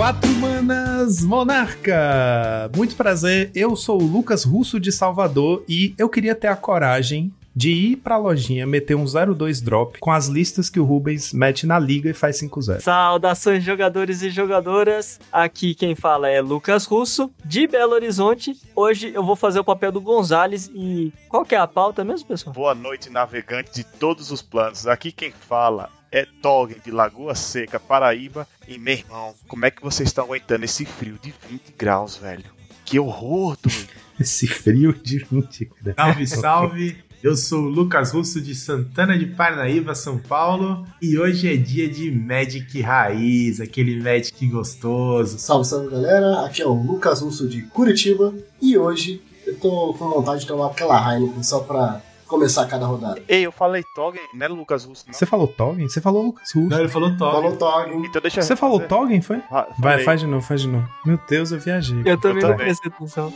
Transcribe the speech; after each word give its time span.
Quatro 0.00 0.30
Manas 0.36 1.22
Monarca! 1.22 2.70
Muito 2.74 2.96
prazer, 2.96 3.50
eu 3.54 3.76
sou 3.76 4.00
o 4.00 4.06
Lucas 4.06 4.44
Russo 4.44 4.80
de 4.80 4.90
Salvador 4.90 5.62
e 5.68 5.94
eu 5.98 6.08
queria 6.08 6.34
ter 6.34 6.46
a 6.46 6.56
coragem 6.56 7.30
de 7.54 7.70
ir 7.70 7.96
pra 7.96 8.16
lojinha, 8.16 8.66
meter 8.66 8.94
um 8.94 9.04
02 9.04 9.60
drop 9.60 9.98
com 10.00 10.10
as 10.10 10.26
listas 10.26 10.70
que 10.70 10.80
o 10.80 10.84
Rubens 10.84 11.34
mete 11.34 11.66
na 11.66 11.78
liga 11.78 12.08
e 12.08 12.14
faz 12.14 12.40
5-0. 12.40 12.80
Saudações, 12.80 13.62
jogadores 13.62 14.22
e 14.22 14.30
jogadoras. 14.30 15.20
Aqui 15.30 15.74
quem 15.74 15.94
fala 15.94 16.30
é 16.30 16.40
Lucas 16.40 16.86
Russo, 16.86 17.30
de 17.44 17.66
Belo 17.66 17.92
Horizonte. 17.92 18.58
Hoje 18.74 19.12
eu 19.14 19.22
vou 19.22 19.36
fazer 19.36 19.60
o 19.60 19.64
papel 19.64 19.92
do 19.92 20.00
Gonzales 20.00 20.70
e. 20.74 21.12
Qual 21.28 21.44
que 21.44 21.54
é 21.54 21.58
a 21.58 21.66
pauta 21.66 22.02
mesmo, 22.02 22.26
pessoal? 22.26 22.54
Boa 22.54 22.74
noite, 22.74 23.10
navegante 23.10 23.70
de 23.74 23.84
todos 23.84 24.30
os 24.30 24.40
planos. 24.40 24.86
Aqui 24.86 25.12
quem 25.12 25.30
fala 25.30 25.90
é 26.12 26.26
Toggen 26.42 26.78
de 26.84 26.90
Lagoa 26.90 27.34
Seca, 27.34 27.78
Paraíba. 27.78 28.46
E 28.66 28.78
meu 28.78 28.94
irmão, 28.94 29.34
como 29.46 29.64
é 29.64 29.70
que 29.70 29.82
vocês 29.82 30.08
estão 30.08 30.24
aguentando 30.24 30.64
esse 30.64 30.84
frio 30.84 31.18
de 31.22 31.32
20 31.48 31.74
graus, 31.78 32.16
velho? 32.16 32.44
Que 32.84 32.98
horror, 32.98 33.56
doido. 33.62 33.88
Esse 34.18 34.46
frio 34.46 34.92
de 34.92 35.18
20 35.18 35.70
graus. 35.80 35.96
Salve, 35.96 36.26
salve! 36.26 36.96
Eu 37.22 37.36
sou 37.36 37.64
o 37.64 37.68
Lucas 37.68 38.12
Russo 38.12 38.40
de 38.40 38.54
Santana 38.54 39.18
de 39.18 39.26
Parnaíba, 39.26 39.94
São 39.94 40.18
Paulo, 40.18 40.86
e 41.00 41.18
hoje 41.18 41.52
é 41.52 41.56
dia 41.56 41.88
de 41.88 42.10
Magic 42.10 42.80
Raiz, 42.80 43.60
aquele 43.60 44.02
Magic 44.02 44.46
gostoso. 44.46 45.38
Salve, 45.38 45.66
salve 45.66 45.90
galera, 45.90 46.46
aqui 46.46 46.62
é 46.62 46.66
o 46.66 46.72
Lucas 46.72 47.20
Russo 47.20 47.46
de 47.46 47.62
Curitiba, 47.62 48.34
e 48.60 48.76
hoje 48.76 49.22
eu 49.46 49.54
tô 49.58 49.94
com 49.94 50.08
vontade 50.08 50.40
de 50.40 50.46
tomar 50.46 50.68
aquela 50.68 51.14
Heineken 51.14 51.42
só 51.42 51.60
pra 51.60 52.00
começar 52.30 52.64
cada 52.66 52.86
rodada. 52.86 53.20
Ei, 53.28 53.44
eu 53.44 53.52
falei 53.52 53.84
Toggen, 53.94 54.22
não 54.32 54.46
é 54.46 54.48
Lucas 54.48 54.84
Russo, 54.84 55.04
não. 55.06 55.12
Você 55.12 55.26
falou 55.26 55.46
Toggen? 55.48 55.88
Você 55.88 56.00
falou 56.00 56.22
Lucas 56.26 56.50
Russo. 56.54 56.68
Não, 56.68 56.78
ele 56.78 56.88
falou 56.88 57.10
top. 57.16 57.32
Falou 57.42 57.56
Toggen. 57.56 58.06
Então 58.06 58.22
deixa 58.22 58.40
eu 58.40 58.44
Você 58.44 58.56
falou. 58.56 58.80
Toggen, 58.80 59.20
foi? 59.20 59.42
Ah, 59.50 59.66
Vai, 59.78 60.02
faz 60.04 60.20
de 60.20 60.26
novo, 60.26 60.46
faz 60.46 60.62
de 60.62 60.68
novo. 60.68 60.88
Meu 61.04 61.18
Deus, 61.28 61.50
eu 61.52 61.58
viajei. 61.58 61.98
Eu 62.06 62.18
também 62.18 62.42
Eu 62.42 62.48
não 62.48 62.56
também. 62.56 62.66
prestei 62.66 62.90
atenção. 62.90 63.32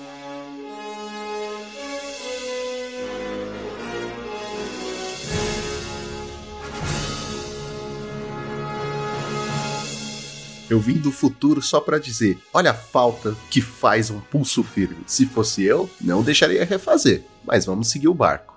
Eu 10.70 10.80
vim 10.80 10.94
do 10.94 11.12
futuro 11.12 11.60
só 11.60 11.80
pra 11.80 11.98
dizer: 11.98 12.38
olha 12.52 12.70
a 12.70 12.74
falta 12.74 13.36
que 13.50 13.60
faz 13.60 14.10
um 14.10 14.18
pulso 14.20 14.62
firme. 14.64 15.04
Se 15.06 15.26
fosse 15.26 15.62
eu, 15.62 15.88
não 16.00 16.22
deixaria 16.22 16.64
refazer. 16.64 17.22
Mas 17.44 17.66
vamos 17.66 17.88
seguir 17.88 18.08
o 18.08 18.14
barco. 18.14 18.53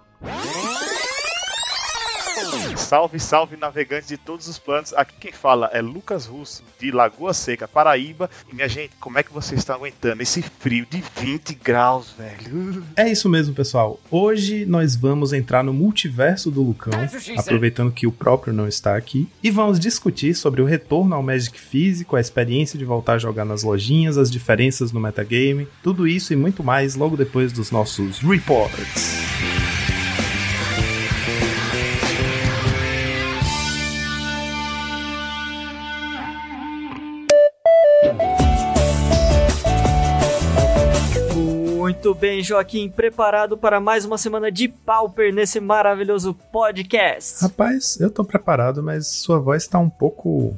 Salve, 2.87 3.19
salve, 3.19 3.57
navegantes 3.57 4.07
de 4.07 4.15
todos 4.15 4.47
os 4.47 4.57
planos. 4.57 4.93
Aqui 4.93 5.13
quem 5.19 5.31
fala 5.33 5.69
é 5.73 5.81
Lucas 5.81 6.25
Russo, 6.25 6.63
de 6.79 6.89
Lagoa 6.89 7.33
Seca, 7.33 7.67
Paraíba. 7.67 8.29
E 8.49 8.55
minha 8.55 8.69
gente, 8.69 8.93
como 8.99 9.19
é 9.19 9.23
que 9.23 9.33
vocês 9.33 9.59
estão 9.59 9.75
aguentando 9.75 10.23
esse 10.23 10.41
frio 10.41 10.87
de 10.89 11.03
20 11.17 11.53
graus, 11.55 12.13
velho? 12.17 12.83
É 12.95 13.09
isso 13.09 13.27
mesmo, 13.27 13.53
pessoal. 13.53 13.99
Hoje 14.09 14.65
nós 14.65 14.95
vamos 14.95 15.33
entrar 15.33 15.63
no 15.63 15.73
multiverso 15.73 16.49
do 16.49 16.63
Lucão, 16.63 16.93
aproveitando 17.37 17.91
que 17.91 18.07
o 18.07 18.11
próprio 18.11 18.53
não 18.53 18.67
está 18.67 18.95
aqui, 18.95 19.27
e 19.43 19.51
vamos 19.51 19.79
discutir 19.79 20.33
sobre 20.33 20.61
o 20.61 20.65
retorno 20.65 21.13
ao 21.13 21.21
Magic 21.21 21.59
físico, 21.59 22.15
a 22.15 22.21
experiência 22.21 22.79
de 22.79 22.85
voltar 22.85 23.15
a 23.15 23.19
jogar 23.19 23.43
nas 23.43 23.63
lojinhas, 23.63 24.17
as 24.17 24.31
diferenças 24.31 24.93
no 24.93 24.99
metagame, 25.01 25.67
tudo 25.83 26.07
isso 26.07 26.31
e 26.31 26.37
muito 26.37 26.63
mais 26.63 26.95
logo 26.95 27.17
depois 27.17 27.51
dos 27.51 27.69
nossos 27.69 28.19
reports. 28.19 29.36
Muito 41.97 42.13
bem, 42.13 42.43
Joaquim, 42.43 42.91
preparado 42.91 43.57
para 43.57 43.79
mais 43.79 44.05
uma 44.05 44.19
semana 44.19 44.51
de 44.51 44.67
Pauper 44.67 45.33
nesse 45.33 45.59
maravilhoso 45.59 46.31
podcast. 46.51 47.41
Rapaz, 47.41 47.99
eu 47.99 48.11
tô 48.11 48.23
preparado, 48.23 48.83
mas 48.83 49.07
sua 49.07 49.39
voz 49.39 49.67
tá 49.67 49.79
um 49.79 49.89
pouco. 49.89 50.55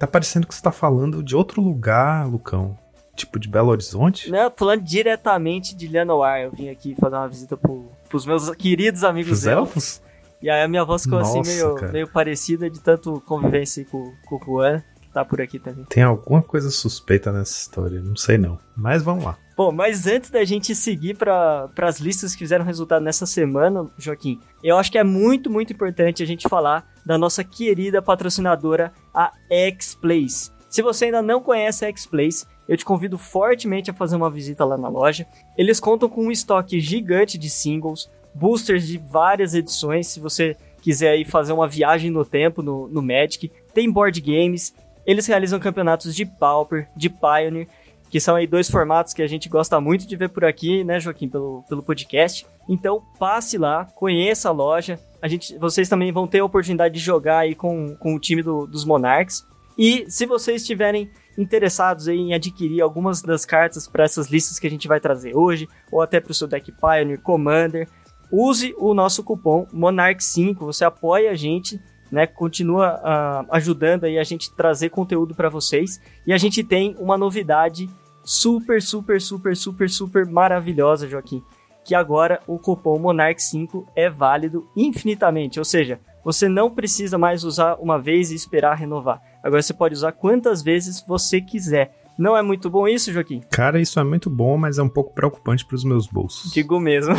Tá 0.00 0.06
parecendo 0.08 0.48
que 0.48 0.54
você 0.54 0.60
tá 0.60 0.72
falando 0.72 1.22
de 1.22 1.36
outro 1.36 1.62
lugar, 1.62 2.26
Lucão. 2.26 2.76
Tipo 3.14 3.38
de 3.38 3.48
Belo 3.48 3.68
Horizonte? 3.70 4.32
Né, 4.32 4.50
falando 4.56 4.82
diretamente 4.82 5.76
de 5.76 5.86
Lenoir, 5.86 6.42
eu 6.42 6.50
vim 6.50 6.68
aqui 6.68 6.96
fazer 7.00 7.14
uma 7.14 7.28
visita 7.28 7.56
pro, 7.56 7.84
pros 8.08 8.26
meus 8.26 8.50
queridos 8.56 9.04
amigos 9.04 9.30
Os 9.30 9.46
elfos. 9.46 9.76
elfos? 9.76 10.02
E 10.42 10.50
aí 10.50 10.60
a 10.60 10.66
minha 10.66 10.84
voz 10.84 11.04
ficou 11.04 11.20
assim 11.20 11.38
Nossa, 11.38 11.52
meio, 11.52 11.74
cara. 11.76 11.92
meio 11.92 12.08
parecida 12.08 12.68
de 12.68 12.80
tanto 12.80 13.22
convivência 13.26 13.84
com, 13.84 14.12
com 14.26 14.34
o 14.34 14.44
Juan, 14.44 14.82
tá 15.12 15.24
por 15.24 15.40
aqui 15.40 15.58
também. 15.58 15.84
Tem 15.84 16.02
alguma 16.02 16.42
coisa 16.42 16.70
suspeita 16.70 17.32
nessa 17.32 17.58
história, 17.58 18.00
não 18.00 18.16
sei 18.16 18.38
não. 18.38 18.58
Mas 18.76 19.02
vamos 19.02 19.24
lá. 19.24 19.36
Bom, 19.56 19.70
mas 19.70 20.06
antes 20.06 20.30
da 20.30 20.44
gente 20.44 20.74
seguir 20.74 21.16
para 21.16 21.68
as 21.82 22.00
listas 22.00 22.32
que 22.32 22.38
fizeram 22.38 22.64
resultado 22.64 23.02
nessa 23.02 23.26
semana, 23.26 23.86
Joaquim, 23.98 24.40
eu 24.64 24.78
acho 24.78 24.90
que 24.90 24.98
é 24.98 25.04
muito, 25.04 25.50
muito 25.50 25.72
importante 25.72 26.22
a 26.22 26.26
gente 26.26 26.48
falar 26.48 26.88
da 27.04 27.18
nossa 27.18 27.44
querida 27.44 28.00
patrocinadora, 28.00 28.92
a 29.12 29.32
X-Plays. 29.50 30.52
Se 30.68 30.82
você 30.82 31.06
ainda 31.06 31.20
não 31.20 31.42
conhece 31.42 31.84
a 31.84 31.88
X-Plays, 31.88 32.46
eu 32.68 32.76
te 32.76 32.84
convido 32.84 33.18
fortemente 33.18 33.90
a 33.90 33.94
fazer 33.94 34.16
uma 34.16 34.30
visita 34.30 34.64
lá 34.64 34.78
na 34.78 34.88
loja. 34.88 35.26
Eles 35.58 35.80
contam 35.80 36.08
com 36.08 36.26
um 36.26 36.30
estoque 36.30 36.78
gigante 36.78 37.36
de 37.36 37.50
singles, 37.50 38.08
boosters 38.32 38.86
de 38.86 38.96
várias 38.96 39.54
edições, 39.54 40.06
se 40.06 40.20
você 40.20 40.56
quiser 40.80 41.10
aí 41.10 41.24
fazer 41.24 41.52
uma 41.52 41.68
viagem 41.68 42.10
no 42.10 42.24
tempo 42.24 42.62
no, 42.62 42.88
no 42.88 43.02
Magic. 43.02 43.50
Tem 43.74 43.90
board 43.90 44.20
games, 44.20 44.72
eles 45.10 45.26
realizam 45.26 45.58
campeonatos 45.58 46.14
de 46.14 46.24
Pauper, 46.24 46.88
de 46.96 47.08
Pioneer, 47.10 47.66
que 48.08 48.18
são 48.20 48.34
aí 48.34 48.46
dois 48.46 48.68
formatos 48.68 49.12
que 49.12 49.22
a 49.22 49.26
gente 49.26 49.48
gosta 49.48 49.80
muito 49.80 50.06
de 50.06 50.16
ver 50.16 50.28
por 50.30 50.44
aqui, 50.44 50.82
né, 50.82 50.98
Joaquim, 50.98 51.28
pelo, 51.28 51.62
pelo 51.68 51.82
podcast. 51.82 52.46
Então 52.68 53.02
passe 53.18 53.56
lá, 53.56 53.84
conheça 53.94 54.48
a 54.48 54.52
loja. 54.52 54.98
A 55.22 55.28
gente, 55.28 55.56
vocês 55.58 55.88
também 55.88 56.10
vão 56.12 56.26
ter 56.26 56.40
a 56.40 56.44
oportunidade 56.44 56.94
de 56.94 57.00
jogar 57.00 57.38
aí 57.38 57.54
com, 57.54 57.94
com 57.96 58.14
o 58.14 58.18
time 58.18 58.42
do- 58.42 58.66
dos 58.66 58.84
Monarchs. 58.84 59.44
E 59.78 60.04
se 60.08 60.26
vocês 60.26 60.62
estiverem 60.62 61.08
interessados 61.38 62.08
em 62.08 62.34
adquirir 62.34 62.80
algumas 62.82 63.22
das 63.22 63.44
cartas 63.46 63.86
para 63.86 64.04
essas 64.04 64.28
listas 64.28 64.58
que 64.58 64.66
a 64.66 64.70
gente 64.70 64.88
vai 64.88 64.98
trazer 65.00 65.36
hoje, 65.36 65.68
ou 65.92 66.02
até 66.02 66.20
para 66.20 66.32
o 66.32 66.34
seu 66.34 66.48
deck 66.48 66.72
Pioneer, 66.72 67.20
Commander, 67.20 67.88
use 68.30 68.74
o 68.78 68.92
nosso 68.92 69.22
cupom 69.22 69.66
Monarch5, 69.72 70.56
você 70.58 70.84
apoia 70.84 71.30
a 71.30 71.34
gente, 71.34 71.80
né? 72.10 72.26
Continua 72.26 73.00
ah, 73.02 73.44
ajudando 73.50 74.04
aí 74.04 74.18
a 74.18 74.24
gente 74.24 74.52
trazer 74.52 74.90
conteúdo 74.90 75.34
para 75.34 75.48
vocês. 75.48 76.00
E 76.26 76.32
a 76.32 76.38
gente 76.38 76.64
tem 76.64 76.96
uma 76.98 77.16
novidade 77.16 77.88
super, 78.24 78.82
super, 78.82 79.20
super, 79.20 79.56
super, 79.56 79.88
super 79.88 80.26
maravilhosa, 80.26 81.08
Joaquim. 81.08 81.42
Que 81.84 81.94
agora 81.94 82.40
o 82.46 82.58
cupom 82.58 83.00
Monarch5 83.00 83.86
é 83.96 84.10
válido 84.10 84.68
infinitamente, 84.76 85.58
ou 85.58 85.64
seja, 85.64 85.98
você 86.22 86.48
não 86.48 86.70
precisa 86.70 87.16
mais 87.16 87.44
usar 87.44 87.76
uma 87.76 87.98
vez 87.98 88.30
e 88.30 88.34
esperar 88.34 88.74
renovar. 88.76 89.22
Agora 89.42 89.62
você 89.62 89.72
pode 89.72 89.94
usar 89.94 90.12
quantas 90.12 90.62
vezes 90.62 91.02
você 91.06 91.40
quiser. 91.40 91.99
Não 92.20 92.36
é 92.36 92.42
muito 92.42 92.68
bom 92.68 92.86
isso, 92.86 93.10
Joaquim? 93.10 93.40
Cara, 93.50 93.80
isso 93.80 93.98
é 93.98 94.04
muito 94.04 94.28
bom, 94.28 94.58
mas 94.58 94.76
é 94.76 94.82
um 94.82 94.90
pouco 94.90 95.14
preocupante 95.14 95.64
pros 95.64 95.82
meus 95.84 96.06
bolsos. 96.06 96.52
Digo 96.52 96.78
mesmo. 96.78 97.14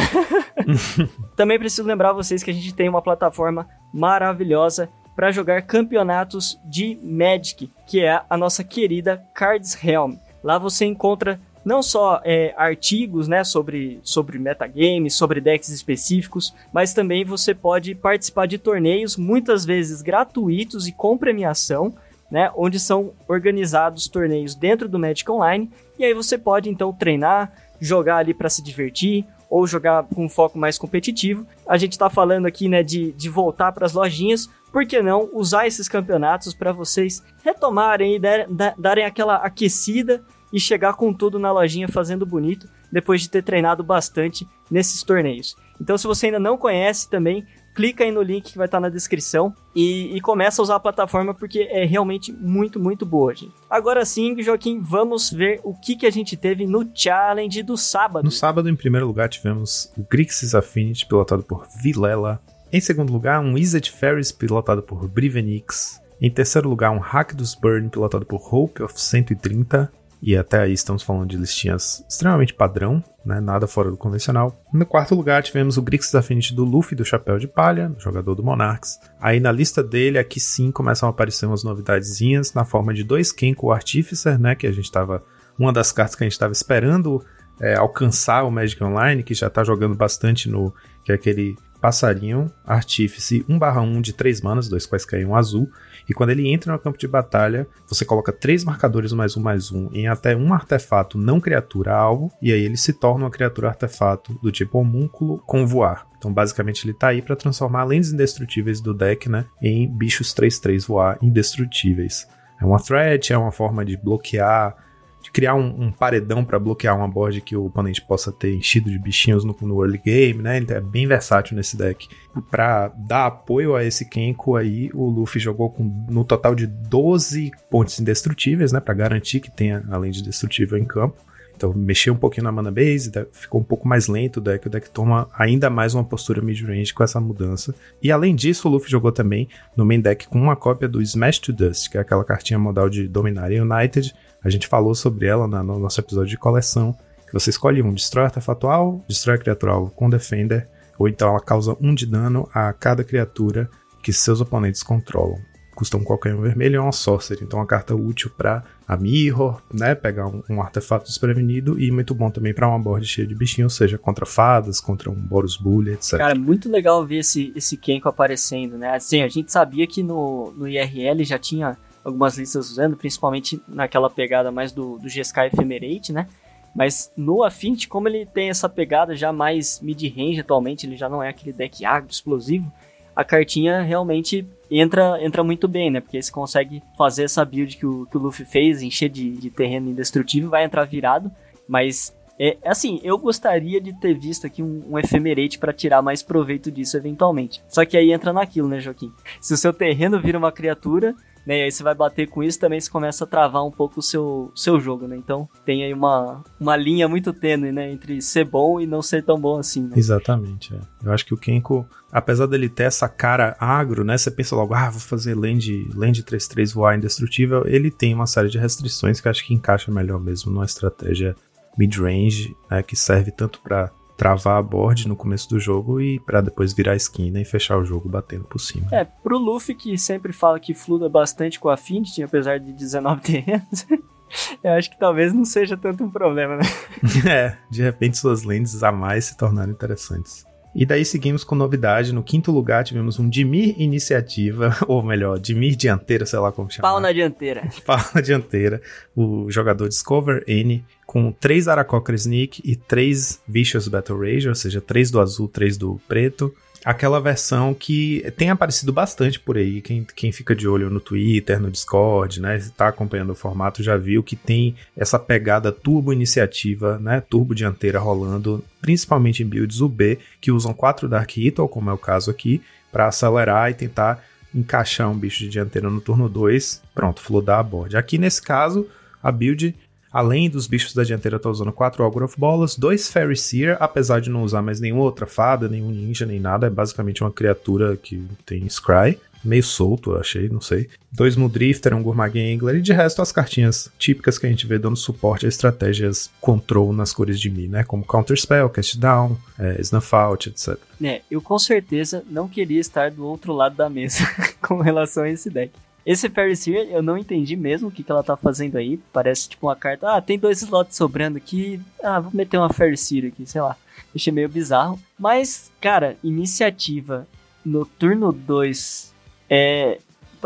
Também 1.35 1.57
preciso 1.57 1.87
lembrar 1.87 2.13
vocês 2.13 2.43
que 2.43 2.51
a 2.51 2.53
gente 2.53 2.71
tem 2.71 2.87
uma 2.87 3.01
plataforma 3.01 3.67
maravilhosa 3.91 4.89
para 5.15 5.31
jogar 5.31 5.63
campeonatos 5.63 6.59
de 6.63 6.99
Magic, 7.01 7.71
que 7.87 7.99
é 7.99 8.21
a 8.29 8.37
nossa 8.37 8.63
querida 8.63 9.25
Cards 9.33 9.73
Realm. 9.73 10.17
Lá 10.43 10.59
você 10.59 10.85
encontra 10.85 11.41
não 11.65 11.81
só 11.81 12.21
é, 12.23 12.53
artigos 12.55 13.27
né, 13.27 13.43
sobre, 13.43 13.99
sobre 14.03 14.37
metagames, 14.37 15.15
sobre 15.15 15.41
decks 15.41 15.69
específicos, 15.69 16.53
mas 16.71 16.93
também 16.93 17.25
você 17.25 17.55
pode 17.55 17.95
participar 17.95 18.45
de 18.45 18.59
torneios, 18.59 19.17
muitas 19.17 19.65
vezes 19.65 20.03
gratuitos 20.03 20.87
e 20.87 20.91
com 20.91 21.17
premiação, 21.17 21.91
né, 22.31 22.49
onde 22.55 22.79
são 22.79 23.11
organizados 23.27 24.07
torneios 24.07 24.55
dentro 24.55 24.87
do 24.87 24.97
Magic 24.97 25.29
Online, 25.29 25.69
e 25.99 26.05
aí 26.05 26.13
você 26.13 26.37
pode 26.37 26.69
então 26.69 26.93
treinar, 26.93 27.51
jogar 27.79 28.17
ali 28.17 28.33
para 28.33 28.49
se 28.49 28.63
divertir, 28.63 29.25
ou 29.49 29.67
jogar 29.67 30.05
com 30.05 30.23
um 30.23 30.29
foco 30.29 30.57
mais 30.57 30.77
competitivo. 30.77 31.45
A 31.67 31.77
gente 31.77 31.91
está 31.91 32.09
falando 32.09 32.45
aqui 32.45 32.69
né, 32.69 32.81
de, 32.81 33.11
de 33.11 33.27
voltar 33.27 33.73
para 33.73 33.85
as 33.85 33.91
lojinhas, 33.91 34.49
por 34.71 34.85
que 34.85 35.01
não 35.01 35.29
usar 35.33 35.67
esses 35.67 35.89
campeonatos 35.89 36.53
para 36.53 36.71
vocês 36.71 37.21
retomarem 37.43 38.15
e 38.15 38.19
da- 38.19 38.73
darem 38.77 39.03
aquela 39.03 39.35
aquecida 39.35 40.23
e 40.53 40.59
chegar 40.59 40.93
com 40.93 41.13
tudo 41.13 41.37
na 41.37 41.51
lojinha 41.51 41.89
fazendo 41.89 42.25
bonito, 42.25 42.69
depois 42.89 43.21
de 43.21 43.29
ter 43.29 43.43
treinado 43.43 43.83
bastante 43.83 44.47
nesses 44.69 45.03
torneios. 45.03 45.55
Então, 45.79 45.97
se 45.97 46.07
você 46.07 46.27
ainda 46.27 46.39
não 46.39 46.57
conhece 46.57 47.09
também, 47.09 47.45
clica 47.73 48.03
aí 48.03 48.11
no 48.11 48.21
link 48.21 48.51
que 48.51 48.57
vai 48.57 48.65
estar 48.65 48.79
na 48.79 48.89
descrição 48.89 49.53
e, 49.75 50.15
e 50.15 50.21
começa 50.21 50.61
a 50.61 50.63
usar 50.63 50.75
a 50.75 50.79
plataforma 50.79 51.33
porque 51.33 51.67
é 51.69 51.85
realmente 51.85 52.31
muito, 52.31 52.79
muito 52.79 53.05
boa, 53.05 53.33
gente. 53.33 53.53
Agora 53.69 54.05
sim, 54.05 54.41
Joaquim, 54.41 54.79
vamos 54.81 55.31
ver 55.31 55.59
o 55.63 55.73
que, 55.73 55.95
que 55.95 56.05
a 56.05 56.11
gente 56.11 56.35
teve 56.35 56.65
no 56.65 56.89
challenge 56.93 57.63
do 57.63 57.77
sábado. 57.77 58.23
No 58.23 58.31
sábado, 58.31 58.69
em 58.69 58.75
primeiro 58.75 59.07
lugar, 59.07 59.29
tivemos 59.29 59.91
o 59.97 60.05
Grixis 60.09 60.55
Affinity, 60.55 61.05
pilotado 61.05 61.43
por 61.43 61.67
Vilela. 61.81 62.41
Em 62.71 62.79
segundo 62.79 63.11
lugar, 63.11 63.41
um 63.41 63.57
Izzet 63.57 63.91
Ferris, 63.91 64.31
pilotado 64.31 64.81
por 64.81 65.07
Brivenix. 65.07 65.99
Em 66.21 66.29
terceiro 66.29 66.69
lugar, 66.69 66.91
um 66.91 66.99
Hack 66.99 67.33
dos 67.33 67.55
Burn 67.55 67.89
pilotado 67.89 68.25
por 68.25 68.41
Hope 68.53 68.83
of 68.83 68.93
130. 68.99 69.91
E 70.21 70.37
até 70.37 70.59
aí 70.59 70.73
estamos 70.73 71.01
falando 71.01 71.29
de 71.29 71.37
listinhas 71.37 72.05
extremamente 72.07 72.53
padrão, 72.53 73.03
né? 73.25 73.41
nada 73.41 73.65
fora 73.65 73.89
do 73.89 73.97
convencional. 73.97 74.63
No 74.71 74.85
quarto 74.85 75.15
lugar 75.15 75.41
tivemos 75.41 75.77
o 75.77 75.81
Grixis 75.81 76.13
Affinity 76.13 76.53
do 76.53 76.63
Luffy 76.63 76.95
do 76.95 77.03
Chapéu 77.03 77.39
de 77.39 77.47
Palha, 77.47 77.91
jogador 77.97 78.35
do 78.35 78.43
Monarchs. 78.43 78.99
Aí 79.19 79.39
na 79.39 79.51
lista 79.51 79.83
dele, 79.83 80.19
aqui 80.19 80.39
sim 80.39 80.71
começam 80.71 81.07
a 81.07 81.09
aparecer 81.09 81.47
umas 81.47 81.63
novidadezinhas 81.63 82.53
na 82.53 82.63
forma 82.63 82.93
de 82.93 83.03
dois 83.03 83.31
Kenko 83.31 83.71
Artificer, 83.71 84.39
né? 84.39 84.53
Que 84.53 84.67
a 84.67 84.71
gente 84.71 84.85
estava 84.85 85.23
Uma 85.57 85.73
das 85.73 85.91
cartas 85.91 86.15
que 86.15 86.23
a 86.23 86.25
gente 86.25 86.33
estava 86.33 86.53
esperando 86.53 87.23
é, 87.59 87.75
alcançar 87.75 88.43
o 88.43 88.51
Magic 88.51 88.83
Online, 88.83 89.23
que 89.23 89.33
já 89.33 89.47
está 89.47 89.63
jogando 89.63 89.95
bastante 89.95 90.49
no. 90.49 90.73
que 91.03 91.11
é 91.11 91.15
aquele 91.15 91.55
passarinho 91.81 92.51
Artífice 92.63 93.43
1/1 93.49 94.01
de 94.01 94.13
3 94.13 94.41
manas, 94.41 94.69
dois 94.69 94.85
quaisquer 94.85 95.25
um 95.25 95.35
azul. 95.35 95.69
E 96.11 96.13
quando 96.13 96.31
ele 96.31 96.49
entra 96.49 96.73
no 96.73 96.77
campo 96.77 96.97
de 96.97 97.07
batalha, 97.07 97.65
você 97.87 98.03
coloca 98.03 98.33
três 98.33 98.65
marcadores 98.65 99.13
mais 99.13 99.37
um 99.37 99.41
mais 99.41 99.71
um 99.71 99.89
em 99.93 100.09
até 100.09 100.35
um 100.35 100.53
artefato 100.53 101.17
não 101.17 101.39
criatura 101.39 101.95
alvo, 101.95 102.29
e 102.41 102.51
aí 102.51 102.65
ele 102.65 102.75
se 102.75 102.91
torna 102.91 103.23
uma 103.23 103.31
criatura 103.31 103.69
artefato 103.69 104.37
do 104.43 104.51
tipo 104.51 104.77
homúnculo 104.77 105.41
com 105.47 105.65
voar. 105.65 106.05
Então, 106.17 106.33
basicamente, 106.33 106.85
ele 106.85 106.93
tá 106.93 107.07
aí 107.07 107.21
para 107.21 107.33
transformar 107.33 107.85
lentes 107.85 108.11
indestrutíveis 108.11 108.81
do 108.81 108.93
deck, 108.93 109.29
né, 109.29 109.45
em 109.61 109.87
bichos 109.87 110.35
3-3 110.35 110.85
voar 110.85 111.17
indestrutíveis. 111.21 112.27
É 112.61 112.65
uma 112.65 112.83
threat, 112.83 113.31
é 113.31 113.37
uma 113.37 113.53
forma 113.53 113.85
de 113.85 113.95
bloquear 113.95 114.75
de 115.21 115.31
criar 115.31 115.55
um, 115.55 115.85
um 115.85 115.91
paredão 115.91 116.43
para 116.43 116.59
bloquear 116.59 116.97
uma 116.97 117.07
board 117.07 117.41
que 117.41 117.55
o 117.55 117.65
oponente 117.65 118.01
possa 118.01 118.31
ter 118.31 118.53
enchido 118.53 118.89
de 118.89 118.97
bichinhos 118.97 119.43
no, 119.43 119.55
no 119.61 119.83
early 119.83 120.01
game, 120.03 120.41
né? 120.41 120.57
Ele 120.57 120.71
é 120.73 120.81
bem 120.81 121.07
versátil 121.07 121.55
nesse 121.55 121.77
deck. 121.77 122.07
Para 122.49 122.87
dar 122.89 123.27
apoio 123.27 123.75
a 123.75 123.83
esse 123.83 124.05
Kenko 124.05 124.55
aí, 124.55 124.89
o 124.93 125.09
Luffy 125.09 125.39
jogou 125.39 125.69
com 125.69 125.83
no 126.09 126.23
total 126.23 126.55
de 126.55 126.65
12 126.65 127.51
pontos 127.69 127.99
indestrutíveis, 127.99 128.71
né? 128.71 128.79
Para 128.79 128.93
garantir 128.93 129.39
que 129.39 129.51
tenha 129.51 129.83
além 129.89 130.11
de 130.11 130.23
destrutível 130.23 130.77
em 130.77 130.85
campo. 130.85 131.17
Então, 131.61 131.71
mexeu 131.75 132.15
um 132.15 132.17
pouquinho 132.17 132.45
na 132.45 132.51
mana 132.51 132.71
base, 132.71 133.11
ficou 133.31 133.61
um 133.61 133.63
pouco 133.63 133.87
mais 133.87 134.07
lento 134.07 134.37
o 134.37 134.41
deck. 134.41 134.65
O 134.65 134.69
deck 134.69 134.89
toma 134.89 135.29
ainda 135.37 135.69
mais 135.69 135.93
uma 135.93 136.03
postura 136.03 136.41
mid-range 136.41 136.91
com 136.91 137.03
essa 137.03 137.21
mudança. 137.21 137.75
E 138.01 138.11
além 138.11 138.33
disso, 138.33 138.67
o 138.67 138.71
Luffy 138.71 138.89
jogou 138.89 139.11
também 139.11 139.47
no 139.77 139.85
main 139.85 140.01
deck 140.01 140.27
com 140.27 140.41
uma 140.41 140.55
cópia 140.55 140.87
do 140.87 140.99
Smash 141.03 141.37
to 141.37 141.53
Dust, 141.53 141.91
que 141.91 141.99
é 141.99 142.01
aquela 142.01 142.23
cartinha 142.23 142.57
modal 142.57 142.89
de 142.89 143.07
Dominaria 143.07 143.61
United, 143.63 144.11
a 144.43 144.49
gente 144.49 144.67
falou 144.67 144.95
sobre 144.95 145.27
ela 145.27 145.47
na, 145.47 145.63
no 145.63 145.79
nosso 145.79 145.99
episódio 145.99 146.29
de 146.29 146.37
coleção. 146.37 146.95
Que 147.27 147.33
você 147.33 147.49
escolhe 147.49 147.81
um, 147.81 147.93
destrói 147.93 148.25
artefatual, 148.25 149.03
destrói 149.07 149.37
criatura 149.37 149.73
alvo 149.73 149.91
com 149.91 150.09
Defender, 150.09 150.67
ou 150.99 151.07
então 151.07 151.29
ela 151.29 151.39
causa 151.39 151.77
um 151.79 151.95
de 151.95 152.05
dano 152.05 152.49
a 152.53 152.73
cada 152.73 153.03
criatura 153.03 153.69
que 154.03 154.11
seus 154.11 154.41
oponentes 154.41 154.83
controlam. 154.83 155.39
Custa 155.73 155.95
um 155.95 156.03
qualquer 156.03 156.35
um 156.35 156.41
vermelho 156.41 156.75
é 156.75 156.81
uma 156.81 156.91
sorcery, 156.91 157.43
então 157.43 157.57
uma 157.57 157.65
carta 157.65 157.95
útil 157.95 158.29
para 158.37 158.63
a 158.85 158.97
Mirror, 158.97 159.61
né, 159.73 159.95
pegar 159.95 160.27
um, 160.27 160.43
um, 160.49 160.61
artefato 160.61 161.05
desprevenido 161.05 161.79
e 161.79 161.89
muito 161.89 162.13
bom 162.13 162.29
também 162.29 162.53
para 162.53 162.67
uma 162.67 162.77
board 162.77 163.07
cheia 163.07 163.25
de 163.25 163.33
bichinhos, 163.33 163.75
seja 163.75 163.97
contra 163.97 164.25
fadas, 164.25 164.81
contra 164.81 165.09
um 165.09 165.15
Boros 165.15 165.55
Bully, 165.55 165.93
etc. 165.93 166.17
Cara, 166.17 166.35
muito 166.35 166.69
legal 166.69 167.05
ver 167.05 167.19
esse, 167.19 167.53
esse 167.55 167.77
Kenko 167.77 168.09
aparecendo, 168.09 168.77
né? 168.77 168.93
Assim, 168.93 169.23
a 169.23 169.29
gente 169.29 169.51
sabia 169.51 169.87
que 169.87 170.03
no, 170.03 170.51
no 170.51 170.67
IRL 170.67 171.23
já 171.23 171.39
tinha 171.39 171.77
algumas 172.03 172.37
listas 172.37 172.69
usando, 172.69 172.97
principalmente 172.97 173.61
naquela 173.67 174.09
pegada 174.09 174.51
mais 174.51 174.71
do, 174.71 174.97
do 174.97 175.09
G-Sky 175.09 175.47
Ephemerate, 175.51 176.11
né? 176.11 176.27
Mas 176.73 177.11
no 177.17 177.43
Affinity, 177.43 177.87
como 177.87 178.07
ele 178.07 178.25
tem 178.25 178.49
essa 178.49 178.69
pegada 178.69 179.15
já 179.15 179.31
mais 179.31 179.81
mid-range 179.81 180.39
atualmente, 180.39 180.85
ele 180.85 180.95
já 180.95 181.09
não 181.09 181.21
é 181.21 181.29
aquele 181.29 181.51
deck 181.51 181.83
agro, 181.85 182.09
explosivo, 182.09 182.71
a 183.15 183.23
cartinha 183.23 183.81
realmente 183.81 184.47
entra, 184.69 185.21
entra 185.21 185.43
muito 185.43 185.67
bem, 185.67 185.91
né? 185.91 185.99
Porque 185.99 186.21
você 186.21 186.31
consegue 186.31 186.81
fazer 186.97 187.23
essa 187.23 187.43
build 187.43 187.75
que 187.75 187.85
o, 187.85 188.05
que 188.05 188.17
o 188.17 188.21
Luffy 188.21 188.45
fez, 188.45 188.81
encher 188.81 189.09
de, 189.09 189.31
de 189.31 189.49
terreno 189.49 189.89
indestrutível, 189.89 190.49
vai 190.49 190.63
entrar 190.63 190.85
virado, 190.85 191.29
mas 191.67 192.15
é, 192.39 192.57
assim, 192.65 192.99
eu 193.03 193.17
gostaria 193.17 193.79
de 193.79 193.93
ter 193.99 194.17
visto 194.17 194.47
aqui 194.47 194.63
um, 194.63 194.83
um 194.89 194.97
Ephemerate 194.97 195.59
para 195.59 195.73
tirar 195.73 196.01
mais 196.01 196.23
proveito 196.23 196.71
disso 196.71 196.97
eventualmente. 196.97 197.61
Só 197.67 197.85
que 197.85 197.97
aí 197.97 198.11
entra 198.11 198.33
naquilo, 198.33 198.67
né, 198.67 198.79
Joaquim? 198.79 199.11
Se 199.39 199.53
o 199.53 199.57
seu 199.57 199.71
terreno 199.71 200.19
vira 200.19 200.37
uma 200.37 200.51
criatura, 200.51 201.13
né? 201.45 201.59
E 201.59 201.63
aí 201.63 201.71
você 201.71 201.83
vai 201.83 201.95
bater 201.95 202.27
com 202.27 202.43
isso, 202.43 202.59
também 202.59 202.79
você 202.79 202.89
começa 202.89 203.23
a 203.23 203.27
travar 203.27 203.65
um 203.65 203.71
pouco 203.71 203.99
o 203.99 204.03
seu, 204.03 204.51
seu 204.55 204.79
jogo, 204.79 205.07
né? 205.07 205.15
Então 205.15 205.47
tem 205.65 205.83
aí 205.83 205.93
uma, 205.93 206.43
uma 206.59 206.75
linha 206.75 207.07
muito 207.07 207.33
tênue, 207.33 207.71
né? 207.71 207.91
Entre 207.91 208.21
ser 208.21 208.45
bom 208.45 208.79
e 208.79 208.85
não 208.85 209.01
ser 209.01 209.23
tão 209.23 209.39
bom 209.39 209.57
assim, 209.57 209.83
né? 209.83 209.93
Exatamente, 209.95 210.73
é. 210.73 210.79
Eu 211.03 211.11
acho 211.11 211.25
que 211.25 211.33
o 211.33 211.37
Kenko, 211.37 211.85
apesar 212.11 212.45
dele 212.45 212.69
ter 212.69 212.83
essa 212.83 213.09
cara 213.09 213.55
agro, 213.59 214.03
né? 214.03 214.17
Você 214.17 214.31
pensa 214.31 214.55
logo, 214.55 214.73
ah, 214.73 214.89
vou 214.89 214.99
fazer 214.99 215.35
land, 215.35 215.89
land 215.95 216.23
3-3 216.23 216.73
voar 216.73 216.97
indestrutível. 216.97 217.63
Ele 217.65 217.89
tem 217.89 218.13
uma 218.13 218.27
série 218.27 218.49
de 218.49 218.57
restrições 218.57 219.19
que 219.19 219.27
acho 219.27 219.45
que 219.45 219.53
encaixa 219.53 219.91
melhor 219.91 220.19
mesmo 220.19 220.51
numa 220.51 220.65
estratégia 220.65 221.35
mid-range, 221.77 222.55
né? 222.69 222.83
Que 222.83 222.95
serve 222.95 223.31
tanto 223.31 223.61
para 223.61 223.91
travar 224.17 224.57
a 224.57 224.61
board 224.61 225.07
no 225.07 225.15
começo 225.15 225.49
do 225.49 225.59
jogo 225.59 225.99
e 225.99 226.19
para 226.19 226.41
depois 226.41 226.73
virar 226.73 226.93
a 226.93 226.95
esquina 226.95 227.41
e 227.41 227.45
fechar 227.45 227.77
o 227.77 227.85
jogo 227.85 228.07
batendo 228.07 228.43
por 228.45 228.59
cima. 228.59 228.87
É, 228.91 229.03
pro 229.03 229.37
Luffy 229.37 229.75
que 229.75 229.97
sempre 229.97 230.31
fala 230.31 230.59
que 230.59 230.73
fluda 230.73 231.09
bastante 231.09 231.59
com 231.59 231.69
a 231.69 231.73
Affinity, 231.73 232.23
apesar 232.23 232.59
de 232.59 232.71
19 232.73 233.21
terrenos, 233.21 233.87
eu 234.63 234.71
acho 234.73 234.89
que 234.89 234.99
talvez 234.99 235.33
não 235.33 235.45
seja 235.45 235.75
tanto 235.75 236.03
um 236.03 236.09
problema, 236.09 236.57
né? 236.57 236.63
é, 237.27 237.57
de 237.69 237.81
repente 237.81 238.17
suas 238.17 238.43
lentes 238.43 238.83
a 238.83 238.91
mais 238.91 239.25
se 239.25 239.37
tornaram 239.37 239.71
interessantes. 239.71 240.45
E 240.73 240.85
daí 240.85 241.03
seguimos 241.03 241.43
com 241.43 241.53
novidade. 241.53 242.13
No 242.13 242.23
quinto 242.23 242.51
lugar 242.51 242.83
tivemos 242.83 243.19
um 243.19 243.27
Dimir 243.27 243.75
Iniciativa, 243.77 244.75
ou 244.87 245.03
melhor, 245.03 245.39
Dimir 245.39 245.75
Dianteira, 245.75 246.25
sei 246.25 246.39
lá 246.39 246.51
como 246.51 246.69
chamar. 246.69 246.89
Pau 246.89 246.99
na 246.99 247.11
dianteira. 247.11 247.69
Pau 247.85 247.99
na 248.15 248.21
dianteira. 248.21 248.81
O 249.15 249.51
jogador 249.51 249.89
Discover 249.89 250.43
N 250.47 250.83
com 251.05 251.31
três 251.31 251.67
Aracocker 251.67 252.15
Sneak 252.15 252.61
e 252.63 252.75
três 252.75 253.41
Vicious 253.45 253.87
Battle 253.87 254.19
Rage, 254.19 254.47
ou 254.47 254.55
seja, 254.55 254.79
três 254.79 255.11
do 255.11 255.19
azul, 255.19 255.47
três 255.47 255.77
do 255.77 255.99
preto 256.07 256.53
aquela 256.83 257.19
versão 257.19 257.73
que 257.73 258.23
tem 258.35 258.49
aparecido 258.49 258.91
bastante 258.91 259.39
por 259.39 259.57
aí. 259.57 259.81
Quem, 259.81 260.05
quem 260.15 260.31
fica 260.31 260.55
de 260.55 260.67
olho 260.67 260.89
no 260.89 260.99
Twitter, 260.99 261.59
no 261.59 261.71
Discord, 261.71 262.41
né? 262.41 262.57
Está 262.57 262.87
acompanhando 262.87 263.31
o 263.31 263.35
formato, 263.35 263.83
já 263.83 263.97
viu 263.97 264.23
que 264.23 264.35
tem 264.35 264.75
essa 264.95 265.19
pegada 265.19 265.71
turbo 265.71 266.11
iniciativa, 266.11 266.97
né? 266.99 267.21
Turbo 267.21 267.53
dianteira 267.53 267.99
rolando, 267.99 268.63
principalmente 268.81 269.43
em 269.43 269.47
builds 269.47 269.81
UB, 269.81 270.19
que 270.39 270.51
usam 270.51 270.73
4 270.73 271.07
Dark 271.07 271.31
Ritual, 271.31 271.69
como 271.69 271.89
é 271.89 271.93
o 271.93 271.97
caso 271.97 272.31
aqui, 272.31 272.61
para 272.91 273.07
acelerar 273.07 273.69
e 273.69 273.75
tentar 273.75 274.23
encaixar 274.53 275.09
um 275.09 275.17
bicho 275.17 275.39
de 275.39 275.49
dianteira 275.49 275.89
no 275.89 276.01
turno 276.01 276.27
2. 276.27 276.81
Pronto, 276.93 277.21
flodar 277.21 277.59
a 277.59 277.63
board. 277.63 277.95
Aqui 277.95 278.17
nesse 278.17 278.41
caso, 278.41 278.87
a 279.21 279.31
build 279.31 279.75
Além 280.11 280.49
dos 280.49 280.67
bichos 280.67 280.93
da 280.93 281.03
dianteira, 281.03 281.37
eu 281.37 281.39
tô 281.39 281.49
usando 281.49 281.71
4 281.71 282.03
Ogre 282.03 282.25
of 282.25 282.37
Bolas, 282.37 282.75
2 282.75 283.09
Fairy 283.09 283.37
Seer, 283.37 283.77
apesar 283.79 284.19
de 284.19 284.29
não 284.29 284.43
usar 284.43 284.61
mais 284.61 284.81
nenhuma 284.81 285.03
outra 285.03 285.25
fada, 285.25 285.69
nenhum 285.69 285.89
ninja, 285.89 286.25
nem 286.25 286.39
nada, 286.39 286.67
é 286.67 286.69
basicamente 286.69 287.23
uma 287.23 287.31
criatura 287.31 287.95
que 287.95 288.21
tem 288.45 288.67
Scry. 288.67 289.17
Meio 289.43 289.63
solto, 289.63 290.11
eu 290.11 290.19
achei, 290.19 290.49
não 290.49 290.61
sei. 290.61 290.87
Dois 291.11 291.35
Mudrifter, 291.35 291.95
um 291.95 292.03
Gourmag 292.03 292.39
Angler, 292.39 292.75
e 292.75 292.81
de 292.81 292.93
resto 292.93 293.21
as 293.23 293.31
cartinhas 293.31 293.89
típicas 293.97 294.37
que 294.37 294.45
a 294.45 294.49
gente 294.49 294.67
vê 294.67 294.77
dando 294.77 294.95
suporte 294.95 295.47
a 295.47 295.49
estratégias 295.49 296.29
control 296.39 296.93
nas 296.93 297.11
cores 297.11 297.39
de 297.39 297.49
Mi, 297.49 297.67
né? 297.67 297.83
Como 297.83 298.05
Counter 298.05 298.39
Spell, 298.39 298.69
Cast 298.69 298.99
Down, 298.99 299.35
é, 299.57 299.81
Snuff 299.81 300.13
Out, 300.13 300.49
etc. 300.49 300.77
É, 301.01 301.21
eu 301.31 301.41
com 301.41 301.57
certeza 301.57 302.23
não 302.29 302.47
queria 302.47 302.79
estar 302.79 303.09
do 303.09 303.25
outro 303.25 303.51
lado 303.51 303.75
da 303.75 303.89
mesa 303.89 304.19
com 304.61 304.79
relação 304.79 305.23
a 305.23 305.29
esse 305.29 305.49
deck. 305.49 305.73
Esse 306.05 306.29
Seer, 306.55 306.87
eu 306.89 307.01
não 307.01 307.17
entendi 307.17 307.55
mesmo 307.55 307.89
o 307.89 307.91
que, 307.91 308.03
que 308.03 308.11
ela 308.11 308.23
tá 308.23 308.35
fazendo 308.35 308.77
aí. 308.77 308.97
Parece 309.13 309.49
tipo 309.49 309.67
uma 309.67 309.75
carta. 309.75 310.15
Ah, 310.15 310.21
tem 310.21 310.37
dois 310.37 310.61
slots 310.61 310.95
sobrando 310.95 311.37
aqui. 311.37 311.79
Ah, 312.03 312.19
vou 312.19 312.31
meter 312.33 312.57
uma 312.57 312.69
Seer 312.97 313.27
aqui, 313.27 313.45
sei 313.45 313.61
lá. 313.61 313.77
Achei 314.15 314.33
meio 314.33 314.49
bizarro. 314.49 314.99
Mas, 315.17 315.71
cara, 315.79 316.17
iniciativa 316.23 317.27
no 317.63 317.85
turno 317.85 318.31
2 318.31 319.13
é. 319.49 319.99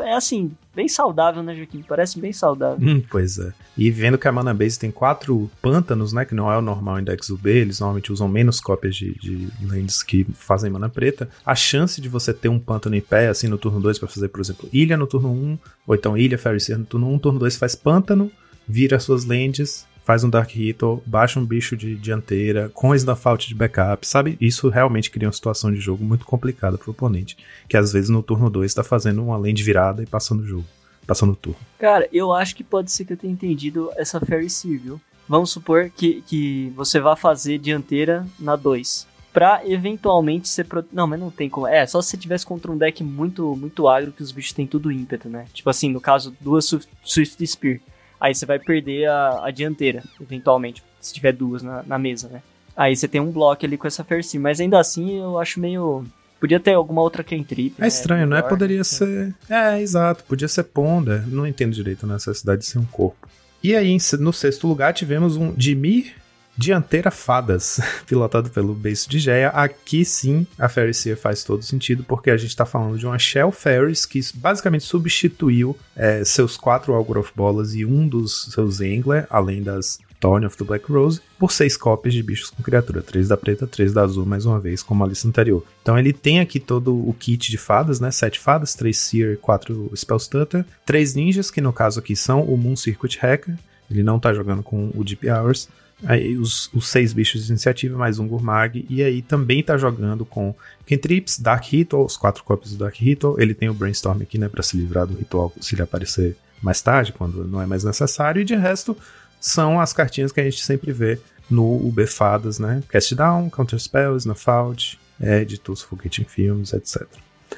É 0.03 0.15
assim, 0.15 0.51
bem 0.75 0.87
saudável, 0.87 1.41
né, 1.41 1.55
Joaquim? 1.55 1.83
Parece 1.87 2.19
bem 2.19 2.33
saudável. 2.33 2.77
Hum, 2.87 3.01
pois 3.09 3.39
é. 3.39 3.53
E 3.77 3.89
vendo 3.89 4.17
que 4.17 4.27
a 4.27 4.31
Mana 4.31 4.53
Base 4.53 4.79
tem 4.79 4.91
quatro 4.91 5.49
pântanos, 5.61 6.13
né, 6.13 6.25
que 6.25 6.35
não 6.35 6.51
é 6.51 6.57
o 6.57 6.61
normal 6.61 6.99
index 6.99 7.29
UB, 7.29 7.49
eles 7.49 7.79
normalmente 7.79 8.11
usam 8.11 8.27
menos 8.27 8.59
cópias 8.59 8.95
de, 8.95 9.13
de 9.15 9.49
lands 9.61 10.03
que 10.03 10.25
fazem 10.33 10.71
mana 10.71 10.89
preta, 10.89 11.29
a 11.45 11.55
chance 11.55 11.99
de 11.99 12.09
você 12.09 12.33
ter 12.33 12.49
um 12.49 12.59
pântano 12.59 12.95
em 12.95 13.01
pé, 13.01 13.27
assim, 13.27 13.47
no 13.47 13.57
turno 13.57 13.79
2 13.79 13.99
para 13.99 14.07
fazer, 14.07 14.27
por 14.29 14.41
exemplo, 14.41 14.69
ilha 14.71 14.97
no 14.97 15.07
turno 15.07 15.29
1, 15.29 15.33
um, 15.33 15.57
ou 15.87 15.95
então 15.95 16.17
ilha 16.17 16.37
Fairyseer 16.37 16.77
no 16.77 16.85
turno 16.85 17.07
1, 17.07 17.13
um, 17.13 17.19
turno 17.19 17.39
2 17.39 17.55
faz 17.57 17.75
pântano, 17.75 18.31
vira 18.67 18.99
suas 18.99 19.25
lands, 19.25 19.85
faz 20.05 20.23
um 20.23 20.29
Dark 20.29 20.51
Ritual, 20.51 21.01
baixa 21.03 21.39
um 21.39 21.45
bicho 21.45 21.75
de 21.75 21.95
dianteira, 21.95 22.69
com 22.73 22.93
Snuff 22.93 23.23
de 23.39 23.55
backup, 23.55 24.07
sabe? 24.07 24.37
Isso 24.39 24.69
realmente 24.69 25.09
cria 25.09 25.27
uma 25.27 25.33
situação 25.33 25.73
de 25.73 25.79
jogo 25.79 26.05
muito 26.05 26.25
complicada 26.25 26.77
pro 26.77 26.91
oponente, 26.91 27.35
que 27.67 27.75
às 27.75 27.91
vezes 27.91 28.09
no 28.09 28.21
turno 28.21 28.47
2 28.47 28.71
tá 28.71 28.83
fazendo 28.83 29.23
uma 29.23 29.35
lane 29.35 29.53
de 29.53 29.63
virada 29.63 30.03
e 30.03 30.05
passando 30.05 30.41
o 30.41 30.45
jogo, 30.45 30.65
passando 31.07 31.31
o 31.33 31.35
turno. 31.35 31.59
Cara, 31.79 32.07
eu 32.13 32.31
acho 32.31 32.55
que 32.55 32.63
pode 32.63 32.91
ser 32.91 33.03
que 33.03 33.13
eu 33.13 33.17
tenha 33.17 33.33
entendido 33.33 33.89
essa 33.97 34.19
Fairy 34.19 34.49
Seal, 34.49 34.79
viu? 34.79 35.01
Vamos 35.27 35.49
supor 35.49 35.89
que, 35.89 36.21
que 36.21 36.71
você 36.75 36.99
vá 36.99 37.15
fazer 37.15 37.57
dianteira 37.57 38.27
na 38.39 38.55
2. 38.55 39.07
pra 39.33 39.61
eventualmente 39.65 40.47
ser. 40.47 40.65
Pro... 40.65 40.85
Não, 40.93 41.07
mas 41.07 41.19
não 41.19 41.31
tem 41.31 41.49
como. 41.49 41.67
É, 41.67 41.85
só 41.87 41.99
se 41.99 42.11
você 42.11 42.17
tivesse 42.17 42.45
contra 42.45 42.71
um 42.71 42.77
deck 42.77 43.03
muito, 43.03 43.55
muito 43.55 43.87
agro 43.87 44.11
que 44.11 44.21
os 44.21 44.31
bichos 44.31 44.53
têm 44.53 44.67
tudo 44.67 44.91
ímpeto, 44.91 45.27
né? 45.27 45.45
Tipo 45.51 45.69
assim, 45.69 45.91
no 45.91 45.99
caso, 45.99 46.33
duas 46.39 46.73
Swift 47.03 47.45
Spear. 47.47 47.79
Aí 48.25 48.33
você 48.33 48.43
vai 48.43 48.57
perder 48.57 49.07
a, 49.07 49.45
a 49.45 49.51
dianteira, 49.51 50.01
eventualmente, 50.19 50.83
se 50.99 51.13
tiver 51.13 51.31
duas 51.31 51.61
na, 51.61 51.83
na 51.83 51.99
mesa, 51.99 52.27
né? 52.27 52.41
Aí 52.75 52.95
você 52.95 53.07
tem 53.07 53.21
um 53.21 53.31
bloco 53.31 53.63
ali 53.63 53.77
com 53.77 53.85
essa 53.85 54.03
Fersi, 54.03 54.39
mas 54.39 54.59
ainda 54.59 54.79
assim 54.79 55.19
eu 55.19 55.37
acho 55.37 55.59
meio. 55.59 56.03
Podia 56.39 56.59
ter 56.59 56.73
alguma 56.73 57.03
outra 57.03 57.23
cantrip. 57.23 57.75
É 57.77 57.83
né? 57.83 57.87
estranho, 57.87 58.25
não 58.25 58.35
é? 58.35 58.41
Poderia 58.41 58.79
né? 58.79 58.83
ser. 58.83 59.35
É, 59.47 59.79
exato. 59.79 60.23
Podia 60.23 60.47
ser 60.47 60.63
Ponder. 60.63 61.27
Não 61.27 61.45
entendo 61.45 61.73
direito 61.73 62.07
a 62.07 62.13
necessidade 62.13 62.61
de 62.61 62.65
ser 62.65 62.79
um 62.79 62.85
corpo. 62.85 63.29
E 63.63 63.75
aí, 63.75 63.95
no 64.19 64.33
sexto 64.33 64.67
lugar, 64.67 64.91
tivemos 64.91 65.37
um 65.37 65.53
Dimir 65.53 66.15
Dianteira 66.57 67.11
Fadas, 67.11 67.79
pilotado 68.07 68.49
pelo 68.49 68.73
Beiço 68.73 69.09
de 69.09 69.19
Geia. 69.19 69.49
Aqui 69.49 70.05
sim, 70.05 70.47
a 70.57 70.69
Ferriseer 70.69 71.17
faz 71.17 71.43
todo 71.43 71.63
sentido, 71.63 72.03
porque 72.03 72.29
a 72.29 72.37
gente 72.37 72.55
tá 72.55 72.65
falando 72.65 72.97
de 72.97 73.05
uma 73.05 73.19
Shell 73.19 73.51
Ferris 73.51 74.05
que 74.05 74.21
basicamente 74.35 74.83
substituiu 74.83 75.77
é, 75.95 76.23
seus 76.23 76.57
quatro 76.57 76.93
Algoroth 76.93 77.33
Bolas 77.35 77.73
e 77.75 77.85
um 77.85 78.07
dos 78.07 78.49
seus 78.51 78.79
Angler, 78.79 79.27
além 79.29 79.61
das 79.61 79.99
Thorn 80.19 80.45
of 80.45 80.57
the 80.57 80.63
Black 80.63 80.91
Rose, 80.91 81.21
por 81.37 81.51
seis 81.51 81.77
cópias 81.77 82.13
de 82.13 82.23
bichos 82.23 82.49
com 82.49 82.63
criatura. 82.63 83.01
Três 83.01 83.27
da 83.27 83.37
preta, 83.37 83.67
três 83.67 83.93
da 83.93 84.03
azul, 84.03 84.25
mais 84.25 84.45
uma 84.45 84.59
vez, 84.59 84.81
como 84.81 85.03
a 85.03 85.07
lista 85.07 85.27
anterior. 85.27 85.63
Então 85.81 85.99
ele 85.99 86.13
tem 86.13 86.39
aqui 86.39 86.59
todo 86.59 86.95
o 86.95 87.13
kit 87.13 87.51
de 87.51 87.57
fadas, 87.57 87.99
né? 87.99 88.09
Sete 88.11 88.39
fadas, 88.39 88.73
três 88.73 88.97
Seer, 88.97 89.37
quatro 89.37 89.91
Spellstutter, 89.95 90.65
três 90.85 91.13
ninjas, 91.13 91.51
que 91.51 91.61
no 91.61 91.73
caso 91.73 91.99
aqui 91.99 92.15
são 92.15 92.41
o 92.41 92.57
Moon 92.57 92.75
Circuit 92.75 93.19
Hacker. 93.21 93.55
Ele 93.89 94.01
não 94.01 94.19
tá 94.19 94.33
jogando 94.33 94.63
com 94.63 94.89
o 94.95 95.03
Deep 95.03 95.29
Hours. 95.29 95.69
Aí 96.03 96.37
os, 96.37 96.69
os 96.73 96.87
seis 96.89 97.13
bichos 97.13 97.45
de 97.45 97.51
iniciativa, 97.51 97.97
mais 97.97 98.19
um 98.19 98.27
Gurmag. 98.27 98.85
E 98.89 99.01
aí 99.01 99.21
também 99.21 99.63
tá 99.63 99.77
jogando 99.77 100.25
com 100.25 100.53
Kentrips, 100.85 101.39
Dark 101.39 101.63
Ritual, 101.65 102.05
os 102.05 102.17
quatro 102.17 102.43
cópias 102.43 102.71
do 102.73 102.77
Dark 102.79 102.95
Ritual. 102.95 103.39
Ele 103.39 103.53
tem 103.53 103.69
o 103.69 103.73
Brainstorm 103.73 104.21
aqui, 104.21 104.37
né? 104.37 104.49
Pra 104.49 104.61
se 104.61 104.75
livrar 104.77 105.07
do 105.07 105.15
ritual 105.17 105.53
se 105.61 105.73
ele 105.73 105.81
aparecer 105.81 106.35
mais 106.61 106.81
tarde, 106.81 107.13
quando 107.13 107.47
não 107.47 107.61
é 107.61 107.65
mais 107.65 107.83
necessário. 107.83 108.41
E 108.41 108.45
de 108.45 108.55
resto, 108.55 108.95
são 109.39 109.79
as 109.79 109.93
cartinhas 109.93 110.31
que 110.31 110.41
a 110.41 110.43
gente 110.43 110.63
sempre 110.63 110.91
vê 110.91 111.19
no 111.49 111.75
UB 111.87 112.05
Fadas, 112.07 112.59
né? 112.59 112.83
Cast 112.89 113.15
Down, 113.15 113.49
Counter 113.49 113.79
Spell, 113.79 114.17
Snuff 114.17 114.49
Out, 114.49 114.99
Editus, 115.21 115.81
Forgetting 115.81 116.25
Films, 116.25 116.73
etc. 116.73 117.03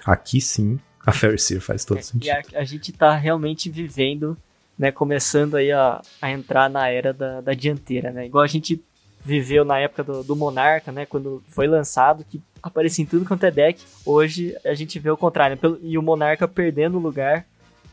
Aqui 0.06 0.40
sim, 0.42 0.80
a 1.06 1.12
Ferriseer 1.12 1.62
faz 1.62 1.84
todo 1.86 2.00
E 2.00 2.04
sentido. 2.04 2.32
a, 2.54 2.60
a 2.60 2.64
gente 2.64 2.92
tá 2.92 3.16
realmente 3.16 3.70
vivendo, 3.70 4.38
né? 4.78 4.92
Começando 4.92 5.56
aí 5.56 5.72
a, 5.72 6.02
a 6.22 6.32
entrar 6.32 6.70
na 6.70 6.88
era 6.90 7.14
da, 7.14 7.42
da 7.42 7.54
dianteira, 7.54 8.12
né? 8.12 8.26
Igual 8.26 8.44
a 8.44 8.48
gente 8.48 8.82
viveu 9.24 9.66
na 9.66 9.80
época 9.80 10.04
do, 10.04 10.24
do 10.24 10.36
Monarca, 10.36 10.92
né? 10.92 11.06
Quando 11.06 11.44
foi 11.48 11.68
lançado, 11.68 12.24
que 12.24 12.42
aparecia 12.62 13.04
em 13.04 13.08
tudo 13.08 13.26
quanto 13.26 13.46
é 13.46 13.52
deck. 13.52 13.84
Hoje 14.06 14.56
a 14.66 14.74
gente 14.74 15.00
vê 15.00 15.10
o 15.10 15.18
contrário, 15.18 15.56
né? 15.56 15.60
Pelo- 15.60 15.80
e 15.82 15.98
o 15.98 16.02
Monarca 16.02 16.48
perdendo 16.48 16.98
lugar 17.00 17.46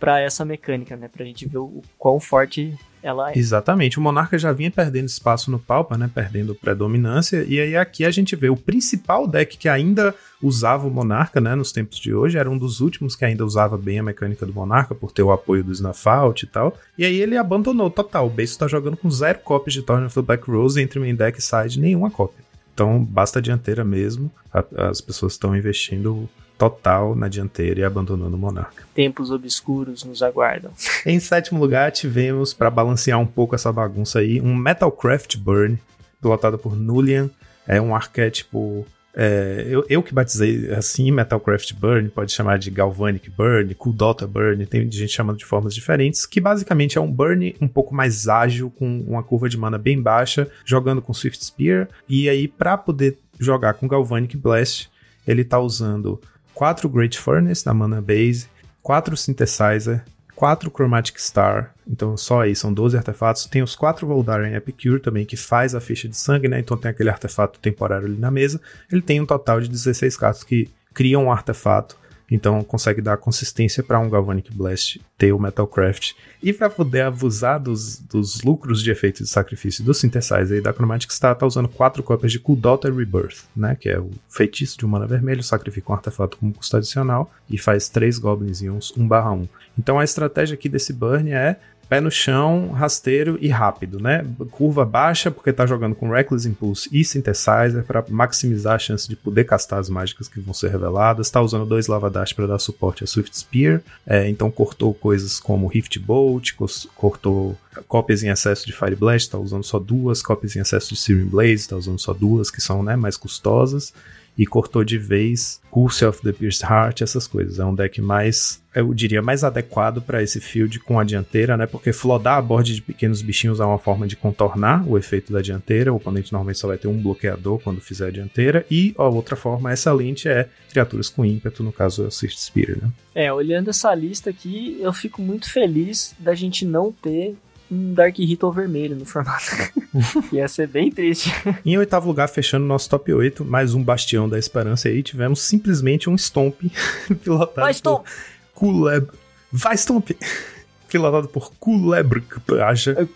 pra 0.05 0.21
essa 0.21 0.45
mecânica, 0.45 0.97
né? 0.97 1.09
Pra 1.09 1.25
gente 1.25 1.47
ver 1.47 1.59
o, 1.59 1.83
quão 1.99 2.21
forte 2.21 2.75
ela 3.03 3.31
é. 3.31 3.39
Exatamente, 3.39 3.99
o 3.99 4.03
Monarca 4.03 4.39
já 4.39 4.51
vinha 4.53 4.71
perdendo 4.71 5.07
espaço 5.07 5.51
no 5.51 5.59
Pauper, 5.59 5.99
né? 5.99 6.11
Perdendo 6.15 6.55
predominância. 6.55 7.45
E 7.49 7.61
aí 7.61 7.77
aqui 7.77 8.05
a 8.05 8.11
gente 8.11 8.35
vê 8.37 8.49
o 8.49 8.57
principal 8.57 9.27
deck 9.27 9.57
que 9.59 9.69
ainda 9.69 10.15
usava 10.43 10.87
o 10.87 10.91
Monarca, 10.91 11.41
né? 11.41 11.55
Nos 11.55 11.71
tempos 11.73 11.99
de 11.99 12.15
hoje, 12.15 12.39
era 12.39 12.51
um 12.51 12.57
dos 12.59 12.81
últimos 12.81 13.15
que 13.17 13.25
ainda 13.25 13.45
usava 13.45 13.77
bem 13.77 13.99
a 13.99 14.03
mecânica 14.03 14.45
do 14.47 14.53
Monarca, 14.55 14.95
por 14.95 15.11
ter 15.13 15.23
o 15.23 15.33
apoio 15.33 15.63
do 15.65 15.73
Snuff 15.73 16.09
Out 16.09 16.45
e 16.45 16.49
tal. 16.49 16.77
E 16.97 17.05
aí 17.05 17.21
ele 17.21 17.37
abandonou 17.37 17.91
total. 17.91 18.27
O 18.27 18.31
Base 18.31 18.57
tá 18.59 18.67
jogando 18.69 18.97
com 18.97 19.11
zero 19.11 19.39
cópias 19.41 19.75
de 19.75 19.83
Torn 19.83 20.07
of 20.07 20.15
the 20.15 20.23
Black 20.23 20.51
Rose 20.51 20.81
entre 20.81 20.99
main 20.99 21.15
deck 21.15 21.39
e 21.39 21.43
side, 21.43 21.79
nenhuma 21.81 22.11
cópia. 22.11 22.43
Então 22.73 23.03
basta 23.05 23.39
a 23.39 23.43
dianteira 23.43 23.85
mesmo. 23.85 24.31
A- 24.53 24.65
as 24.91 25.01
pessoas 25.01 25.33
estão 25.35 25.55
investindo 25.57 26.29
total 26.57 27.15
na 27.15 27.29
dianteira 27.29 27.81
e 27.81 27.85
abandonando 27.85 28.37
o 28.37 28.39
Monarca. 28.39 28.85
Tempos 28.95 29.31
obscuros 29.31 30.05
nos 30.05 30.23
aguardam. 30.23 30.71
Em 31.05 31.19
sétimo 31.19 31.61
lugar, 31.61 31.91
tivemos, 31.93 32.55
para 32.55 32.71
balancear 32.71 33.19
um 33.19 33.27
pouco 33.27 33.55
essa 33.55 33.73
bagunça 33.73 34.21
aí, 34.21 34.41
um 34.41 34.55
Metalcraft 34.55 35.37
Burn, 35.37 35.79
pilotado 36.21 36.59
por 36.59 36.77
Nulian. 36.77 37.29
É 37.67 37.81
um 37.81 37.95
arquétipo. 37.95 38.87
é, 39.15 39.67
eu, 39.69 39.85
eu 39.89 40.03
que 40.03 40.13
batizei 40.13 40.71
assim, 40.73 41.11
Metalcraft 41.11 41.73
Burn, 41.75 42.09
pode 42.11 42.33
chamar 42.33 42.59
de 42.59 42.71
Galvanic 42.71 43.31
Burn, 43.31 43.75
Kuldota 43.75 44.27
Burn, 44.27 44.67
tem 44.67 44.91
gente 44.91 45.13
chamando 45.13 45.39
de 45.39 45.45
formas 45.45 45.75
diferentes, 45.75 46.27
que 46.27 46.41
basicamente 46.41 46.99
é 46.99 47.01
um 47.01 47.11
Burn 47.11 47.55
um 47.61 47.69
pouco 47.69 47.95
mais 47.95 48.29
ágil, 48.29 48.71
com 48.71 49.01
uma 49.01 49.23
curva 49.23 49.49
de 49.49 49.57
mana 49.57 49.79
bem 49.79 50.01
baixa, 50.01 50.49
jogando 50.65 51.01
com 51.01 51.15
Swift 51.15 51.45
Spear, 51.45 51.89
e 52.09 52.29
aí 52.29 52.47
para 52.47 52.77
poder 52.77 53.19
jogar 53.41 53.75
com 53.75 53.89
Galvanic 53.89 54.37
Blast, 54.37 54.91
ele 55.27 55.43
tá 55.43 55.59
usando 55.59 56.21
quatro 56.55 56.89
Great 56.89 57.19
Furnace 57.19 57.67
na 57.67 57.75
mana 57.75 58.01
base, 58.01 58.47
4 58.83 59.17
Synthesizer, 59.17 60.05
4 60.35 60.71
Chromatic 60.71 61.19
Star, 61.19 61.75
então 61.87 62.17
só 62.17 62.43
aí 62.43 62.55
são 62.57 62.73
12 62.73 62.97
artefatos. 62.97 63.47
Tem 63.47 63.63
os 63.63 63.77
4 63.77 64.07
Voldaren 64.07 64.55
Epicure 64.55 65.01
também, 65.01 65.25
que 65.25 65.37
faz 65.37 65.75
a 65.75 65.81
ficha 65.81 66.09
de 66.09 66.17
sangue, 66.17 66.49
né? 66.49 66.59
Então 66.59 66.77
tem 66.77 66.91
aquele 66.91 67.11
artefato 67.11 67.59
temporário 67.61 68.07
ali 68.07 68.19
na 68.19 68.31
mesa. 68.31 68.61
Ele 68.91 69.03
tem 69.03 69.21
um 69.21 69.27
total 69.27 69.61
de 69.61 69.69
16 69.69 70.17
cartas 70.17 70.43
que 70.43 70.69
criam 70.93 71.25
um 71.25 71.33
artefato. 71.33 71.97
Então 72.31 72.63
consegue 72.65 73.01
dar 73.01 73.17
consistência 73.17 73.83
para 73.83 73.99
um 73.99 74.09
Galvanic 74.09 74.53
Blast 74.53 75.01
ter 75.17 75.33
o 75.33 75.39
Metalcraft. 75.39 76.13
E 76.43 76.53
para 76.53 76.71
poder 76.71 77.03
abusar 77.03 77.61
dos, 77.61 77.99
dos 77.99 78.43
lucros 78.43 78.83
de 78.83 78.91
efeito 78.91 79.23
de 79.23 79.29
sacrifício 79.29 79.85
do 79.85 79.95
Synthesizer 79.95 80.59
e 80.59 80.61
da 80.61 80.73
Chromatic 80.73 81.11
Star, 81.11 81.37
tá 81.37 81.47
usando 81.47 81.69
4 81.69 82.03
cópias 82.03 82.33
de 82.33 82.39
Kuldota 82.39 82.91
Rebirth, 82.91 83.45
né? 83.55 83.77
Que 83.79 83.89
é 83.89 83.99
o 83.99 84.11
feitiço 84.29 84.79
de 84.79 84.87
um 84.87 84.89
mana 84.89 85.07
vermelho, 85.07 85.43
sacrifica 85.43 85.93
um 85.93 85.95
artefato 85.95 86.37
como 86.37 86.53
custo 86.53 86.77
adicional 86.77 87.31
e 87.49 87.59
faz 87.59 87.89
3 87.89 88.19
Goblins 88.19 88.63
e 88.63 88.71
uns 88.71 88.93
1/1. 88.93 89.49
Então 89.79 89.99
a 89.99 90.05
estratégia 90.05 90.55
aqui 90.55 90.69
desse 90.69 90.93
burn 90.93 91.31
é 91.33 91.59
pé 91.89 92.01
no 92.01 92.11
chão, 92.11 92.71
rasteiro 92.71 93.39
e 93.41 93.49
rápido, 93.49 94.01
né? 94.01 94.27
Curva 94.51 94.85
baixa, 94.85 95.31
porque 95.31 95.53
tá 95.53 95.67
jogando 95.67 95.95
com 95.95 96.11
Reckless 96.11 96.49
Impulse 96.49 96.89
e 96.93 97.05
Synthesizer 97.05 97.85
para 97.85 98.05
maximizar 98.09 98.75
a 98.75 98.79
chance 98.79 99.09
de 99.09 99.17
poder 99.17 99.45
castar 99.45 99.79
as 99.79 99.89
mágicas 99.89 100.29
que 100.29 100.41
vão 100.41 100.55
ser 100.55 100.71
reveladas. 100.71 101.31
Tá 101.31 101.41
usando 101.41 101.67
dois 101.67 101.87
Lava 101.87 102.11
Dash 102.11 102.33
para 102.33 102.47
dar 102.47 102.59
suporte 102.59 103.05
a 103.05 103.07
Swift 103.07 103.37
Spear, 103.39 103.81
é, 104.07 104.29
então 104.29 104.51
cortou 104.51 104.95
coisas 104.95 105.39
como 105.39 105.67
Rift 105.67 105.99
Bolt, 105.99 106.53
cortou 106.95 107.57
cópias 107.87 108.23
em 108.23 108.29
excesso 108.29 108.67
de 108.67 108.73
Fire 108.73 108.97
Blast, 108.97 109.31
tá 109.31 109.39
usando 109.39 109.65
só 109.65 109.79
duas, 109.79 110.23
cópias 110.23 110.55
em 110.57 110.61
excesso 110.61 110.95
de 110.95 111.01
Searing 111.01 111.27
Blaze, 111.27 111.69
tá 111.69 111.77
usando 111.77 111.99
só 111.99 112.13
duas, 112.13 112.51
que 112.51 112.61
são 112.61 112.83
né, 112.83 112.97
mais 112.97 113.17
custosas 113.17 113.93
e 114.37 114.47
cortou 114.47 114.85
de 114.85 114.99
vez 114.99 115.61
Curse 115.71 116.05
of 116.05 116.23
the 116.23 116.33
Pierced 116.33 116.65
Heart, 116.65 117.03
essas 117.03 117.27
coisas. 117.27 117.59
É 117.59 117.65
um 117.65 117.75
deck 117.75 118.01
mais, 118.01 118.63
eu 118.75 118.93
diria, 118.93 119.23
mais 119.23 119.43
adequado 119.43 120.01
para 120.01 120.23
esse 120.23 120.41
field 120.41 120.79
com 120.81 120.99
a 120.99 121.05
dianteira, 121.05 121.57
né? 121.57 121.67
Porque 121.67 121.93
flodar 121.93 122.39
a 122.39 122.43
board 122.43 122.75
de 122.75 122.83
pequenos 122.83 123.23
bichinhos 123.23 123.61
é 123.61 123.65
uma 123.65 123.79
forma 123.79 124.07
de 124.07 124.17
contornar 124.17 124.87
o 124.89 124.99
efeito 124.99 125.33
da 125.33 125.41
dianteira. 125.41 125.93
O 125.93 125.97
oponente 125.97 126.33
normalmente 126.33 126.59
só 126.59 126.69
vai 126.69 126.79
ter 126.79 126.89
um 126.89 127.01
bloqueador 127.01 127.61
quando 127.61 127.81
fizer 127.81 128.09
a 128.09 128.11
dianteira. 128.11 128.65
E 128.71 128.95
a 128.97 129.05
outra 129.05 129.37
forma 129.37 129.73
excelente 129.73 130.29
é 130.29 130.49
criaturas 130.71 131.09
com 131.09 131.25
ímpeto, 131.25 131.63
no 131.63 131.73
caso 131.73 132.05
é 132.05 132.07
o 132.07 132.11
Swift 132.11 132.41
Spear, 132.41 132.79
né? 132.81 132.91
É, 133.15 133.33
olhando 133.33 133.71
essa 133.71 133.95
lista 133.95 134.31
aqui, 134.31 134.79
eu 134.81 134.93
fico 134.93 135.23
muito 135.23 135.51
feliz 135.51 136.15
da 136.19 136.35
gente 136.35 136.65
não 136.65 136.91
ter 136.91 137.37
um 137.75 137.93
Dark 137.93 138.17
Ritual 138.19 138.53
vermelho 138.53 138.97
no 138.97 139.05
formato. 139.05 139.45
Ia 140.33 140.47
ser 140.47 140.69
bem 140.69 140.91
triste. 140.91 141.33
Em 141.65 141.77
oitavo 141.77 142.07
lugar, 142.07 142.29
fechando 142.29 142.65
nosso 142.65 142.89
top 142.89 143.13
8, 143.13 143.45
mais 143.45 143.75
um 143.75 143.83
bastião 143.83 144.29
da 144.29 144.39
esperança 144.39 144.89
aí, 144.89 145.03
tivemos 145.03 145.43
simplesmente 145.43 146.09
um 146.09 146.17
Stomp 146.17 146.61
pilotado 147.23 147.67
Vai, 147.67 147.75
Stomp! 147.75 148.05
por 148.05 148.13
Kuleb... 148.55 149.09
Vai, 149.53 149.77
Stomp! 149.77 150.11
pilotado 150.89 151.29
por 151.29 151.53
Kulebrk 151.59 152.41
Paja. 152.41 153.09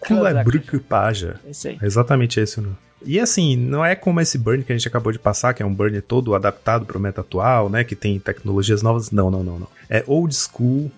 Kulebrk 0.00 0.78
Paja. 0.80 1.40
É 1.46 1.50
isso 1.50 1.68
aí. 1.68 1.78
É 1.80 1.86
exatamente 1.86 2.40
esse 2.40 2.58
o 2.58 2.62
nome. 2.62 2.76
E 3.04 3.18
assim, 3.18 3.56
não 3.56 3.84
é 3.84 3.96
como 3.96 4.20
esse 4.20 4.38
burn 4.38 4.62
que 4.62 4.72
a 4.72 4.76
gente 4.76 4.86
acabou 4.86 5.12
de 5.12 5.18
passar, 5.18 5.52
que 5.52 5.62
é 5.62 5.66
um 5.66 5.74
burn 5.74 6.00
todo 6.00 6.34
adaptado 6.36 6.86
para 6.86 6.96
o 6.96 7.00
meta 7.00 7.20
atual, 7.20 7.68
né? 7.68 7.82
Que 7.82 7.96
tem 7.96 8.18
tecnologias 8.18 8.80
novas. 8.80 9.10
Não, 9.10 9.28
não, 9.28 9.42
não, 9.42 9.58
não. 9.58 9.68
É 9.90 10.04
old 10.06 10.32
school, 10.34 10.90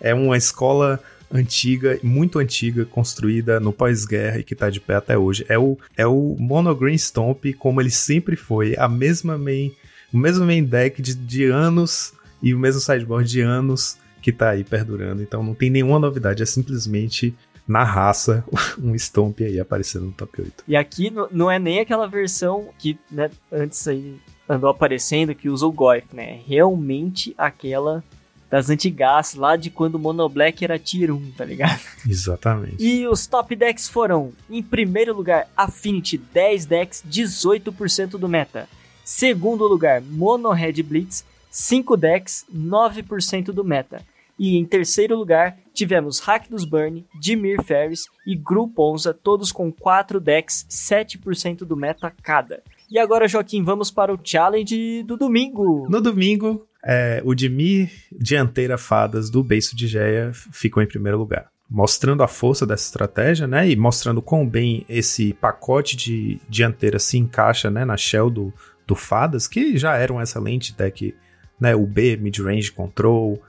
é 0.00 0.14
uma 0.14 0.36
escola 0.36 0.98
antiga, 1.32 1.98
muito 2.02 2.38
antiga, 2.38 2.84
construída 2.84 3.58
no 3.58 3.72
pós-guerra 3.72 4.38
e 4.38 4.44
que 4.44 4.54
tá 4.54 4.68
de 4.68 4.80
pé 4.80 4.96
até 4.96 5.16
hoje. 5.16 5.44
É 5.48 5.58
o, 5.58 5.78
é 5.96 6.06
o 6.06 6.36
Monogreen 6.38 6.96
Stomp, 6.96 7.46
como 7.58 7.80
ele 7.80 7.90
sempre 7.90 8.36
foi, 8.36 8.74
a 8.76 8.88
mesma 8.88 9.38
main, 9.38 9.72
o 10.12 10.18
mesmo 10.18 10.44
main 10.44 10.62
deck 10.62 11.00
de, 11.00 11.14
de 11.14 11.44
anos 11.46 12.12
e 12.42 12.54
o 12.54 12.58
mesmo 12.58 12.80
sideboard 12.80 13.28
de 13.28 13.40
anos 13.40 13.96
que 14.20 14.30
tá 14.30 14.50
aí 14.50 14.62
perdurando. 14.62 15.22
Então 15.22 15.42
não 15.42 15.54
tem 15.54 15.70
nenhuma 15.70 15.98
novidade, 15.98 16.42
é 16.42 16.46
simplesmente 16.46 17.34
na 17.66 17.84
raça 17.84 18.44
um 18.82 18.94
Stomp 18.94 19.40
aí 19.40 19.58
aparecendo 19.58 20.06
no 20.06 20.12
top 20.12 20.42
8. 20.42 20.64
E 20.68 20.76
aqui 20.76 21.12
não 21.30 21.50
é 21.50 21.58
nem 21.58 21.80
aquela 21.80 22.06
versão 22.06 22.68
que 22.78 22.98
né, 23.10 23.30
antes 23.50 23.86
aí 23.88 24.20
andou 24.48 24.68
aparecendo 24.68 25.34
que 25.34 25.48
usa 25.48 25.66
o 25.66 25.72
Goif, 25.72 26.14
né? 26.14 26.34
É 26.34 26.40
realmente 26.46 27.34
aquela 27.38 28.04
das 28.52 28.68
antigas, 28.68 29.32
lá 29.34 29.56
de 29.56 29.70
quando 29.70 29.94
o 29.94 29.98
Mono 29.98 30.28
Black 30.28 30.62
era 30.62 30.78
Tier 30.78 31.10
1, 31.10 31.30
tá 31.30 31.42
ligado? 31.42 31.80
Exatamente. 32.06 32.84
E 32.84 33.06
os 33.06 33.26
top 33.26 33.56
decks 33.56 33.88
foram, 33.88 34.34
em 34.50 34.62
primeiro 34.62 35.16
lugar, 35.16 35.48
Affinity 35.56 36.18
10 36.18 36.66
decks, 36.66 37.02
18% 37.08 38.18
do 38.18 38.28
meta. 38.28 38.68
Segundo 39.02 39.66
lugar, 39.66 40.02
Mono 40.02 40.50
Red 40.50 40.82
Blitz, 40.82 41.24
5 41.50 41.96
decks, 41.96 42.44
9% 42.54 43.52
do 43.52 43.64
meta. 43.64 44.02
E 44.38 44.58
em 44.58 44.66
terceiro 44.66 45.16
lugar, 45.16 45.56
tivemos 45.72 46.18
Hack 46.18 46.50
dos 46.50 46.66
Burn, 46.66 47.06
Dimir 47.18 47.62
Ferris 47.62 48.04
e 48.26 48.36
Gru 48.36 48.68
Ponza, 48.68 49.14
todos 49.14 49.50
com 49.50 49.72
4 49.72 50.20
decks, 50.20 50.66
7% 50.68 51.64
do 51.64 51.74
meta 51.74 52.12
cada. 52.22 52.62
E 52.90 52.98
agora, 52.98 53.26
Joaquim, 53.26 53.62
vamos 53.62 53.90
para 53.90 54.12
o 54.12 54.20
challenge 54.22 55.02
do 55.04 55.16
domingo. 55.16 55.88
No 55.88 56.02
domingo, 56.02 56.66
é, 56.84 57.22
o 57.24 57.34
Dimir 57.34 57.90
Dianteira 58.10 58.76
Fadas 58.76 59.30
do 59.30 59.42
Beiço 59.42 59.76
de 59.76 59.86
Geia 59.86 60.32
ficou 60.32 60.82
em 60.82 60.86
primeiro 60.86 61.18
lugar. 61.18 61.50
Mostrando 61.70 62.22
a 62.22 62.28
força 62.28 62.66
dessa 62.66 62.84
estratégia, 62.84 63.46
né? 63.46 63.68
E 63.68 63.76
mostrando 63.76 64.20
quão 64.20 64.46
bem 64.46 64.84
esse 64.88 65.32
pacote 65.34 65.96
de 65.96 66.38
dianteira 66.48 66.98
se 66.98 67.16
encaixa 67.16 67.70
né, 67.70 67.84
na 67.84 67.96
shell 67.96 68.28
do, 68.28 68.52
do 68.86 68.94
Fadas, 68.94 69.48
que 69.48 69.78
já 69.78 69.96
era 69.96 70.12
um 70.12 70.20
excelente 70.20 70.76
deck, 70.76 71.14
né? 71.58 71.74
O 71.74 71.86
B, 71.86 72.16
mid-range 72.16 72.72
control, 72.72 73.40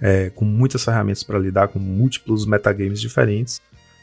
é, 0.00 0.30
com 0.30 0.44
muitas 0.44 0.84
ferramentas 0.84 1.22
para 1.22 1.38
lidar 1.38 1.68
com 1.68 1.78
múltiplos 1.78 2.46
metagames 2.46 3.00
diferentes. 3.00 3.60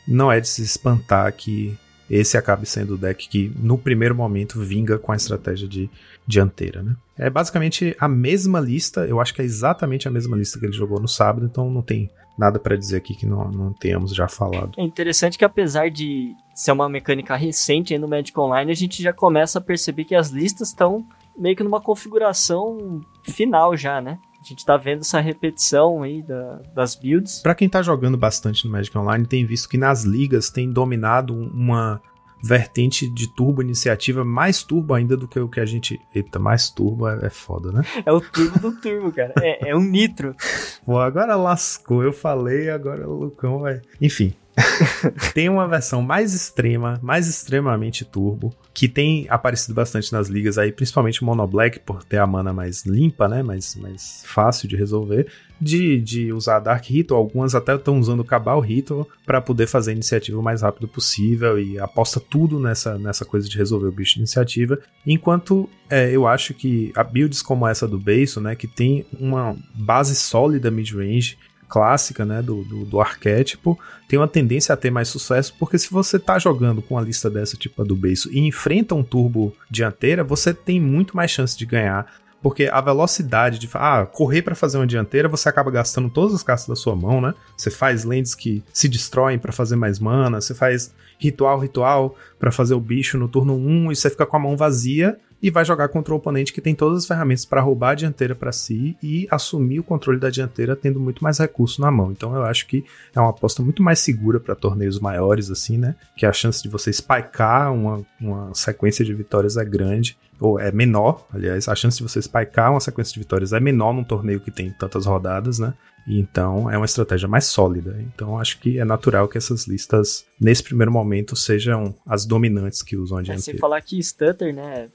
Não 0.08 0.32
é 0.32 0.40
de 0.40 0.48
se 0.48 0.62
espantar 0.62 1.32
que 1.34 1.76
esse 2.14 2.38
acabe 2.38 2.66
sendo 2.66 2.94
o 2.94 2.98
deck 2.98 3.28
que, 3.28 3.52
no 3.58 3.78
primeiro 3.78 4.14
momento, 4.14 4.60
vinga 4.60 5.00
com 5.00 5.12
a 5.12 5.16
estratégia 5.16 5.68
de 5.68 5.90
dianteira, 6.28 6.84
né? 6.84 6.96
É 7.18 7.30
basicamente 7.30 7.96
a 8.00 8.08
mesma 8.08 8.60
lista, 8.60 9.06
eu 9.06 9.20
acho 9.20 9.34
que 9.34 9.42
é 9.42 9.46
exatamente 9.46 10.08
a 10.08 10.12
mesma 10.12 10.38
lista 10.38 10.60
que 10.60 10.66
ele 10.66 10.74
jogou 10.74 11.00
no 11.00 11.08
sábado, 11.08 11.46
então 11.46 11.70
não 11.70 11.82
tem 11.82 12.10
nada 12.38 12.60
para 12.60 12.76
dizer 12.76 12.98
aqui 12.98 13.16
que 13.16 13.26
não, 13.26 13.50
não 13.52 13.74
tenhamos 13.74 14.14
já 14.14 14.28
falado. 14.28 14.72
É 14.78 14.84
interessante 14.84 15.38
que 15.38 15.46
apesar 15.46 15.90
de 15.90 16.34
ser 16.56 16.72
uma 16.72 16.90
mecânica 16.90 17.36
recente 17.36 17.98
no 17.98 18.08
Magic 18.08 18.38
Online, 18.40 18.72
a 18.72 18.76
gente 18.76 19.02
já 19.02 19.14
começa 19.14 19.60
a 19.60 19.62
perceber 19.62 20.06
que 20.06 20.16
as 20.16 20.30
listas 20.30 20.70
estão 20.70 21.06
meio 21.38 21.56
que 21.56 21.64
numa 21.64 21.82
configuração 21.82 23.02
final 23.24 23.76
já, 23.76 24.00
né? 24.02 24.20
A 24.44 24.46
gente 24.46 24.66
tá 24.66 24.76
vendo 24.76 25.00
essa 25.00 25.22
repetição 25.22 26.04
aí 26.04 26.22
da, 26.22 26.60
das 26.76 26.96
builds. 26.96 27.40
Para 27.40 27.56
quem 27.56 27.70
tá 27.70 27.82
jogando 27.82 28.18
bastante 28.18 28.66
no 28.66 28.72
Magic 28.74 28.96
Online, 28.98 29.26
tem 29.26 29.46
visto 29.46 29.70
que 29.70 29.78
nas 29.78 30.04
ligas 30.04 30.50
tem 30.50 30.70
dominado 30.70 31.34
uma 31.34 32.02
vertente 32.44 33.08
de 33.08 33.34
turbo 33.34 33.62
iniciativa, 33.62 34.26
mais 34.26 34.62
turbo 34.62 34.94
ainda 34.94 35.16
do 35.16 35.30
que 35.30 35.40
o 35.40 35.48
que 35.48 35.62
a 35.62 35.66
gente. 35.66 35.98
Eita, 36.14 36.40
mais 36.40 36.70
turbo 36.70 37.08
é, 37.08 37.28
é 37.28 37.30
foda, 37.30 37.72
né? 37.72 37.84
É 38.06 38.12
o 38.12 38.20
turbo 38.20 38.60
do 38.60 38.82
turbo, 38.82 39.14
cara. 39.14 39.34
É, 39.40 39.70
é 39.70 39.76
um 39.78 39.82
nitro. 39.82 40.36
Pô, 40.86 41.00
agora 41.00 41.38
lascou. 41.38 42.04
Eu 42.04 42.12
falei, 42.12 42.70
agora 42.70 43.08
o 43.08 43.14
Lucão 43.14 43.60
vai. 43.60 43.82
Enfim, 44.02 44.34
tem 45.34 45.50
uma 45.50 45.68
versão 45.68 46.02
mais 46.02 46.34
extrema, 46.34 47.00
mais 47.02 47.28
extremamente 47.28 48.06
turbo, 48.06 48.54
que 48.74 48.88
tem 48.88 49.26
aparecido 49.30 49.74
bastante 49.74 50.12
nas 50.12 50.28
ligas 50.28 50.58
aí, 50.58 50.72
principalmente 50.72 51.22
o 51.22 51.26
Mono 51.26 51.46
Black, 51.48 51.80
por 51.80 52.04
ter 52.04 52.18
a 52.18 52.28
mana 52.28 52.54
mais 52.54 52.86
limpa, 52.86 53.28
né? 53.28 53.42
Mais, 53.42 53.76
mais 53.76 54.24
fácil 54.26 54.68
de 54.68 54.76
resolver. 54.76 55.28
De, 55.62 56.02
de 56.02 56.34
usar 56.34 56.60
Dark 56.60 56.84
Ritual, 56.86 57.22
algumas 57.22 57.56
até 57.56 57.74
estão 57.76 57.98
usando 57.98 58.24
Cabal 58.24 58.60
Ritual 58.60 59.08
para 59.26 59.40
poder 59.40 59.66
fazer 59.66 59.92
a 59.92 59.94
iniciativa 59.94 60.38
o 60.38 60.44
mais 60.44 60.62
rápido 60.62 60.90
possível 60.90 61.58
e 61.58 61.80
aposta 61.80 62.20
tudo 62.20 62.60
nessa, 62.60 62.98
nessa 62.98 63.24
coisa 63.24 63.48
de 63.48 63.58
resolver 63.58 63.88
o 63.88 63.92
bicho 63.92 64.16
de 64.16 64.20
iniciativa. 64.20 64.78
Enquanto 65.08 65.70
é, 65.90 66.12
eu 66.12 66.28
acho 66.28 66.54
que 66.54 66.92
a 66.96 67.04
builds 67.04 67.42
como 67.42 67.66
essa 67.66 67.88
do 67.88 67.98
Beiso, 67.98 68.42
né, 68.42 68.56
que 68.56 68.68
tem 68.68 69.06
uma 69.18 69.56
base 69.74 70.16
sólida 70.16 70.70
mid-range, 70.70 71.38
clássica, 71.74 72.24
né, 72.24 72.40
do, 72.40 72.64
do, 72.64 72.86
do, 72.86 73.02
arquétipo, 73.02 73.80
tem 74.08 74.20
uma 74.20 74.28
tendência 74.28 74.74
a 74.74 74.78
ter 74.78 74.92
mais 74.92 75.08
sucesso, 75.08 75.56
porque 75.58 75.80
se 75.80 75.90
você 75.90 76.20
tá 76.20 76.38
jogando 76.38 76.84
com 76.84 76.94
uma 76.94 77.02
lista 77.02 77.32
dessa, 77.32 77.58
tipo 77.58 77.82
a 77.82 77.86
do 77.86 77.96
beiço, 77.96 78.32
e 78.32 78.38
enfrenta 78.42 78.94
um 78.94 79.02
turbo 79.02 79.52
dianteira, 79.72 80.24
você 80.24 80.54
tem 80.54 80.80
muito 80.80 81.18
mais 81.18 81.32
chance 81.32 81.58
de 81.58 81.66
ganhar, 81.66 82.06
porque 82.44 82.70
a 82.72 82.80
velocidade 82.80 83.58
de 83.58 83.68
ah, 83.74 84.06
correr 84.06 84.44
para 84.44 84.54
fazer 84.54 84.78
uma 84.78 84.86
dianteira, 84.86 85.28
você 85.28 85.50
acaba 85.50 85.72
gastando 85.72 86.12
todas 86.12 86.36
as 86.36 86.44
cartas 86.44 86.68
da 86.68 86.76
sua 86.76 86.96
mão, 86.96 87.20
né? 87.20 87.34
Você 87.58 87.72
faz 87.72 88.04
lentes 88.04 88.36
que 88.36 88.64
se 88.72 88.88
destroem 88.88 89.40
para 89.40 89.52
fazer 89.52 89.76
mais 89.76 89.98
mana, 89.98 90.40
você 90.40 90.54
faz 90.54 90.94
ritual, 91.18 91.58
ritual 91.58 92.16
para 92.38 92.52
fazer 92.52 92.76
o 92.76 92.80
bicho 92.80 93.18
no 93.18 93.28
turno 93.28 93.56
1 93.56 93.92
e 93.92 93.96
você 93.96 94.12
fica 94.12 94.28
com 94.28 94.38
a 94.38 94.40
mão 94.40 94.56
vazia 94.56 95.18
e 95.44 95.52
vai 95.52 95.66
jogar 95.66 95.90
contra 95.90 96.14
o 96.14 96.18
oponente 96.18 96.54
que 96.54 96.62
tem 96.62 96.74
todas 96.74 97.00
as 97.00 97.06
ferramentas 97.06 97.44
para 97.44 97.60
roubar 97.60 97.90
a 97.90 97.96
dianteira 97.96 98.34
para 98.34 98.54
si 98.54 98.96
e 99.04 99.28
assumir 99.30 99.78
o 99.78 99.84
controle 99.84 100.18
da 100.18 100.30
dianteira 100.30 100.74
tendo 100.74 101.02
muito 101.02 101.22
mais 101.22 101.38
recurso 101.38 101.82
na 101.82 101.92
mão. 101.92 102.14
Então 102.14 102.34
eu 102.34 102.44
acho 102.44 102.66
que 102.66 102.86
é 103.14 103.20
uma 103.20 103.32
aposta 103.32 103.62
muito 103.62 103.84
mais 103.84 104.00
segura 104.00 104.40
para 104.40 104.56
torneios 104.56 105.02
maiores 105.02 105.52
assim, 105.52 105.78
né? 105.78 105.96
Que 106.16 106.26
a 106.26 106.32
chance 106.32 106.64
de 106.64 106.70
você 106.70 106.94
spikear 106.94 107.74
uma, 107.74 108.06
uma 108.22 108.56
sequência 108.56 109.04
de 109.04 109.14
vitórias 109.14 109.58
é 109.58 109.66
grande 109.66 110.18
ou 110.40 110.60
é 110.60 110.72
menor, 110.72 111.26
aliás, 111.34 111.68
a 111.68 111.76
chance 111.76 111.98
de 111.98 112.04
você 112.04 112.22
spikear 112.22 112.72
uma 112.72 112.80
sequência 112.80 113.14
de 113.14 113.20
vitórias 113.20 113.54
é 113.54 113.60
menor 113.60 113.94
num 113.94 114.04
torneio 114.04 114.40
que 114.40 114.52
tem 114.52 114.72
tantas 114.72 115.06
rodadas, 115.06 115.60
né? 115.60 115.74
Então 116.08 116.70
é 116.70 116.78
uma 116.78 116.86
estratégia 116.86 117.28
mais 117.28 117.46
sólida. 117.46 117.98
Então 118.14 118.38
acho 118.38 118.60
que 118.60 118.78
é 118.78 118.86
natural 118.86 119.28
que 119.28 119.38
essas 119.38 119.68
listas, 119.68 120.26
nesse 120.40 120.64
primeiro 120.64 120.92
momento, 120.92 121.36
sejam 121.36 121.96
as 122.06 122.26
dominantes 122.26 122.82
que 122.82 122.98
usam 122.98 123.20
a 123.20 123.22
é, 123.22 123.38
sem 123.38 123.58
falar 123.58 123.82
que 123.82 124.02
Stutter, 124.02 124.54
né, 124.54 124.90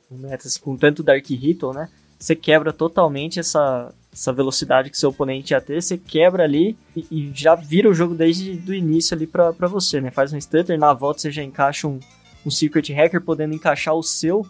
com 0.60 0.76
tanto 0.76 1.02
Dark 1.02 1.26
Ritual, 1.26 1.72
né, 1.72 1.88
você 2.18 2.34
quebra 2.34 2.72
totalmente 2.72 3.38
essa, 3.38 3.94
essa 4.12 4.32
velocidade 4.32 4.90
que 4.90 4.98
seu 4.98 5.10
oponente 5.10 5.54
ia 5.54 5.60
ter, 5.60 5.80
você 5.80 5.96
quebra 5.96 6.42
ali 6.42 6.76
e, 6.94 7.06
e 7.10 7.32
já 7.32 7.54
vira 7.54 7.88
o 7.88 7.94
jogo 7.94 8.14
desde 8.14 8.60
o 8.68 8.74
início 8.74 9.14
ali 9.14 9.26
pra, 9.26 9.52
pra 9.52 9.68
você, 9.68 10.00
né? 10.00 10.10
Faz 10.10 10.32
um 10.32 10.40
stutter, 10.40 10.78
na 10.78 10.92
volta 10.92 11.20
você 11.20 11.30
já 11.30 11.42
encaixa 11.42 11.86
um, 11.86 12.00
um 12.44 12.50
Secret 12.50 12.92
Hacker, 12.92 13.20
podendo 13.20 13.54
encaixar 13.54 13.94
o 13.94 14.02
seu, 14.02 14.44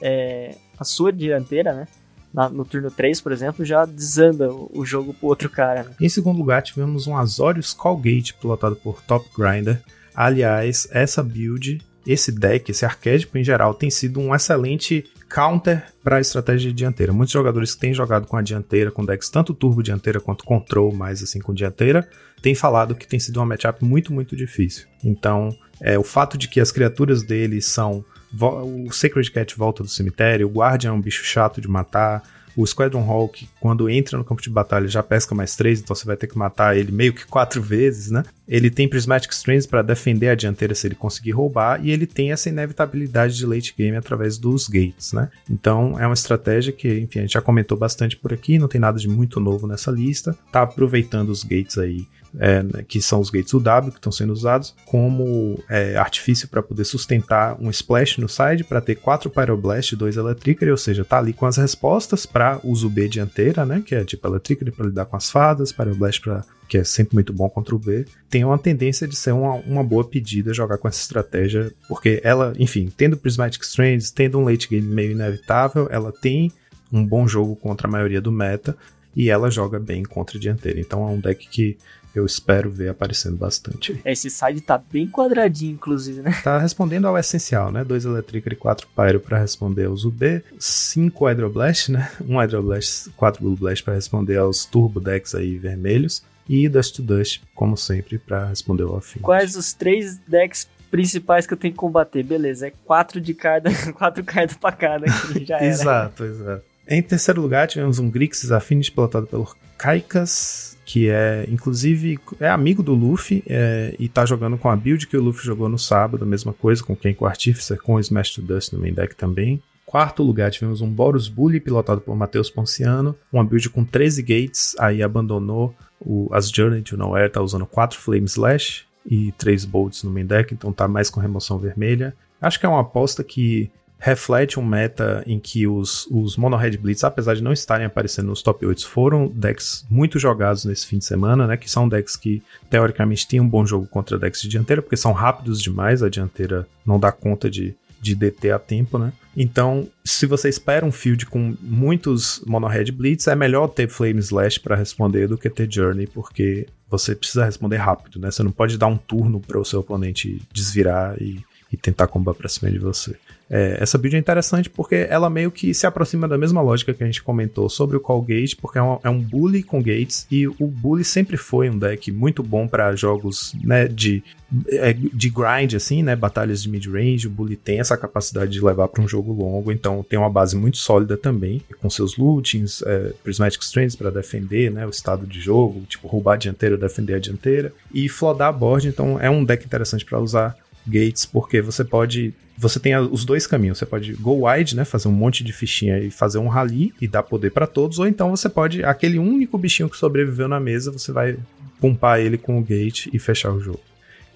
é, 0.00 0.56
a 0.78 0.84
sua 0.84 1.12
dianteira, 1.12 1.72
né? 1.72 1.86
na, 2.34 2.48
no 2.48 2.64
turno 2.64 2.90
3, 2.90 3.20
por 3.20 3.30
exemplo, 3.30 3.64
já 3.64 3.84
desanda 3.84 4.52
o, 4.52 4.84
jogo 4.84 5.14
pro 5.14 5.28
outro 5.28 5.48
cara. 5.48 5.84
Né? 5.84 5.90
Em 6.00 6.08
segundo 6.08 6.38
lugar, 6.38 6.62
tivemos 6.62 7.06
um 7.06 7.16
Azorius 7.16 7.72
Callgate 7.72 8.34
pilotado 8.34 8.74
por 8.74 9.00
Top 9.02 9.24
Grinder. 9.38 9.80
Aliás, 10.12 10.88
essa 10.90 11.22
build, 11.22 11.80
esse 12.04 12.32
deck, 12.32 12.68
esse 12.68 12.84
arquétipo 12.84 13.38
em 13.38 13.44
geral, 13.44 13.72
tem 13.72 13.88
sido 13.88 14.18
um 14.18 14.34
excelente 14.34 15.04
counter 15.32 15.84
para 16.02 16.16
a 16.16 16.20
estratégia 16.20 16.70
de 16.70 16.76
dianteira. 16.76 17.12
Muitos 17.12 17.32
jogadores 17.32 17.74
que 17.74 17.80
têm 17.80 17.94
jogado 17.94 18.26
com 18.26 18.36
a 18.36 18.42
dianteira, 18.42 18.90
com 18.90 19.04
decks 19.04 19.28
tanto 19.28 19.54
turbo 19.54 19.82
dianteira 19.82 20.20
quanto 20.20 20.44
control, 20.44 20.92
mais 20.92 21.22
assim 21.22 21.38
com 21.38 21.54
dianteira, 21.54 22.08
têm 22.42 22.54
falado 22.54 22.96
que 22.96 23.06
tem 23.06 23.20
sido 23.20 23.36
uma 23.38 23.46
matchup 23.46 23.84
muito, 23.84 24.12
muito 24.12 24.34
difícil. 24.34 24.86
Então, 25.04 25.56
é, 25.80 25.96
o 25.96 26.04
fato 26.04 26.36
de 26.36 26.48
que 26.48 26.60
as 26.60 26.72
criaturas 26.72 27.22
dele 27.22 27.62
são 27.62 28.04
o 28.40 28.92
Sacred 28.92 29.30
Cat 29.30 29.56
volta 29.56 29.82
do 29.82 29.88
cemitério, 29.88 30.48
o 30.48 30.52
Guardian 30.52 30.90
é 30.90 30.92
um 30.92 31.00
bicho 31.00 31.24
chato 31.24 31.60
de 31.60 31.68
matar, 31.68 32.22
o 32.56 32.64
Squadron 32.64 33.02
Hawk, 33.02 33.48
quando 33.58 33.90
entra 33.90 34.16
no 34.16 34.24
campo 34.24 34.40
de 34.40 34.48
batalha, 34.48 34.86
já 34.86 35.02
pesca 35.02 35.34
mais 35.34 35.56
três, 35.56 35.80
então 35.80 35.94
você 35.94 36.04
vai 36.06 36.16
ter 36.16 36.28
que 36.28 36.38
matar 36.38 36.76
ele 36.76 36.92
meio 36.92 37.12
que 37.12 37.26
quatro 37.26 37.60
vezes, 37.62 38.10
né? 38.10 38.24
Ele 38.46 38.70
tem 38.70 38.88
Prismatic 38.88 39.32
Strands 39.32 39.66
para 39.66 39.82
defender 39.82 40.28
a 40.28 40.34
dianteira 40.34 40.74
se 40.74 40.86
ele 40.86 40.94
conseguir 40.94 41.32
roubar, 41.32 41.84
e 41.84 41.90
ele 41.90 42.06
tem 42.06 42.30
essa 42.30 42.48
inevitabilidade 42.48 43.36
de 43.36 43.46
late 43.46 43.74
game 43.76 43.96
através 43.96 44.38
dos 44.38 44.68
gates, 44.68 45.12
né? 45.12 45.30
Então 45.50 45.98
é 45.98 46.06
uma 46.06 46.14
estratégia 46.14 46.72
que, 46.72 47.00
enfim, 47.00 47.20
a 47.20 47.22
gente 47.22 47.32
já 47.32 47.40
comentou 47.40 47.76
bastante 47.76 48.16
por 48.16 48.32
aqui, 48.32 48.58
não 48.58 48.68
tem 48.68 48.80
nada 48.80 48.98
de 48.98 49.08
muito 49.08 49.40
novo 49.40 49.66
nessa 49.66 49.90
lista, 49.90 50.36
tá 50.52 50.62
aproveitando 50.62 51.30
os 51.30 51.42
gates 51.42 51.78
aí 51.78 52.06
é, 52.38 52.82
que 52.82 53.00
são 53.00 53.20
os 53.20 53.30
gates 53.30 53.52
UW 53.52 53.90
que 53.90 53.98
estão 53.98 54.12
sendo 54.12 54.32
usados 54.32 54.74
como 54.86 55.62
é, 55.68 55.96
artifício 55.96 56.48
para 56.48 56.62
poder 56.62 56.84
sustentar 56.84 57.56
um 57.60 57.70
splash 57.70 58.18
no 58.18 58.28
side 58.28 58.64
para 58.64 58.80
ter 58.80 58.96
quatro 58.96 59.30
Pyroblast 59.30 59.92
e 59.92 59.96
dois 59.96 60.16
Electricity, 60.16 60.70
ou 60.70 60.76
seja, 60.76 61.04
tá 61.04 61.18
ali 61.18 61.32
com 61.32 61.46
as 61.46 61.56
respostas 61.56 62.26
para 62.26 62.60
uso 62.64 62.88
B 62.88 63.08
dianteira, 63.08 63.64
né, 63.64 63.82
que 63.84 63.94
é 63.94 64.04
tipo 64.04 64.26
Electricity 64.26 64.70
para 64.70 64.86
lidar 64.86 65.04
com 65.06 65.16
as 65.16 65.30
fadas, 65.30 65.72
Pyroblast 65.72 66.20
para 66.20 66.44
que 66.66 66.78
é 66.78 66.84
sempre 66.84 67.14
muito 67.14 67.32
bom 67.32 67.48
contra 67.48 67.74
o 67.74 67.78
B, 67.78 68.06
tem 68.30 68.42
uma 68.42 68.58
tendência 68.58 69.06
de 69.06 69.14
ser 69.14 69.32
uma, 69.32 69.54
uma 69.56 69.84
boa 69.84 70.02
pedida 70.02 70.54
jogar 70.54 70.78
com 70.78 70.88
essa 70.88 71.00
estratégia, 71.00 71.70
porque 71.86 72.20
ela, 72.24 72.54
enfim, 72.58 72.90
tendo 72.96 73.18
Prismatic 73.18 73.62
Strands, 73.62 74.10
tendo 74.10 74.38
um 74.38 74.44
late 74.44 74.68
game 74.68 74.86
meio 74.86 75.12
inevitável, 75.12 75.86
ela 75.90 76.10
tem 76.10 76.50
um 76.90 77.04
bom 77.04 77.28
jogo 77.28 77.54
contra 77.54 77.86
a 77.86 77.90
maioria 77.90 78.20
do 78.20 78.32
meta 78.32 78.76
e 79.14 79.30
ela 79.30 79.50
joga 79.50 79.78
bem 79.78 80.02
contra 80.02 80.38
a 80.38 80.40
dianteira. 80.40 80.80
Então 80.80 81.06
é 81.06 81.10
um 81.10 81.20
deck 81.20 81.48
que 81.48 81.76
eu 82.14 82.24
espero 82.24 82.70
ver 82.70 82.88
aparecendo 82.88 83.36
bastante. 83.36 84.00
Esse 84.04 84.30
side 84.30 84.60
tá 84.60 84.78
bem 84.78 85.08
quadradinho, 85.08 85.72
inclusive, 85.72 86.22
né? 86.22 86.32
Tá 86.42 86.58
respondendo 86.58 87.06
ao 87.06 87.18
essencial, 87.18 87.72
né? 87.72 87.84
Dois 87.84 88.04
Electric 88.04 88.48
e 88.48 88.56
quatro 88.56 88.86
Pyro 88.94 89.20
para 89.20 89.38
responder 89.38 89.86
aos 89.86 90.04
UB, 90.04 90.42
cinco 90.58 91.26
Hydroblast, 91.26 91.90
né? 91.90 92.10
Um 92.26 92.40
Hydroblast, 92.40 93.10
quatro 93.16 93.42
Blue 93.42 93.56
Blast 93.56 93.84
para 93.84 93.94
responder 93.94 94.38
aos 94.38 94.64
Turbo 94.64 95.00
Decks 95.00 95.34
aí 95.34 95.58
vermelhos. 95.58 96.22
E 96.48 96.68
Dust 96.68 96.96
to 96.96 97.02
Dust, 97.02 97.42
como 97.54 97.76
sempre, 97.76 98.18
para 98.18 98.46
responder 98.46 98.82
ao 98.82 98.96
afim. 98.96 99.20
Quais 99.20 99.56
os 99.56 99.72
três 99.72 100.18
decks 100.28 100.68
principais 100.90 101.46
que 101.46 101.54
eu 101.54 101.56
tenho 101.56 101.72
que 101.72 101.78
combater? 101.78 102.22
Beleza, 102.22 102.66
é 102.66 102.72
quatro 102.84 103.20
de 103.20 103.32
cada, 103.32 103.70
quatro 103.94 104.22
cartas 104.22 104.56
pra 104.56 104.72
cada 104.72 105.06
já 105.44 105.56
era. 105.56 105.64
exato, 105.66 106.24
exato. 106.24 106.73
Em 106.88 107.02
terceiro 107.02 107.40
lugar, 107.40 107.66
tivemos 107.66 107.98
um 107.98 108.10
Grixis 108.10 108.52
Affinity 108.52 108.92
pilotado 108.92 109.26
pelo 109.26 109.48
Kaikas, 109.78 110.76
que 110.84 111.08
é, 111.08 111.46
inclusive, 111.48 112.18
é 112.38 112.48
amigo 112.48 112.82
do 112.82 112.94
Luffy 112.94 113.42
é, 113.46 113.94
e 113.98 114.08
tá 114.08 114.26
jogando 114.26 114.58
com 114.58 114.68
a 114.68 114.76
build 114.76 115.06
que 115.06 115.16
o 115.16 115.22
Luffy 115.22 115.44
jogou 115.44 115.68
no 115.68 115.78
sábado, 115.78 116.26
mesma 116.26 116.52
coisa, 116.52 116.82
com 116.82 116.94
quem 116.94 117.14
com 117.14 117.24
o 117.24 117.28
Artificer, 117.28 117.80
com 117.80 117.94
o 117.94 118.00
Smash 118.00 118.30
to 118.34 118.42
Dust 118.42 118.72
no 118.72 118.78
main 118.78 118.92
deck 118.92 119.16
também. 119.16 119.62
Quarto 119.86 120.22
lugar, 120.22 120.50
tivemos 120.50 120.80
um 120.80 120.90
Boros 120.90 121.28
Bully 121.28 121.60
pilotado 121.60 122.00
por 122.00 122.14
Matheus 122.16 122.50
Ponciano, 122.50 123.16
uma 123.32 123.44
build 123.44 123.70
com 123.70 123.84
13 123.84 124.22
gates, 124.22 124.74
aí 124.78 125.02
abandonou 125.02 125.74
o, 126.00 126.28
as 126.32 126.50
Journey 126.50 126.82
to 126.82 126.96
Nowhere, 126.96 127.30
tá 127.30 127.40
usando 127.40 127.66
4 127.66 127.98
Flame 127.98 128.26
Slash 128.26 128.84
e 129.06 129.32
3 129.32 129.64
Bolts 129.64 130.02
no 130.02 130.10
main 130.10 130.26
deck, 130.26 130.52
então 130.52 130.72
tá 130.72 130.86
mais 130.86 131.08
com 131.08 131.20
remoção 131.20 131.58
vermelha. 131.58 132.14
Acho 132.40 132.60
que 132.60 132.66
é 132.66 132.68
uma 132.68 132.80
aposta 132.80 133.24
que 133.24 133.70
reflete 134.04 134.60
um 134.60 134.62
meta 134.62 135.24
em 135.26 135.40
que 135.40 135.66
os, 135.66 136.06
os 136.10 136.36
Mono 136.36 136.58
Red 136.58 136.76
Blitz, 136.76 137.02
apesar 137.04 137.34
de 137.34 137.42
não 137.42 137.54
estarem 137.54 137.86
aparecendo 137.86 138.26
nos 138.26 138.42
top 138.42 138.66
8, 138.66 138.86
foram 138.86 139.28
decks 139.28 139.86
muito 139.88 140.18
jogados 140.18 140.66
nesse 140.66 140.86
fim 140.86 140.98
de 140.98 141.06
semana, 141.06 141.46
né? 141.46 141.56
Que 141.56 141.70
são 141.70 141.88
decks 141.88 142.14
que 142.14 142.42
teoricamente 142.68 143.26
têm 143.26 143.40
um 143.40 143.48
bom 143.48 143.64
jogo 143.64 143.86
contra 143.86 144.18
decks 144.18 144.42
de 144.42 144.48
dianteira, 144.48 144.82
porque 144.82 144.98
são 144.98 145.12
rápidos 145.12 145.58
demais, 145.62 146.02
a 146.02 146.10
dianteira 146.10 146.68
não 146.84 147.00
dá 147.00 147.10
conta 147.10 147.48
de, 147.48 147.74
de 147.98 148.14
DT 148.14 148.50
a 148.50 148.58
tempo, 148.58 148.98
né? 148.98 149.10
Então, 149.34 149.88
se 150.04 150.26
você 150.26 150.50
espera 150.50 150.84
um 150.84 150.92
field 150.92 151.24
com 151.24 151.56
muitos 151.62 152.42
Mono 152.46 152.66
Red 152.66 152.92
Blitz, 152.92 153.26
é 153.26 153.34
melhor 153.34 153.68
ter 153.68 153.88
Flame 153.88 154.20
Slash 154.20 154.60
para 154.60 154.76
responder 154.76 155.28
do 155.28 155.38
que 155.38 155.48
ter 155.48 155.66
Journey, 155.72 156.06
porque 156.06 156.66
você 156.90 157.14
precisa 157.14 157.46
responder 157.46 157.78
rápido, 157.78 158.20
né? 158.20 158.30
Você 158.30 158.42
não 158.42 158.52
pode 158.52 158.76
dar 158.76 158.86
um 158.86 158.98
turno 158.98 159.40
para 159.40 159.58
o 159.58 159.64
seu 159.64 159.80
oponente 159.80 160.42
desvirar 160.52 161.16
e, 161.22 161.42
e 161.72 161.76
tentar 161.78 162.06
combar 162.06 162.34
pra 162.34 162.50
cima 162.50 162.70
de 162.70 162.78
você. 162.78 163.16
É, 163.48 163.78
essa 163.80 163.98
build 163.98 164.16
é 164.16 164.18
interessante 164.18 164.70
porque 164.70 165.06
ela 165.08 165.28
meio 165.28 165.50
que 165.50 165.74
se 165.74 165.86
aproxima 165.86 166.26
da 166.26 166.38
mesma 166.38 166.60
lógica 166.60 166.94
que 166.94 167.02
a 167.02 167.06
gente 167.06 167.22
comentou 167.22 167.68
sobre 167.68 167.96
o 167.96 168.00
Call 168.00 168.22
Gate, 168.22 168.54
porque 168.60 168.78
é 168.78 168.82
um, 168.82 168.98
é 169.04 169.10
um 169.10 169.20
bully 169.20 169.62
com 169.62 169.82
gates, 169.82 170.26
e 170.30 170.46
o 170.46 170.66
bully 170.66 171.04
sempre 171.04 171.36
foi 171.36 171.68
um 171.68 171.78
deck 171.78 172.10
muito 172.10 172.42
bom 172.42 172.66
para 172.66 172.94
jogos 172.96 173.54
né, 173.62 173.86
de, 173.86 174.22
é, 174.68 174.92
de 174.92 175.28
grind, 175.28 175.74
assim, 175.74 176.02
né? 176.02 176.16
Batalhas 176.16 176.62
de 176.62 176.68
mid-range. 176.68 177.26
O 177.26 177.30
bully 177.30 177.56
tem 177.56 177.80
essa 177.80 177.96
capacidade 177.96 178.52
de 178.52 178.64
levar 178.64 178.88
para 178.88 179.02
um 179.02 179.08
jogo 179.08 179.32
longo, 179.32 179.70
então 179.70 180.04
tem 180.08 180.18
uma 180.18 180.30
base 180.30 180.56
muito 180.56 180.78
sólida 180.78 181.16
também, 181.16 181.62
com 181.80 181.90
seus 181.90 182.16
lootings, 182.16 182.82
é, 182.86 183.12
Prismatic 183.22 183.62
Strands 183.62 183.96
para 183.96 184.10
defender 184.10 184.70
né, 184.70 184.86
o 184.86 184.90
estado 184.90 185.26
de 185.26 185.40
jogo, 185.40 185.82
tipo 185.88 186.08
roubar 186.08 186.34
a 186.34 186.36
dianteira, 186.36 186.76
defender 186.76 187.14
a 187.14 187.18
dianteira, 187.18 187.72
e 187.92 188.08
flodar 188.08 188.48
a 188.48 188.52
board, 188.52 188.88
então 188.88 189.20
é 189.20 189.28
um 189.28 189.44
deck 189.44 189.64
interessante 189.64 190.04
para 190.04 190.18
usar 190.18 190.56
gates, 190.86 191.26
porque 191.26 191.60
você 191.60 191.84
pode. 191.84 192.34
Você 192.56 192.78
tem 192.78 192.96
os 192.96 193.24
dois 193.24 193.46
caminhos. 193.46 193.78
Você 193.78 193.86
pode 193.86 194.12
go 194.14 194.46
wide, 194.48 194.76
né? 194.76 194.84
Fazer 194.84 195.08
um 195.08 195.12
monte 195.12 195.42
de 195.42 195.52
fichinha 195.52 195.98
e 195.98 196.10
fazer 196.10 196.38
um 196.38 196.48
rally 196.48 196.94
e 197.00 197.08
dar 197.08 197.22
poder 197.22 197.50
para 197.50 197.66
todos. 197.66 197.98
Ou 197.98 198.06
então 198.06 198.30
você 198.30 198.48
pode. 198.48 198.84
Aquele 198.84 199.18
único 199.18 199.58
bichinho 199.58 199.88
que 199.88 199.96
sobreviveu 199.96 200.48
na 200.48 200.60
mesa, 200.60 200.92
você 200.92 201.10
vai 201.10 201.36
pumpar 201.80 202.20
ele 202.20 202.38
com 202.38 202.58
o 202.58 202.62
gate 202.62 203.08
e 203.12 203.18
fechar 203.18 203.52
o 203.52 203.60
jogo. 203.60 203.80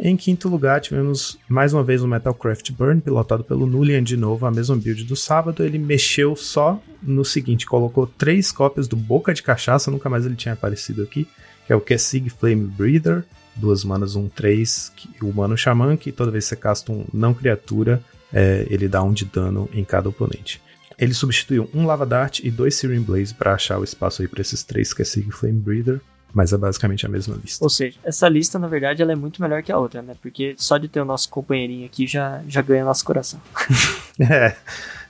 Em 0.01 0.17
quinto 0.17 0.49
lugar, 0.49 0.81
tivemos 0.81 1.37
mais 1.49 1.73
uma 1.73 1.83
vez 1.83 2.05
o 2.05 2.09
Metalcraft 2.09 2.71
Burn, 2.71 3.01
pilotado 3.01 3.43
pelo 3.43 3.67
Nulian 3.67 4.03
de 4.03 4.17
novo, 4.17 4.47
a 4.47 4.51
mesma 4.51 4.77
build 4.77 5.03
do 5.03 5.17
sábado. 5.17 5.65
Ele 5.65 5.77
mexeu 5.77 6.37
só 6.37 6.81
no 7.03 7.25
seguinte: 7.25 7.67
colocou 7.67 8.07
três 8.07 8.53
cópias 8.53 8.87
do 8.87 8.95
Boca 8.95 9.35
de 9.35 9.43
Cachaça, 9.43 9.91
nunca 9.91 10.09
mais 10.09 10.25
ele 10.25 10.37
tinha 10.37 10.55
aparecido 10.55 11.03
aqui, 11.03 11.27
que 11.67 11.73
é 11.73 11.77
o 11.77 11.81
Kessig 11.81 12.31
Flame 12.31 12.65
Breather, 12.67 13.25
duas 13.59 13.85
manas, 13.85 14.17
um 14.17 14.29
3, 14.29 14.93
o 15.23 15.27
humano 15.27 15.57
xamã, 15.57 15.97
que 15.97 16.13
toda 16.13 16.31
vez 16.31 16.45
que 16.45 16.51
você 16.51 16.57
casta 16.57 16.93
um 16.93 17.05
não 17.13 17.35
criatura, 17.35 18.03
é, 18.33 18.67
ele 18.71 18.89
dá 18.89 19.03
um 19.03 19.13
de 19.13 19.25
dano 19.25 19.69
em 19.73 19.85
cada 19.85 20.09
oponente. 20.09 20.61
Ele 20.99 21.15
substituiu 21.15 21.71
um 21.73 21.87
Lava 21.87 22.05
Dart 22.05 22.41
e 22.41 22.51
dois 22.51 22.75
Searing 22.75 23.03
Blaze 23.03 23.33
para 23.35 23.55
achar 23.55 23.79
o 23.79 23.85
espaço 23.85 24.23
aí 24.23 24.29
para 24.29 24.41
esses 24.41 24.63
três 24.63 24.93
que 24.93 25.03
é 25.03 25.05
Sig 25.05 25.31
Flame 25.31 25.61
Breather, 25.61 26.01
mas 26.33 26.53
é 26.53 26.57
basicamente 26.57 27.07
a 27.07 27.09
mesma 27.09 27.37
lista. 27.37 27.65
Ou 27.65 27.71
seja, 27.71 27.99
essa 28.05 28.29
lista 28.29 28.59
na 28.59 28.67
verdade 28.67 29.01
ela 29.01 29.13
é 29.13 29.17
muito 29.17 29.41
melhor 29.41 29.63
que 29.63 29.71
a 29.71 29.79
outra, 29.79 30.03
né? 30.03 30.17
Porque 30.21 30.55
só 30.59 30.77
de 30.77 30.89
ter 30.89 31.01
o 31.01 31.05
nosso 31.05 31.29
companheirinho 31.29 31.87
aqui 31.87 32.07
já, 32.07 32.43
já 32.49 32.61
ganha 32.61 32.85
nosso 32.85 33.05
coração. 33.05 33.41
é, 34.21 34.57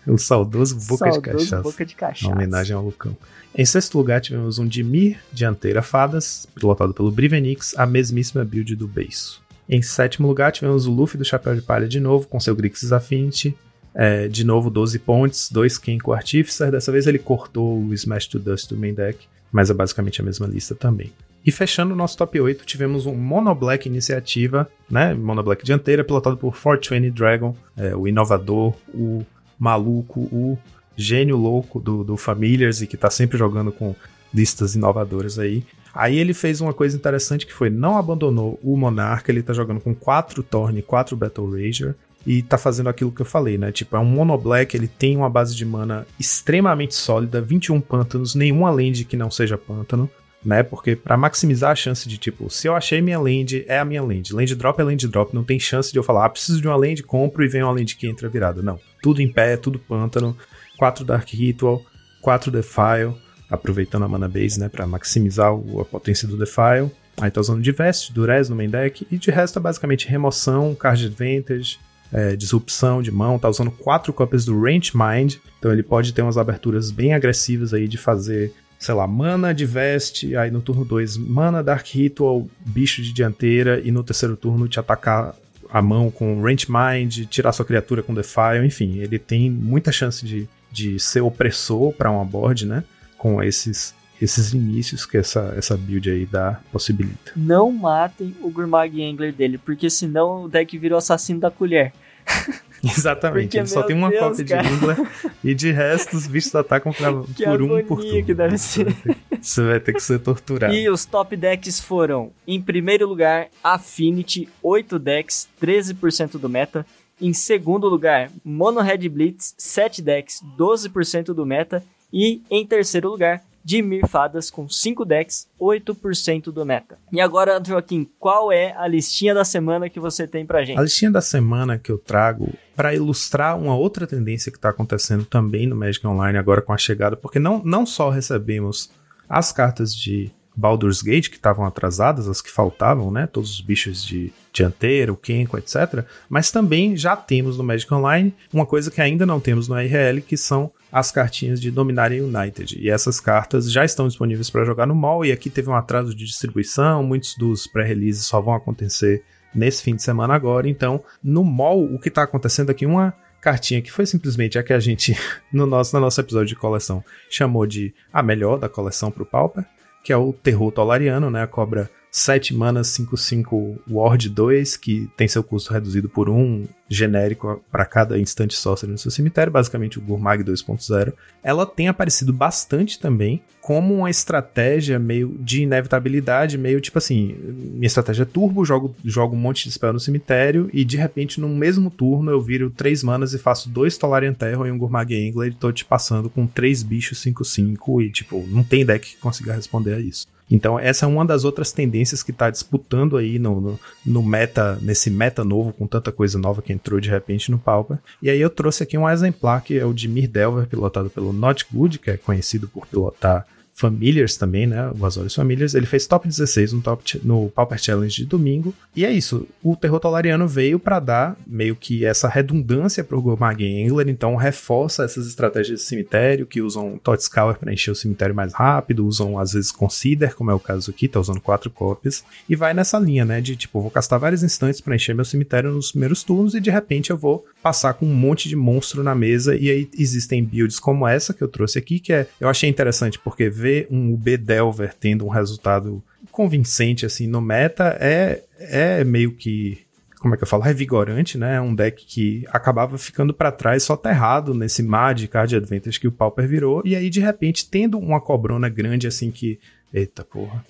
o 0.07 0.19
saudoso 0.19 0.77
Boca 0.87 1.11
saudoso 1.11 1.21
de 1.21 1.31
Cachaça. 1.31 1.63
Boca 1.63 1.87
de 1.87 1.95
Cachaça. 1.95 2.27
Uma 2.27 2.37
homenagem 2.37 2.77
ao 2.77 2.85
Lucão. 2.85 3.17
Em 3.59 3.65
sexto 3.65 3.99
lugar, 3.99 4.21
tivemos 4.21 4.61
um 4.61 4.69
Dimir, 4.69 5.19
dianteira 5.33 5.83
Fadas, 5.83 6.47
pilotado 6.55 6.95
pelo 6.95 7.11
Brivenix, 7.11 7.75
a 7.77 7.85
mesmíssima 7.85 8.45
build 8.45 8.77
do 8.77 8.87
Beiço. 8.87 9.43
Em 9.69 9.83
sétimo 9.83 10.29
lugar, 10.29 10.53
tivemos 10.53 10.87
o 10.87 10.93
Luffy 10.93 11.19
do 11.19 11.25
Chapéu 11.25 11.57
de 11.57 11.63
Palha 11.63 11.89
de 11.89 11.99
novo, 11.99 12.29
com 12.29 12.39
seu 12.39 12.55
Grixis 12.55 12.93
Affinity. 12.93 13.57
É, 13.93 14.29
de 14.29 14.45
novo, 14.45 14.71
12 14.71 15.01
pontes, 15.01 15.51
2 15.51 15.77
Kenko 15.77 16.13
Artificer. 16.13 16.71
Dessa 16.71 16.93
vez 16.93 17.09
ele 17.09 17.19
cortou 17.19 17.83
o 17.83 17.93
Smash 17.93 18.29
to 18.29 18.39
Dust 18.39 18.69
do 18.69 18.77
main 18.77 18.95
deck, 18.95 19.27
mas 19.51 19.71
é 19.71 19.75
basicamente 19.75 20.21
a 20.21 20.25
mesma 20.25 20.47
lista 20.47 20.77
também. 20.77 21.13
E 21.45 21.51
fechando 21.51 21.95
o 21.95 21.97
nosso 21.97 22.17
top 22.17 22.41
8, 22.41 22.65
tivemos 22.65 23.07
um 23.07 23.17
Mono 23.17 23.53
Black 23.57 23.89
iniciativa, 23.89 24.71
né? 24.89 25.15
Mono 25.15 25.43
Black 25.43 25.65
dianteira, 25.65 26.05
pilotado 26.05 26.37
por 26.37 26.53
420 26.53 27.13
Dragon, 27.13 27.57
é, 27.77 27.97
o 27.97 28.07
inovador, 28.07 28.73
o 28.95 29.27
maluco, 29.59 30.21
o 30.31 30.57
gênio 30.99 31.37
louco 31.37 31.79
do, 31.81 32.03
do 32.03 32.17
Familiars 32.17 32.83
e 32.83 32.87
que 32.87 32.97
tá 32.97 33.09
sempre 33.09 33.39
jogando 33.39 33.71
com 33.71 33.95
listas 34.35 34.75
inovadoras 34.75 35.39
aí. 35.39 35.65
Aí 35.95 36.19
ele 36.19 36.35
fez 36.35 36.61
uma 36.61 36.75
coisa 36.75 36.97
interessante 36.97 37.47
que 37.47 37.53
foi 37.53 37.71
não 37.71 37.97
abandonou 37.97 38.59
o 38.63 38.77
Monarca, 38.77 39.33
ele 39.33 39.43
tá 39.43 39.53
jogando 39.53 39.81
com 39.81 39.95
4 39.95 40.43
Thorn 40.43 40.79
e 40.79 40.83
4 40.83 41.17
Battle 41.17 41.51
Rager 41.51 41.95
e 42.27 42.43
tá 42.43 42.59
fazendo 42.59 42.89
aquilo 42.89 43.13
que 43.13 43.23
eu 43.23 43.27
falei, 43.27 43.57
né? 43.57 43.73
Tipo, 43.73 43.97
é 43.97 43.99
um 43.99 44.05
Mono 44.05 44.37
Black, 44.37 44.77
ele 44.77 44.89
tem 44.89 45.17
uma 45.17 45.31
base 45.31 45.55
de 45.55 45.65
mana 45.65 46.07
extremamente 46.19 46.95
sólida, 46.95 47.41
21 47.41 47.81
pântanos, 47.81 48.35
nenhuma 48.35 48.71
land 48.71 49.05
que 49.05 49.17
não 49.17 49.31
seja 49.31 49.57
pântano, 49.57 50.11
né? 50.45 50.63
Porque 50.63 50.95
para 50.95 51.17
maximizar 51.17 51.71
a 51.71 51.77
chance 51.77 52.09
de 52.09 52.19
tipo, 52.19 52.51
se 52.51 52.69
eu 52.69 52.75
achei 52.75 53.01
minha 53.01 53.19
land, 53.19 53.65
é 53.67 53.79
a 53.79 53.85
minha 53.85 54.03
land. 54.03 54.35
Land 54.35 54.55
drop 54.57 54.81
é 54.81 54.85
land 54.85 55.09
drop, 55.09 55.35
não 55.35 55.45
tem 55.45 55.59
chance 55.59 55.91
de 55.91 55.99
eu 55.99 56.03
falar, 56.03 56.27
ah, 56.27 56.29
preciso 56.29 56.61
de 56.61 56.69
uma 56.69 56.77
land, 56.77 57.03
compro 57.03 57.45
e 57.45 57.49
vem 57.49 57.63
uma 57.63 57.73
land 57.73 57.97
que 57.97 58.07
entra 58.07 58.29
virada. 58.29 58.63
Não. 58.63 58.79
Tudo 59.01 59.23
em 59.23 59.29
pé, 59.29 59.57
tudo 59.57 59.79
pântano. 59.79 60.37
4 60.79 61.05
Dark 61.05 61.29
Ritual, 61.29 61.83
4 62.23 62.51
Defile, 62.51 63.15
aproveitando 63.51 64.05
a 64.05 64.09
mana 64.09 64.29
base, 64.29 64.59
né, 64.59 64.69
para 64.69 64.87
maximizar 64.87 65.53
o, 65.53 65.81
a 65.81 65.85
potência 65.85 66.27
do 66.27 66.39
Defile. 66.39 66.91
Aí 67.21 67.31
tá 67.31 67.41
usando 67.41 67.61
Divest, 67.61 68.13
Durez 68.13 68.49
no 68.49 68.55
main 68.55 68.71
deck, 68.71 69.07
e 69.11 69.19
de 69.19 69.31
resto 69.31 69.59
é 69.59 69.63
basicamente 69.63 70.09
remoção, 70.09 70.75
card 70.75 71.07
advantage, 71.07 71.79
é, 72.13 72.37
disrupção 72.37 73.03
de 73.03 73.11
mão, 73.11 73.39
tá 73.39 73.49
usando 73.49 73.71
4 73.71 74.13
cópias 74.13 74.45
do 74.45 74.59
Range 74.59 74.93
Mind, 74.95 75.35
então 75.59 75.73
ele 75.73 75.83
pode 75.83 76.15
ter 76.15 76.23
umas 76.23 76.39
aberturas 76.39 76.91
bem 76.91 77.13
agressivas 77.13 77.75
aí 77.75 77.89
de 77.89 77.99
fazer, 77.99 78.53
sei 78.79 78.95
lá, 78.95 79.07
mana 79.07 79.53
Divest, 79.53 80.35
aí 80.37 80.51
no 80.51 80.63
turno 80.63 80.85
2 80.85 81.17
mana 81.17 81.63
Dark 81.63 81.87
Ritual, 81.89 82.47
bicho 82.65 83.03
de 83.03 83.13
dianteira, 83.13 83.81
e 83.81 83.91
no 83.91 84.05
terceiro 84.05 84.37
turno 84.37 84.69
te 84.69 84.79
atacar 84.79 85.35
a 85.71 85.83
mão 85.83 86.11
com 86.11 86.41
Range 86.41 86.67
Mind, 86.69 87.27
tirar 87.27 87.53
sua 87.53 87.65
criatura 87.65 88.03
com 88.03 88.15
Defile, 88.15 88.65
enfim, 88.65 88.99
ele 88.99 89.19
tem 89.19 89.51
muita 89.51 89.91
chance 89.91 90.25
de 90.25 90.49
de 90.71 90.99
ser 90.99 91.21
opressor 91.21 91.93
para 91.93 92.11
uma 92.11 92.25
board, 92.25 92.67
né? 92.67 92.85
Com 93.17 93.43
esses 93.43 93.95
esses 94.21 94.53
inícios 94.53 95.07
que 95.07 95.17
essa, 95.17 95.55
essa 95.57 95.77
build 95.77 96.11
aí 96.11 96.27
dá 96.27 96.61
possibilita. 96.73 97.33
Não 97.37 97.71
matem 97.71 98.35
o 98.41 98.51
Gurmag 98.51 99.03
Angler 99.03 99.33
dele, 99.33 99.59
porque 99.59 99.89
senão 99.89 100.45
o 100.45 100.49
deck 100.49 100.77
virou 100.77 100.99
assassino 100.99 101.41
da 101.41 101.51
colher. 101.51 101.93
Exatamente, 102.83 103.47
porque, 103.47 103.59
ele 103.59 103.67
só 103.67 103.83
tem 103.83 103.97
uma 103.97 104.11
Deus, 104.11 104.23
cópia 104.23 104.45
cara. 104.45 104.63
de 104.63 104.75
Angler 104.75 104.97
e 105.43 105.55
de 105.55 105.73
resto 105.73 106.17
os 106.17 106.27
bichos 106.27 106.55
atacam 106.55 106.93
pra, 106.93 107.13
por 107.13 107.63
um 107.63 107.85
por 107.85 108.01
turno. 108.01 108.25
que 108.25 108.35
deve 108.35 108.59
ser. 108.59 108.95
Você 109.41 109.65
vai 109.65 109.81
ter 109.81 109.93
que 109.93 110.01
ser 110.01 110.19
torturado. 110.21 110.75
E 110.75 110.89
os 110.89 111.05
top 111.05 111.37
decks 111.37 111.81
foram, 111.81 112.31
em 112.47 112.61
primeiro 112.61 113.09
lugar, 113.09 113.49
Affinity, 113.63 114.49
8 114.63 114.99
decks, 114.99 115.49
13% 115.61 116.39
do 116.39 116.49
meta. 116.49 116.87
Em 117.21 117.33
segundo 117.33 117.89
lugar, 117.89 118.31
Mono 118.45 118.81
Red 118.81 119.09
Blitz, 119.09 119.55
7 119.59 120.03
decks, 120.03 120.41
12% 120.57 121.35
do 121.35 121.45
meta. 121.45 121.83
E 122.13 122.41
em 122.51 122.65
terceiro 122.65 123.11
lugar, 123.11 123.43
Dimir 123.65 124.07
Fadas 124.09 124.51
com 124.51 124.69
5 124.69 125.05
decks, 125.05 125.47
8% 125.61 126.45
do 126.45 126.65
meta. 126.65 126.97
E 127.13 127.21
agora, 127.21 127.63
Joaquim, 127.63 128.09
qual 128.19 128.51
é 128.51 128.73
a 128.77 128.87
listinha 128.87 129.35
da 129.35 129.45
semana 129.45 129.91
que 129.91 130.01
você 130.01 130.27
tem 130.27 130.47
pra 130.47 130.65
gente? 130.65 130.79
A 130.79 130.83
listinha 130.83 131.11
da 131.11 131.21
semana 131.21 131.79
que 131.79 131.93
eu 131.93 131.99
trago 131.99 132.49
para 132.75 132.95
ilustrar 132.95 133.59
uma 133.59 133.77
outra 133.77 134.07
tendência 134.07 134.51
que 134.51 134.57
está 134.57 134.71
acontecendo 134.71 135.27
também 135.27 135.67
no 135.67 135.77
Magic 135.77 136.07
Online 136.07 136.39
agora 136.39 136.63
com 136.63 136.73
a 136.73 136.79
chegada, 136.79 137.17
porque 137.17 137.39
não, 137.39 137.63
não 137.63 137.85
só 137.85 138.09
recebemos 138.09 138.91
as 139.29 139.53
cartas 139.53 139.95
de 139.95 140.31
Baldur's 140.59 141.03
Gate, 141.03 141.29
que 141.29 141.37
estavam 141.37 141.65
atrasadas, 141.65 142.29
as 142.29 142.43
que 142.43 142.51
faltavam, 142.51 143.13
né? 143.13 143.29
Todos 143.29 143.53
os 143.53 143.61
bichos 143.61 144.05
de 144.05 144.33
dianteira, 144.53 145.13
o 145.13 145.17
Kenko, 145.17 145.57
etc. 145.57 146.05
Mas 146.29 146.51
também 146.51 146.97
já 146.97 147.15
temos 147.15 147.57
no 147.57 147.63
Magic 147.63 147.93
Online 147.95 148.35
uma 148.53 148.67
coisa 148.67 148.91
que 148.91 149.01
ainda 149.01 149.25
não 149.25 149.39
temos 149.39 149.69
no 149.69 149.77
RL, 149.77 150.21
que 150.21 150.37
são 150.37 150.73
as 150.91 151.13
cartinhas 151.13 151.61
de 151.61 151.71
Dominaria 151.71 152.25
United. 152.25 152.77
E 152.77 152.91
essas 152.91 153.21
cartas 153.21 153.71
já 153.71 153.85
estão 153.85 154.09
disponíveis 154.09 154.51
para 154.51 154.65
jogar 154.65 154.85
no 154.85 154.97
mall, 154.97 155.25
e 155.25 155.31
aqui 155.31 155.49
teve 155.49 155.71
um 155.71 155.77
atraso 155.77 156.13
de 156.13 156.25
distribuição, 156.25 157.05
muitos 157.05 157.37
dos 157.37 157.69
pré-releases 157.69 158.27
só 158.27 158.41
vão 158.41 158.55
acontecer 158.55 159.23
nesse 159.55 159.81
fim 159.81 159.95
de 159.95 160.03
semana 160.03 160.35
agora. 160.35 160.69
Então, 160.69 161.05
no 161.23 161.45
mall, 161.45 161.85
o 161.85 162.01
que 162.01 162.09
está 162.09 162.25
acontecendo 162.25 162.71
aqui, 162.71 162.85
uma 162.85 163.15
cartinha 163.41 163.81
que 163.81 163.93
foi 163.93 164.07
simplesmente 164.07 164.59
a 164.59 164.63
que 164.65 164.73
a 164.73 164.81
gente, 164.81 165.17
no 165.53 165.67
nosso, 165.67 165.95
no 165.95 166.03
nosso 166.03 166.21
episódio 166.21 166.49
de 166.49 166.57
coleção, 166.57 167.05
chamou 167.31 167.65
de 167.65 167.95
a 168.13 168.25
melhor 168.25 168.59
da 168.59 168.69
coleção 168.69 169.09
pro 169.09 169.25
Pauper, 169.25 169.65
que 170.03 170.13
é 170.13 170.17
o 170.17 170.33
Terror 170.33 170.73
Tolariano, 170.73 171.31
né? 171.31 171.43
A 171.43 171.47
cobra 171.47 171.91
7 172.19 172.53
manas 172.55 172.89
5-5 172.89 173.79
Ward 173.89 174.29
2, 174.29 174.77
que 174.77 175.09
tem 175.17 175.29
seu 175.29 175.43
custo 175.43 175.73
reduzido 175.73 176.09
por 176.09 176.29
um 176.29 176.67
genérico 176.89 177.63
para 177.71 177.85
cada 177.85 178.19
instante 178.19 178.57
sorcery 178.57 178.91
no 178.91 178.99
seu 178.99 179.11
cemitério, 179.11 179.53
basicamente 179.53 179.99
o 179.99 180.03
Gurmag 180.03 180.43
2.0. 180.43 181.13
Ela 181.43 181.65
tem 181.65 181.87
aparecido 181.87 182.33
bastante 182.33 182.99
também 182.99 183.43
como 183.61 183.95
uma 183.95 184.11
estratégia 184.11 184.99
meio 184.99 185.37
de 185.41 185.63
inevitabilidade, 185.63 186.59
meio 186.59 186.81
tipo 186.81 186.99
assim, 186.99 187.37
minha 187.39 187.87
estratégia 187.87 188.23
é 188.23 188.27
turbo, 188.27 188.65
jogo, 188.65 188.97
jogo 189.05 189.37
um 189.37 189.39
monte 189.39 189.65
de 189.65 189.73
spell 189.73 189.93
no 189.93 190.01
cemitério 190.01 190.69
e 190.73 190.85
de 190.85 190.97
repente 190.97 191.41
no 191.41 191.49
mesmo 191.49 191.91
turno 191.91 192.31
eu 192.31 192.41
viro 192.41 192.71
3 192.71 193.03
manas 193.05 193.35
e 193.35 193.39
faço 193.39 193.69
dois 193.69 193.97
Tolarian 193.97 194.33
Terror 194.33 194.67
e 194.67 194.73
um 194.73 194.79
Gurmag 194.79 195.15
Angler 195.15 195.53
e 195.53 195.55
tô 195.55 195.71
te 195.71 195.85
passando 195.85 196.31
com 196.31 196.47
três 196.47 196.83
bichos 196.83 197.23
5-5 197.23 198.03
e 198.03 198.11
tipo, 198.11 198.45
não 198.49 198.65
tem 198.65 198.85
deck 198.85 199.15
que 199.15 199.17
consiga 199.19 199.55
responder 199.55 199.95
a 199.95 200.01
isso. 200.01 200.27
Então, 200.51 200.79
essa 200.79 201.05
é 201.05 201.09
uma 201.09 201.25
das 201.25 201.45
outras 201.45 201.73
tendências 201.73 202.23
que 202.23 202.31
está 202.31 202.51
disputando 202.51 203.17
aí 203.17 203.39
no, 203.39 203.61
no, 203.61 203.81
no, 204.05 204.23
meta, 204.23 204.79
nesse 204.81 205.11
meta 205.11 205.45
novo, 205.45 205.73
com 205.73 205.87
tanta 205.87 206.11
coisa 206.11 206.39
nova 206.39 206.63
que 206.63 206.73
entrou 206.73 207.01
de 207.01 207.11
repente 207.11 207.51
no 207.51 207.59
Pauper. 207.59 207.99
E 208.23 208.31
aí 208.31 208.41
eu 208.41 208.51
trouxe 208.51 208.83
aqui 208.83 208.97
um 208.97 209.09
exemplar 209.09 209.63
que 209.63 209.79
é 209.79 209.85
o 209.85 209.93
de 209.93 210.09
Mir 210.09 210.29
Delver, 210.29 210.67
pilotado 210.67 211.11
pelo 211.11 211.33
Not 211.33 211.67
Good, 211.73 211.99
que 211.99 212.11
é 212.11 212.17
conhecido 212.17 212.69
por 212.69 212.87
pilotar 212.87 213.47
Familiars 213.79 214.37
também, 214.37 214.67
né? 214.67 214.91
O 214.99 215.07
Azorius 215.07 215.37
Familiars. 215.37 215.75
Ele 215.75 215.87
fez 215.87 216.05
top 216.05 216.27
16 216.27 216.73
no, 216.73 216.83
top, 216.83 217.21
no 217.23 217.49
Pauper 217.51 217.79
Challenge 217.79 218.15
de 218.15 218.25
domingo. 218.25 218.75
E 218.95 219.05
é 219.05 219.13
isso. 219.13 219.47
O 219.63 219.77
Terror 219.77 220.01
Tolariano 220.01 220.49
veio 220.49 220.81
para 220.81 220.99
dar 220.99 221.37
meio 221.47 221.77
que 221.77 222.05
essa 222.05 222.29
redundância 222.29 223.05
pro 223.05 223.23
Gormag 223.23 223.63
Angler. 223.65 224.09
Então 224.09 224.35
reforça 224.35 225.05
essas 225.05 225.29
estratégias 225.29 225.79
de 225.79 225.87
cemitério 225.87 226.45
que 226.45 226.61
usam 226.61 226.99
Totscour 226.99 227.55
para 227.55 227.73
encher 227.73 227.93
o 227.93 227.95
cemitério 227.95 228.35
mais 228.35 228.53
rápido. 228.53 229.07
Usam 229.07 229.39
às 229.39 229.53
vezes 229.53 229.71
Consider, 229.71 230.35
como 230.35 230.51
é 230.51 230.55
o 230.55 230.59
caso 230.59 230.91
aqui, 230.91 231.07
tá 231.07 231.21
usando 231.21 231.41
quatro 231.41 231.71
cópias. 231.71 232.25
E 232.49 232.57
vai 232.57 232.75
nessa 232.75 232.99
linha, 232.99 233.25
né? 233.25 233.41
De 233.41 233.55
tipo, 233.55 233.81
vou 233.81 233.93
castar 233.93 234.19
vários 234.19 234.43
instantes 234.43 234.81
para 234.81 234.97
encher 234.97 235.15
meu 235.15 235.25
cemitério 235.25 235.71
nos 235.71 235.93
primeiros 235.93 236.25
turnos 236.25 236.55
e 236.57 236.61
de 236.61 236.69
repente 236.69 237.11
eu 237.11 237.17
vou 237.17 237.47
passar 237.63 237.95
com 237.95 238.07
um 238.07 238.15
monte 238.15 238.49
de 238.49 238.57
monstro 238.57 239.05
na 239.05 239.15
mesa. 239.15 239.55
E 239.55 239.71
aí 239.71 239.89
existem 239.97 240.43
builds 240.43 240.81
como 240.81 241.07
essa 241.07 241.33
que 241.33 241.43
eu 241.43 241.49
trouxe 241.49 241.79
aqui, 241.79 242.01
que 242.01 242.13
é. 242.13 242.27
Eu 242.41 242.49
achei 242.49 242.69
interessante 242.69 243.21
porque 243.21 243.49
vê 243.49 243.68
ver 243.69 243.87
um 243.91 244.15
UB 244.15 244.37
Delver 244.37 244.95
tendo 244.99 245.27
um 245.27 245.29
resultado 245.29 246.03
convincente 246.31 247.05
assim 247.05 247.27
no 247.27 247.41
meta 247.41 247.97
é, 248.01 248.43
é 248.59 249.05
meio 249.05 249.33
que 249.33 249.87
como 250.19 250.35
é 250.35 250.37
que 250.37 250.43
eu 250.43 250.49
falo, 250.49 250.65
revigorante, 250.65 251.39
né? 251.39 251.55
É 251.55 251.61
um 251.61 251.73
deck 251.73 252.05
que 252.05 252.45
acabava 252.49 252.99
ficando 252.99 253.33
para 253.33 253.53
trás, 253.53 253.85
só 253.85 253.97
terrado 253.97 254.53
nesse 254.53 254.83
mar 254.83 255.15
de 255.15 255.29
card 255.29 255.55
advantage 255.55 256.01
que 256.01 256.09
o 256.09 256.13
Pauper 256.13 256.49
virou, 256.49 256.83
e 256.85 256.97
aí 256.97 257.09
de 257.09 257.21
repente 257.21 257.71
tendo 257.71 257.99
uma 257.99 258.21
cobrona 258.21 258.69
grande 258.69 259.07
assim 259.07 259.31
que, 259.31 259.61
eita 259.95 260.25
porra, 260.25 260.65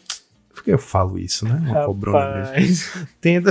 por 0.53 0.63
que 0.63 0.71
eu 0.71 0.79
falo 0.79 1.19
isso, 1.19 1.47
né? 1.47 1.55
Uma 1.55 1.69
Rapaz. 1.69 1.87
cobrona 1.87 2.51
grande. 2.51 2.85
Tendo 3.23 3.51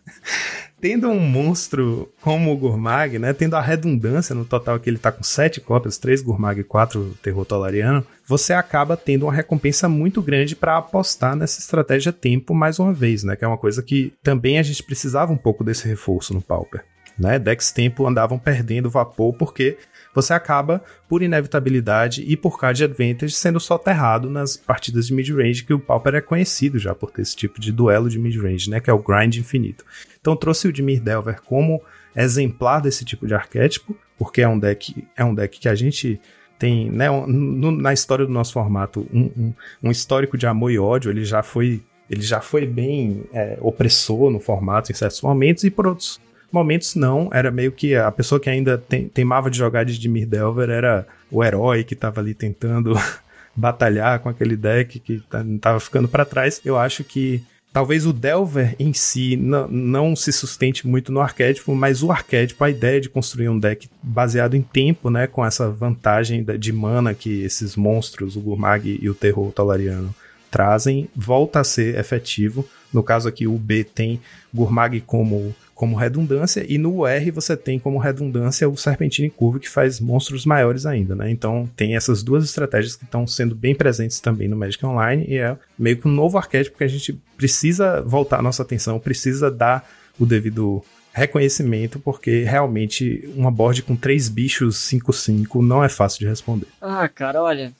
tendo 0.80 1.08
um 1.08 1.20
monstro 1.20 2.12
como 2.20 2.52
o 2.52 2.56
Gurmag, 2.56 3.18
né, 3.18 3.32
tendo 3.32 3.54
a 3.56 3.60
redundância 3.60 4.34
no 4.34 4.44
total 4.44 4.78
que 4.78 4.88
ele 4.88 4.98
tá 4.98 5.10
com 5.10 5.22
sete 5.22 5.60
cópias, 5.60 5.98
três 5.98 6.22
Gurmag 6.22 6.60
e 6.60 6.64
quatro 6.64 7.16
Terror 7.22 7.44
Tolariano, 7.44 8.06
você 8.26 8.52
acaba 8.52 8.96
tendo 8.96 9.24
uma 9.24 9.32
recompensa 9.32 9.88
muito 9.88 10.22
grande 10.22 10.54
para 10.54 10.76
apostar 10.76 11.34
nessa 11.34 11.60
estratégia 11.60 12.12
tempo 12.12 12.54
mais 12.54 12.78
uma 12.78 12.92
vez, 12.92 13.24
né, 13.24 13.36
que 13.36 13.44
é 13.44 13.48
uma 13.48 13.58
coisa 13.58 13.82
que 13.82 14.12
também 14.22 14.58
a 14.58 14.62
gente 14.62 14.82
precisava 14.82 15.32
um 15.32 15.36
pouco 15.36 15.64
desse 15.64 15.86
reforço 15.86 16.32
no 16.32 16.40
Pauper. 16.40 16.84
Né, 17.18 17.36
decks 17.36 17.72
tempo 17.72 18.06
andavam 18.06 18.38
perdendo 18.38 18.88
vapor 18.88 19.34
porque 19.34 19.76
você 20.20 20.32
acaba, 20.32 20.82
por 21.08 21.22
inevitabilidade 21.22 22.24
e 22.26 22.36
por 22.36 22.58
card 22.58 22.82
advantage, 22.82 23.32
sendo 23.32 23.60
soterrado 23.60 24.28
nas 24.28 24.56
partidas 24.56 25.06
de 25.06 25.14
mid-range, 25.14 25.64
que 25.64 25.72
o 25.72 25.78
Pauper 25.78 26.16
é 26.16 26.20
conhecido 26.20 26.78
já 26.78 26.94
por 26.94 27.10
ter 27.10 27.22
esse 27.22 27.36
tipo 27.36 27.60
de 27.60 27.70
duelo 27.70 28.08
de 28.08 28.18
mid-range, 28.18 28.68
né? 28.68 28.80
Que 28.80 28.90
é 28.90 28.92
o 28.92 28.98
grind 28.98 29.36
infinito. 29.36 29.84
Então 30.20 30.34
trouxe 30.34 30.66
o 30.66 30.72
Dimir 30.72 31.00
Delver 31.00 31.40
como 31.42 31.80
exemplar 32.16 32.80
desse 32.80 33.04
tipo 33.04 33.26
de 33.26 33.34
arquétipo, 33.34 33.96
porque 34.18 34.42
é 34.42 34.48
um 34.48 34.58
deck, 34.58 35.06
é 35.16 35.24
um 35.24 35.34
deck 35.34 35.60
que 35.60 35.68
a 35.68 35.74
gente 35.74 36.20
tem, 36.58 36.90
né, 36.90 37.08
no, 37.08 37.70
na 37.70 37.92
história 37.92 38.26
do 38.26 38.32
nosso 38.32 38.52
formato, 38.52 39.06
um, 39.12 39.30
um, 39.36 39.54
um, 39.84 39.90
histórico 39.92 40.36
de 40.36 40.44
amor 40.44 40.72
e 40.72 40.78
ódio, 40.78 41.08
ele 41.08 41.24
já 41.24 41.40
foi, 41.40 41.80
ele 42.10 42.22
já 42.22 42.40
foi 42.40 42.66
bem 42.66 43.22
é, 43.32 43.56
opressor 43.60 44.28
no 44.28 44.40
formato 44.40 44.90
em 44.90 44.94
certos 44.94 45.22
momentos, 45.22 45.62
e 45.62 45.70
por 45.70 45.86
outros 45.86 46.20
momentos 46.52 46.94
não, 46.94 47.28
era 47.32 47.50
meio 47.50 47.72
que 47.72 47.94
a 47.94 48.10
pessoa 48.10 48.40
que 48.40 48.48
ainda 48.48 48.78
tem, 48.78 49.08
teimava 49.08 49.50
de 49.50 49.58
jogar 49.58 49.84
de 49.84 49.98
Dimir 49.98 50.26
Delver 50.26 50.70
era 50.70 51.06
o 51.30 51.44
herói 51.44 51.84
que 51.84 51.94
estava 51.94 52.20
ali 52.20 52.34
tentando 52.34 52.94
batalhar 53.54 54.18
com 54.20 54.28
aquele 54.28 54.56
deck 54.56 54.98
que 55.00 55.22
estava 55.54 55.80
ficando 55.80 56.08
para 56.08 56.24
trás. 56.24 56.60
Eu 56.64 56.78
acho 56.78 57.04
que 57.04 57.42
Talvez 57.70 58.06
o 58.06 58.12
Delver 58.12 58.74
em 58.78 58.92
si 58.92 59.36
não 59.36 60.16
se 60.16 60.32
sustente 60.32 60.86
muito 60.86 61.12
no 61.12 61.20
arquétipo, 61.20 61.74
mas 61.74 62.02
o 62.02 62.10
arquétipo, 62.10 62.64
a 62.64 62.70
ideia 62.70 63.00
de 63.00 63.10
construir 63.10 63.48
um 63.50 63.58
deck 63.58 63.88
baseado 64.02 64.56
em 64.56 64.62
tempo, 64.62 65.10
né, 65.10 65.26
com 65.26 65.44
essa 65.44 65.70
vantagem 65.70 66.44
de 66.58 66.72
mana 66.72 67.14
que 67.14 67.42
esses 67.42 67.76
monstros, 67.76 68.36
o 68.36 68.40
Gurmag 68.40 68.98
e 69.00 69.08
o 69.08 69.14
Terror 69.14 69.52
Talariano, 69.52 70.14
trazem, 70.50 71.08
volta 71.14 71.60
a 71.60 71.64
ser 71.64 71.98
efetivo. 71.98 72.66
No 72.92 73.02
caso 73.02 73.28
aqui, 73.28 73.46
o 73.46 73.58
B 73.58 73.84
tem 73.84 74.18
Gurmag 74.52 75.02
como 75.02 75.54
como 75.78 75.94
redundância, 75.94 76.66
e 76.68 76.76
no 76.76 77.06
R 77.06 77.30
você 77.30 77.56
tem 77.56 77.78
como 77.78 77.98
redundância 77.98 78.68
o 78.68 78.76
Serpentine 78.76 79.30
Curve, 79.30 79.60
que 79.60 79.68
faz 79.68 80.00
monstros 80.00 80.44
maiores 80.44 80.84
ainda, 80.84 81.14
né? 81.14 81.30
Então 81.30 81.70
tem 81.76 81.94
essas 81.94 82.20
duas 82.20 82.42
estratégias 82.42 82.96
que 82.96 83.04
estão 83.04 83.28
sendo 83.28 83.54
bem 83.54 83.76
presentes 83.76 84.18
também 84.18 84.48
no 84.48 84.56
Magic 84.56 84.84
Online, 84.84 85.24
e 85.28 85.38
é 85.38 85.56
meio 85.78 85.96
que 85.96 86.08
um 86.08 86.10
novo 86.10 86.36
arquétipo 86.36 86.78
que 86.78 86.82
a 86.82 86.88
gente 86.88 87.12
precisa 87.36 88.02
voltar 88.02 88.40
a 88.40 88.42
nossa 88.42 88.60
atenção, 88.60 88.98
precisa 88.98 89.52
dar 89.52 89.88
o 90.18 90.26
devido 90.26 90.82
reconhecimento, 91.12 92.00
porque 92.00 92.42
realmente 92.42 93.30
uma 93.36 93.50
board 93.50 93.84
com 93.84 93.94
três 93.94 94.28
bichos 94.28 94.78
5-5 94.78 95.64
não 95.64 95.84
é 95.84 95.88
fácil 95.88 96.18
de 96.18 96.26
responder. 96.26 96.66
Ah, 96.80 97.08
cara, 97.08 97.40
olha, 97.40 97.72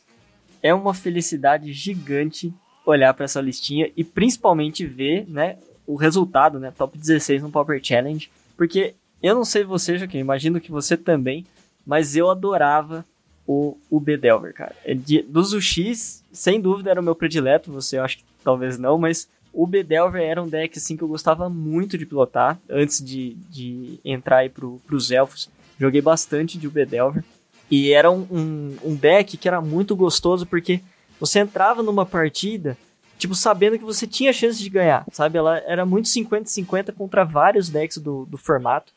é 0.63 0.73
uma 0.73 0.95
felicidade 0.95 1.73
gigante 1.73 2.55
olhar 2.87 3.13
para 3.13 3.25
essa 3.25 3.41
listinha 3.41 3.91
e 3.97 4.05
principalmente 4.05 4.87
ver, 4.87 5.29
né, 5.29 5.57
o 5.89 5.97
resultado, 5.97 6.61
né? 6.61 6.71
Top 6.77 6.97
16 6.97 7.43
no 7.43 7.51
Pauper 7.51 7.81
Challenge. 7.83 8.31
Porque 8.57 8.95
eu 9.23 9.35
não 9.35 9.45
sei 9.45 9.65
você, 9.65 9.97
Joaquim, 9.97 10.19
imagino 10.19 10.61
que 10.61 10.71
você 10.71 10.99
também, 10.99 11.47
mas 11.87 12.15
eu 12.15 12.31
adorava 12.31 13.05
o, 13.47 13.79
o 13.91 13.99
Bedelver, 13.99 14.53
cara. 14.53 14.77
De, 14.95 15.23
dos 15.23 15.55
UX, 15.55 16.23
sem 16.31 16.61
dúvida 16.61 16.91
era 16.91 17.01
o 17.01 17.03
meu 17.03 17.15
predileto, 17.15 17.73
você 17.73 17.97
acho 17.97 18.19
que 18.19 18.25
talvez 18.45 18.79
não, 18.79 18.99
mas 18.99 19.27
o 19.51 19.67
Bedelver 19.67 20.23
era 20.23 20.43
um 20.43 20.47
deck 20.47 20.77
assim 20.77 20.95
que 20.95 21.03
eu 21.03 21.09
gostava 21.09 21.49
muito 21.49 21.97
de 21.97 22.05
pilotar 22.05 22.61
antes 22.69 23.03
de, 23.03 23.35
de 23.51 23.99
entrar 24.05 24.39
aí 24.39 24.51
pro, 24.51 24.79
pros 24.87 25.11
elfos. 25.11 25.49
Joguei 25.81 26.03
bastante 26.03 26.59
de 26.59 26.69
Bedelver. 26.69 27.25
E 27.71 27.93
era 27.93 28.11
um, 28.11 28.27
um, 28.31 28.77
um 28.85 28.95
deck 28.95 29.39
que 29.39 29.49
era 29.49 29.61
muito 29.61 29.97
gostoso 29.97 30.47
porque 30.47 30.81
você 31.19 31.39
entrava 31.41 31.83
numa 31.83 32.05
partida 32.05 32.77
tipo, 33.19 33.35
sabendo 33.35 33.79
que 33.79 33.85
você 33.85 34.07
tinha 34.07 34.33
chance 34.33 34.63
de 34.63 34.71
ganhar, 34.71 35.05
sabe? 35.13 35.37
Ela 35.37 35.59
era 35.67 35.85
muito 35.85 36.09
50-50 36.09 36.95
contra 36.95 37.25
vários 37.25 37.69
decks 37.69 37.99
do, 37.99 38.25
do 38.25 38.39
formato. 38.39 38.93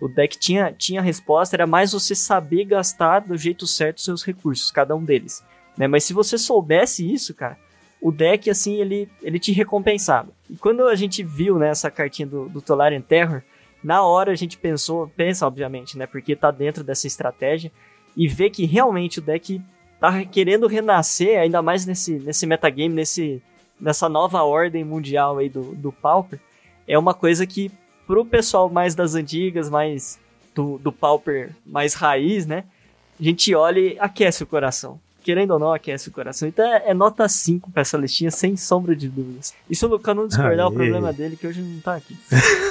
O 0.00 0.08
deck 0.08 0.38
tinha, 0.38 0.72
tinha 0.72 1.00
resposta, 1.00 1.54
era 1.54 1.66
mais 1.66 1.92
você 1.92 2.14
saber 2.14 2.64
gastar 2.64 3.20
do 3.20 3.36
jeito 3.36 3.66
certo 3.66 3.98
os 3.98 4.04
seus 4.04 4.24
recursos, 4.24 4.70
cada 4.70 4.96
um 4.96 5.04
deles. 5.04 5.44
Né? 5.76 5.86
Mas 5.86 6.04
se 6.04 6.12
você 6.12 6.36
soubesse 6.36 7.10
isso, 7.10 7.34
cara, 7.34 7.56
o 8.00 8.10
deck, 8.10 8.48
assim, 8.50 8.76
ele, 8.76 9.08
ele 9.22 9.38
te 9.38 9.52
recompensava. 9.52 10.28
E 10.50 10.56
quando 10.56 10.86
a 10.86 10.94
gente 10.94 11.22
viu 11.22 11.58
né, 11.58 11.68
essa 11.68 11.90
cartinha 11.90 12.26
do, 12.26 12.48
do 12.48 12.60
Tolarian 12.60 13.00
Terror, 13.00 13.42
na 13.82 14.02
hora 14.02 14.32
a 14.32 14.36
gente 14.36 14.58
pensou, 14.58 15.10
pensa 15.16 15.46
obviamente, 15.46 15.96
né? 15.96 16.06
Porque 16.06 16.34
tá 16.34 16.50
dentro 16.50 16.82
dessa 16.82 17.06
estratégia, 17.06 17.70
e 18.16 18.26
vê 18.26 18.48
que 18.48 18.64
realmente 18.64 19.18
o 19.18 19.22
deck 19.22 19.60
tá 20.00 20.24
querendo 20.24 20.66
renascer, 20.66 21.38
ainda 21.38 21.60
mais 21.62 21.86
nesse, 21.86 22.18
nesse 22.18 22.46
metagame, 22.46 22.94
nesse, 22.94 23.42
nessa 23.80 24.08
nova 24.08 24.42
ordem 24.42 24.84
mundial 24.84 25.38
aí 25.38 25.48
do, 25.48 25.74
do 25.74 25.92
Pauper, 25.92 26.38
é 26.86 26.98
uma 26.98 27.14
coisa 27.14 27.46
que 27.46 27.70
pro 28.06 28.24
pessoal 28.24 28.70
mais 28.70 28.94
das 28.94 29.14
antigas, 29.14 29.68
mais 29.68 30.18
do, 30.54 30.78
do 30.78 30.92
Pauper 30.92 31.50
mais 31.64 31.94
raiz, 31.94 32.46
né? 32.46 32.64
A 33.18 33.22
gente 33.22 33.54
olha 33.54 33.80
e 33.80 33.98
aquece 33.98 34.42
o 34.42 34.46
coração. 34.46 34.98
Querendo 35.22 35.50
ou 35.50 35.58
não, 35.58 35.72
aquece 35.72 36.08
o 36.08 36.12
coração. 36.12 36.46
Então 36.46 36.64
é, 36.64 36.90
é 36.90 36.94
nota 36.94 37.28
5 37.28 37.70
pra 37.72 37.82
essa 37.82 37.98
listinha, 37.98 38.30
sem 38.30 38.56
sombra 38.56 38.94
de 38.94 39.08
dúvidas. 39.08 39.52
E 39.68 39.74
se 39.74 39.84
o 39.84 39.88
Lucão 39.88 40.14
não 40.14 40.28
discordar, 40.28 40.58
é 40.60 40.64
o 40.64 40.70
problema 40.70 41.12
dele 41.12 41.36
que 41.36 41.46
hoje 41.46 41.60
não 41.60 41.80
tá 41.80 41.96
aqui. 41.96 42.16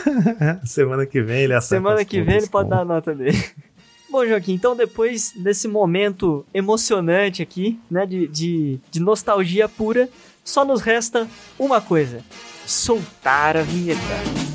Semana 0.64 1.06
que 1.06 1.22
vem 1.22 1.44
ele 1.44 1.54
acerta 1.54 1.76
Semana 1.76 2.06
que 2.06 2.22
vem 2.22 2.38
ele 2.38 2.48
pode 2.48 2.70
dar 2.70 2.80
a 2.80 2.86
nota 2.86 3.14
dele. 3.14 3.38
Bom, 4.10 4.26
Joaquim, 4.26 4.54
então 4.54 4.74
depois 4.78 5.34
desse 5.36 5.68
momento 5.68 6.46
emocionante 6.54 7.42
aqui, 7.42 7.78
né, 7.92 8.06
de, 8.06 8.28
de, 8.28 8.80
de 8.90 9.02
nostalgia 9.02 9.68
pura, 9.68 10.08
só 10.46 10.64
nos 10.64 10.82
resta 10.82 11.28
uma 11.60 11.82
coisa: 11.82 12.24
soltar 12.66 13.58
a 13.58 13.64
vinheta. 13.64 14.55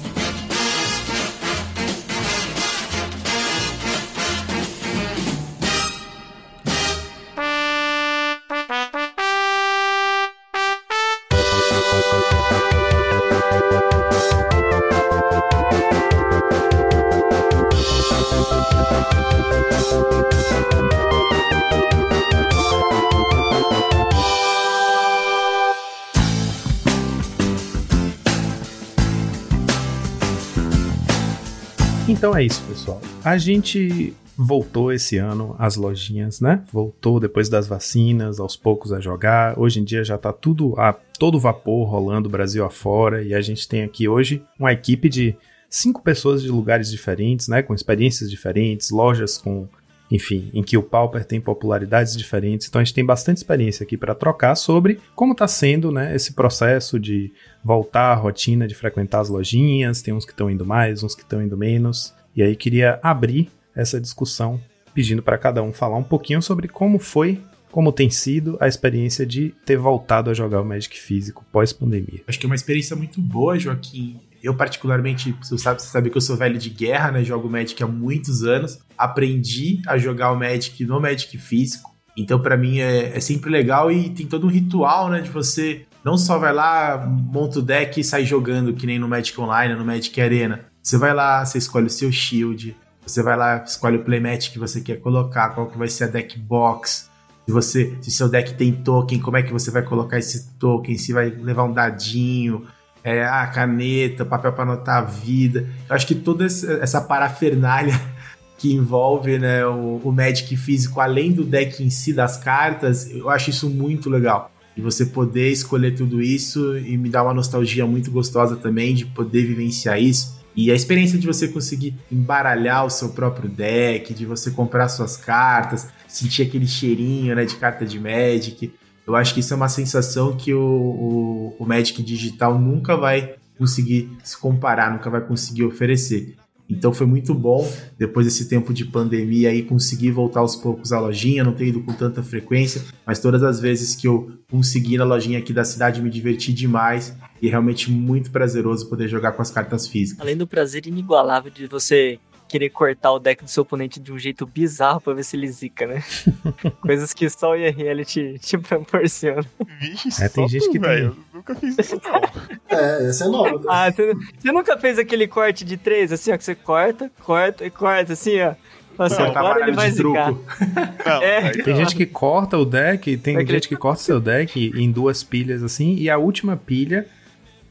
Então 32.31 32.39
é 32.39 32.45
isso, 32.45 32.63
pessoal. 32.63 33.01
A 33.25 33.37
gente 33.37 34.15
voltou 34.39 34.93
esse 34.93 35.17
ano 35.17 35.57
às 35.59 35.75
lojinhas, 35.75 36.41
né? 36.41 36.63
Voltou 36.73 37.19
depois 37.19 37.49
das 37.49 37.67
vacinas, 37.67 38.39
aos 38.39 38.55
poucos 38.55 38.93
a 38.93 39.01
jogar. 39.01 39.59
Hoje 39.59 39.81
em 39.81 39.85
dia 39.85 40.05
já 40.05 40.17
tá 40.17 40.33
tudo 40.33 40.79
a 40.79 40.93
todo 40.93 41.41
vapor 41.41 41.89
rolando 41.89 42.29
Brasil 42.29 42.65
afora 42.65 43.21
e 43.21 43.35
a 43.35 43.41
gente 43.41 43.67
tem 43.67 43.83
aqui 43.83 44.09
hoje 44.09 44.45
uma 44.57 44.73
equipe 44.73 45.09
de 45.09 45.35
cinco 45.69 46.03
pessoas 46.03 46.41
de 46.41 46.49
lugares 46.51 46.89
diferentes, 46.89 47.49
né? 47.49 47.63
Com 47.65 47.75
experiências 47.75 48.31
diferentes, 48.31 48.93
lojas 48.93 49.37
com 49.37 49.67
enfim, 50.09 50.51
em 50.53 50.63
que 50.63 50.77
o 50.77 50.83
Pauper 50.83 51.25
tem 51.25 51.41
popularidades 51.41 52.17
diferentes. 52.17 52.69
Então 52.69 52.81
a 52.81 52.85
gente 52.85 52.95
tem 52.95 53.05
bastante 53.05 53.39
experiência 53.39 53.85
aqui 53.85 53.97
para 53.97 54.15
trocar 54.15 54.55
sobre 54.57 55.01
como 55.17 55.33
está 55.33 55.47
sendo 55.47 55.93
né, 55.93 56.15
esse 56.15 56.33
processo 56.33 56.99
de 56.99 57.33
voltar 57.63 58.13
à 58.13 58.15
rotina 58.15 58.67
de 58.67 58.75
frequentar 58.75 59.21
as 59.21 59.29
lojinhas. 59.29 60.03
Tem 60.03 60.13
uns 60.13 60.25
que 60.25 60.33
estão 60.33 60.51
indo 60.51 60.67
mais, 60.67 61.03
uns 61.03 61.15
que 61.15 61.23
estão 61.23 61.41
indo 61.41 61.57
menos. 61.57 62.13
E 62.35 62.43
aí 62.43 62.55
queria 62.57 62.99
abrir 63.03 63.51
essa 63.75 64.01
discussão 64.01 64.61
pedindo 64.95 65.23
para 65.23 65.39
cada 65.39 65.63
um 65.63 65.73
falar 65.73 65.97
um 65.97 66.03
pouquinho 66.03 66.43
sobre 66.43 66.69
como 66.69 66.99
foi 66.99 67.41
como 67.71 67.93
tem 67.93 68.11
sido 68.11 68.59
a 68.61 68.67
experiência 68.67 69.25
de 69.25 69.55
ter 69.65 69.77
voltado 69.77 70.31
a 70.31 70.35
jogar 70.35 70.61
o 70.61 70.65
Magic 70.65 70.99
físico 70.99 71.45
pós-pandemia. 71.53 72.21
Acho 72.27 72.39
que 72.39 72.47
é 72.47 72.49
uma 72.49 72.55
experiência 72.55 72.97
muito 72.97 73.21
boa, 73.21 73.59
Joaquim. 73.59 74.19
Eu, 74.43 74.55
particularmente, 74.55 75.35
você 75.41 75.57
sabe, 75.59 75.81
você 75.81 75.89
sabe 75.89 76.11
que 76.11 76.17
eu 76.17 76.21
sou 76.21 76.37
velho 76.37 76.59
de 76.59 76.71
guerra, 76.71 77.13
né? 77.13 77.23
Jogo 77.23 77.49
Magic 77.49 77.81
há 77.83 77.87
muitos 77.87 78.43
anos. 78.43 78.79
Aprendi 78.97 79.81
a 79.87 79.99
jogar 79.99 80.33
o 80.33 80.37
Magic 80.37 80.85
no 80.85 81.01
Magic 81.01 81.37
físico. 81.39 81.95
Então, 82.17 82.41
para 82.41 82.57
mim, 82.57 82.81
é, 82.81 83.17
é, 83.17 83.21
sempre 83.21 83.51
legal 83.51 83.93
e 83.93 84.11
tem 84.11 84.27
todo 84.27 84.47
um 84.47 84.51
ritual, 84.51 85.09
né? 85.09 85.21
De 85.21 85.31
você 85.31 85.83
não 86.05 86.17
só 86.17 86.39
vai 86.39 86.53
lá, 86.53 87.07
monta 87.07 87.59
o 87.59 87.63
deck 87.63 88.01
e 88.01 88.05
sai 88.05 88.25
jogando, 88.25 88.73
que 88.73 88.87
nem 88.87 88.99
no 88.99 89.09
Magic 89.09 89.39
Online, 89.39 89.75
no 89.75 89.85
Magic 89.85 90.19
Arena. 90.21 90.70
Você 90.83 90.97
vai 90.97 91.13
lá, 91.13 91.45
você 91.45 91.59
escolhe 91.59 91.87
o 91.87 91.91
seu 91.91 92.11
shield, 92.11 92.77
você 93.07 93.23
vai 93.23 93.37
lá, 93.37 93.63
escolhe 93.65 93.97
o 93.97 94.05
playmat 94.05 94.51
que 94.51 94.59
você 94.59 94.81
quer 94.81 94.97
colocar, 94.97 95.51
qual 95.51 95.69
que 95.69 95.79
vai 95.79 95.89
ser 95.89 96.05
a 96.05 96.07
deck 96.07 96.39
box. 96.39 97.11
Se 97.47 97.53
você, 97.53 97.99
se 98.01 98.11
seu 98.11 98.29
deck 98.29 98.55
tem 98.55 98.73
token, 98.73 99.21
como 99.21 99.37
é 99.37 99.43
que 99.43 99.53
você 99.53 99.71
vai 99.71 99.83
colocar 99.83 100.19
esse 100.19 100.53
token? 100.59 100.97
Se 100.97 101.13
vai 101.13 101.31
levar 101.31 101.65
um 101.65 101.73
dadinho, 101.73 102.67
é, 103.03 103.25
a 103.25 103.47
caneta, 103.47 104.25
papel 104.25 104.53
para 104.53 104.63
anotar 104.65 104.99
a 104.99 105.03
vida. 105.03 105.67
Eu 105.89 105.97
acho 105.97 106.07
que 106.07 106.15
toda 106.15 106.45
essa 106.45 107.01
parafernália 107.01 108.01
que 108.57 108.73
envolve 108.73 109.39
né, 109.39 109.67
o, 109.67 110.01
o 110.05 110.13
Magic 110.13 110.55
físico, 110.57 111.01
além 111.01 111.33
do 111.33 111.45
deck 111.45 111.83
em 111.83 111.91
si, 111.91 112.13
das 112.13 112.37
cartas, 112.37 113.11
eu 113.11 113.29
acho 113.31 113.51
isso 113.51 113.69
muito 113.69 114.11
legal. 114.11 114.53
E 114.77 114.81
você 114.81 115.07
poder 115.07 115.51
escolher 115.51 115.95
tudo 115.95 116.23
isso 116.23 116.77
e 116.79 116.97
me 116.97 117.09
dá 117.09 117.23
uma 117.23 117.35
nostalgia 117.35 117.87
muito 117.87 118.11
gostosa 118.11 118.57
também 118.57 118.95
de 118.95 119.07
poder 119.07 119.45
vivenciar 119.45 120.01
isso. 120.01 120.40
E 120.55 120.71
a 120.71 120.75
experiência 120.75 121.19
de 121.19 121.27
você 121.27 121.49
conseguir 121.49 121.95
embaralhar 122.11 122.85
o 122.85 122.91
seu 122.91 123.11
próprio 123.11 123.49
deck, 123.49 124.13
de 124.13 124.27
você 124.27 124.51
comprar 124.51 124.89
suas 124.89 125.17
cartas, 125.17 125.89
sentir 126.09 126.43
aquele 126.43 126.67
cheirinho 126.67 127.35
né, 127.35 127.45
de 127.45 127.57
carta 127.57 127.87
de 127.87 127.99
Magic. 127.99 128.73
Eu 129.07 129.15
acho 129.17 129.33
que 129.33 129.41
isso 129.41 129.53
é 129.53 129.57
uma 129.57 129.69
sensação 129.69 130.37
que 130.37 130.53
o, 130.53 130.61
o, 130.61 131.57
o 131.59 131.67
Magic 131.67 132.03
digital 132.03 132.59
nunca 132.59 132.97
vai 132.97 133.35
conseguir 133.59 134.11
se 134.25 134.37
comparar, 134.39 134.93
nunca 134.93 135.11
vai 135.11 135.21
conseguir 135.21 135.65
oferecer. 135.65 136.37
Então 136.71 136.95
foi 136.95 137.07
muito 137.07 137.35
bom, 137.35 137.69
depois 137.99 138.27
desse 138.27 138.49
tempo 138.49 138.73
de 138.73 138.85
pandemia, 138.85 139.51
aí 139.51 139.63
conseguir 139.63 140.13
voltar 140.13 140.41
aos 140.41 140.55
poucos 140.55 140.93
à 140.93 141.01
lojinha, 141.01 141.43
não 141.43 141.53
ter 141.53 141.67
ido 141.67 141.83
com 141.83 141.93
tanta 141.93 142.23
frequência, 142.23 142.83
mas 143.05 143.19
todas 143.19 143.43
as 143.43 143.59
vezes 143.59 143.97
que 143.97 144.07
eu 144.07 144.31
consegui 144.49 144.97
na 144.97 145.05
lojinha 145.05 145.39
aqui 145.39 145.53
da 145.53 145.65
cidade 145.65 146.01
me 146.01 146.09
diverti 146.09 146.53
demais 146.53 147.17
e 147.43 147.49
é 147.49 147.51
realmente 147.51 147.91
muito 147.91 148.31
prazeroso 148.31 148.89
poder 148.89 149.09
jogar 149.09 149.33
com 149.33 149.43
as 149.43 149.51
cartas 149.51 149.89
físicas. 149.89 150.21
Além 150.21 150.37
do 150.37 150.47
prazer 150.47 150.87
inigualável 150.87 151.51
de 151.51 151.67
você 151.67 152.19
querer 152.51 152.71
cortar 152.71 153.13
o 153.13 153.19
deck 153.21 153.45
do 153.45 153.49
seu 153.49 153.63
oponente 153.63 154.01
de 154.01 154.13
um 154.13 154.19
jeito 154.19 154.45
bizarro 154.45 155.01
pra 155.01 155.15
ver 155.15 155.23
se 155.23 155.37
ele 155.37 155.47
zica, 155.49 155.87
né? 155.87 156.03
Coisas 156.83 157.15
que 157.15 157.31
só 157.31 157.53
o 157.53 157.57
IRL 157.57 158.05
te, 158.05 158.39
te 158.41 158.59
proporciona. 158.59 159.45
Vixe, 159.81 160.23
é, 160.23 160.29
tem 160.29 160.49
gente 160.49 160.67
tu, 160.67 160.73
que 160.73 160.79
velho. 160.81 161.13
Tem... 161.13 161.25
Nunca 161.33 161.55
fiz 161.55 161.79
isso, 161.79 162.01
não. 162.03 162.21
é, 162.77 163.09
essa 163.09 163.25
é 163.25 163.29
nova. 163.29 163.63
Ah, 163.69 163.91
você, 163.91 164.15
você, 164.37 164.53
nunca 164.53 164.77
fez 164.77 164.99
aquele 164.99 165.29
corte 165.29 165.65
de 165.65 165.77
três, 165.77 166.11
assim, 166.13 166.33
ó, 166.33 166.37
que 166.37 166.43
você 166.43 166.55
corta, 166.57 167.11
corta 167.21 167.65
e 167.65 167.71
corta, 167.71 168.15
assim, 168.15 168.41
ó. 168.41 168.55
Assim, 168.99 169.23
não, 169.23 169.31
agora 169.31 169.63
ele 169.63 169.73
vai 169.73 169.91
zicar. 169.91 170.31
Não, 171.07 171.23
é. 171.23 171.53
Tem 171.53 171.75
gente 171.75 171.97
que 171.97 172.05
corta 172.05 172.59
o 172.59 172.67
deck, 172.67 173.17
tem 173.17 173.39
é 173.39 173.47
gente 173.47 173.67
que 173.67 173.75
corta 173.75 174.03
seu 174.03 174.21
deck 174.21 174.73
em 174.77 174.93
duas 174.93 175.25
pilhas 175.25 175.63
assim, 175.63 175.95
e 175.95 176.11
a 176.11 176.19
última 176.19 176.55
pilha 176.55 177.07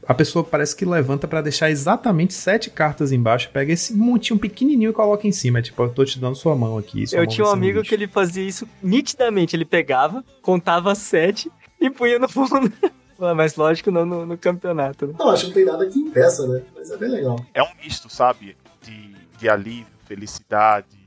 a 0.06 0.14
pessoa 0.14 0.44
parece 0.44 0.74
que 0.74 0.84
levanta 0.84 1.28
para 1.28 1.40
deixar 1.40 1.70
exatamente 1.70 2.32
sete 2.32 2.70
cartas 2.70 3.12
embaixo, 3.12 3.50
pega 3.50 3.72
esse 3.72 3.94
montinho 3.94 4.38
pequenininho 4.38 4.90
e 4.90 4.92
coloca 4.92 5.26
em 5.26 5.32
cima. 5.32 5.58
É 5.58 5.62
tipo, 5.62 5.82
eu 5.82 5.90
tô 5.90 6.04
te 6.04 6.18
dando 6.18 6.34
sua 6.34 6.56
mão 6.56 6.78
aqui. 6.78 7.06
Sua 7.06 7.18
eu 7.18 7.22
mão 7.22 7.28
tinha 7.28 7.46
um 7.46 7.50
amigo 7.50 7.82
que 7.82 7.94
ele 7.94 8.08
fazia 8.08 8.44
isso 8.44 8.66
nitidamente. 8.82 9.54
Ele 9.54 9.64
pegava, 9.64 10.24
contava 10.42 10.94
sete 10.94 11.50
e 11.80 11.90
punha 11.90 12.18
no 12.18 12.28
fundo. 12.28 12.72
Mas 13.36 13.54
lógico, 13.54 13.90
não 13.90 14.06
no, 14.06 14.24
no 14.24 14.38
campeonato. 14.38 15.06
Né? 15.06 15.14
Não, 15.18 15.28
acho 15.28 15.42
que 15.42 15.48
não 15.48 15.54
tem 15.54 15.64
nada 15.66 15.86
que 15.86 15.98
impeça, 15.98 16.46
né? 16.48 16.62
Mas 16.74 16.90
é 16.90 16.96
bem 16.96 17.10
legal. 17.10 17.36
É 17.52 17.62
um 17.62 17.68
misto, 17.82 18.08
sabe? 18.08 18.56
De, 18.82 19.14
de 19.38 19.48
alívio, 19.48 19.86
felicidade. 20.06 20.98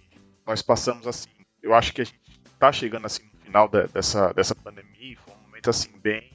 Nós 0.46 0.62
passamos 0.62 1.08
assim. 1.08 1.30
Eu 1.62 1.74
acho 1.74 1.92
que 1.92 2.02
a 2.02 2.04
gente 2.04 2.20
tá 2.60 2.72
chegando 2.72 3.08
assim 3.08 3.24
no 3.24 3.46
final 3.46 3.68
de, 3.68 3.88
dessa, 3.88 4.32
dessa 4.32 4.54
pandemia. 4.54 5.18
Foi 5.26 5.34
um 5.34 5.48
momento 5.48 5.70
assim 5.72 5.90
bem, 6.04 6.32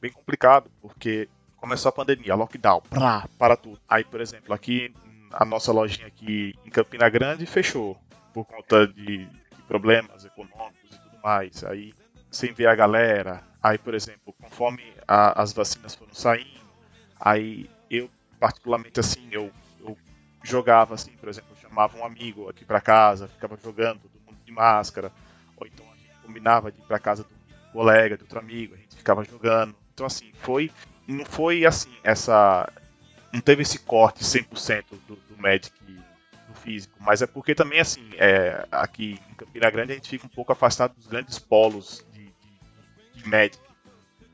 bem 0.00 0.12
complicado, 0.12 0.70
porque 0.80 1.28
começou 1.60 1.90
a 1.90 1.92
pandemia, 1.92 2.34
lockdown, 2.34 2.80
pra, 2.88 3.28
para 3.38 3.56
tudo. 3.56 3.80
Aí, 3.88 4.04
por 4.04 4.20
exemplo, 4.20 4.54
aqui 4.54 4.92
a 5.32 5.44
nossa 5.44 5.72
lojinha 5.72 6.06
aqui 6.06 6.54
em 6.64 6.70
Campina 6.70 7.08
Grande 7.08 7.44
fechou 7.46 7.96
por 8.32 8.44
conta 8.44 8.86
de, 8.86 9.26
de 9.26 9.62
problemas 9.66 10.24
econômicos 10.24 10.96
e 10.96 11.00
tudo 11.00 11.18
mais. 11.22 11.64
Aí, 11.64 11.92
sem 12.30 12.52
ver 12.52 12.68
a 12.68 12.74
galera. 12.74 13.42
Aí, 13.62 13.78
por 13.78 13.94
exemplo, 13.94 14.34
conforme 14.40 14.82
a, 15.06 15.40
as 15.40 15.52
vacinas 15.52 15.94
foram 15.94 16.14
saindo, 16.14 16.60
aí 17.20 17.68
eu, 17.90 18.08
particularmente 18.38 19.00
assim, 19.00 19.28
eu, 19.32 19.50
eu 19.80 19.96
jogava 20.42 20.94
assim, 20.94 21.12
por 21.12 21.28
exemplo, 21.28 21.56
chamava 21.60 21.98
um 21.98 22.04
amigo 22.04 22.48
aqui 22.48 22.64
para 22.64 22.80
casa, 22.80 23.28
ficava 23.28 23.58
jogando, 23.62 24.00
todo 24.00 24.24
mundo 24.24 24.38
de 24.44 24.52
máscara, 24.52 25.10
ou 25.56 25.66
então 25.66 25.84
a 25.92 25.96
gente 25.96 26.18
combinava 26.24 26.70
de 26.70 26.78
ir 26.78 26.84
para 26.84 26.98
casa 26.98 27.24
do 27.24 27.30
colega, 27.72 28.16
de 28.16 28.22
outro 28.22 28.38
amigo, 28.38 28.74
a 28.74 28.78
gente 28.78 28.96
ficava 28.96 29.24
jogando. 29.24 29.74
Então, 29.92 30.06
assim, 30.06 30.30
foi 30.34 30.70
não 31.08 31.24
foi 31.24 31.64
assim, 31.64 31.90
essa. 32.04 32.70
Não 33.32 33.40
teve 33.40 33.62
esse 33.62 33.78
corte 33.78 34.22
100% 34.22 34.84
do, 35.06 35.16
do 35.16 35.36
Magic 35.36 35.72
do 36.46 36.54
físico, 36.54 36.94
mas 37.00 37.20
é 37.20 37.26
porque 37.26 37.54
também, 37.54 37.80
assim, 37.80 38.08
é, 38.16 38.66
aqui 38.70 39.18
em 39.30 39.34
Campina 39.34 39.70
Grande 39.70 39.92
a 39.92 39.94
gente 39.96 40.08
fica 40.08 40.26
um 40.26 40.30
pouco 40.30 40.52
afastado 40.52 40.94
dos 40.94 41.06
grandes 41.06 41.38
polos 41.38 42.04
de, 42.12 42.24
de, 42.24 43.22
de 43.22 43.28
Magic, 43.28 43.58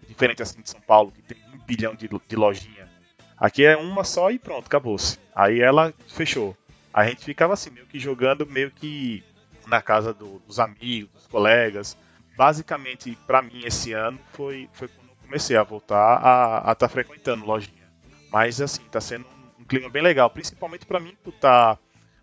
diferente 0.07 0.43
assim 0.43 0.61
de 0.61 0.71
São 0.71 0.81
Paulo, 0.81 1.11
que 1.11 1.23
tem 1.23 1.39
um 1.53 1.59
bilhão 1.59 1.95
de, 1.95 2.09
de 2.09 2.37
lojinha. 2.37 2.89
Aqui 3.37 3.65
é 3.65 3.77
uma 3.77 4.05
só 4.05 4.31
e 4.31 4.39
pronto, 4.39 4.67
acabou-se. 4.67 5.19
Aí 5.35 5.61
ela 5.61 5.93
fechou. 6.09 6.57
A 6.93 7.07
gente 7.07 7.25
ficava 7.25 7.55
assim, 7.55 7.71
meio 7.71 7.87
que 7.87 7.99
jogando, 7.99 8.47
meio 8.47 8.71
que 8.71 9.25
na 9.67 9.83
casa 9.83 10.15
do, 10.15 10.39
dos 10.41 10.61
amigos, 10.61 11.11
dos 11.13 11.27
colegas. 11.27 11.97
Basicamente, 12.37 13.17
para 13.27 13.43
mim, 13.43 13.63
esse 13.65 13.93
ano 13.93 14.19
foi, 14.33 14.69
foi 14.73 14.89
comecei 15.25 15.57
a 15.57 15.63
voltar 15.63 16.19
a 16.19 16.73
estar 16.73 16.75
tá 16.75 16.89
frequentando 16.89 17.45
lojinha. 17.45 17.85
Mas 18.33 18.61
assim, 18.61 18.83
tá 18.91 19.01
sendo 19.01 19.27
um 19.59 19.65
clima 19.65 19.89
bem 19.89 20.03
legal, 20.03 20.29
principalmente 20.31 20.87
para 20.87 21.01
mim 21.01 21.17
por 21.23 21.33
tá, 21.33 21.79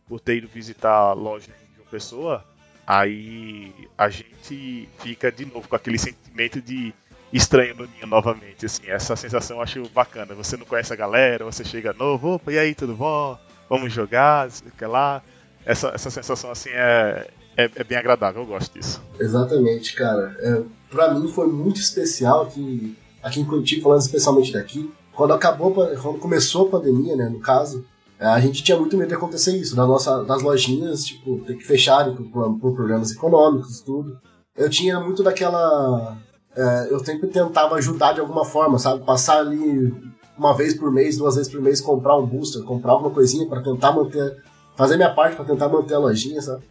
por 0.08 0.20
ter 0.20 0.38
ido 0.38 0.48
visitar 0.48 0.92
a 0.92 1.14
loja 1.14 1.48
de 1.48 1.82
uma 1.82 1.90
pessoa, 1.90 2.46
aí 2.86 3.74
a 3.98 4.10
gente 4.10 4.90
fica 5.00 5.32
de 5.32 5.46
novo 5.46 5.68
com 5.68 5.76
aquele 5.76 5.98
sentimento 5.98 6.62
de 6.62 6.94
estranho 7.34 7.76
no 7.76 7.86
ninho 7.88 8.08
novamente, 8.08 8.66
assim, 8.66 8.84
essa 8.88 9.16
sensação 9.16 9.58
eu 9.58 9.64
acho 9.64 9.90
bacana. 9.90 10.36
Você 10.36 10.58
não 10.58 10.66
conhece 10.66 10.92
a 10.92 10.96
galera, 10.98 11.46
você 11.46 11.64
chega 11.64 11.94
novo, 11.94 12.36
opa, 12.36 12.52
e 12.52 12.60
aí, 12.60 12.76
tudo 12.76 12.94
bom? 12.94 13.40
Vamos 13.70 13.94
jogar, 13.94 14.50
que 14.78 14.86
lá. 14.86 15.22
Essa, 15.66 15.90
essa 15.90 16.10
sensação 16.10 16.52
assim 16.52 16.72
é, 16.72 17.30
é, 17.58 17.70
é, 17.76 17.84
bem 17.84 17.98
agradável, 17.98 18.42
eu 18.42 18.48
gosto 18.48 18.74
disso. 18.74 19.02
Exatamente, 19.20 19.96
cara. 19.96 20.36
É, 20.40 20.64
para 20.90 21.14
mim 21.14 21.28
foi 21.28 21.48
muito 21.48 21.80
especial 21.80 22.48
que 22.48 22.98
aqui 23.22 23.42
em 23.42 23.46
Curitiba, 23.46 23.84
falando 23.84 24.02
especialmente 24.02 24.52
daqui, 24.52 24.92
quando 25.14 25.34
acabou, 25.34 25.72
quando 25.74 26.20
começou 26.20 26.68
a 26.68 26.70
pandemia, 26.72 27.16
né, 27.16 27.30
no 27.30 27.40
caso, 27.40 27.86
é, 28.20 28.26
a 28.26 28.40
gente 28.40 28.64
tinha 28.64 28.78
muito 28.78 28.98
medo 28.98 29.10
de 29.10 29.16
acontecer 29.16 29.56
isso, 29.58 29.76
da 29.76 29.86
nossa, 29.86 30.24
das 30.24 30.42
lojinhas, 30.42 31.06
tipo, 31.06 31.40
ter 31.46 31.56
que 31.56 31.66
fecharem 31.66 32.16
por, 32.16 32.58
por 32.60 32.76
problemas 32.76 33.12
econômicos 33.12 33.82
tudo. 33.82 34.20
Eu 34.56 34.70
tinha 34.70 35.00
muito 35.00 35.24
daquela 35.24 36.18
é, 36.56 36.88
eu 36.92 37.04
sempre 37.04 37.28
tentava 37.28 37.76
ajudar 37.76 38.14
de 38.14 38.20
alguma 38.20 38.44
forma, 38.44 38.78
sabe? 38.78 39.04
Passar 39.06 39.40
ali 39.40 39.94
uma 40.38 40.56
vez 40.56 40.74
por 40.74 40.92
mês, 40.92 41.18
duas 41.18 41.36
vezes 41.36 41.52
por 41.52 41.62
mês, 41.62 41.80
comprar 41.80 42.18
um 42.18 42.26
booster, 42.26 42.64
comprar 42.64 42.94
alguma 42.94 43.12
coisinha 43.12 43.48
para 43.48 43.62
tentar 43.62 43.92
manter, 43.92 44.38
fazer 44.76 44.98
minha 44.98 45.14
parte 45.14 45.36
para 45.36 45.46
tentar 45.46 45.70
manter 45.70 45.94
a 45.94 46.00
lojinha, 46.00 46.42
sabe? 46.42 46.64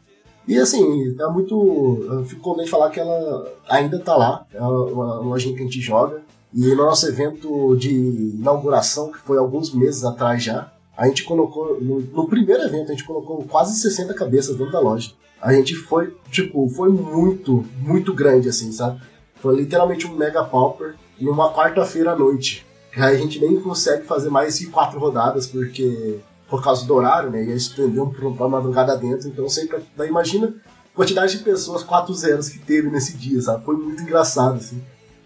E 0.47 0.59
assim, 0.59 1.17
é 1.19 1.27
muito. 1.29 2.05
Eu 2.09 2.25
fico 2.25 2.41
contente 2.41 2.65
de 2.65 2.71
falar 2.71 2.91
que 2.91 3.01
ela 3.01 3.53
ainda 3.69 3.99
tá 3.99 4.17
lá, 4.17 4.47
é 4.53 4.61
uma 4.61 5.21
lojinha 5.21 5.55
que 5.55 5.61
a 5.61 5.65
gente 5.65 5.81
joga. 5.81 6.23
E 6.53 6.67
no 6.75 6.85
nosso 6.85 7.07
evento 7.07 7.77
de 7.77 7.91
inauguração, 8.35 9.13
que 9.13 9.19
foi 9.19 9.39
alguns 9.39 9.73
meses 9.73 10.05
atrás 10.05 10.43
já, 10.43 10.73
a 10.97 11.07
gente 11.07 11.23
colocou, 11.25 11.81
no, 11.81 12.01
no, 12.01 12.29
primeiro 12.29 12.63
evento, 12.63 12.89
a 12.89 12.91
gente 12.91 13.05
colocou 13.05 13.45
quase 13.45 13.81
60 13.81 14.13
cabeças 14.15 14.57
dentro 14.57 14.73
da 14.73 14.81
loja. 14.81 15.13
A 15.41 15.53
gente 15.53 15.75
foi, 15.75 16.15
tipo, 16.31 16.69
foi 16.69 16.91
muito, 16.91 17.65
muito 17.79 18.13
grande, 18.13 18.49
assim, 18.49 18.73
sabe? 18.73 19.01
Foi 19.37 19.57
literalmente 19.57 20.07
um 20.07 20.15
mega 20.15 20.45
pauper 20.45 20.97
numa 21.19 21.53
quarta-feira 21.55 22.13
à 22.13 22.17
noite. 22.17 22.67
Aí 22.97 23.15
a 23.15 23.19
gente 23.19 23.41
nem 23.41 23.61
consegue 23.61 24.05
fazer 24.05 24.29
mais 24.29 24.59
que 24.59 24.67
quatro 24.67 24.99
rodadas, 24.99 25.47
porque 25.47 26.19
por 26.51 26.63
causa 26.63 26.85
do 26.85 26.95
horário, 26.95 27.31
né? 27.31 27.45
Ia 27.45 27.55
estender 27.55 28.03
um, 28.03 28.11
uma 28.11 28.49
madrugada 28.49 28.97
dentro, 28.97 29.29
então 29.29 29.49
sempre. 29.49 29.79
Daí 29.97 30.09
imagina 30.09 30.53
a 30.93 30.97
quantidade 30.97 31.39
de 31.39 31.45
pessoas, 31.45 31.85
quatro 31.85 32.13
zeros 32.13 32.49
que 32.49 32.59
teve 32.59 32.91
nesse 32.91 33.17
dia, 33.17 33.41
sabe? 33.41 33.65
Foi 33.65 33.77
muito 33.77 34.03
engraçado, 34.03 34.57
assim. 34.57 34.83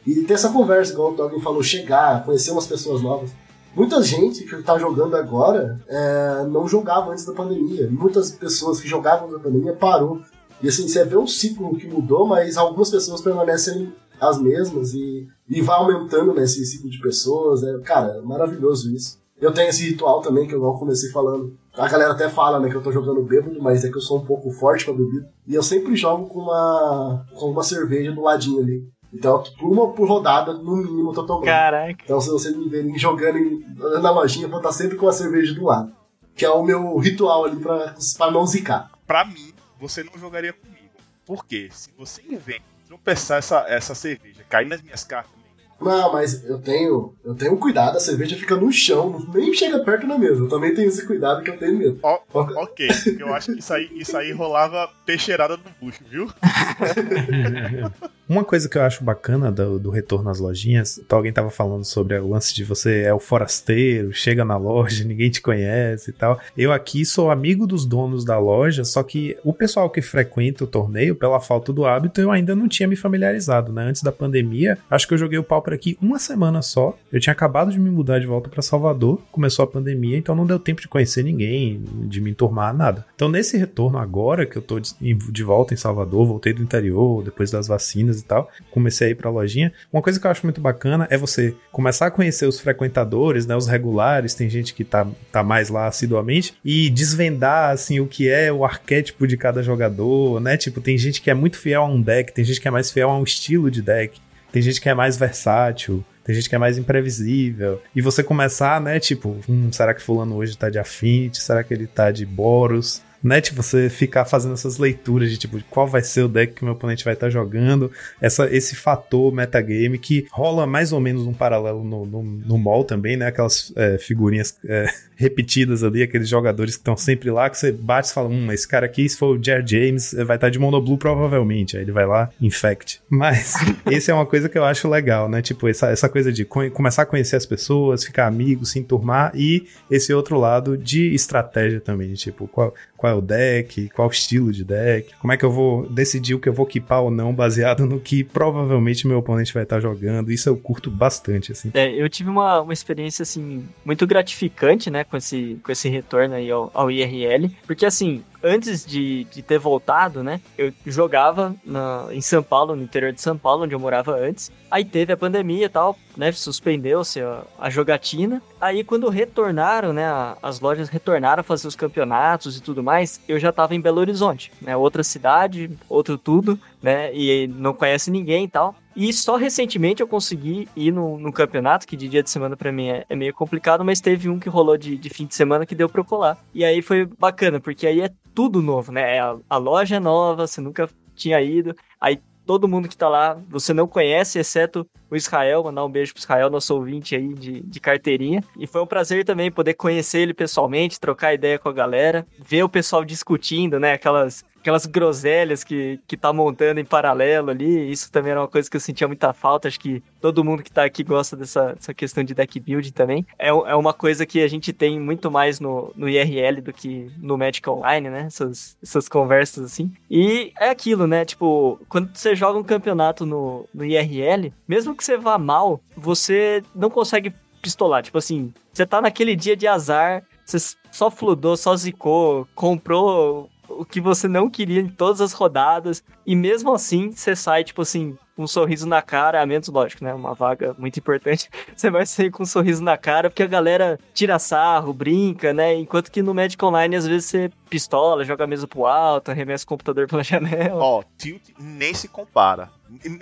E 0.07 0.23
ter 0.23 0.35
essa 0.35 0.51
conversa, 0.51 0.93
igual 0.93 1.19
alguém 1.19 1.41
falou, 1.41 1.63
chegar, 1.63 2.25
conhecer 2.25 2.51
umas 2.51 2.67
pessoas 2.67 3.01
novas. 3.01 3.31
Muita 3.75 4.03
gente 4.03 4.45
que 4.45 4.55
está 4.55 4.79
jogando 4.79 5.17
agora 5.17 5.81
é, 5.89 6.47
não 6.49 6.69
jogava 6.69 7.11
antes 7.11 7.25
da 7.25 7.33
pandemia. 7.33 7.87
E 7.87 7.91
muitas 7.91 8.31
pessoas 8.31 8.79
que 8.79 8.87
jogavam 8.87 9.25
antes 9.25 9.39
da 9.39 9.43
pandemia 9.43 9.73
parou. 9.73 10.21
E 10.63 10.69
assim, 10.69 10.87
você 10.87 11.05
vê 11.05 11.17
um 11.17 11.27
ciclo 11.27 11.77
que 11.77 11.89
mudou, 11.89 12.27
mas 12.27 12.57
algumas 12.57 12.91
pessoas 12.91 13.23
permanecem 13.23 13.93
as 14.21 14.39
mesmas 14.41 14.93
e, 14.95 15.27
e 15.49 15.61
vai 15.61 15.77
aumentando 15.77 16.35
né, 16.35 16.45
esse 16.45 16.65
ciclo 16.65 16.89
de 16.89 17.01
pessoas. 17.01 17.65
É, 17.65 17.79
cara, 17.79 18.21
maravilhoso 18.23 18.95
isso. 18.95 19.19
Eu 19.45 19.53
tenho 19.53 19.69
esse 19.69 19.87
ritual 19.91 20.23
também, 20.23 20.49
que 20.49 20.55
eu 20.55 20.73
comecei 20.73 21.11
falando. 21.11 21.55
A 21.77 21.87
galera 21.87 22.13
até 22.13 22.31
fala 22.31 22.59
né, 22.59 22.71
que 22.71 22.75
eu 22.75 22.83
tô 22.83 22.91
jogando 22.91 23.23
bêbado, 23.23 23.61
mas 23.63 23.85
é 23.85 23.91
que 23.91 23.97
eu 23.99 24.01
sou 24.01 24.19
um 24.19 24.25
pouco 24.25 24.51
forte 24.51 24.87
pra 24.87 24.95
bebida. 24.95 25.31
E 25.47 25.55
eu 25.55 25.63
sempre 25.63 25.95
jogo 25.95 26.27
com 26.29 26.41
uma, 26.41 27.27
com 27.35 27.51
uma 27.51 27.63
cerveja 27.63 28.11
do 28.11 28.23
ladinho 28.23 28.63
ali. 28.63 28.89
Então, 29.13 29.43
por 29.61 29.71
uma 29.71 29.93
por 29.93 30.09
rodada, 30.09 30.55
no 30.55 30.77
mínimo, 30.79 31.11
eu 31.11 31.15
tô 31.15 31.27
tomando. 31.27 31.45
Caraca. 31.45 32.03
Então, 32.03 32.19
se 32.23 32.31
vocês 32.31 32.57
me 32.57 32.71
verem 32.71 32.99
jogando 32.99 33.37
em, 33.37 33.63
na 34.01 34.11
lojinha, 34.11 34.47
eu 34.47 34.51
vou 34.51 34.61
estar 34.61 34.73
sempre 34.73 34.97
com 34.97 35.07
a 35.07 35.13
cerveja 35.13 35.53
do 35.53 35.65
lado. 35.65 35.93
Que 36.35 36.47
é 36.47 36.51
o 36.51 36.63
meu 36.63 36.97
ritual 36.97 37.45
ali 37.45 37.57
pra, 37.57 37.95
pra 38.17 38.31
não 38.31 38.47
zicar. 38.47 38.91
Pra 39.07 39.27
mim, 39.27 39.53
você 39.79 40.03
não 40.03 40.19
jogaria 40.19 40.55
comigo. 40.55 40.89
Por 41.27 41.45
quê? 41.45 41.69
Se 41.71 41.91
você 41.99 42.23
inventa 42.23 42.65
tropeçar 42.87 43.39
essa, 43.39 43.67
essa 43.69 43.95
cerveja, 43.95 44.43
cair 44.49 44.67
nas 44.67 44.81
minhas 44.81 45.05
cartas, 45.05 45.44
não, 45.85 46.13
mas 46.13 46.45
eu 46.45 46.59
tenho, 46.59 47.15
eu 47.25 47.35
tenho 47.35 47.57
cuidado, 47.57 47.97
a 47.97 48.01
cerveja 48.01 48.37
fica 48.37 48.57
no 48.57 48.73
chão, 48.73 49.25
nem 49.33 49.53
chega 49.53 49.79
perto 49.81 50.07
da 50.07 50.19
mesa. 50.19 50.41
Eu 50.41 50.49
também 50.49 50.75
tenho 50.75 50.89
esse 50.89 51.07
cuidado 51.07 51.43
que 51.43 51.51
eu 51.51 51.59
tenho 51.59 51.79
medo. 51.79 51.99
Oh, 52.03 52.19
ok, 52.33 52.89
eu 53.19 53.33
acho 53.35 53.53
que 53.53 53.59
isso 53.61 53.73
aí, 53.73 53.91
isso 53.95 54.17
aí 54.17 54.33
rolava 54.33 54.91
peixeirada 55.07 55.57
no 55.57 55.63
bucho, 55.81 56.01
viu? 56.11 56.29
Uma 58.29 58.45
coisa 58.45 58.69
que 58.69 58.79
eu 58.79 58.83
acho 58.83 59.05
bacana 59.05 59.53
do, 59.53 59.79
do 59.79 59.91
retorno 59.91 60.31
às 60.31 60.41
lojinhas, 60.41 60.99
então 60.99 61.19
alguém 61.19 61.33
tava 61.33 61.51
falando 61.51 61.85
sobre 61.85 62.19
o 62.19 62.29
lance 62.29 62.55
de 62.55 62.65
você 62.65 63.03
é 63.03 63.13
o 63.13 63.21
forasteiro, 63.21 64.13
chega 64.13 64.45
na 64.45 64.57
loja, 64.57 65.05
ninguém 65.05 65.31
te 65.31 65.43
conhece 65.43 66.11
e 66.11 66.13
tal. 66.13 66.41
Eu 66.57 66.73
aqui 66.73 67.05
sou 67.05 67.31
amigo 67.31 67.67
dos 67.67 67.85
donos 67.85 68.25
da 68.25 68.39
loja, 68.39 68.85
só 68.85 69.03
que 69.03 69.37
o 69.45 69.53
pessoal 69.53 69.91
que 69.91 70.01
frequenta 70.01 70.65
o 70.65 70.67
torneio, 70.67 71.15
pela 71.15 71.39
falta 71.39 71.73
do 71.73 71.85
hábito, 71.85 72.21
eu 72.21 72.31
ainda 72.31 72.55
não 72.55 72.67
tinha 72.69 72.89
me 72.89 72.97
familiarizado, 72.97 73.73
né? 73.73 73.85
Antes 73.85 74.03
da 74.03 74.11
pandemia, 74.11 74.79
acho 74.91 75.07
que 75.07 75.15
eu 75.15 75.19
joguei 75.19 75.39
o 75.39 75.45
pau 75.45 75.61
por 75.61 75.75
aqui 75.75 75.99
uma 76.01 76.19
semana 76.19 76.63
só. 76.63 76.97
Eu 77.13 77.21
tinha 77.21 77.33
acabado 77.33 77.71
de 77.71 77.79
me 77.79 77.91
mudar 77.91 78.19
de 78.19 78.27
volta 78.27 78.49
para 78.49 78.63
Salvador, 78.63 79.21
começou 79.31 79.65
a 79.65 79.69
pandemia, 79.69 80.17
então 80.17 80.35
não 80.35 80.47
deu 80.47 80.59
tempo 80.59 80.81
de 80.81 80.89
conhecer 80.89 81.23
ninguém, 81.23 81.83
de 82.07 82.21
me 82.21 82.31
enturmar, 82.31 82.75
nada. 82.75 83.05
Então 83.15 83.29
nesse 83.29 83.59
retorno 83.59 83.99
agora 83.99 84.47
que 84.47 84.57
eu 84.57 84.63
tô 84.63 84.81
de 84.81 85.43
volta 85.43 85.75
em 85.75 85.77
Salvador, 85.77 86.27
voltei 86.27 86.53
do 86.53 86.63
interior, 86.63 87.23
depois 87.23 87.51
das 87.51 87.67
vacinas, 87.67 88.14
e 88.21 88.25
tal. 88.25 88.51
Comecei 88.71 89.09
a 89.09 89.11
ir 89.11 89.15
pra 89.15 89.31
lojinha. 89.31 89.73
Uma 89.93 90.03
coisa 90.03 90.21
que 90.21 90.27
eu 90.27 90.31
acho 90.31 90.45
muito 90.45 90.61
bacana 90.61 91.07
é 91.11 91.17
você 91.17 91.55
começar 91.73 92.07
a 92.07 92.11
conhecer 92.11 92.47
os 92.47 92.61
frequentadores, 92.61 93.47
né? 93.47 93.57
Os 93.57 93.67
regulares, 93.67 94.35
tem 94.35 94.49
gente 94.49 94.75
que 94.75 94.85
tá, 94.85 95.07
tá 95.31 95.43
mais 95.43 95.69
lá 95.69 95.87
assiduamente, 95.87 96.55
e 96.65 96.91
desvendar, 96.91 97.71
assim, 97.71 98.01
o 98.01 98.07
que 98.07 98.29
é 98.29 98.53
o 98.53 98.65
arquétipo 98.65 99.27
de 99.27 99.37
cada 99.37 99.63
jogador, 99.63 100.41
né? 100.41 100.57
Tipo, 100.57 100.81
tem 100.81 100.97
gente 100.99 101.21
que 101.21 101.31
é 101.31 101.35
muito 101.35 101.59
fiel 101.59 101.83
a 101.83 101.87
um 101.87 102.01
deck, 102.01 102.33
tem 102.33 102.45
gente 102.45 102.61
que 102.61 102.69
é 102.69 102.71
mais 102.71 102.91
fiel 102.91 103.11
a 103.11 103.19
um 103.19 103.25
estilo 103.25 103.71
de 103.71 103.83
deck, 103.83 104.21
tem 104.53 104.63
gente 104.63 104.81
que 104.81 104.89
é 104.89 104.95
mais 104.95 105.17
versátil. 105.17 106.05
Tem 106.25 106.35
gente 106.35 106.49
que 106.49 106.55
é 106.55 106.59
mais 106.59 106.79
imprevisível. 106.79 107.83
E 107.95 108.01
você 108.01 108.23
começar, 108.23 108.81
né? 108.81 108.99
Tipo, 108.99 109.37
hum, 109.47 109.71
será 109.71 109.93
que 109.93 110.01
fulano 110.01 110.37
hoje 110.37 110.57
tá 110.57 110.71
de 110.71 110.79
Affinity? 110.79 111.43
Será 111.43 111.63
que 111.63 111.75
ele 111.75 111.87
tá 111.87 112.11
de 112.11 112.25
Boros? 112.25 113.03
Né? 113.25 113.41
Tipo, 113.41 113.63
você 113.63 113.89
ficar 113.89 114.27
fazendo 114.27 114.53
essas 114.53 114.77
leituras 114.77 115.31
de 115.31 115.39
tipo, 115.39 115.59
qual 115.71 115.87
vai 115.87 116.03
ser 116.03 116.23
o 116.23 116.29
deck 116.29 116.53
que 116.53 116.63
o 116.63 116.67
meu 116.67 116.75
oponente 116.75 117.05
vai 117.05 117.15
estar 117.15 117.27
tá 117.27 117.31
jogando, 117.31 117.91
essa, 118.21 118.55
esse 118.55 118.77
fator 118.77 119.33
metagame 119.33 119.99
que 119.99 120.27
rola 120.31 120.67
mais 120.67 120.93
ou 120.93 121.01
menos 121.01 121.27
um 121.27 121.33
paralelo 121.33 121.83
no, 121.83 122.05
no, 122.05 122.23
no 122.23 122.59
mall 122.59 122.85
também, 122.85 123.17
né? 123.17 123.27
Aquelas 123.27 123.73
é, 123.75 123.97
figurinhas 123.97 124.59
é, 124.67 124.87
repetidas 125.17 125.83
ali, 125.83 126.03
aqueles 126.03 126.29
jogadores 126.29 126.75
que 126.75 126.81
estão 126.81 126.97
sempre 126.97 127.31
lá, 127.31 127.49
que 127.49 127.59
você 127.59 127.73
bate 127.73 128.09
e 128.09 128.13
fala, 128.13 128.29
hum, 128.29 128.53
esse 128.53 128.67
cara 128.67 128.87
aqui, 128.87 129.09
se 129.09 129.17
for 129.17 129.37
o 129.39 129.43
Jared 129.43 129.71
James, 129.71 130.13
vai 130.13 130.23
estar 130.23 130.39
tá 130.39 130.51
de 130.51 130.59
monoblue 130.59 130.99
provavelmente. 130.99 131.77
Aí 131.77 131.83
ele 131.83 131.93
vai 131.93 132.07
lá, 132.07 132.31
infect. 132.41 133.01
Mas 133.09 133.55
esse 133.91 134.11
é 134.11 134.15
uma 134.15 134.27
coisa 134.27 134.49
que 134.49 134.59
eu 134.59 134.65
acho 134.65 134.89
legal, 134.89 135.29
né? 135.29 135.43
Tipo, 135.43 135.69
essa, 135.69 135.89
essa 135.89 136.09
coisa 136.09 136.33
de 136.33 136.45
começar 136.45 137.03
a 137.03 137.07
conhecer 137.07 137.37
as 137.37 137.47
pessoas, 137.47 138.05
ficar 138.05 138.27
amigo, 138.27 138.65
se 138.65 138.79
enturmar 138.79 139.33
e 139.35 139.67
esse 139.91 140.13
outro 140.13 140.39
lado 140.39 140.77
de 140.77 141.15
estratégia 141.15 141.81
também, 141.81 142.13
tipo, 142.15 142.49
qual, 142.49 142.75
qual 142.97 143.13
é 143.13 143.17
o 143.17 143.21
deck, 143.21 143.89
qual 143.91 144.09
estilo 144.09 144.53
de 144.53 144.65
deck, 144.65 145.15
como 145.21 145.33
é 145.33 145.37
que 145.37 145.45
eu 145.45 145.51
vou 145.51 145.87
decidir 145.89 146.35
o 146.35 146.41
que 146.41 146.49
eu 146.49 146.53
vou 146.53 146.67
equipar 146.67 147.03
ou 147.03 147.11
não, 147.11 147.35
baseado 147.35 147.87
no 147.87 148.01
que 148.01 148.25
provavelmente 148.25 149.07
meu 149.07 149.19
oponente 149.19 149.53
vai 149.53 149.63
estar 149.63 149.81
jogando. 149.81 150.33
Isso 150.33 150.49
eu 150.49 150.57
curto 150.57 150.91
bastante, 150.91 151.53
assim. 151.53 151.71
É, 151.75 151.91
eu 151.91 152.09
tive 152.09 152.31
uma, 152.31 152.61
uma 152.61 152.73
experiência, 152.73 153.23
assim, 153.23 153.65
muito 153.85 154.07
gratificante, 154.07 154.91
né, 154.91 155.04
com 155.11 155.17
esse, 155.17 155.61
com 155.63 155.73
esse 155.73 155.89
retorno 155.89 156.35
aí 156.35 156.51
ao, 156.51 156.71
ao 156.75 156.91
IRL, 156.91 157.51
porque, 157.67 157.87
assim, 157.87 158.23
antes 158.45 158.85
de, 158.85 159.25
de 159.25 159.43
ter 159.43 159.59
voltado, 159.59 160.23
né? 160.23 160.41
Eu 160.59 160.73
jogava 160.85 161.57
na, 161.65 162.07
em 162.11 162.21
São 162.21 162.43
Paulo, 162.43 162.77
no 162.77 162.83
interior 162.83 163.11
de 163.11 163.21
São 163.21 163.39
Paulo, 163.39 163.65
onde 163.65 163.75
eu 163.75 163.81
morava 163.81 164.15
antes. 164.15 164.53
Aí 164.71 164.85
teve 164.85 165.13
a 165.13 165.17
pandemia 165.17 165.65
e 165.65 165.69
tal, 165.69 165.97
né? 166.15 166.31
Suspendeu-se 166.31 167.21
a, 167.21 167.43
a, 167.59 167.71
jogatina. 167.71 168.43
Aí 168.61 168.85
quando 168.85 169.09
retornaram, 169.09 169.93
né? 169.95 170.05
A, 170.05 170.37
as 170.43 170.61
lojas 170.61 170.91
retornaram 170.91 171.41
a 171.41 171.45
fazer 171.45 171.67
os 171.67 171.75
campeonatos 171.75 172.59
e 172.59 172.63
tudo 172.63 172.83
mais, 172.83 173.19
eu 173.27 173.39
já 173.39 173.51
tava 173.51 173.75
em 173.75 173.81
Belo 173.81 174.01
Horizonte, 174.01 174.53
né? 174.61 174.77
Outra 174.77 175.03
cidade, 175.03 175.71
outro 175.89 176.19
tudo, 176.19 176.59
né? 176.83 177.15
E 177.15 177.47
não 177.47 177.73
conhece 177.73 178.11
ninguém 178.11 178.45
e 178.45 178.49
tal. 178.49 178.75
E 178.97 179.13
só 179.13 179.37
recentemente 179.37 180.01
eu 180.01 180.09
consegui 180.09 180.69
ir 180.77 180.93
no, 180.93 181.19
no 181.19 181.33
campeonato, 181.33 181.87
que 181.87 181.97
de 181.97 182.09
dia 182.09 182.23
de 182.23 182.31
semana 182.31 182.57
para 182.57 182.71
mim 182.71 182.89
é, 182.89 183.05
é, 183.09 183.17
meio 183.17 183.35
complicado, 183.35 183.85
mas 183.85 184.01
teve 184.01 184.29
um 184.29 184.39
que 184.39 184.49
rolou 184.49 184.77
de, 184.77 184.97
de 184.97 185.11
fim 185.11 185.27
de 185.27 185.35
semana 185.35 185.67
que 185.67 185.75
deu 185.75 185.89
pra 185.89 186.01
eu 186.01 186.05
colar. 186.05 186.39
E 186.55 186.65
aí 186.65 186.81
foi 186.81 187.05
bacana, 187.05 187.59
porque 187.59 187.87
aí 187.87 188.01
é 188.01 188.11
tudo 188.35 188.63
novo, 188.63 188.93
né? 188.93 189.17
É 189.17 189.21
a, 189.21 189.37
a 189.51 189.57
loja 189.57 189.97
é 189.97 190.01
nova, 190.01 190.47
você 190.47 190.61
nunca 190.61 190.89
tinha 191.15 191.41
ido. 191.41 191.75
Aí 192.01 192.21
todo 192.47 192.69
mundo 192.69 192.89
que 192.89 192.97
tá 192.97 193.09
lá, 193.09 193.39
você 193.49 193.73
não 193.73 193.87
conhece, 193.87 194.39
exceto 194.39 194.87
o 195.11 195.17
Israel, 195.17 195.65
mandar 195.65 195.85
um 195.85 195.91
beijo 195.91 196.13
pro 196.13 196.21
Israel, 196.21 196.51
nosso 196.51 196.75
ouvinte 196.75 197.17
aí 197.17 197.33
de, 197.35 197.61
de 197.61 197.81
carteirinha. 197.81 198.45
E 198.59 198.67
foi 198.67 198.83
um 198.83 198.87
prazer 198.87 199.25
também 199.25 199.51
poder 199.51 199.75
conhecer 199.75 200.21
ele 200.21 200.35
pessoalmente, 200.35 201.01
trocar 201.01 201.35
ideia 201.35 201.59
com 201.59 201.69
a 201.69 201.73
galera, 201.73 202.27
ver 202.39 202.63
o 202.63 202.69
pessoal 202.69 203.05
discutindo, 203.05 203.81
né, 203.81 203.95
aquelas 203.95 204.45
aquelas 204.65 204.87
groselhas 204.87 205.63
que, 205.63 206.01
que 206.07 206.17
tá 206.17 206.33
montando 206.33 206.81
em 206.81 206.85
paralelo 206.87 207.51
ali. 207.51 207.93
Isso 207.93 208.11
também 208.11 208.31
era 208.31 208.41
uma 208.41 208.49
coisa 208.49 208.71
que 208.71 208.75
eu 208.75 208.81
sentia 208.81 209.07
muita 209.07 209.31
falta. 209.35 209.69
Acho 209.69 209.79
que 209.79 210.03
todo 210.23 210.43
mundo 210.43 210.63
que 210.63 210.73
tá 210.73 210.85
aqui 210.85 211.05
gosta 211.05 211.37
dessa, 211.37 211.75
dessa 211.75 211.93
questão 211.93 212.25
de 212.25 212.33
deck 212.33 212.59
building 212.59 212.91
também. 212.91 213.27
É, 213.39 213.49
é 213.49 213.77
uma 213.77 213.93
coisa 213.93 214.25
que 214.25 214.43
a 214.43 214.49
gente 214.49 214.73
tem 214.73 214.99
muito 214.99 215.31
mais 215.31 215.61
no, 215.61 215.93
no 215.95 216.09
IRL 216.09 216.63
do 216.63 216.73
que 216.73 217.11
no 217.19 217.37
Magic 217.37 217.69
Online, 217.69 218.09
né? 218.09 218.25
Essas, 218.27 218.79
essas 218.83 219.07
conversas 219.07 219.67
assim. 219.67 219.93
E 220.11 220.51
é 220.59 220.71
aquilo, 220.71 221.07
né? 221.07 221.27
Tipo, 221.27 221.79
quando 221.87 222.17
você 222.17 222.35
joga 222.35 222.59
um 222.59 222.65
campeonato 222.65 223.27
no, 223.27 223.69
no 223.75 223.85
IRL, 223.85 224.51
mesmo 224.67 224.97
que 224.97 225.05
você 225.05 225.19
vá 225.19 225.37
mal, 225.37 225.79
você 225.95 226.63
não 226.75 226.89
consegue 226.89 227.35
pistolar. 227.61 228.03
Tipo 228.03 228.17
assim, 228.17 228.51
você 228.73 228.87
tá 228.87 229.03
naquele 229.03 229.37
dia 229.37 229.55
de 229.55 229.67
azar, 229.67 230.25
você 230.43 230.57
só 230.91 231.11
fludou, 231.11 231.55
só 231.55 231.77
zicou, 231.77 232.49
comprou 232.55 233.51
o 233.69 233.85
que 233.85 234.01
você 234.01 234.29
não 234.29 234.49
queria 234.49 234.81
em 234.81 234.89
todas 234.89 235.21
as 235.21 235.33
rodadas. 235.33 236.03
E 236.27 236.35
mesmo 236.35 236.73
assim, 236.73 237.11
você 237.11 237.35
sai, 237.35 237.65
tipo 237.65 237.83
assim, 237.83 238.17
um 238.37 238.47
sorriso 238.47 238.87
na 238.87 239.01
cara, 239.01 239.41
a 239.41 239.47
menos 239.47 239.69
lógico, 239.69 240.05
né? 240.05 240.13
Uma 240.13 240.35
vaga 240.35 240.75
muito 240.79 240.99
importante. 240.99 241.49
Você 241.75 241.91
vai 241.91 242.05
sair 242.05 242.31
com 242.31 242.43
um 242.43 242.47
sorriso 242.47 242.83
na 242.83 242.97
cara, 242.97 243.31
porque 243.31 243.43
a 243.43 243.47
galera 243.47 243.99
tira 244.13 244.39
sarro, 244.39 244.93
brinca, 244.93 245.53
né? 245.53 245.75
Enquanto 245.75 246.11
que 246.11 246.23
no 246.23 246.35
Magic 246.35 246.63
Online, 246.65 246.97
às 246.97 247.07
vezes 247.07 247.27
você 247.27 247.51
pistola, 247.71 248.25
joga 248.25 248.45
a 248.45 248.47
mesa 248.47 248.67
pro 248.67 248.87
alto, 248.87 249.31
arremessa 249.31 249.65
o 249.65 249.69
computador 249.69 250.09
pela 250.09 250.23
janela. 250.25 250.83
Ó, 250.83 251.03
tilt 251.17 251.43
nem 251.59 251.95
se 251.95 252.09
compara. 252.09 252.71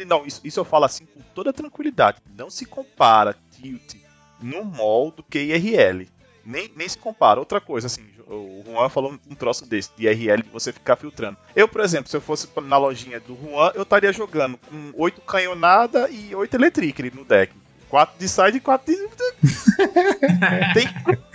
Não, 0.07 0.27
isso, 0.27 0.41
isso 0.45 0.61
eu 0.61 0.65
falo 0.65 0.85
assim 0.85 1.05
com 1.07 1.21
toda 1.35 1.53
tranquilidade. 1.53 2.19
Não 2.37 2.49
se 2.49 2.65
compara 2.65 3.37
tilt 3.51 3.97
no 4.41 4.65
mall 4.65 5.11
do 5.11 5.23
que 5.23 5.39
IRL. 5.39 6.07
Nem, 6.45 6.71
nem 6.75 6.89
se 6.89 6.99
compara. 6.99 7.39
Outra 7.39 7.61
coisa, 7.61 7.87
assim, 7.87 8.03
o 8.27 8.63
Juan 8.67 8.89
falou 8.89 9.19
um 9.29 9.35
troço 9.35 9.67
desse, 9.67 9.91
de 9.97 10.07
IRL, 10.07 10.43
de 10.43 10.51
você 10.51 10.73
ficar 10.73 10.97
filtrando. 10.97 11.37
Eu, 11.55 11.69
por 11.69 11.81
exemplo, 11.81 12.11
se 12.11 12.17
eu 12.17 12.21
fosse 12.21 12.49
na 12.63 12.77
lojinha 12.77 13.21
do 13.21 13.37
Juan, 13.37 13.73
eu 13.75 13.83
estaria 13.83 14.13
jogando 14.13 14.59
com 14.59 14.93
8 14.97 15.21
canhonada 15.23 16.09
e 16.11 16.35
8 16.35 16.55
electric 16.55 17.15
no 17.15 17.25
deck. 17.25 17.53
4 17.93 18.19
de 18.19 18.27
side 18.27 18.57
e 18.57 18.61
4 18.61 18.91
de. 18.91 18.97
tem, 20.73 20.89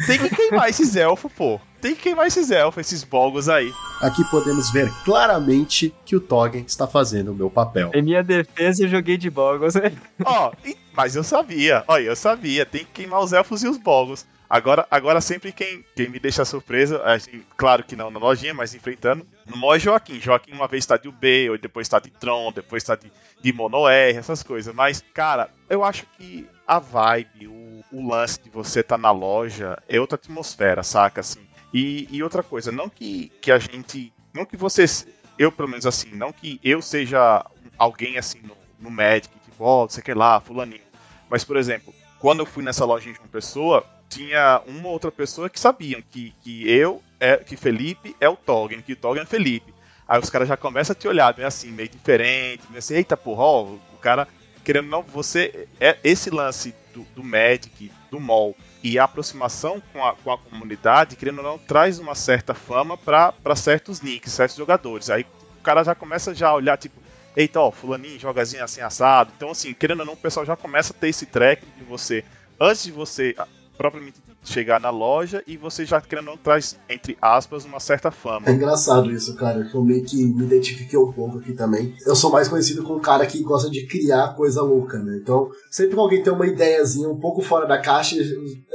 tem 0.08 0.18
que 0.18 0.36
queimar 0.36 0.68
esses 0.70 0.96
elfos, 0.96 1.32
pô. 1.32 1.62
Tem 1.80 1.94
que 1.94 2.02
queimar 2.02 2.26
esses 2.26 2.50
elfos, 2.50 2.82
esses 2.82 3.04
bogos 3.04 3.48
aí. 3.48 3.72
Aqui 4.02 4.24
podemos 4.32 4.72
ver 4.72 4.92
claramente 5.06 5.94
que 6.04 6.16
o 6.16 6.20
Toggen 6.20 6.64
está 6.66 6.88
fazendo 6.88 7.32
o 7.32 7.36
meu 7.36 7.52
papel. 7.52 7.92
Em 7.94 8.02
minha 8.02 8.24
defesa, 8.24 8.84
eu 8.84 8.88
joguei 8.88 9.18
de 9.18 9.30
bogos, 9.30 9.76
né? 9.76 9.94
Ó, 10.26 10.52
mas 10.96 11.16
eu 11.16 11.24
sabia, 11.24 11.84
olha, 11.88 12.06
eu 12.06 12.16
sabia, 12.16 12.66
tem 12.66 12.84
que 12.84 12.92
queimar 12.92 13.20
os 13.20 13.34
elfos 13.34 13.62
e 13.62 13.68
os 13.68 13.78
bogos. 13.78 14.26
Agora, 14.50 14.88
agora 14.90 15.20
sempre 15.20 15.52
quem, 15.52 15.84
quem 15.94 16.08
me 16.08 16.20
deixa 16.20 16.46
surpresa, 16.46 17.04
assim, 17.04 17.44
claro 17.58 17.84
que 17.84 17.98
não 17.98 18.10
na 18.10 18.18
lojinha, 18.18 18.54
mas 18.54 18.74
enfrentando, 18.74 19.28
no 19.46 19.74
é 19.74 19.80
Joaquim. 19.80 20.22
Joaquim 20.22 20.54
uma 20.54 20.68
vez 20.68 20.86
tá 20.86 20.96
de 20.96 21.10
UB, 21.10 21.50
ou 21.50 21.58
depois 21.58 21.90
tá 21.90 22.00
de 22.00 22.10
Tron, 22.10 22.54
depois 22.54 22.84
tá 22.84 22.96
de, 22.96 23.12
de 23.42 23.54
Mono 23.54 23.88
R, 23.90 24.18
essas 24.18 24.42
coisas. 24.44 24.74
Mas, 24.74 25.04
cara, 25.14 25.50
eu 25.70 25.84
acho 25.84 26.06
que 26.18 26.48
a 26.66 26.80
vibe, 26.80 27.48
o, 27.48 27.84
o 27.92 28.08
lance 28.08 28.42
de 28.42 28.50
você 28.50 28.82
tá 28.82 28.98
na 28.98 29.12
loja 29.12 29.78
é 29.88 30.00
outra 30.00 30.16
atmosfera, 30.16 30.82
saca? 30.82 31.20
Assim. 31.20 31.46
E, 31.74 32.08
e 32.10 32.24
outra 32.24 32.42
coisa, 32.42 32.72
não 32.72 32.88
que, 32.88 33.30
que 33.42 33.52
a 33.52 33.60
gente. 33.60 34.14
Não 34.34 34.46
que 34.46 34.56
vocês. 34.56 35.06
Eu, 35.38 35.52
pelo 35.52 35.68
menos 35.68 35.86
assim, 35.86 36.10
não 36.16 36.32
que 36.32 36.60
eu 36.64 36.82
seja 36.82 37.46
alguém 37.78 38.18
assim 38.18 38.40
no, 38.42 38.58
no 38.80 38.90
Magic, 38.90 39.30
tipo, 39.40 39.64
ó, 39.64 39.84
oh, 39.84 39.90
sei 39.90 40.02
que 40.02 40.14
lá, 40.14 40.40
fulaninho. 40.40 40.82
Mas, 41.30 41.44
por 41.44 41.58
exemplo, 41.58 41.94
quando 42.20 42.40
eu 42.40 42.46
fui 42.46 42.64
nessa 42.64 42.86
lojinha 42.86 43.14
de 43.14 43.20
uma 43.20 43.28
pessoa, 43.28 43.86
tinha 44.10 44.62
uma 44.66 44.90
outra 44.90 45.12
pessoa 45.12 45.50
que 45.50 45.60
sabiam 45.60 46.02
que, 46.12 46.34
que 46.42 46.70
eu, 46.70 47.02
é, 47.20 47.38
que 47.38 47.56
Felipe 47.58 48.16
é 48.20 48.30
o 48.30 48.36
Toggen, 48.36 48.82
que 48.82 48.94
o 48.94 48.96
Toggen 48.96 49.24
é 49.24 49.26
Felipe. 49.26 49.74
Aí 50.08 50.20
os 50.20 50.30
caras 50.30 50.48
já 50.48 50.56
começam 50.56 50.94
a 50.94 50.96
te 50.96 51.08
olhar 51.08 51.36
meio 51.36 51.48
assim, 51.48 51.70
meio 51.70 51.90
diferente, 51.90 52.64
meio 52.70 52.80
assim, 52.80 52.96
eita 52.96 53.18
porra, 53.18 53.44
ó, 53.44 53.64
o 53.64 53.98
cara, 54.00 54.28
querendo 54.64 54.88
não, 54.88 55.02
você, 55.02 55.68
é 55.80 55.98
esse 56.04 56.30
lance 56.30 56.74
do, 56.94 57.06
do 57.14 57.24
Magic, 57.24 57.92
do 58.10 58.20
MOL, 58.20 58.56
e 58.82 58.98
a 58.98 59.04
aproximação 59.04 59.82
com 59.92 60.06
a, 60.06 60.16
com 60.16 60.32
a 60.32 60.38
comunidade, 60.38 61.18
querendo 61.18 61.40
ou 61.40 61.44
não, 61.44 61.58
traz 61.58 62.00
uma 62.00 62.16
certa 62.16 62.54
fama 62.54 62.98
para 62.98 63.56
certos 63.56 64.02
nicks, 64.02 64.32
certos 64.32 64.56
jogadores. 64.56 65.10
Aí 65.10 65.26
o 65.60 65.62
cara 65.62 65.84
já 65.84 65.94
começa 65.94 66.34
já 66.34 66.50
a 66.50 66.56
olhar, 66.56 66.78
tipo, 66.78 66.96
eita, 67.36 67.60
ó, 67.60 67.70
fulaninho 67.70 68.18
jogazinho 68.18 68.64
assim 68.64 68.80
assado. 68.80 69.32
Então, 69.36 69.52
assim, 69.52 69.74
querendo 69.74 70.00
ou 70.02 70.06
não, 70.06 70.14
o 70.14 70.18
pessoal 70.18 70.46
já 70.46 70.56
começa 70.56 70.94
a 70.94 70.96
ter 70.96 71.10
esse 71.10 71.26
track 71.26 71.66
de 71.78 71.84
você, 71.84 72.24
antes 72.60 72.84
de 72.84 72.92
você 72.92 73.36
propriamente 73.78 74.22
chegar 74.44 74.80
na 74.80 74.90
loja 74.90 75.44
e 75.46 75.58
você 75.58 75.86
já 75.86 76.02
querendo 76.02 76.26
não 76.26 76.38
traz, 76.38 76.78
entre 76.90 77.18
aspas, 77.22 77.66
uma 77.66 77.80
certa 77.80 78.12
fama. 78.12 78.48
É 78.48 78.52
engraçado 78.52 79.12
isso, 79.12 79.36
cara. 79.36 79.70
Eu 79.74 79.84
meio 79.84 80.04
que 80.04 80.26
me 80.26 80.46
identifiquei 80.46 80.98
um 80.98 81.12
pouco 81.12 81.38
aqui 81.38 81.54
também. 81.54 81.96
Eu 82.06 82.16
sou 82.16 82.32
mais 82.32 82.48
conhecido 82.48 82.84
como 82.84 82.98
um 83.00 83.02
cara 83.02 83.26
que 83.26 83.42
gosta 83.44 83.70
de 83.70 83.86
criar 83.86 84.36
coisa 84.36 84.62
louca, 84.62 84.98
né? 85.00 85.20
Então, 85.22 85.50
sempre 85.70 85.94
que 85.94 86.00
alguém 86.00 86.24
tem 86.24 86.34
uma 86.34 86.48
ideiazinha 86.48 87.10
um 87.10 87.20
pouco 87.20 87.42
fora 87.42 87.66
da 87.66 87.78
caixa, 87.80 88.16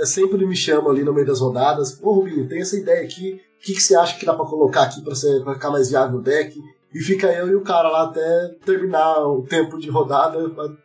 sempre 0.05 0.47
me 0.47 0.57
chama 0.57 0.91
ali 0.91 1.03
no 1.03 1.13
meio 1.13 1.27
das 1.27 1.41
rodadas. 1.41 1.93
Pô, 1.93 2.15
Rubinho, 2.15 2.49
tem 2.49 2.61
essa 2.61 2.77
ideia 2.77 3.03
aqui. 3.03 3.41
O 3.59 3.65
que, 3.65 3.75
que 3.75 3.83
você 3.83 3.95
acha 3.95 4.19
que 4.19 4.27
dá 4.27 4.35
pra 4.35 4.45
colocar 4.45 4.83
aqui 4.83 5.01
pra 5.03 5.15
ficar 5.15 5.71
mais 5.71 5.91
viável 5.91 6.19
o 6.19 6.23
deck? 6.23 6.61
E 6.95 7.01
fica 7.01 7.27
eu 7.33 7.49
e 7.49 7.55
o 7.55 7.63
cara 7.63 7.89
lá 7.89 8.05
até 8.05 8.49
terminar 8.65 9.27
o 9.27 9.43
tempo 9.43 9.79
de 9.79 9.89
rodada 9.89 10.39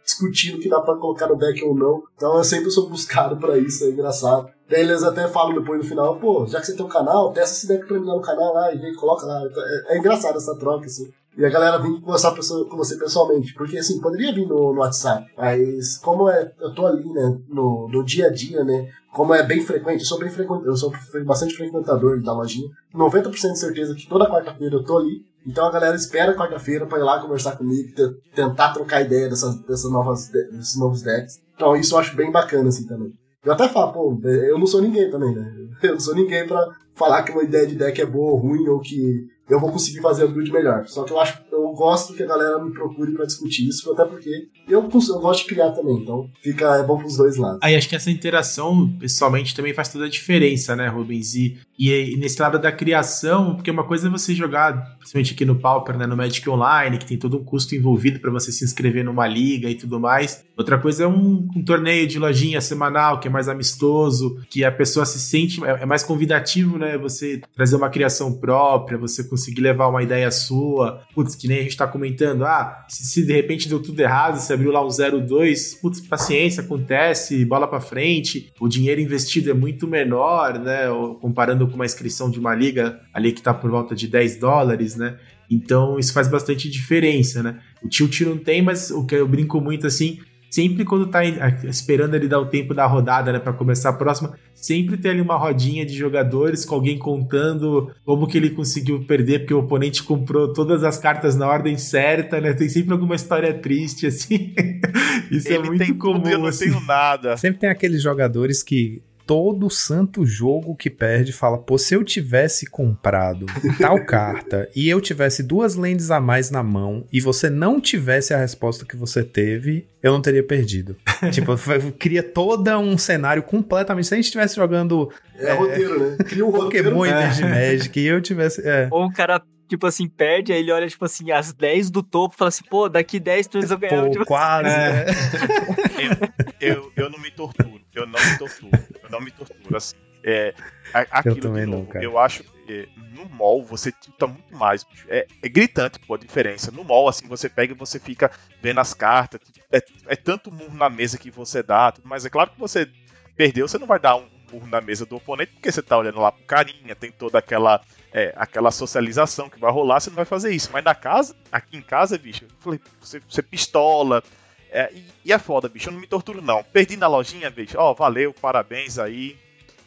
discutindo 0.03 0.59
que 0.59 0.69
dá 0.69 0.81
pra 0.81 0.95
colocar 0.95 1.27
no 1.27 1.37
deck 1.37 1.63
ou 1.63 1.75
não. 1.75 2.03
Então 2.15 2.37
eu 2.37 2.43
sempre 2.43 2.71
sou 2.71 2.89
buscado 2.89 3.37
para 3.37 3.57
isso, 3.57 3.83
é 3.83 3.89
engraçado. 3.89 4.47
Daí 4.69 4.81
eles 4.81 5.03
até 5.03 5.27
falam 5.27 5.53
depois 5.53 5.81
no 5.81 5.87
final, 5.87 6.17
pô, 6.19 6.45
já 6.45 6.59
que 6.59 6.65
você 6.65 6.75
tem 6.75 6.85
um 6.85 6.89
canal, 6.89 7.31
testa 7.31 7.55
esse 7.55 7.67
deck 7.67 7.85
pra 7.85 7.99
mim 7.99 8.05
lá 8.05 8.15
no 8.15 8.21
canal 8.21 8.53
lá 8.53 8.73
e 8.73 8.77
vem 8.77 8.93
coloca 8.95 9.25
lá. 9.25 9.41
É, 9.89 9.95
é 9.95 9.97
engraçado 9.97 10.37
essa 10.37 10.57
troca, 10.57 10.85
assim. 10.85 11.09
E 11.37 11.45
a 11.45 11.49
galera 11.49 11.77
vem 11.77 12.01
conversar 12.01 12.31
com 12.31 12.77
você 12.77 12.97
pessoalmente. 12.97 13.53
Porque, 13.53 13.77
assim, 13.77 14.01
poderia 14.01 14.33
vir 14.33 14.47
no, 14.47 14.73
no 14.73 14.79
WhatsApp. 14.79 15.31
Mas, 15.37 15.97
como 15.97 16.27
é, 16.27 16.51
eu 16.59 16.73
tô 16.73 16.85
ali, 16.85 17.07
né, 17.13 17.37
no, 17.47 17.87
no 17.91 18.03
dia 18.03 18.27
a 18.27 18.31
dia, 18.31 18.63
né, 18.63 18.89
como 19.13 19.33
é 19.33 19.43
bem 19.43 19.61
frequente, 19.61 20.01
eu 20.01 20.05
sou 20.05 20.19
bem 20.19 20.29
frequente, 20.29 20.65
eu 20.65 20.75
sou 20.75 20.91
bastante 21.25 21.55
frequentador 21.55 22.21
da 22.21 22.33
lojinha. 22.33 22.69
90% 22.93 23.31
de 23.31 23.59
certeza 23.59 23.95
que 23.95 24.07
toda 24.07 24.29
quarta-feira 24.29 24.75
eu 24.75 24.83
tô 24.83 24.97
ali. 24.97 25.21
Então 25.45 25.65
a 25.65 25.71
galera 25.71 25.95
espera 25.95 26.35
quarta-feira 26.35 26.85
para 26.85 26.99
ir 26.99 27.03
lá 27.03 27.21
conversar 27.21 27.55
comigo, 27.55 27.89
tentar 28.35 28.73
trocar 28.73 29.01
ideia 29.01 29.29
dessas, 29.29 29.55
dessas 29.61 29.89
novas, 29.89 30.27
desses 30.27 30.77
novos 30.77 31.01
decks. 31.01 31.39
Então 31.55 31.75
isso 31.75 31.95
eu 31.95 31.99
acho 31.99 32.15
bem 32.15 32.31
bacana, 32.31 32.69
assim, 32.69 32.85
também. 32.85 33.13
Eu 33.43 33.53
até 33.53 33.69
falo, 33.69 33.93
pô, 33.93 34.19
eu 34.23 34.59
não 34.59 34.67
sou 34.67 34.81
ninguém 34.81 35.09
também, 35.09 35.33
né? 35.33 35.53
Eu 35.81 35.93
não 35.93 35.99
sou 35.99 36.15
ninguém 36.15 36.45
pra 36.47 36.67
falar 36.95 37.21
que 37.21 37.31
uma 37.31 37.43
ideia 37.43 37.67
de 37.67 37.75
deck 37.75 38.01
é 38.01 38.05
boa 38.05 38.31
ou 38.31 38.37
ruim, 38.37 38.67
ou 38.67 38.79
que 38.79 39.27
eu 39.49 39.59
vou 39.59 39.71
conseguir 39.71 40.01
fazer 40.01 40.25
a 40.25 40.27
build 40.27 40.51
melhor. 40.51 40.85
Só 40.87 41.03
que 41.03 41.11
eu 41.11 41.19
acho, 41.19 41.41
eu 41.51 41.67
gosto 41.69 42.13
que 42.13 42.23
a 42.23 42.27
galera 42.27 42.63
me 42.63 42.71
procure 42.71 43.11
para 43.13 43.25
discutir 43.25 43.67
isso, 43.67 43.91
até 43.91 44.05
porque 44.05 44.47
eu, 44.67 44.81
eu 44.81 45.19
gosto 45.19 45.41
de 45.41 45.45
criar 45.45 45.71
também, 45.71 45.95
então 45.95 46.29
fica 46.41 46.75
é 46.75 46.83
bom 46.83 46.97
pros 46.97 47.17
dois 47.17 47.37
lados. 47.37 47.59
Aí 47.61 47.75
acho 47.75 47.87
que 47.87 47.95
essa 47.95 48.11
interação, 48.11 48.89
pessoalmente, 48.99 49.55
também 49.55 49.73
faz 49.73 49.89
toda 49.89 50.05
a 50.05 50.09
diferença, 50.09 50.75
né, 50.75 50.87
Rubens? 50.87 51.35
E, 51.35 51.57
e, 51.77 51.89
e 51.89 52.17
nesse 52.17 52.41
lado 52.41 52.59
da 52.59 52.71
criação, 52.71 53.55
porque 53.55 53.71
uma 53.71 53.83
coisa 53.83 54.07
é 54.07 54.11
você 54.11 54.33
jogar, 54.33 54.97
principalmente 54.97 55.33
aqui 55.33 55.45
no 55.45 55.55
Pauper, 55.55 55.97
né, 55.97 56.05
no 56.05 56.17
Magic 56.17 56.47
Online, 56.49 56.97
que 56.97 57.05
tem 57.05 57.17
todo 57.17 57.37
um 57.37 57.43
custo 57.43 57.75
envolvido 57.75 58.19
para 58.19 58.31
você 58.31 58.51
se 58.51 58.65
inscrever 58.65 59.05
numa 59.05 59.27
liga 59.27 59.69
e 59.69 59.75
tudo 59.75 59.99
mais. 59.99 60.43
Outra 60.57 60.77
coisa 60.77 61.03
é 61.03 61.07
um, 61.07 61.47
um, 61.55 61.63
torneio 61.63 62.07
de 62.07 62.17
lojinha 62.19 62.59
semanal, 62.59 63.19
que 63.19 63.27
é 63.27 63.31
mais 63.31 63.47
amistoso, 63.47 64.41
que 64.49 64.65
a 64.65 64.71
pessoa 64.71 65.05
se 65.05 65.19
sente, 65.19 65.63
é, 65.63 65.83
é 65.83 65.85
mais 65.85 66.03
convidativo, 66.03 66.77
né? 66.77 66.97
Você 66.97 67.41
trazer 67.55 67.75
uma 67.75 67.89
criação 67.89 68.33
própria, 68.33 68.97
você 68.97 69.23
conseguir 69.23 69.36
levar 69.61 69.87
uma 69.87 70.03
ideia 70.03 70.29
sua. 70.31 71.03
Putz, 71.13 71.35
que 71.35 71.47
nem 71.47 71.59
a 71.59 71.63
gente 71.63 71.77
tá 71.77 71.87
comentando, 71.87 72.45
ah, 72.45 72.85
se, 72.87 73.05
se 73.05 73.25
de 73.25 73.33
repente 73.33 73.69
deu 73.69 73.81
tudo 73.81 73.99
errado, 73.99 74.39
você 74.39 74.53
abriu 74.53 74.71
lá 74.71 74.85
um 74.85 74.89
02, 74.89 75.75
putz, 75.75 76.01
paciência, 76.01 76.63
acontece, 76.63 77.45
bola 77.45 77.67
para 77.67 77.81
frente. 77.81 78.51
O 78.59 78.67
dinheiro 78.67 79.01
investido 79.01 79.49
é 79.49 79.53
muito 79.53 79.87
menor, 79.87 80.59
né? 80.59 80.87
Comparando 81.21 81.67
com 81.67 81.75
uma 81.75 81.85
inscrição 81.85 82.29
de 82.29 82.39
uma 82.39 82.55
liga 82.55 82.99
ali 83.13 83.31
que 83.31 83.41
tá 83.41 83.53
por 83.53 83.69
volta 83.69 83.95
de 83.95 84.07
10 84.07 84.37
dólares, 84.37 84.95
né? 84.95 85.17
Então 85.49 85.97
isso 85.97 86.13
faz 86.13 86.27
bastante 86.27 86.69
diferença, 86.69 87.41
né? 87.41 87.59
O 87.81 87.87
tilt 87.87 88.21
não 88.21 88.37
tem, 88.37 88.61
mas 88.61 88.91
o 88.91 89.05
que 89.05 89.15
eu 89.15 89.27
brinco 89.27 89.61
muito 89.61 89.87
assim, 89.87 90.19
sempre 90.49 90.85
quando 90.85 91.07
tá 91.07 91.23
esperando 91.65 92.15
ele 92.15 92.27
dar 92.27 92.39
o 92.39 92.45
tempo 92.45 92.73
da 92.73 92.85
rodada, 92.85 93.31
né, 93.31 93.39
para 93.39 93.53
começar 93.53 93.89
a 93.89 93.93
próxima, 93.93 94.33
sempre 94.53 94.97
tem 94.97 95.11
ali 95.11 95.21
uma 95.21 95.37
rodinha 95.37 95.85
de 95.85 95.95
jogadores 95.95 96.65
com 96.65 96.75
alguém 96.75 96.97
contando 96.97 97.91
como 98.05 98.27
que 98.27 98.37
ele 98.37 98.49
conseguiu 98.49 99.03
perder 99.03 99.39
porque 99.39 99.53
o 99.53 99.59
oponente 99.59 100.03
comprou 100.03 100.51
todas 100.51 100.83
as 100.83 100.97
cartas 100.97 101.35
na 101.35 101.47
ordem 101.47 101.77
certa, 101.77 102.41
né? 102.41 102.53
Tem 102.53 102.69
sempre 102.69 102.93
alguma 102.93 103.15
história 103.15 103.53
triste 103.53 104.07
assim. 104.07 104.53
Isso 105.31 105.47
é 105.49 105.53
ele 105.53 105.63
é 105.63 105.67
muito 105.67 105.85
tem 105.85 105.93
comum. 105.93 106.27
eu 106.27 106.39
não 106.39 106.47
assim. 106.47 106.65
tenho 106.65 106.81
nada. 106.81 107.37
Sempre 107.37 107.59
tem 107.59 107.69
aqueles 107.69 108.01
jogadores 108.01 108.63
que 108.63 109.01
todo 109.27 109.69
santo 109.69 110.25
jogo 110.25 110.75
que 110.75 110.89
perde 110.89 111.33
fala: 111.33 111.57
pô, 111.57 111.77
se 111.77 111.93
eu 111.93 112.03
tivesse 112.03 112.65
comprado 112.65 113.45
tal 113.79 114.03
carta 114.05 114.69
e 114.73 114.87
eu 114.89 115.01
tivesse 115.01 115.43
duas 115.43 115.75
lentes 115.75 116.09
a 116.09 116.19
mais 116.19 116.49
na 116.49 116.63
mão 116.63 117.05
e 117.11 117.19
você 117.19 117.49
não 117.49 117.81
tivesse 117.81 118.33
a 118.33 118.37
resposta 118.37 118.85
que 118.85 118.95
você 118.95 119.23
teve, 119.23 119.85
eu 120.01 120.13
não 120.13 120.21
teria 120.21 120.41
perdido. 120.41 120.95
tipo, 121.31 121.53
cria 121.99 122.23
todo 122.23 122.67
um 122.77 122.97
cenário 122.97 123.43
completamente. 123.43 124.07
Se 124.07 124.13
a 124.13 124.17
gente 124.17 124.25
estivesse 124.25 124.55
jogando. 124.55 125.11
É, 125.35 125.49
é 125.49 125.53
roteiro, 125.53 125.99
né? 125.99 126.17
Cria 126.23 126.45
um 126.45 126.49
roteiro. 126.49 126.91
Pokémon 126.91 127.05
em 127.05 127.13
vez 127.13 127.35
de 127.35 127.43
Magic 127.43 127.99
e 127.99 128.07
eu 128.07 128.21
tivesse. 128.21 128.65
É. 128.65 128.87
Ou 128.89 129.05
o 129.05 129.13
cara 129.13 129.41
tipo 129.67 129.85
assim, 129.85 130.07
perde, 130.07 130.53
aí 130.53 130.59
ele 130.59 130.71
olha, 130.71 130.87
tipo 130.87 131.03
assim, 131.03 131.29
as 131.29 131.51
10 131.51 131.91
do 131.91 132.01
topo 132.01 132.33
e 132.33 132.37
fala 132.37 132.47
assim, 132.47 132.63
pô, 132.69 132.87
daqui 132.87 133.19
10 133.19 133.47
turnos 133.47 133.69
eu 133.69 133.77
ganhava. 133.77 134.05
Pô, 134.05 134.11
tipo 134.11 134.25
quase, 134.25 134.69
assim. 134.69 136.07
né? 136.07 136.29
eu, 136.61 136.75
eu, 136.75 136.91
eu 136.95 137.09
não 137.09 137.19
me 137.19 137.29
torturo. 137.29 137.81
Eu 137.97 138.05
não 138.05 138.19
me 138.19 138.37
torturo. 138.37 138.71
Eu 139.03 139.09
não 139.09 139.21
me 139.21 139.31
torturo, 139.31 139.77
assim. 139.77 139.95
É, 140.23 140.53
aquilo 140.93 141.37
eu 141.37 141.41
também 141.41 141.65
novo, 141.65 141.83
não, 141.83 141.85
cara. 141.85 142.03
Eu 142.03 142.17
acho 142.19 142.43
que 142.43 142.89
no 143.13 143.25
mall 143.29 143.63
você 143.63 143.91
tilta 143.91 144.27
muito 144.27 144.55
mais. 144.55 144.85
É, 145.07 145.25
é, 145.41 145.49
gritante 145.49 145.99
pô, 145.99 146.15
a 146.15 146.17
diferença. 146.17 146.71
No 146.71 146.83
mall, 146.83 147.07
assim, 147.07 147.27
você 147.27 147.47
pega 147.47 147.73
e 147.73 147.77
você 147.77 147.99
fica 147.99 148.31
vendo 148.61 148.79
as 148.79 148.93
cartas. 148.93 149.39
É, 149.71 149.81
é 150.07 150.15
tanto 150.15 150.51
murro 150.51 150.75
na 150.75 150.89
mesa 150.89 151.17
que 151.17 151.31
você 151.31 151.63
dá, 151.63 151.93
mas 152.03 152.25
é 152.25 152.29
claro 152.29 152.51
que 152.51 152.59
você 152.59 152.89
perdeu, 153.35 153.67
você 153.67 153.77
não 153.77 153.87
vai 153.87 153.99
dar 153.99 154.15
um 154.17 154.27
burro 154.51 154.67
na 154.67 154.81
mesa 154.81 155.05
do 155.05 155.17
oponente, 155.17 155.53
porque 155.53 155.71
você 155.71 155.81
tá 155.81 155.97
olhando 155.97 156.19
lá 156.19 156.31
pro 156.31 156.43
carinha, 156.45 156.95
tem 156.95 157.11
toda 157.11 157.37
aquela 157.37 157.81
é, 158.11 158.33
aquela 158.35 158.71
socialização 158.71 159.49
que 159.49 159.59
vai 159.59 159.71
rolar, 159.71 159.99
você 159.99 160.09
não 160.09 160.15
vai 160.15 160.25
fazer 160.25 160.51
isso. 160.53 160.69
Mas 160.71 160.83
na 160.83 160.95
casa, 160.95 161.35
aqui 161.51 161.77
em 161.77 161.81
casa, 161.81 162.17
bicho, 162.17 162.45
eu 162.45 162.49
falei, 162.59 162.79
você, 162.99 163.21
você 163.27 163.41
pistola. 163.41 164.23
É, 164.71 164.91
e, 164.93 165.03
e, 165.25 165.33
é 165.33 165.39
foda, 165.39 165.69
bicho, 165.69 165.89
eu 165.89 165.93
não 165.93 165.99
me 165.99 166.07
torturo 166.07 166.41
não. 166.41 166.63
Perdi 166.63 166.97
na 166.97 167.07
lojinha, 167.07 167.49
bicho, 167.49 167.77
ó, 167.77 167.93
valeu, 167.93 168.33
parabéns 168.33 168.99
aí, 168.99 169.37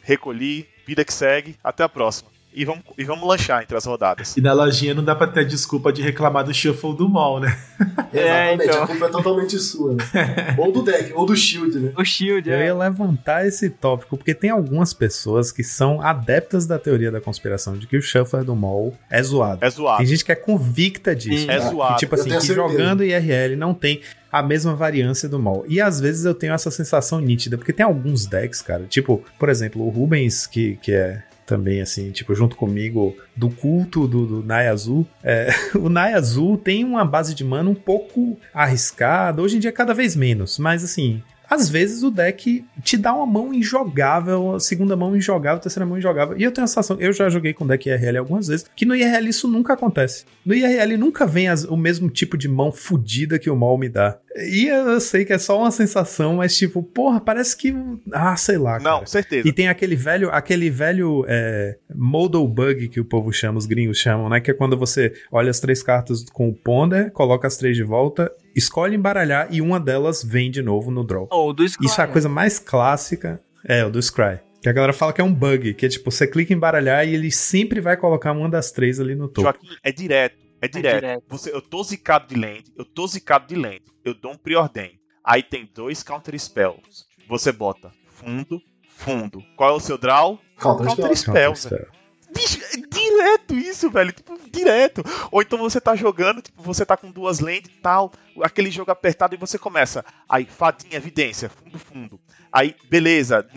recolhi, 0.01 0.67
vida 0.85 1.05
que 1.05 1.13
segue, 1.13 1.55
até 1.63 1.83
a 1.83 1.89
próxima 1.89 2.31
e 2.53 2.65
vamos, 2.65 2.83
e 2.97 3.03
vamos 3.03 3.27
lanchar 3.27 3.63
entre 3.63 3.75
as 3.77 3.85
rodadas. 3.85 4.35
E 4.35 4.41
na 4.41 4.53
lojinha 4.53 4.93
não 4.93 5.03
dá 5.03 5.15
pra 5.15 5.27
ter 5.27 5.45
desculpa 5.45 5.91
de 5.91 6.01
reclamar 6.01 6.43
do 6.43 6.53
shuffle 6.53 6.95
do 6.95 7.07
mall, 7.07 7.39
né? 7.39 7.57
É, 8.13 8.53
Exatamente, 8.53 8.65
então. 8.65 8.83
a 8.83 8.87
culpa 8.87 9.05
é 9.05 9.09
totalmente 9.09 9.57
sua, 9.57 9.93
né? 9.93 10.03
ou 10.59 10.69
do 10.69 10.83
deck, 10.83 11.13
ou 11.13 11.25
do 11.25 11.33
shield, 11.33 11.79
né? 11.79 11.93
O 11.97 12.03
shield, 12.03 12.49
Eu 12.49 12.57
é. 12.57 12.65
ia 12.65 12.75
levantar 12.75 13.47
esse 13.47 13.69
tópico, 13.69 14.17
porque 14.17 14.35
tem 14.35 14.49
algumas 14.49 14.93
pessoas 14.93 15.49
que 15.49 15.63
são 15.63 16.01
adeptas 16.01 16.67
da 16.67 16.77
teoria 16.77 17.09
da 17.09 17.21
conspiração, 17.21 17.77
de 17.77 17.87
que 17.87 17.95
o 17.95 18.01
shuffle 18.01 18.43
do 18.43 18.53
mall 18.53 18.93
é 19.09 19.23
zoado. 19.23 19.63
É 19.63 19.69
zoado. 19.69 19.99
Tem 19.99 20.07
gente 20.07 20.25
que 20.25 20.31
é 20.33 20.35
convicta 20.35 21.15
disso. 21.15 21.49
É 21.49 21.57
zoado. 21.57 21.93
Que, 21.93 21.99
tipo 22.01 22.15
assim, 22.15 22.37
que 22.37 22.53
jogando 22.53 23.01
IRL 23.01 23.55
não 23.55 23.73
tem 23.73 24.01
a 24.31 24.41
mesma 24.41 24.75
variância 24.75 25.27
do 25.27 25.39
mall. 25.39 25.65
E 25.67 25.81
às 25.81 25.99
vezes 25.99 26.25
eu 26.25 26.33
tenho 26.33 26.53
essa 26.53 26.71
sensação 26.71 27.19
nítida, 27.19 27.57
porque 27.57 27.73
tem 27.73 27.85
alguns 27.85 28.25
decks, 28.25 28.61
cara, 28.61 28.85
tipo, 28.85 29.23
por 29.37 29.49
exemplo, 29.49 29.85
o 29.85 29.89
Rubens, 29.89 30.47
que, 30.47 30.77
que 30.77 30.91
é 30.91 31.23
também, 31.45 31.81
assim, 31.81 32.11
tipo, 32.11 32.33
junto 32.33 32.55
comigo, 32.55 33.13
do 33.35 33.49
culto 33.49 34.07
do, 34.07 34.25
do 34.25 34.43
Nai 34.43 34.67
Azul. 34.69 35.05
É, 35.21 35.49
o 35.75 35.89
Nai 35.89 36.13
Azul 36.13 36.57
tem 36.57 36.85
uma 36.85 37.03
base 37.03 37.35
de 37.35 37.43
mana 37.43 37.69
um 37.69 37.75
pouco 37.75 38.37
arriscada, 38.53 39.41
hoje 39.41 39.57
em 39.57 39.59
dia 39.59 39.71
cada 39.71 39.93
vez 39.93 40.15
menos, 40.15 40.57
mas 40.57 40.81
assim, 40.81 41.21
às 41.51 41.67
vezes 41.67 42.01
o 42.01 42.09
deck 42.09 42.63
te 42.81 42.95
dá 42.95 43.13
uma 43.13 43.25
mão 43.25 43.53
injogável, 43.53 44.57
segunda 44.57 44.95
mão 44.95 45.17
injogável, 45.17 45.59
terceira 45.59 45.85
mão 45.85 45.97
injogável. 45.97 46.37
E 46.37 46.43
eu 46.43 46.51
tenho 46.51 46.63
a 46.63 46.67
sensação, 46.67 46.95
eu 46.97 47.11
já 47.11 47.27
joguei 47.27 47.53
com 47.53 47.67
deck 47.67 47.89
IRL 47.89 48.19
algumas 48.19 48.47
vezes, 48.47 48.65
que 48.73 48.85
no 48.85 48.95
IRL 48.95 49.27
isso 49.27 49.49
nunca 49.49 49.73
acontece. 49.73 50.23
No 50.45 50.53
IRL 50.53 50.97
nunca 50.97 51.27
vem 51.27 51.49
as, 51.49 51.65
o 51.65 51.75
mesmo 51.75 52.09
tipo 52.09 52.37
de 52.37 52.47
mão 52.47 52.71
fodida 52.71 53.37
que 53.37 53.49
o 53.49 53.55
mal 53.55 53.77
me 53.77 53.89
dá. 53.89 54.17
E 54.37 54.67
eu 54.67 54.99
sei 55.01 55.25
que 55.25 55.33
é 55.33 55.37
só 55.37 55.59
uma 55.59 55.71
sensação, 55.71 56.37
mas 56.37 56.55
tipo, 56.57 56.81
porra, 56.81 57.19
parece 57.19 57.57
que. 57.57 57.75
Ah, 58.13 58.37
sei 58.37 58.57
lá. 58.57 58.79
Cara. 58.79 58.83
Não, 58.83 59.05
certeza. 59.05 59.45
E 59.45 59.51
tem 59.51 59.67
aquele 59.67 59.95
velho, 59.97 60.29
aquele 60.29 60.69
velho 60.69 61.25
é, 61.27 61.75
modal 61.93 62.47
bug 62.47 62.87
que 62.87 63.01
o 63.01 63.05
povo 63.05 63.33
chama, 63.33 63.57
os 63.57 63.65
gringos 63.65 63.97
chamam, 63.97 64.29
né? 64.29 64.39
Que 64.39 64.51
é 64.51 64.53
quando 64.53 64.77
você 64.77 65.11
olha 65.29 65.49
as 65.49 65.59
três 65.59 65.83
cartas 65.83 66.23
com 66.31 66.47
o 66.47 66.53
ponder, 66.55 67.11
coloca 67.11 67.45
as 67.45 67.57
três 67.57 67.75
de 67.75 67.83
volta, 67.83 68.31
escolhe 68.55 68.95
embaralhar 68.95 69.47
e 69.51 69.61
uma 69.61 69.79
delas 69.79 70.23
vem 70.23 70.51
de 70.51 70.61
novo 70.61 70.91
no 70.91 71.03
draw. 71.03 71.27
Ou 71.31 71.53
do 71.53 71.67
Scry. 71.67 71.85
Isso 71.85 72.01
é 72.01 72.03
a 72.03 72.07
coisa 72.07 72.29
mais 72.29 72.59
clássica. 72.59 73.41
É, 73.65 73.85
o 73.85 73.91
do 73.91 74.01
Scry. 74.01 74.39
Que 74.61 74.69
a 74.69 74.73
galera 74.73 74.93
fala 74.93 75.11
que 75.11 75.21
é 75.21 75.23
um 75.23 75.33
bug, 75.33 75.73
que 75.73 75.85
é 75.85 75.89
tipo, 75.89 76.11
você 76.11 76.27
clica 76.27 76.53
em 76.53 76.55
embaralhar 76.55 77.07
e 77.07 77.15
ele 77.15 77.31
sempre 77.31 77.81
vai 77.81 77.97
colocar 77.97 78.31
uma 78.31 78.49
das 78.49 78.71
três 78.71 78.99
ali 78.99 79.15
no 79.15 79.27
topo. 79.27 79.41
Joaquim, 79.41 79.67
é 79.83 79.91
direto. 79.91 80.37
É 80.61 80.67
direto. 80.67 81.01
direto. 81.01 81.23
Você, 81.29 81.51
eu 81.51 81.61
tô 81.61 81.83
zicado 81.83 82.27
de 82.27 82.39
land, 82.39 82.63
eu 82.77 82.85
tô 82.85 83.07
zicado 83.07 83.47
de 83.47 83.55
land. 83.55 83.81
Eu 84.05 84.13
dou 84.13 84.33
um 84.33 84.37
preordem. 84.37 84.99
Aí 85.25 85.41
tem 85.41 85.67
dois 85.73 86.03
counter 86.03 86.39
spells. 86.39 87.05
Você 87.27 87.51
bota 87.51 87.91
fundo, 88.05 88.61
fundo. 88.87 89.43
Qual 89.55 89.71
é 89.71 89.73
o 89.73 89.79
seu 89.79 89.97
draw? 89.97 90.39
Counter 90.59 90.85
Counter 90.85 91.17
spell. 91.17 91.55
spell, 91.55 91.71
velho. 91.71 91.87
Bicho, 91.87 91.95
é 91.95 92.00
direto 92.31 93.55
isso, 93.55 93.89
velho. 93.89 94.11
Tipo, 94.11 94.39
direto. 94.49 95.03
Ou 95.31 95.41
então 95.41 95.57
você 95.57 95.79
tá 95.79 95.95
jogando, 95.95 96.41
tipo, 96.41 96.61
você 96.61 96.85
tá 96.85 96.95
com 96.97 97.11
duas 97.11 97.39
land 97.39 97.63
e 97.65 97.81
tal, 97.81 98.11
aquele 98.41 98.71
jogo 98.71 98.91
apertado 98.91 99.35
e 99.35 99.37
você 99.37 99.57
começa. 99.57 100.03
Aí, 100.27 100.45
fadinha, 100.45 100.97
evidência, 100.97 101.49
fundo, 101.49 101.79
fundo. 101.79 102.19
Aí, 102.51 102.75
beleza, 102.89 103.47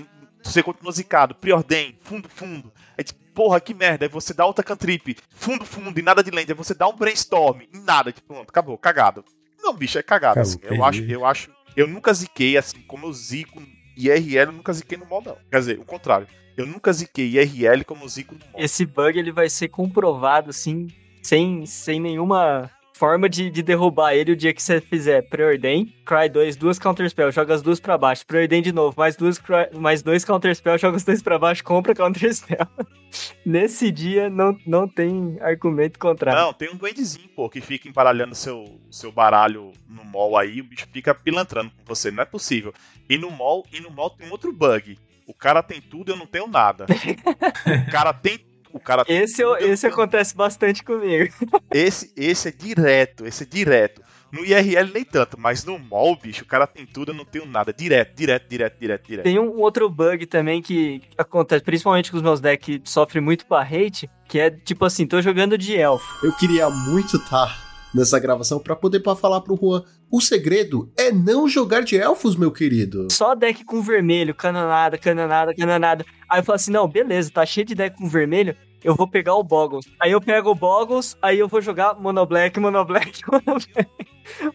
você 0.43 0.63
continua 0.63 0.93
zicado, 0.93 1.35
preordem, 1.35 1.99
fundo, 2.03 2.29
fundo. 2.29 2.73
Aí, 2.97 3.05
tipo, 3.05 3.21
porra, 3.33 3.61
que 3.61 3.75
merda. 3.75 4.05
Aí 4.05 4.09
você 4.09 4.35
dá 4.35 4.47
outra 4.47 4.65
cantrip, 4.65 5.17
fundo, 5.31 5.65
fundo, 5.65 5.99
e 5.99 6.03
nada 6.03 6.23
de 6.23 6.31
land. 6.31 6.51
Aí 6.51 6.57
você 6.57 6.75
dá 6.75 6.87
um 6.89 6.97
brainstorm, 6.97 7.63
e 7.63 7.79
nada. 7.79 8.13
Tipo, 8.13 8.35
pronto, 8.35 8.51
acabou, 8.51 8.79
cagado. 8.79 9.25
Não, 9.63 9.75
bicho, 9.75 9.99
é 9.99 10.03
cagado. 10.03 10.41
Assim. 10.41 10.59
Eu 10.63 10.85
acho, 10.85 11.03
eu 11.05 11.25
acho. 11.25 11.51
Eu 11.77 11.89
nunca 11.89 12.13
ziquei, 12.13 12.57
assim, 12.57 12.81
como 12.83 13.07
eu 13.07 13.13
zico 13.13 13.61
IRL, 13.97 14.51
eu 14.51 14.53
nunca 14.53 14.73
ziquei 14.73 14.99
no 14.99 15.07
não. 15.07 15.37
Quer 15.51 15.59
dizer, 15.59 15.79
o 15.81 15.85
contrário. 15.85 16.29
Eu 16.57 16.67
nunca 16.67 16.93
ziquei 16.93 17.27
IRL 17.27 17.85
como 17.85 18.09
zico 18.09 18.35
no 18.35 18.41
mall. 18.41 18.63
Esse 18.63 18.87
bug 18.87 19.19
ele 19.19 19.33
vai 19.33 19.49
ser 19.49 19.69
comprovado, 19.69 20.51
assim, 20.51 20.89
sem, 21.23 21.67
sem 21.67 22.01
nenhuma 22.01 22.71
forma 22.95 23.29
de, 23.29 23.51
de 23.51 23.63
derrubar 23.63 24.15
ele 24.15 24.33
o 24.33 24.37
dia 24.37 24.55
que 24.55 24.63
você 24.63 24.81
fizer 24.81 25.23
preordem, 25.29 25.93
cry 26.07 26.29
2, 26.29 26.57
duas 26.57 26.79
counterspell, 26.79 27.33
joga 27.33 27.53
as 27.53 27.61
duas 27.61 27.81
pra 27.81 27.99
baixo, 27.99 28.25
preordem 28.25 28.63
de 28.63 28.73
novo, 28.73 28.95
mais, 28.97 29.17
duas, 29.17 29.37
cry, 29.37 29.69
mais 29.75 30.01
dois 30.01 30.25
counterspell, 30.25 30.79
joga 30.79 30.97
os 30.97 31.05
dois 31.05 31.21
pra 31.21 31.39
baixo, 31.39 31.65
compra 31.65 31.95
counterspell. 31.95 32.67
Nesse 33.45 33.91
dia 33.91 34.31
não, 34.31 34.57
não 34.65 34.89
tem 34.89 35.37
argumento 35.41 35.99
contrário. 35.99 36.41
Não, 36.41 36.53
tem 36.53 36.71
um 36.71 36.77
duendezinho, 36.77 37.29
pô, 37.35 37.51
que 37.51 37.61
fica 37.61 37.89
embaralhando 37.89 38.35
seu, 38.35 38.81
seu 38.91 39.11
baralho 39.11 39.73
no 39.89 40.05
mall 40.05 40.37
aí, 40.37 40.61
o 40.61 40.65
bicho 40.65 40.87
fica 40.93 41.13
pilantrando 41.15 41.71
com 41.71 41.85
você, 41.85 42.13
não 42.13 42.23
é 42.23 42.27
possível. 42.27 42.73
E 43.11 43.19
no 43.19 43.31
mall, 43.31 43.67
e 43.73 43.81
no 43.81 43.91
mall 43.91 44.11
tem 44.11 44.31
outro 44.31 44.53
bug. 44.53 44.97
O 45.27 45.35
cara 45.35 45.63
tem 45.63 45.81
tudo, 45.81 46.13
eu 46.13 46.17
não 46.17 46.27
tenho 46.27 46.47
nada. 46.47 46.87
o 46.87 47.91
cara 47.91 48.13
tem 48.13 48.39
o 48.73 48.81
cara 48.81 49.05
tem 49.05 49.19
Esse, 49.19 49.41
eu- 49.41 49.57
esse 49.57 49.87
acontece 49.87 50.35
bastante 50.35 50.83
comigo. 50.83 51.33
Esse, 51.73 52.13
esse 52.17 52.49
é 52.49 52.51
direto, 52.51 53.25
esse 53.25 53.45
é 53.45 53.47
direto. 53.47 54.03
No 54.33 54.45
IRL 54.45 54.91
nem 54.93 55.05
tanto, 55.05 55.39
mas 55.39 55.65
no 55.65 55.79
mall, 55.79 56.17
bicho, 56.21 56.43
o 56.43 56.47
cara 56.47 56.67
tem 56.67 56.85
tudo, 56.85 57.13
eu 57.13 57.15
não 57.15 57.25
tenho 57.25 57.47
nada. 57.47 57.73
Direto, 57.73 58.17
direto, 58.17 58.49
direto, 58.49 58.77
direto, 58.81 59.07
direto. 59.07 59.25
Tem 59.25 59.39
um 59.39 59.61
outro 59.61 59.89
bug 59.89 60.27
também 60.27 60.61
que 60.61 61.01
acontece, 61.17 61.63
principalmente 61.63 62.11
com 62.11 62.17
os 62.17 62.23
meus 62.23 62.41
decks 62.41 62.67
que 62.67 62.83
sofrem 62.85 63.23
muito 63.23 63.47
pra 63.47 63.61
hate, 63.63 64.11
que 64.29 64.41
é 64.41 64.51
tipo 64.51 64.85
assim, 64.85 65.07
tô 65.07 65.23
jogando 65.23 65.57
de 65.57 65.77
elfo. 65.77 66.27
Eu 66.27 66.33
queria 66.33 66.69
muito 66.69 67.17
estar 67.17 67.57
nessa 67.95 68.19
gravação 68.19 68.59
pra 68.59 68.75
poder 68.75 68.99
pra 68.99 69.15
falar 69.15 69.41
pro 69.41 69.57
Juan. 69.57 69.85
O 70.15 70.21
segredo 70.21 70.93
é 70.97 71.11
não 71.11 71.49
jogar 71.49 71.81
de 71.81 71.97
elfos, 71.97 72.37
meu 72.37 72.53
querido. 72.53 73.09
Só 73.11 73.35
deck 73.35 73.65
com 73.65 73.83
vermelho, 73.83 74.33
cananada, 74.33 74.97
cananada, 74.97 75.53
cananada. 75.53 76.07
Aí 76.31 76.39
eu 76.39 76.45
falo 76.45 76.55
assim, 76.55 76.71
não, 76.71 76.87
beleza, 76.87 77.33
tá 77.33 77.45
cheio 77.45 77.67
de 77.67 77.75
deck 77.75 77.99
com 77.99 78.09
vermelho, 78.09 78.55
eu 78.85 78.95
vou 78.95 79.09
pegar 79.09 79.35
o 79.35 79.43
Boggles. 79.43 79.87
Aí 80.01 80.13
eu 80.13 80.21
pego 80.21 80.53
o 80.53 80.55
Boggles, 80.55 81.19
aí 81.21 81.41
eu 81.41 81.49
vou 81.49 81.61
jogar 81.61 81.99
Mono 81.99 82.25
Black, 82.25 82.61
Mono 82.61 82.85
Black, 82.85 83.23
Mono 83.27 83.43
Black. 83.75 83.91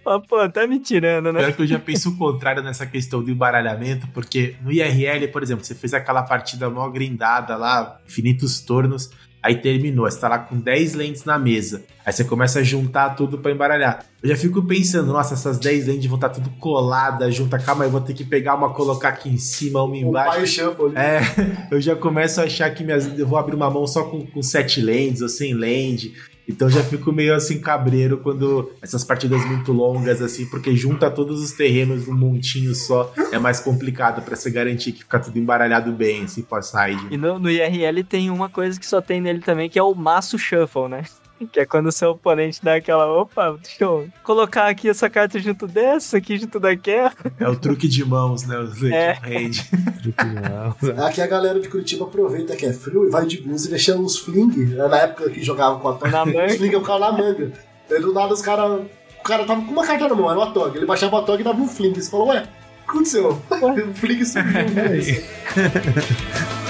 Mas, 0.05 0.27
pô, 0.27 0.47
tá 0.47 0.65
me 0.65 0.79
tirando, 0.79 1.33
né? 1.33 1.41
Pior 1.41 1.53
que 1.53 1.61
eu 1.63 1.67
já 1.67 1.77
penso 1.77 2.11
o 2.11 2.17
contrário 2.17 2.63
nessa 2.63 2.85
questão 2.85 3.21
do 3.21 3.29
embaralhamento, 3.29 4.07
porque 4.13 4.55
no 4.61 4.71
IRL, 4.71 5.27
por 5.27 5.43
exemplo, 5.43 5.65
você 5.65 5.75
fez 5.75 5.93
aquela 5.93 6.23
partida 6.23 6.69
mó 6.69 6.87
grindada 6.89 7.57
lá, 7.57 7.99
infinitos 8.07 8.61
tornos, 8.61 9.11
aí 9.41 9.55
terminou, 9.55 10.09
você 10.09 10.19
tá 10.19 10.27
lá 10.27 10.39
com 10.39 10.59
10 10.59 10.93
lentes 10.93 11.23
na 11.23 11.39
mesa, 11.39 11.83
aí 12.05 12.11
você 12.11 12.23
começa 12.23 12.59
a 12.59 12.63
juntar 12.63 13.11
tudo 13.11 13.37
pra 13.37 13.51
embaralhar. 13.51 14.05
Eu 14.21 14.29
já 14.29 14.35
fico 14.35 14.61
pensando, 14.63 15.13
nossa, 15.13 15.33
essas 15.33 15.57
10 15.57 15.87
lentes 15.87 16.05
vão 16.07 16.15
estar 16.15 16.29
tudo 16.29 16.49
coladas 16.59 17.33
junto, 17.33 17.57
calma, 17.59 17.85
eu 17.85 17.89
vou 17.89 18.01
ter 18.01 18.13
que 18.13 18.23
pegar 18.23 18.55
uma, 18.55 18.73
colocar 18.73 19.09
aqui 19.09 19.29
em 19.29 19.37
cima, 19.37 19.81
uma 19.81 19.95
embaixo. 19.95 20.39
É, 20.99 21.21
eu 21.71 21.79
já 21.79 21.95
começo 21.95 22.41
a 22.41 22.43
achar 22.43 22.69
que 22.71 22.83
minhas, 22.83 23.07
eu 23.17 23.25
vou 23.27 23.39
abrir 23.39 23.55
uma 23.55 23.69
mão 23.69 23.87
só 23.87 24.03
com, 24.03 24.25
com 24.25 24.41
sete 24.41 24.81
lands 24.81 25.21
ou 25.21 25.29
sem 25.29 25.53
land. 25.53 26.13
Então 26.49 26.67
já 26.67 26.83
fico 26.83 27.11
meio 27.11 27.35
assim 27.35 27.61
cabreiro 27.61 28.17
quando 28.17 28.71
essas 28.81 29.03
partidas 29.03 29.45
muito 29.45 29.71
longas, 29.71 30.19
assim, 30.19 30.47
porque 30.47 30.75
junta 30.75 31.11
todos 31.11 31.43
os 31.43 31.51
terrenos 31.51 32.07
num 32.07 32.15
montinho 32.15 32.73
só. 32.73 33.13
É 33.31 33.37
mais 33.37 33.59
complicado 33.59 34.23
pra 34.23 34.35
você 34.35 34.49
garantir 34.49 34.91
que 34.93 34.99
fica 34.99 35.19
tudo 35.19 35.37
embaralhado 35.37 35.91
bem, 35.91 36.23
assim, 36.23 36.41
pós-side. 36.41 37.07
E 37.11 37.17
no, 37.17 37.37
no 37.37 37.51
IRL 37.51 38.03
tem 38.03 38.31
uma 38.31 38.49
coisa 38.49 38.79
que 38.79 38.85
só 38.85 38.99
tem 38.99 39.21
nele 39.21 39.41
também, 39.41 39.69
que 39.69 39.77
é 39.77 39.83
o 39.83 39.93
maço 39.93 40.39
shuffle, 40.39 40.89
né? 40.89 41.03
Que 41.51 41.61
é 41.61 41.65
quando 41.65 41.87
o 41.87 41.91
seu 41.91 42.11
oponente 42.11 42.59
dá 42.63 42.75
aquela, 42.75 43.05
opa, 43.07 43.57
deixa 43.61 43.83
eu 43.83 44.09
colocar 44.23 44.67
aqui 44.67 44.89
essa 44.89 45.09
carta 45.09 45.39
junto 45.39 45.67
dessa, 45.67 46.17
aqui 46.17 46.37
junto 46.37 46.59
daquela. 46.59 47.13
É 47.39 47.47
o 47.47 47.55
truque 47.55 47.87
de 47.87 48.03
mãos, 48.03 48.43
né? 48.45 48.57
Os 48.59 48.83
É. 48.83 49.13
hand. 49.23 49.63
Aqui 51.05 51.21
a 51.21 51.27
galera 51.27 51.59
de 51.59 51.69
Curitiba 51.69 52.05
aproveita 52.05 52.55
que 52.55 52.65
é 52.65 52.73
frio 52.73 53.07
e 53.07 53.09
vai 53.09 53.25
de 53.25 53.41
blusa 53.41 53.67
e 53.67 53.69
deixa 53.69 53.95
uns 53.95 54.17
fling. 54.17 54.47
né, 54.65 54.87
Na 54.87 54.97
época 54.97 55.29
que 55.29 55.41
jogava 55.43 55.79
com 55.79 55.87
a 55.89 55.93
Tog, 55.93 56.09
Na 56.11 56.25
manga. 56.25 56.45
os 56.47 56.55
fling 56.55 56.71
ficavam 56.71 56.99
na 56.99 57.11
manga. 57.11 57.51
Aí 57.89 57.99
do 58.01 58.13
nada 58.13 58.33
os 58.33 58.41
caras. 58.41 58.81
O 59.19 59.23
cara 59.23 59.45
tava 59.45 59.61
com 59.61 59.71
uma 59.71 59.85
carta 59.85 60.07
na 60.07 60.15
mão, 60.15 60.29
era 60.29 60.39
uma 60.39 60.51
Tog. 60.51 60.75
Ele 60.75 60.85
baixava 60.85 61.19
a 61.19 61.21
Tog 61.21 61.39
e 61.39 61.43
dava 61.43 61.59
um 61.61 61.67
fling. 61.67 61.93
Você 61.93 62.09
falou, 62.11 62.27
ué, 62.29 62.41
o 62.41 62.43
que 62.43 62.89
aconteceu? 62.89 63.41
o 63.49 63.93
fling 63.95 64.25
subiu. 64.25 64.51
né? 64.53 64.99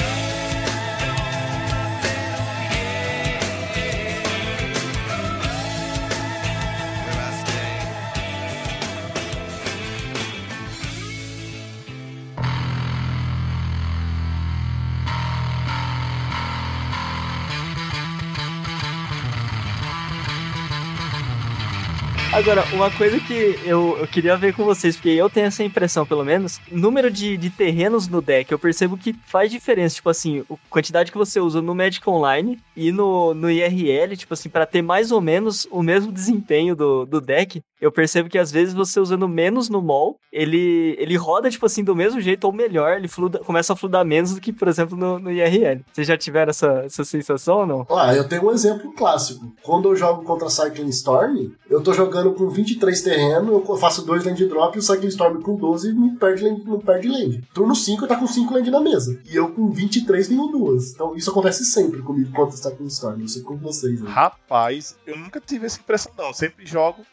Agora, 22.40 22.64
uma 22.74 22.90
coisa 22.90 23.20
que 23.20 23.60
eu, 23.66 23.98
eu 23.98 24.08
queria 24.08 24.38
ver 24.38 24.54
com 24.54 24.64
vocês, 24.64 24.96
porque 24.96 25.10
eu 25.10 25.30
tenho 25.30 25.48
essa 25.48 25.62
impressão, 25.62 26.06
pelo 26.06 26.24
menos, 26.24 26.58
número 26.72 27.12
de, 27.12 27.36
de 27.36 27.50
terrenos 27.50 28.08
no 28.08 28.22
deck, 28.22 28.50
eu 28.50 28.58
percebo 28.58 28.98
que 28.98 29.14
faz 29.26 29.52
diferença, 29.52 29.96
tipo 29.96 30.10
assim, 30.10 30.46
a 30.50 30.56
quantidade 30.70 31.12
que 31.12 31.18
você 31.18 31.42
usa 31.42 31.62
no 31.62 31.76
Magic 31.76 32.10
Online 32.10 32.58
e 32.78 32.94
no, 32.94 33.34
no 33.34 33.52
IRL, 33.52 34.16
tipo 34.16 34.34
assim, 34.34 34.48
para 34.48 34.66
ter 34.66 34.82
mais 34.82 35.12
ou 35.12 35.20
menos 35.20 35.68
o 35.70 35.84
mesmo 35.84 36.14
desempenho 36.14 36.78
do, 36.78 37.06
do 37.06 37.20
deck, 37.20 37.62
eu 37.80 37.92
percebo 37.92 38.30
que 38.30 38.38
às 38.38 38.52
vezes 38.52 38.74
você 38.74 39.00
usando 39.00 39.28
menos 39.28 39.70
no 39.70 39.82
mall, 39.82 40.20
ele, 40.32 40.96
ele 41.00 41.16
roda, 41.16 41.50
tipo 41.50 41.66
assim, 41.66 41.84
do 41.84 41.96
mesmo 41.96 42.20
jeito 42.20 42.44
ou 42.46 42.54
melhor, 42.54 42.98
ele 42.98 43.08
fluda, 43.08 43.40
começa 43.40 43.74
a 43.74 43.76
fludar 43.76 44.04
menos 44.04 44.34
do 44.34 44.42
que, 44.42 44.52
por 44.52 44.68
exemplo, 44.68 44.98
no, 44.98 45.20
no 45.20 45.32
IRL. 45.32 45.82
Vocês 45.92 46.08
já 46.08 46.18
tiveram 46.18 46.50
essa, 46.50 46.84
essa 46.86 47.04
sensação 47.04 47.60
ou 47.60 47.66
não? 47.66 47.88
Ah, 47.90 48.14
eu 48.14 48.28
tenho 48.28 48.46
um 48.46 48.52
exemplo 48.52 48.94
clássico. 48.94 49.52
Quando 49.64 49.90
eu 49.90 49.96
jogo 49.96 50.24
contra 50.24 50.50
Cycling 50.50 50.90
Storm, 50.90 51.52
eu 51.70 51.82
tô 51.82 51.94
jogando 51.94 52.34
com 52.34 52.50
23 52.50 53.02
terreno, 53.02 53.64
eu 53.68 53.78
faço 53.78 54.06
dois 54.06 54.26
land 54.26 54.46
drop 54.46 54.76
e 54.76 54.80
o 54.80 54.84
Cycling 54.84 55.08
Storm 55.08 55.42
com 55.42 55.56
12 55.56 55.94
não 55.94 56.16
perde 56.16 56.44
land. 56.44 56.64
Não 56.66 56.80
perde 56.80 57.08
land. 57.08 57.42
Turno 57.54 57.76
5 57.76 58.08
tá 58.08 58.16
com 58.16 58.28
5 58.28 58.54
land 58.54 58.70
na 58.70 58.82
mesa. 58.82 59.20
E 59.26 59.36
eu 59.36 59.50
com 59.52 59.70
23 59.70 60.28
tenho 60.28 60.48
duas. 60.48 60.94
Então 60.94 61.16
isso 61.16 61.30
acontece 61.30 61.64
sempre 61.66 62.02
comigo 62.02 62.32
contra 62.32 62.58
Cycling 62.58 62.88
Storm. 62.88 63.22
Eu 63.22 63.28
sei 63.28 63.42
com 63.42 63.56
vocês. 63.58 64.02
Né? 64.02 64.10
Rapaz, 64.10 64.98
eu 65.06 65.18
nunca 65.18 65.40
tive 65.40 65.66
essa 65.66 65.80
impressão, 65.80 66.12
não. 66.18 66.28
Eu 66.28 66.34
sempre 66.34 66.66
jogo 66.66 67.06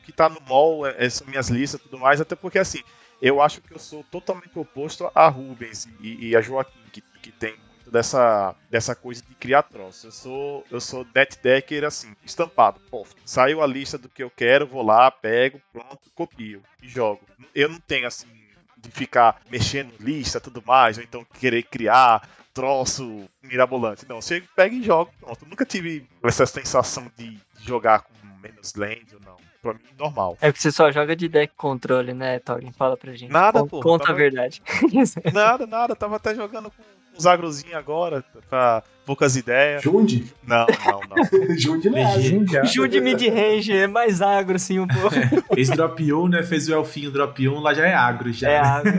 o 0.00 0.04
que 0.04 0.12
tá 0.12 0.28
no 0.28 0.40
mall, 0.42 0.86
essas 0.86 1.26
minhas 1.26 1.48
listas 1.48 1.80
e 1.80 1.84
tudo 1.84 1.98
mais, 1.98 2.20
até 2.20 2.34
porque 2.34 2.58
assim, 2.58 2.82
eu 3.20 3.40
acho 3.40 3.60
que 3.60 3.72
eu 3.72 3.78
sou 3.78 4.02
totalmente 4.04 4.58
oposto 4.58 5.10
a 5.14 5.28
Rubens 5.28 5.88
e, 6.00 6.28
e 6.28 6.36
a 6.36 6.40
Joaquim, 6.40 6.80
que, 6.92 7.02
que 7.22 7.30
tem 7.30 7.54
dessa, 7.90 8.54
dessa 8.70 8.94
coisa 8.94 9.22
de 9.22 9.34
criar 9.34 9.62
troço. 9.64 10.06
Eu 10.06 10.12
sou, 10.12 10.64
eu 10.70 10.80
sou 10.80 11.04
deck 11.04 11.36
decker 11.42 11.84
assim, 11.84 12.14
estampado. 12.24 12.80
Pô, 12.90 13.06
saiu 13.24 13.62
a 13.62 13.66
lista 13.66 13.98
do 13.98 14.08
que 14.08 14.22
eu 14.22 14.30
quero, 14.30 14.66
vou 14.66 14.82
lá, 14.82 15.10
pego, 15.10 15.60
pronto, 15.72 16.10
copio 16.14 16.62
e 16.82 16.88
jogo. 16.88 17.20
Eu 17.54 17.68
não 17.68 17.80
tenho 17.80 18.06
assim 18.06 18.28
de 18.78 18.90
ficar 18.90 19.42
mexendo 19.50 19.92
lista 20.00 20.40
tudo 20.40 20.62
mais, 20.64 20.96
ou 20.96 21.04
então 21.04 21.24
querer 21.38 21.64
criar 21.64 22.26
troço 22.54 23.28
mirabolante. 23.42 24.06
Não, 24.08 24.22
você 24.22 24.42
pega 24.56 24.74
e 24.74 24.82
joga, 24.82 25.10
pronto. 25.20 25.46
Nunca 25.46 25.66
tive 25.66 26.06
essa 26.22 26.46
sensação 26.46 27.10
de 27.16 27.38
jogar 27.60 28.00
com 28.00 28.12
menos 28.42 28.74
land 28.74 29.06
ou 29.14 29.20
não. 29.20 29.49
Pra 29.62 29.74
mim, 29.74 29.80
normal. 29.98 30.38
É 30.40 30.50
porque 30.50 30.62
você 30.62 30.72
só 30.72 30.90
joga 30.90 31.14
de 31.14 31.28
deck 31.28 31.52
controle, 31.54 32.14
né, 32.14 32.38
Thorin? 32.38 32.72
Fala 32.72 32.96
pra 32.96 33.12
gente. 33.12 33.30
Nada, 33.30 33.66
pô. 33.66 33.80
Conta 33.80 34.06
tava... 34.06 34.16
a 34.16 34.20
verdade. 34.22 34.62
nada, 35.32 35.66
nada. 35.66 35.94
Tava 35.94 36.16
até 36.16 36.34
jogando 36.34 36.70
com 36.70 36.82
uns 37.16 37.26
agrozinhos 37.26 37.74
agora, 37.74 38.24
pra 38.48 38.82
poucas 39.04 39.34
ideias. 39.34 39.82
Jundi? 39.82 40.32
Não, 40.46 40.66
não, 40.86 41.00
não. 41.08 41.24
Jundi 41.58 41.90
não 41.90 41.98
é 41.98 42.64
Jundi 42.64 43.00
mid-range, 43.00 43.72
é 43.72 43.86
mais 43.86 44.22
agro, 44.22 44.56
assim, 44.56 44.78
um 44.78 44.86
pouco. 44.86 45.16
Fez 45.54 45.68
drop 45.68 46.12
1, 46.12 46.28
né? 46.28 46.42
Fez 46.42 46.68
o 46.68 46.72
elfinho 46.72 47.10
drop 47.10 47.48
1, 47.48 47.58
lá 47.58 47.74
já 47.74 47.86
é 47.86 47.92
agro, 47.92 48.32
já. 48.32 48.48
É 48.48 48.58
agro. 48.58 48.92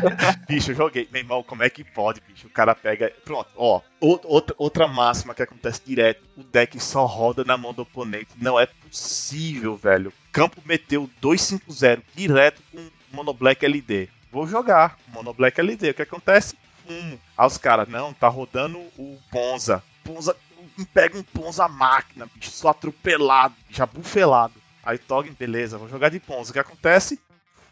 bicho, 0.48 0.70
eu 0.72 0.74
joguei. 0.76 1.08
Meu 1.12 1.20
irmão, 1.20 1.42
como 1.42 1.62
é 1.62 1.68
que 1.68 1.84
pode, 1.84 2.20
bicho? 2.26 2.46
O 2.46 2.50
cara 2.50 2.74
pega... 2.74 3.12
Pronto, 3.24 3.48
ó. 3.56 3.80
Outra, 4.00 4.54
outra 4.58 4.88
máxima 4.88 5.34
que 5.34 5.42
acontece 5.42 5.82
direto. 5.84 6.22
O 6.36 6.42
deck 6.42 6.80
só 6.80 7.04
roda 7.04 7.44
na 7.44 7.56
mão 7.56 7.74
do 7.74 7.82
oponente. 7.82 8.28
Não 8.40 8.58
é 8.58 8.66
possível, 8.66 9.76
velho. 9.76 10.12
Campo 10.32 10.62
meteu 10.64 11.10
2-5-0 11.22 12.00
direto 12.14 12.62
com 12.72 12.88
Mono 13.12 13.34
Black 13.34 13.64
LD. 13.64 14.08
Vou 14.30 14.46
jogar 14.46 14.96
Mono 15.12 15.34
Black 15.34 15.60
LD. 15.60 15.90
O 15.90 15.94
que 15.94 16.02
acontece? 16.02 16.54
Hum. 16.88 17.18
Aí 17.36 17.46
os 17.46 17.58
caras, 17.58 17.88
não, 17.88 18.12
tá 18.12 18.28
rodando 18.28 18.78
o 18.96 19.18
Ponza. 19.30 19.82
Ponza, 20.02 20.34
pega 20.94 21.18
um 21.18 21.22
Ponza 21.22 21.68
máquina, 21.68 22.28
bicho, 22.34 22.50
só 22.50 22.70
atropelado, 22.70 23.54
já 23.70 23.86
bufelado. 23.86 24.54
Aí 24.82 24.98
Toggen, 24.98 25.32
beleza, 25.32 25.78
vou 25.78 25.88
jogar 25.88 26.08
de 26.08 26.18
Ponza. 26.18 26.50
O 26.50 26.52
que 26.52 26.58
acontece? 26.58 27.20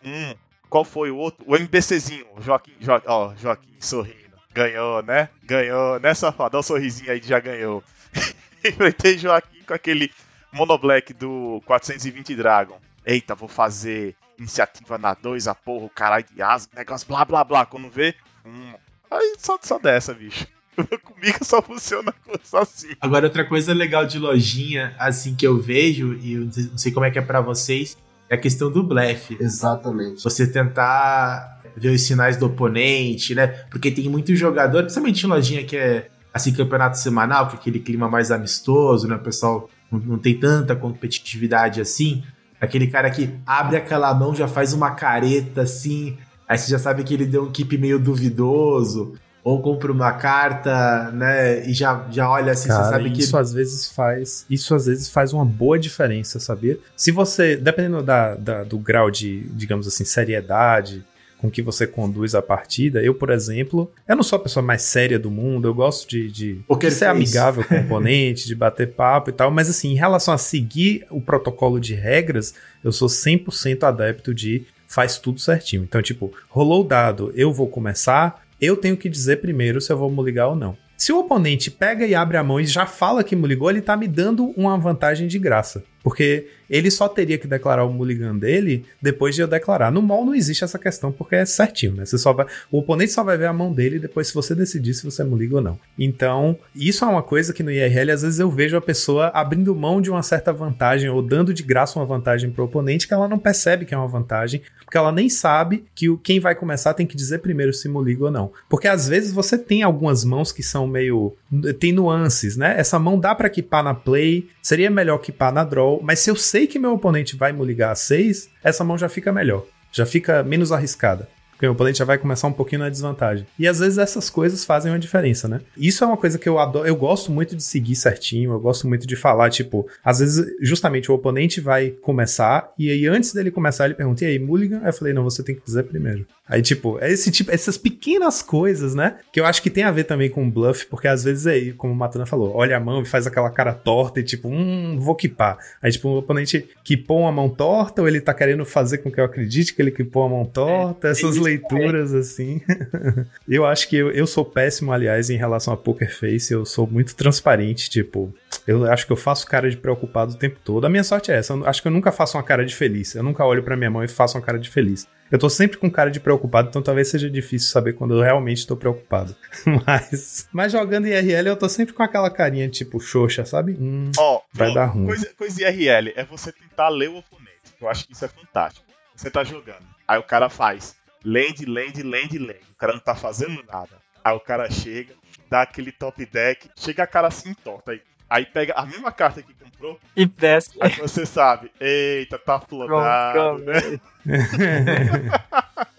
Hum, 0.04 0.34
qual 0.68 0.84
foi 0.84 1.10
o 1.10 1.16
outro? 1.16 1.44
O 1.48 1.56
MBCzinho, 1.56 2.26
Joaquim, 2.40 2.72
jo, 2.80 2.92
ó, 3.06 3.34
Joaquim 3.36 3.76
sorrindo. 3.80 4.36
Ganhou, 4.52 5.02
né? 5.02 5.28
Ganhou, 5.42 6.00
né, 6.00 6.14
safado? 6.14 6.52
Dá 6.52 6.58
um 6.58 6.62
sorrisinho 6.62 7.12
aí, 7.12 7.20
já 7.22 7.38
ganhou. 7.38 7.82
Enfrentei 8.64 9.18
Joaquim 9.18 9.62
com 9.62 9.74
aquele 9.74 10.10
Monoblack 10.52 11.12
do 11.12 11.62
420 11.66 12.34
Dragon. 12.34 12.78
Eita, 13.04 13.34
vou 13.34 13.48
fazer 13.48 14.16
iniciativa 14.38 14.98
na 14.98 15.14
2, 15.14 15.48
a 15.48 15.54
porra, 15.54 15.86
o 15.86 15.90
caralho 15.90 16.24
de 16.32 16.42
asa, 16.42 16.68
negócio 16.74 17.06
blá 17.06 17.24
blá 17.24 17.44
blá. 17.44 17.66
Quando 17.66 17.88
vê, 17.88 18.14
hum, 18.44 18.74
aí 19.10 19.34
só, 19.38 19.58
só 19.62 19.78
dessa, 19.78 20.14
bicho. 20.14 20.46
Comigo 21.02 21.38
só 21.42 21.62
funciona 21.62 22.14
só 22.44 22.58
assim. 22.58 22.88
Agora, 23.00 23.26
outra 23.26 23.44
coisa 23.44 23.72
legal 23.72 24.06
de 24.06 24.18
lojinha, 24.18 24.94
assim, 24.98 25.34
que 25.34 25.46
eu 25.46 25.58
vejo, 25.58 26.14
e 26.14 26.34
eu 26.34 26.40
não 26.44 26.78
sei 26.78 26.92
como 26.92 27.06
é 27.06 27.10
que 27.10 27.18
é 27.18 27.22
para 27.22 27.40
vocês, 27.40 27.96
é 28.28 28.34
a 28.34 28.38
questão 28.38 28.70
do 28.70 28.82
blefe. 28.82 29.36
Exatamente. 29.40 30.22
Você 30.22 30.46
tentar 30.46 31.62
ver 31.76 31.90
os 31.90 32.02
sinais 32.02 32.36
do 32.36 32.46
oponente, 32.46 33.34
né? 33.34 33.46
Porque 33.70 33.90
tem 33.90 34.08
muito 34.08 34.34
jogador, 34.34 34.82
principalmente 34.82 35.24
em 35.24 35.28
lojinha 35.28 35.64
que 35.64 35.76
é 35.76 36.08
assim, 36.32 36.52
campeonato 36.52 36.98
semanal, 36.98 37.48
que 37.48 37.56
é 37.56 37.58
aquele 37.58 37.80
clima 37.80 38.08
mais 38.08 38.30
amistoso, 38.30 39.08
né? 39.08 39.16
O 39.16 39.20
pessoal 39.20 39.70
não, 39.90 39.98
não 39.98 40.18
tem 40.18 40.38
tanta 40.38 40.76
competitividade 40.76 41.80
assim. 41.80 42.22
Aquele 42.60 42.86
cara 42.86 43.10
que 43.10 43.34
abre 43.46 43.76
aquela 43.76 44.12
mão, 44.14 44.34
já 44.34 44.48
faz 44.48 44.72
uma 44.72 44.90
careta 44.90 45.62
assim, 45.62 46.16
aí 46.48 46.58
você 46.58 46.70
já 46.70 46.78
sabe 46.78 47.04
que 47.04 47.14
ele 47.14 47.26
deu 47.26 47.44
um 47.44 47.52
keep 47.52 47.76
meio 47.78 47.98
duvidoso. 47.98 49.14
Ou 49.42 49.62
compra 49.62 49.92
uma 49.92 50.10
carta, 50.10 51.12
né? 51.12 51.64
E 51.68 51.72
já, 51.72 52.04
já 52.10 52.28
olha 52.28 52.50
assim, 52.50 52.66
Cara, 52.66 52.82
você 52.82 52.90
sabe 52.90 53.10
que. 53.12 53.20
Isso 53.20 53.38
às 53.38 53.52
vezes 53.52 53.88
faz. 53.88 54.44
Isso 54.50 54.74
às 54.74 54.86
vezes 54.86 55.08
faz 55.08 55.32
uma 55.32 55.44
boa 55.44 55.78
diferença, 55.78 56.40
sabia? 56.40 56.76
Se 56.96 57.12
você. 57.12 57.56
Dependendo 57.56 58.02
da, 58.02 58.34
da 58.34 58.64
do 58.64 58.76
grau 58.76 59.08
de, 59.08 59.46
digamos 59.52 59.86
assim, 59.86 60.04
seriedade 60.04 61.04
com 61.38 61.50
que 61.50 61.62
você 61.62 61.86
conduz 61.86 62.34
a 62.34 62.42
partida. 62.42 63.02
Eu, 63.02 63.14
por 63.14 63.30
exemplo, 63.30 63.90
eu 64.08 64.16
não 64.16 64.22
sou 64.22 64.36
a 64.38 64.42
pessoa 64.42 64.64
mais 64.64 64.82
séria 64.82 65.18
do 65.18 65.30
mundo, 65.30 65.68
eu 65.68 65.74
gosto 65.74 66.08
de, 66.08 66.30
de, 66.30 66.60
de 66.68 66.90
ser 66.90 67.06
amigável 67.06 67.64
com 67.64 67.74
o 67.74 67.80
oponente, 67.84 68.46
de 68.46 68.54
bater 68.54 68.92
papo 68.94 69.30
e 69.30 69.32
tal, 69.32 69.50
mas 69.50 69.68
assim, 69.68 69.92
em 69.92 69.96
relação 69.96 70.32
a 70.32 70.38
seguir 70.38 71.06
o 71.10 71.20
protocolo 71.20 71.78
de 71.78 71.94
regras, 71.94 72.54
eu 72.82 72.90
sou 72.90 73.08
100% 73.08 73.84
adepto 73.84 74.34
de 74.34 74.66
faz 74.86 75.18
tudo 75.18 75.40
certinho. 75.40 75.82
Então, 75.82 76.02
tipo, 76.02 76.32
rolou 76.48 76.82
o 76.82 76.88
dado, 76.88 77.32
eu 77.34 77.52
vou 77.52 77.68
começar, 77.68 78.42
eu 78.60 78.76
tenho 78.76 78.96
que 78.96 79.08
dizer 79.08 79.40
primeiro 79.40 79.80
se 79.80 79.92
eu 79.92 79.96
vou 79.96 80.10
me 80.10 80.22
ligar 80.22 80.48
ou 80.48 80.56
não. 80.56 80.76
Se 80.96 81.12
o 81.12 81.18
oponente 81.18 81.70
pega 81.70 82.06
e 82.06 82.14
abre 82.14 82.38
a 82.38 82.42
mão 82.42 82.58
e 82.58 82.64
já 82.64 82.86
fala 82.86 83.22
que 83.22 83.36
me 83.36 83.46
ligou, 83.46 83.68
ele 83.68 83.82
tá 83.82 83.96
me 83.96 84.08
dando 84.08 84.46
uma 84.56 84.78
vantagem 84.78 85.28
de 85.28 85.38
graça. 85.38 85.84
Porque 86.06 86.46
ele 86.70 86.88
só 86.88 87.08
teria 87.08 87.36
que 87.36 87.48
declarar 87.48 87.84
o 87.84 87.92
mulligan 87.92 88.36
dele 88.36 88.84
depois 89.02 89.34
de 89.34 89.40
eu 89.40 89.48
declarar. 89.48 89.90
No 89.90 90.00
mall 90.00 90.24
não 90.24 90.36
existe 90.36 90.62
essa 90.62 90.78
questão 90.78 91.10
porque 91.10 91.34
é 91.34 91.44
certinho, 91.44 91.94
né? 91.94 92.04
Você 92.04 92.16
só 92.16 92.32
vai, 92.32 92.46
o 92.70 92.78
oponente 92.78 93.10
só 93.10 93.24
vai 93.24 93.36
ver 93.36 93.46
a 93.46 93.52
mão 93.52 93.72
dele 93.72 93.98
depois 93.98 94.28
se 94.28 94.34
você 94.34 94.54
decidir 94.54 94.94
se 94.94 95.04
você 95.04 95.24
mulliga 95.24 95.56
ou 95.56 95.60
não. 95.60 95.76
Então, 95.98 96.56
isso 96.76 97.04
é 97.04 97.08
uma 97.08 97.24
coisa 97.24 97.52
que 97.52 97.60
no 97.60 97.72
IRL 97.72 98.12
às 98.12 98.22
vezes 98.22 98.38
eu 98.38 98.48
vejo 98.48 98.76
a 98.76 98.80
pessoa 98.80 99.32
abrindo 99.34 99.74
mão 99.74 100.00
de 100.00 100.08
uma 100.08 100.22
certa 100.22 100.52
vantagem 100.52 101.10
ou 101.10 101.20
dando 101.20 101.52
de 101.52 101.64
graça 101.64 101.98
uma 101.98 102.06
vantagem 102.06 102.50
pro 102.52 102.66
oponente 102.66 103.08
que 103.08 103.14
ela 103.14 103.26
não 103.26 103.38
percebe 103.38 103.84
que 103.84 103.92
é 103.92 103.98
uma 103.98 104.06
vantagem, 104.06 104.62
porque 104.84 104.96
ela 104.96 105.10
nem 105.10 105.28
sabe 105.28 105.84
que 105.92 106.08
o, 106.08 106.16
quem 106.16 106.38
vai 106.38 106.54
começar 106.54 106.94
tem 106.94 107.04
que 107.04 107.16
dizer 107.16 107.38
primeiro 107.38 107.72
se 107.72 107.88
mulliga 107.88 108.26
ou 108.26 108.30
não. 108.30 108.52
Porque 108.68 108.86
às 108.86 109.08
vezes 109.08 109.32
você 109.32 109.58
tem 109.58 109.82
algumas 109.82 110.24
mãos 110.24 110.52
que 110.52 110.62
são 110.62 110.86
meio 110.86 111.34
tem 111.78 111.92
nuances, 111.92 112.56
né? 112.56 112.74
Essa 112.78 112.98
mão 112.98 113.18
dá 113.18 113.34
para 113.34 113.46
equipar 113.46 113.82
na 113.82 113.94
play, 113.94 114.48
seria 114.62 114.90
melhor 114.90 115.16
equipar 115.16 115.52
na 115.52 115.64
draw, 115.64 115.95
mas 116.02 116.20
se 116.20 116.30
eu 116.30 116.36
sei 116.36 116.66
que 116.66 116.78
meu 116.78 116.92
oponente 116.92 117.36
vai 117.36 117.52
me 117.52 117.64
ligar 117.64 117.92
a 117.92 117.94
6, 117.94 118.50
essa 118.62 118.84
mão 118.84 118.96
já 118.96 119.08
fica 119.08 119.32
melhor, 119.32 119.64
já 119.92 120.06
fica 120.06 120.42
menos 120.42 120.72
arriscada. 120.72 121.28
Porque 121.56 121.66
o 121.66 121.72
oponente 121.72 121.98
já 121.98 122.04
vai 122.04 122.18
começar 122.18 122.46
um 122.48 122.52
pouquinho 122.52 122.82
na 122.82 122.90
desvantagem. 122.90 123.46
E 123.58 123.66
às 123.66 123.78
vezes 123.78 123.96
essas 123.96 124.28
coisas 124.28 124.62
fazem 124.62 124.92
uma 124.92 124.98
diferença, 124.98 125.48
né? 125.48 125.62
Isso 125.76 126.04
é 126.04 126.06
uma 126.06 126.16
coisa 126.16 126.38
que 126.38 126.46
eu 126.46 126.58
adoro, 126.58 126.86
eu 126.86 126.94
gosto 126.94 127.32
muito 127.32 127.56
de 127.56 127.62
seguir 127.62 127.96
certinho, 127.96 128.52
eu 128.52 128.60
gosto 128.60 128.86
muito 128.86 129.06
de 129.06 129.16
falar, 129.16 129.48
tipo, 129.48 129.88
às 130.04 130.18
vezes 130.18 130.46
justamente 130.60 131.10
o 131.10 131.14
oponente 131.14 131.60
vai 131.60 131.90
começar 131.90 132.70
e 132.78 132.90
aí 132.90 133.06
antes 133.06 133.32
dele 133.32 133.50
começar 133.50 133.86
ele 133.86 133.94
pergunta: 133.94 134.24
"E 134.24 134.28
aí, 134.28 134.38
Mulligan?" 134.38 134.80
Aí 134.82 134.88
eu 134.88 134.92
falei: 134.92 135.14
"Não, 135.14 135.24
você 135.24 135.42
tem 135.42 135.54
que 135.54 135.64
dizer 135.64 135.84
primeiro". 135.84 136.26
Aí 136.48 136.62
tipo, 136.62 136.98
é 137.00 137.10
esse 137.10 137.30
tipo, 137.30 137.50
essas 137.50 137.76
pequenas 137.76 138.40
coisas, 138.40 138.94
né? 138.94 139.16
Que 139.32 139.40
eu 139.40 139.46
acho 139.46 139.60
que 139.60 139.70
tem 139.70 139.82
a 139.82 139.90
ver 139.90 140.04
também 140.04 140.30
com 140.30 140.48
bluff, 140.48 140.86
porque 140.86 141.08
às 141.08 141.24
vezes 141.24 141.46
aí, 141.46 141.72
como 141.72 141.92
o 141.92 141.96
Matana 141.96 142.24
falou, 142.24 142.54
olha 142.54 142.76
a 142.76 142.80
mão 142.80 143.02
e 143.02 143.04
faz 143.04 143.26
aquela 143.26 143.50
cara 143.50 143.72
torta 143.74 144.20
e 144.20 144.22
tipo, 144.22 144.48
hum, 144.48 144.96
vou 144.98 145.16
quipar. 145.16 145.58
Aí 145.82 145.90
tipo, 145.90 146.08
o 146.08 146.18
oponente 146.18 146.68
quipou 146.84 147.20
uma 147.20 147.32
mão 147.32 147.48
torta 147.48 148.00
ou 148.00 148.06
ele 148.06 148.20
tá 148.20 148.32
querendo 148.32 148.64
fazer 148.64 148.98
com 148.98 149.10
que 149.10 149.18
eu 149.18 149.24
acredite 149.24 149.74
que 149.74 149.82
ele 149.82 149.90
quipou 149.90 150.22
a 150.22 150.28
mão 150.28 150.44
torta, 150.44 151.08
essas 151.08 151.36
leituras, 151.46 152.14
assim. 152.14 152.60
eu 153.48 153.64
acho 153.64 153.88
que 153.88 153.96
eu, 153.96 154.10
eu 154.10 154.26
sou 154.26 154.44
péssimo, 154.44 154.92
aliás, 154.92 155.30
em 155.30 155.36
relação 155.36 155.72
a 155.72 155.76
Poker 155.76 156.14
Face. 156.14 156.52
Eu 156.52 156.64
sou 156.64 156.86
muito 156.86 157.14
transparente, 157.14 157.88
tipo. 157.88 158.34
Eu 158.66 158.90
acho 158.90 159.06
que 159.06 159.12
eu 159.12 159.16
faço 159.16 159.46
cara 159.46 159.70
de 159.70 159.76
preocupado 159.76 160.32
o 160.32 160.36
tempo 160.36 160.58
todo. 160.62 160.84
A 160.84 160.88
minha 160.88 161.04
sorte 161.04 161.30
é 161.30 161.36
essa. 161.36 161.52
Eu 161.52 161.66
acho 161.66 161.80
que 161.80 161.88
eu 161.88 161.92
nunca 161.92 162.10
faço 162.10 162.36
uma 162.36 162.42
cara 162.42 162.64
de 162.64 162.74
feliz. 162.74 163.14
Eu 163.14 163.22
nunca 163.22 163.44
olho 163.44 163.62
pra 163.62 163.76
minha 163.76 163.90
mão 163.90 164.02
e 164.02 164.08
faço 164.08 164.36
uma 164.36 164.44
cara 164.44 164.58
de 164.58 164.68
feliz. 164.68 165.06
Eu 165.30 165.38
tô 165.38 165.50
sempre 165.50 165.76
com 165.76 165.90
cara 165.90 166.10
de 166.10 166.20
preocupado, 166.20 166.68
então 166.68 166.80
talvez 166.80 167.08
seja 167.08 167.28
difícil 167.28 167.70
saber 167.70 167.94
quando 167.94 168.14
eu 168.14 168.22
realmente 168.22 168.66
tô 168.66 168.76
preocupado. 168.76 169.34
Mas, 169.86 170.48
mas 170.52 170.72
jogando 170.72 171.08
IRL 171.08 171.48
eu 171.48 171.56
tô 171.56 171.68
sempre 171.68 171.92
com 171.92 172.02
aquela 172.02 172.30
carinha 172.30 172.68
tipo 172.68 173.00
xoxa, 173.00 173.44
sabe? 173.44 173.72
Hum, 173.72 174.10
Ó, 174.16 174.40
vai 174.52 174.70
ó, 174.70 174.74
dar 174.74 174.86
ruim. 174.86 175.06
Coisa, 175.06 175.34
coisa 175.36 175.62
IRL 175.62 176.12
é 176.14 176.24
você 176.24 176.52
tentar 176.52 176.88
ler 176.88 177.08
o 177.10 177.18
oponente. 177.18 177.50
Eu 177.80 177.88
acho 177.88 178.06
que 178.06 178.12
isso 178.12 178.24
é 178.24 178.28
fantástico. 178.28 178.86
Você 179.14 179.30
tá 179.30 179.42
jogando. 179.42 179.84
Aí 180.06 180.18
o 180.18 180.22
cara 180.22 180.48
faz 180.48 180.94
land, 181.26 181.66
land, 181.66 182.02
land, 182.04 182.38
land. 182.38 182.60
O 182.70 182.76
cara 182.78 182.92
não 182.92 183.00
tá 183.00 183.16
fazendo 183.16 183.62
nada. 183.70 183.90
Aí 184.24 184.34
o 184.34 184.40
cara 184.40 184.70
chega, 184.70 185.14
dá 185.50 185.62
aquele 185.62 185.90
top 185.90 186.24
deck, 186.24 186.70
chega 186.76 187.02
a 187.02 187.06
cara 187.06 187.28
assim 187.28 187.52
torta. 187.52 187.92
Aí, 187.92 188.00
aí 188.30 188.46
pega 188.46 188.72
a 188.74 188.86
mesma 188.86 189.10
carta 189.10 189.42
que 189.42 189.52
comprou, 189.54 189.98
E 190.16 190.24
desce. 190.24 190.70
aí 190.80 190.90
você 190.92 191.26
sabe, 191.26 191.70
eita, 191.80 192.38
tá 192.38 192.60
flodado, 192.60 193.62
Pronto, 193.62 193.64
né? 193.64 194.00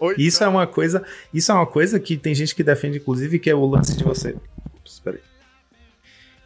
Isso 0.16 0.42
é 0.44 0.48
uma 0.48 0.66
coisa, 0.66 1.04
isso 1.32 1.50
é 1.50 1.54
uma 1.54 1.66
coisa 1.66 1.98
que 1.98 2.16
tem 2.16 2.34
gente 2.34 2.54
que 2.54 2.62
defende, 2.62 2.98
inclusive, 2.98 3.38
que 3.38 3.50
é 3.50 3.54
o 3.54 3.66
lance 3.66 3.96
de 3.96 4.04
você. 4.04 4.36
Ups, 4.76 5.00
peraí. 5.00 5.20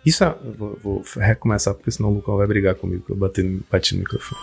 Isso 0.05 0.25
é. 0.25 0.35
Vou, 0.57 0.79
vou 0.83 1.05
recomeçar, 1.17 1.75
porque 1.75 1.91
senão 1.91 2.11
o 2.11 2.15
Lucão 2.15 2.37
vai 2.37 2.47
brigar 2.47 2.75
comigo, 2.75 3.05
que 3.05 3.13
eu 3.13 3.17
bati 3.17 3.43
no, 3.43 3.63
bati 3.71 3.95
no 3.95 4.01
microfone. 4.01 4.41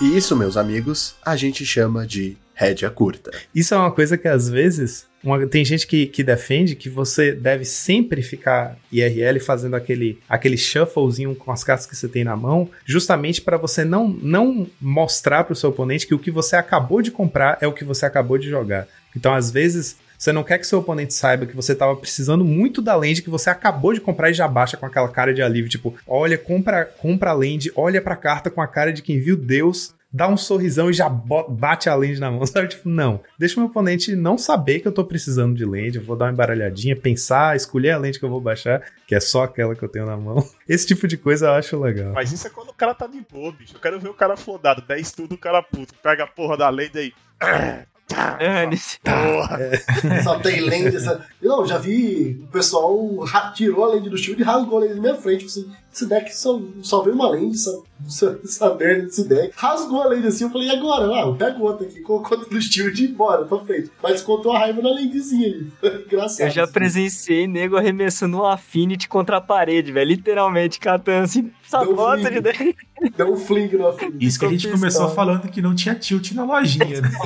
E 0.00 0.16
isso, 0.16 0.36
meus 0.36 0.56
amigos, 0.56 1.16
a 1.24 1.36
gente 1.36 1.66
chama 1.66 2.06
de 2.06 2.36
rédea 2.60 2.90
curta. 2.90 3.30
Isso 3.54 3.72
é 3.72 3.76
uma 3.78 3.90
coisa 3.90 4.18
que 4.18 4.28
às 4.28 4.48
vezes. 4.48 5.08
uma- 5.24 5.46
tem 5.46 5.62
gente 5.64 5.86
que, 5.86 6.06
que 6.06 6.22
defende 6.22 6.74
que 6.74 6.88
você 6.88 7.32
deve 7.32 7.64
sempre 7.66 8.22
ficar 8.22 8.76
IRL 8.90 9.38
fazendo 9.40 9.76
aquele, 9.76 10.18
aquele 10.28 10.56
shufflezinho 10.56 11.34
com 11.34 11.50
as 11.52 11.62
cartas 11.62 11.86
que 11.86 11.94
você 11.96 12.08
tem 12.08 12.24
na 12.24 12.34
mão, 12.36 12.68
justamente 12.86 13.40
para 13.42 13.56
você 13.58 13.84
não, 13.84 14.08
não 14.08 14.66
mostrar 14.80 15.44
para 15.44 15.52
o 15.52 15.56
seu 15.56 15.68
oponente 15.70 16.06
que 16.06 16.14
o 16.14 16.18
que 16.18 16.30
você 16.30 16.56
acabou 16.56 17.02
de 17.02 17.10
comprar 17.10 17.58
é 17.60 17.66
o 17.66 17.72
que 17.72 17.84
você 17.84 18.06
acabou 18.06 18.38
de 18.38 18.48
jogar. 18.48 18.86
Então, 19.14 19.34
às 19.34 19.50
vezes, 19.50 19.96
você 20.18 20.32
não 20.32 20.42
quer 20.44 20.56
que 20.58 20.66
seu 20.66 20.78
oponente 20.78 21.12
saiba 21.14 21.44
que 21.46 21.56
você 21.56 21.72
estava 21.72 21.94
precisando 21.96 22.44
muito 22.44 22.80
da 22.80 22.94
land 22.96 23.20
que 23.22 23.28
você 23.30 23.50
acabou 23.50 23.92
de 23.92 24.00
comprar 24.00 24.30
e 24.30 24.34
já 24.34 24.46
baixa 24.48 24.76
com 24.76 24.86
aquela 24.86 25.08
cara 25.08 25.34
de 25.34 25.42
alívio, 25.42 25.68
tipo, 25.70 25.94
olha, 26.06 26.38
compra, 26.38 26.84
compra 26.84 27.30
a 27.30 27.34
land, 27.34 27.70
olha 27.76 28.00
pra 28.00 28.16
carta 28.16 28.50
com 28.50 28.60
a 28.62 28.66
cara 28.66 28.90
de 28.92 29.02
quem 29.02 29.18
viu 29.20 29.36
Deus, 29.36 29.94
dá 30.12 30.28
um 30.28 30.36
sorrisão 30.36 30.90
e 30.90 30.92
já 30.92 31.08
bate 31.08 31.88
a 31.88 31.94
land 31.94 32.18
na 32.18 32.30
mão, 32.30 32.44
sabe? 32.46 32.68
Tipo, 32.68 32.88
não. 32.88 33.20
Deixa 33.38 33.56
o 33.56 33.60
meu 33.60 33.70
oponente 33.70 34.14
não 34.16 34.36
saber 34.36 34.80
que 34.80 34.88
eu 34.88 34.92
tô 34.92 35.04
precisando 35.04 35.56
de 35.56 35.64
land, 35.64 35.96
eu 35.96 36.04
vou 36.04 36.16
dar 36.16 36.26
uma 36.26 36.32
embaralhadinha, 36.32 36.96
pensar, 36.96 37.56
escolher 37.56 37.90
a 37.90 37.98
land 37.98 38.18
que 38.18 38.24
eu 38.24 38.30
vou 38.30 38.40
baixar, 38.40 38.82
que 39.06 39.14
é 39.14 39.20
só 39.20 39.44
aquela 39.44 39.74
que 39.74 39.82
eu 39.82 39.88
tenho 39.88 40.06
na 40.06 40.16
mão. 40.16 40.44
Esse 40.68 40.86
tipo 40.86 41.06
de 41.06 41.16
coisa 41.16 41.46
eu 41.46 41.52
acho 41.52 41.78
legal. 41.80 42.12
Mas 42.12 42.32
isso 42.32 42.46
é 42.46 42.50
quando 42.50 42.70
o 42.70 42.74
cara 42.74 42.94
tá 42.94 43.06
de 43.06 43.20
boa, 43.30 43.52
bicho. 43.52 43.74
Eu 43.76 43.80
quero 43.80 44.00
ver 44.00 44.08
o 44.08 44.14
cara 44.14 44.36
flodado, 44.36 44.82
10 44.82 45.12
tudo, 45.12 45.34
o 45.34 45.38
cara 45.38 45.62
puto. 45.62 45.94
Pega 46.02 46.24
a 46.24 46.26
porra 46.26 46.56
da 46.56 46.68
lei 46.68 46.88
daí. 46.88 47.12
Dane-se. 48.14 48.98
Porra. 49.00 49.58
Só 50.22 50.38
tem. 50.38 50.68
Essa... 50.86 51.26
Não, 51.42 51.66
já 51.66 51.78
vi 51.78 52.40
o 52.42 52.46
pessoal 52.48 53.24
tirou 53.54 53.84
a 53.84 53.88
land 53.88 54.08
do 54.08 54.18
shield 54.18 54.40
e 54.40 54.44
rasgou 54.44 54.78
a 54.78 54.80
land 54.82 54.94
na 54.94 55.00
minha 55.00 55.14
frente. 55.14 55.46
Assim, 55.46 55.70
esse 55.92 56.06
deck 56.06 56.34
só, 56.34 56.60
só 56.82 57.02
veio 57.02 57.16
uma 57.16 57.28
land, 57.28 57.52
essa, 57.52 58.40
essa, 58.44 58.74
merda 58.74 59.04
desse 59.04 59.28
deck. 59.28 59.52
Rasgou 59.56 60.02
a 60.02 60.06
land 60.06 60.26
assim, 60.26 60.44
eu 60.44 60.50
falei, 60.50 60.68
e 60.68 60.70
agora? 60.70 61.12
Ah, 61.12 61.22
eu 61.22 61.34
pego 61.34 61.64
outra 61.64 61.86
aqui, 61.86 62.00
colocou 62.00 62.38
outra 62.38 62.54
no 62.54 62.62
shield 62.62 63.02
e 63.02 63.08
embora, 63.08 63.44
pra 63.44 63.58
frente. 63.58 63.90
Mas 64.02 64.12
descontou 64.12 64.52
a 64.52 64.58
raiva 64.60 64.80
na 64.80 64.90
landzinha 64.90 65.48
ali. 65.48 65.72
Engraçado. 66.06 66.46
Eu 66.46 66.50
já 66.50 66.64
assim. 66.64 66.72
presenciei 66.72 67.46
nego 67.46 67.76
arremessando 67.76 68.38
um 68.38 68.46
Affinity 68.46 69.08
contra 69.08 69.38
a 69.38 69.40
parede, 69.40 69.90
velho. 69.92 70.08
Literalmente, 70.08 70.78
catando 70.78 71.24
assim, 71.24 71.50
essa 71.70 71.84
Deu 71.84 71.94
bosta 71.94 72.28
fling. 72.28 72.42
de. 72.42 73.10
Deu 73.10 73.32
um 73.32 73.36
fling 73.36 73.76
no 73.76 73.86
afim. 73.88 74.16
Isso 74.18 74.38
que 74.38 74.44
a 74.44 74.48
gente 74.48 74.68
começou 74.68 75.08
falando 75.14 75.48
que 75.48 75.62
não 75.62 75.74
tinha 75.74 75.94
tilt 75.94 76.32
na 76.32 76.44
lojinha, 76.44 77.00
né? 77.00 77.10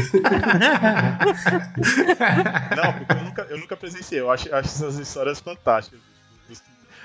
Não, 2.76 2.92
porque 2.92 3.12
eu 3.12 3.24
nunca, 3.24 3.42
eu 3.50 3.58
nunca 3.58 3.76
presenciei. 3.76 4.20
Eu 4.20 4.30
acho, 4.30 4.54
acho 4.54 4.68
essas 4.68 4.98
histórias 4.98 5.40
fantásticas. 5.40 6.00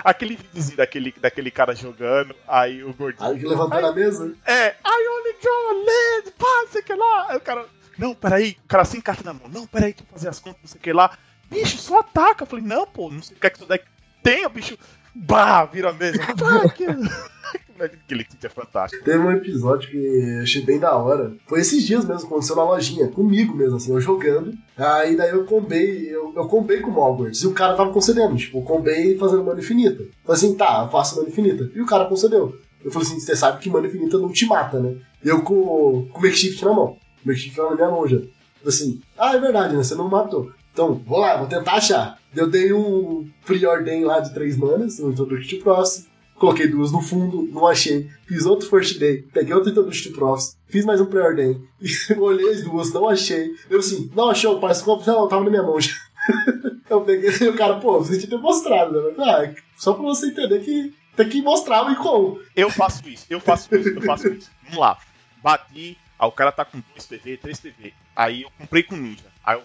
Aquele 0.04 0.36
videozinho 0.38 0.78
daquele, 0.78 1.14
daquele 1.20 1.52
cara 1.52 1.76
jogando, 1.76 2.34
aí 2.48 2.84
o 2.84 2.94
gordinho. 2.94 3.30
Aí 3.30 3.38
que 3.40 3.46
levantou 3.46 3.82
na 3.82 3.92
mesa. 3.92 4.34
É, 4.46 4.70
I 4.70 5.08
only 5.10 5.36
draw 5.42 5.70
a 5.70 5.74
land, 5.74 6.32
pá, 6.38 6.46
não 6.62 6.68
sei 6.70 6.82
o 6.82 6.84
que 6.86 6.94
lá. 6.94 7.26
Aí 7.30 7.38
o 7.38 7.42
cara, 7.42 7.66
não, 7.98 8.16
peraí, 8.16 8.58
o 8.64 8.68
cara 8.68 8.86
sem 8.86 9.02
carta 9.02 9.24
na 9.26 9.34
mão, 9.34 9.50
não, 9.50 9.68
peraí, 9.68 9.92
deixa 9.92 10.04
eu 10.04 10.14
fazer 10.14 10.30
as 10.30 10.40
contas, 10.40 10.62
não 10.62 10.70
sei 10.70 10.80
o 10.80 10.82
que 10.82 10.94
lá. 10.94 11.18
Bicho, 11.50 11.78
só 11.78 12.00
ataca. 12.00 12.44
Eu 12.44 12.48
falei, 12.48 12.64
não, 12.64 12.88
pô, 12.88 13.12
não 13.12 13.22
sei 13.22 13.36
o 13.36 13.40
que 13.40 13.48
é 13.48 13.50
que 13.50 13.58
seu 13.58 13.68
deck 13.68 13.84
tenha, 14.24 14.48
bicho. 14.48 14.78
Bah, 15.16 15.66
vira 15.66 15.94
que... 16.76 16.86
Aquele 17.80 18.26
kit 18.26 18.46
é 18.46 18.50
fantástico. 18.50 19.04
Teve 19.06 19.20
um 19.20 19.32
episódio 19.32 19.90
que 19.90 20.40
achei 20.44 20.62
bem 20.64 20.80
da 20.80 20.96
hora. 20.96 21.34
Foi 21.48 21.62
esses 21.62 21.86
dias 21.86 22.04
mesmo, 22.04 22.28
aconteceu 22.28 22.56
na 22.56 22.64
lojinha, 22.64 23.08
comigo 23.08 23.56
mesmo, 23.56 23.78
assim, 23.78 23.94
eu 23.94 24.02
jogando. 24.02 24.54
Aí 24.78 25.16
daí 25.16 25.30
eu 25.30 25.46
combei, 25.46 26.14
eu, 26.14 26.34
eu 26.36 26.46
combei 26.48 26.82
com 26.82 26.92
o 26.92 26.94
Mogwarts 26.94 27.42
e 27.42 27.48
o 27.48 27.54
cara 27.54 27.76
tava 27.76 27.94
concedendo, 27.94 28.36
tipo, 28.36 28.58
eu 28.60 28.64
combei 28.64 29.18
fazendo 29.18 29.46
mana 29.46 29.60
infinita. 29.60 30.04
Falei 30.26 30.38
assim, 30.38 30.56
tá, 30.56 30.84
eu 30.84 30.92
faço 30.92 31.16
mana 31.16 31.30
infinita. 31.30 31.72
E 31.74 31.82
o 31.82 31.86
cara 31.86 32.06
concedeu. 32.06 32.54
Eu 32.84 32.92
falei 32.92 33.08
assim, 33.08 33.20
você 33.20 33.36
sabe 33.36 33.60
que 33.60 33.70
mana 33.70 33.88
infinita 33.88 34.18
não 34.18 34.30
te 34.30 34.46
mata, 34.46 34.80
né? 34.80 34.96
Eu 35.24 35.42
com, 35.42 36.08
com 36.12 36.20
o 36.20 36.22
makeshift 36.22 36.64
na 36.64 36.74
mão. 36.74 36.98
O 37.24 37.28
makeshift 37.28 37.58
na 37.58 37.76
minha 37.76 37.90
mão 37.90 38.08
já. 38.08 38.18
Eu 38.18 38.30
falei 38.60 38.76
assim, 38.76 39.02
ah, 39.18 39.36
é 39.36 39.40
verdade, 39.40 39.76
né? 39.76 39.84
Você 39.84 39.96
não 39.96 40.10
matou. 40.10 40.52
Então, 40.74 40.96
vou 41.06 41.20
lá, 41.20 41.38
vou 41.38 41.48
tentar 41.48 41.74
achar. 41.74 42.18
Eu 42.36 42.50
dei 42.50 42.72
um 42.72 43.30
preordem 43.46 44.04
lá 44.04 44.20
de 44.20 44.34
três 44.34 44.58
manas, 44.58 45.00
um 45.00 45.12
Introduction 45.12 45.60
Process. 45.60 46.08
Coloquei 46.36 46.68
duas 46.68 46.92
no 46.92 47.02
fundo, 47.02 47.50
não 47.52 47.68
achei. 47.68 48.10
Fiz 48.26 48.46
outro 48.46 48.70
First 48.70 48.98
Day, 48.98 49.24
peguei 49.34 49.54
outro 49.54 49.72
Introduction 49.72 50.14
Process. 50.14 50.58
Fiz 50.68 50.86
mais 50.86 51.02
um 51.02 51.06
preordem. 51.06 51.62
Olhei 52.18 52.50
as 52.50 52.64
duas, 52.64 52.94
não 52.94 53.10
achei. 53.10 53.52
Eu 53.70 53.80
assim, 53.80 54.10
não 54.16 54.30
achou, 54.30 54.60
parece 54.60 54.84
que 54.84 54.88
não, 54.88 55.28
tava 55.28 55.44
na 55.44 55.50
minha 55.50 55.64
mão 55.64 55.80
já. 55.82 55.92
Eu 56.90 57.02
peguei 57.02 57.30
o 57.48 57.56
cara, 57.56 57.76
pô, 57.76 58.00
você 58.00 58.18
tinha 58.18 58.38
mostrado, 58.40 59.00
né? 59.02 59.14
Ah, 59.20 59.54
só 59.78 59.94
pra 59.94 60.04
você 60.04 60.28
entender 60.28 60.60
que 60.60 60.94
tem 61.16 61.30
que 61.30 61.42
mostrar 61.42 61.92
e 61.92 61.96
como. 61.98 62.42
Eu 62.56 62.70
faço 62.70 63.08
isso, 63.08 63.26
eu 63.30 63.40
faço 63.40 63.76
isso, 63.76 63.90
eu 63.90 64.02
faço 64.02 64.28
isso. 64.30 64.50
Vamos 64.64 64.80
lá. 64.80 64.98
Bati, 65.44 65.98
aí 66.18 66.28
o 66.28 66.32
cara 66.32 66.52
tá 66.52 66.66
com 66.66 66.82
2 66.96 67.06
PV, 67.06 67.38
3 67.38 67.60
PV. 67.60 67.94
Aí 68.16 68.42
eu 68.44 68.52
comprei 68.58 68.84
com 68.84 68.96
ninja. 68.96 69.26
Aí 69.44 69.58
eu. 69.58 69.64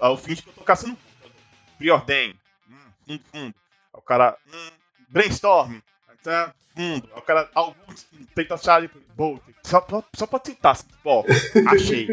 Aí 0.00 0.10
eu 0.10 0.16
finge 0.16 0.42
que 0.42 0.48
eu 0.48 0.52
tô 0.54 0.62
caçando 0.62 0.96
fundo. 0.96 1.32
Preordem. 1.78 2.34
Hum, 2.68 2.76
fundo, 3.06 3.22
fundo. 3.32 3.54
Aí 3.94 3.98
o 3.98 4.02
cara. 4.02 4.36
Hum, 4.52 4.70
brainstorm. 5.08 5.78
Tá, 6.22 6.54
fundo. 6.76 7.08
O 7.16 7.22
cara. 7.22 7.48
Alguns. 7.54 8.06
Tenta 8.34 8.54
achar. 8.54 8.82
Bolt. 9.16 9.40
Só, 9.64 9.80
pra- 9.80 10.04
só 10.14 10.26
pra 10.26 10.38
tentar. 10.38 10.70
assim, 10.72 10.86
Ó, 11.04 11.24
achei. 11.68 12.06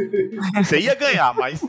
Você 0.56 0.80
ia 0.80 0.96
ganhar, 0.96 1.34
mas. 1.34 1.62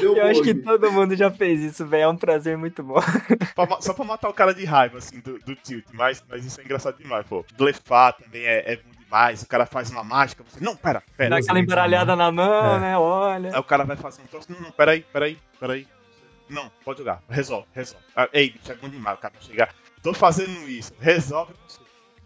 Deu 0.00 0.16
Eu 0.16 0.26
acho 0.26 0.42
que 0.42 0.54
todo 0.54 0.92
mundo 0.92 1.16
já 1.16 1.28
fez 1.30 1.60
isso, 1.60 1.84
velho. 1.84 2.02
É 2.04 2.08
um 2.08 2.16
prazer 2.16 2.56
muito 2.56 2.82
bom. 2.84 3.00
só 3.80 3.92
pra 3.92 4.04
matar 4.04 4.28
o 4.28 4.32
cara 4.32 4.54
de 4.54 4.64
raiva, 4.64 4.98
assim, 4.98 5.18
do, 5.20 5.38
do 5.40 5.56
tilt. 5.56 5.84
Mas, 5.92 6.22
mas 6.28 6.44
isso 6.44 6.60
é 6.60 6.64
engraçado 6.64 6.96
demais, 6.98 7.26
pô. 7.26 7.44
Blefar 7.56 8.12
também 8.14 8.44
é, 8.44 8.74
é 8.74 8.80
demais. 9.12 9.42
O 9.42 9.46
cara 9.46 9.66
faz 9.66 9.90
uma 9.90 10.02
mágica. 10.02 10.42
Você, 10.48 10.64
não, 10.64 10.74
pera, 10.74 11.02
pera. 11.16 11.30
Dá 11.30 11.36
aquela 11.36 11.60
embaralhada 11.60 12.16
na 12.16 12.32
mão, 12.32 12.76
É. 12.76 12.80
né? 12.80 12.98
Olha. 12.98 13.50
Aí 13.54 13.60
o 13.60 13.64
cara 13.64 13.84
vai 13.84 13.96
fazer 13.96 14.22
um 14.22 14.26
troço. 14.26 14.50
Não, 14.50 14.60
não, 14.60 14.70
peraí, 14.70 15.04
peraí, 15.12 15.38
peraí. 15.60 15.86
Não, 16.48 16.70
pode 16.84 16.98
jogar. 16.98 17.22
Resolve, 17.28 17.66
resolve. 17.74 18.04
Ah, 18.16 18.28
ei, 18.32 18.50
bicho, 18.50 18.72
é 18.72 18.74
bom 18.74 18.88
demais 18.88 19.18
o 19.18 19.20
cara 19.20 19.34
vai 19.38 19.42
chegar. 19.42 19.74
Tô 20.02 20.12
fazendo 20.14 20.68
isso. 20.68 20.92
Resolve 20.98 21.52
você. 21.66 21.80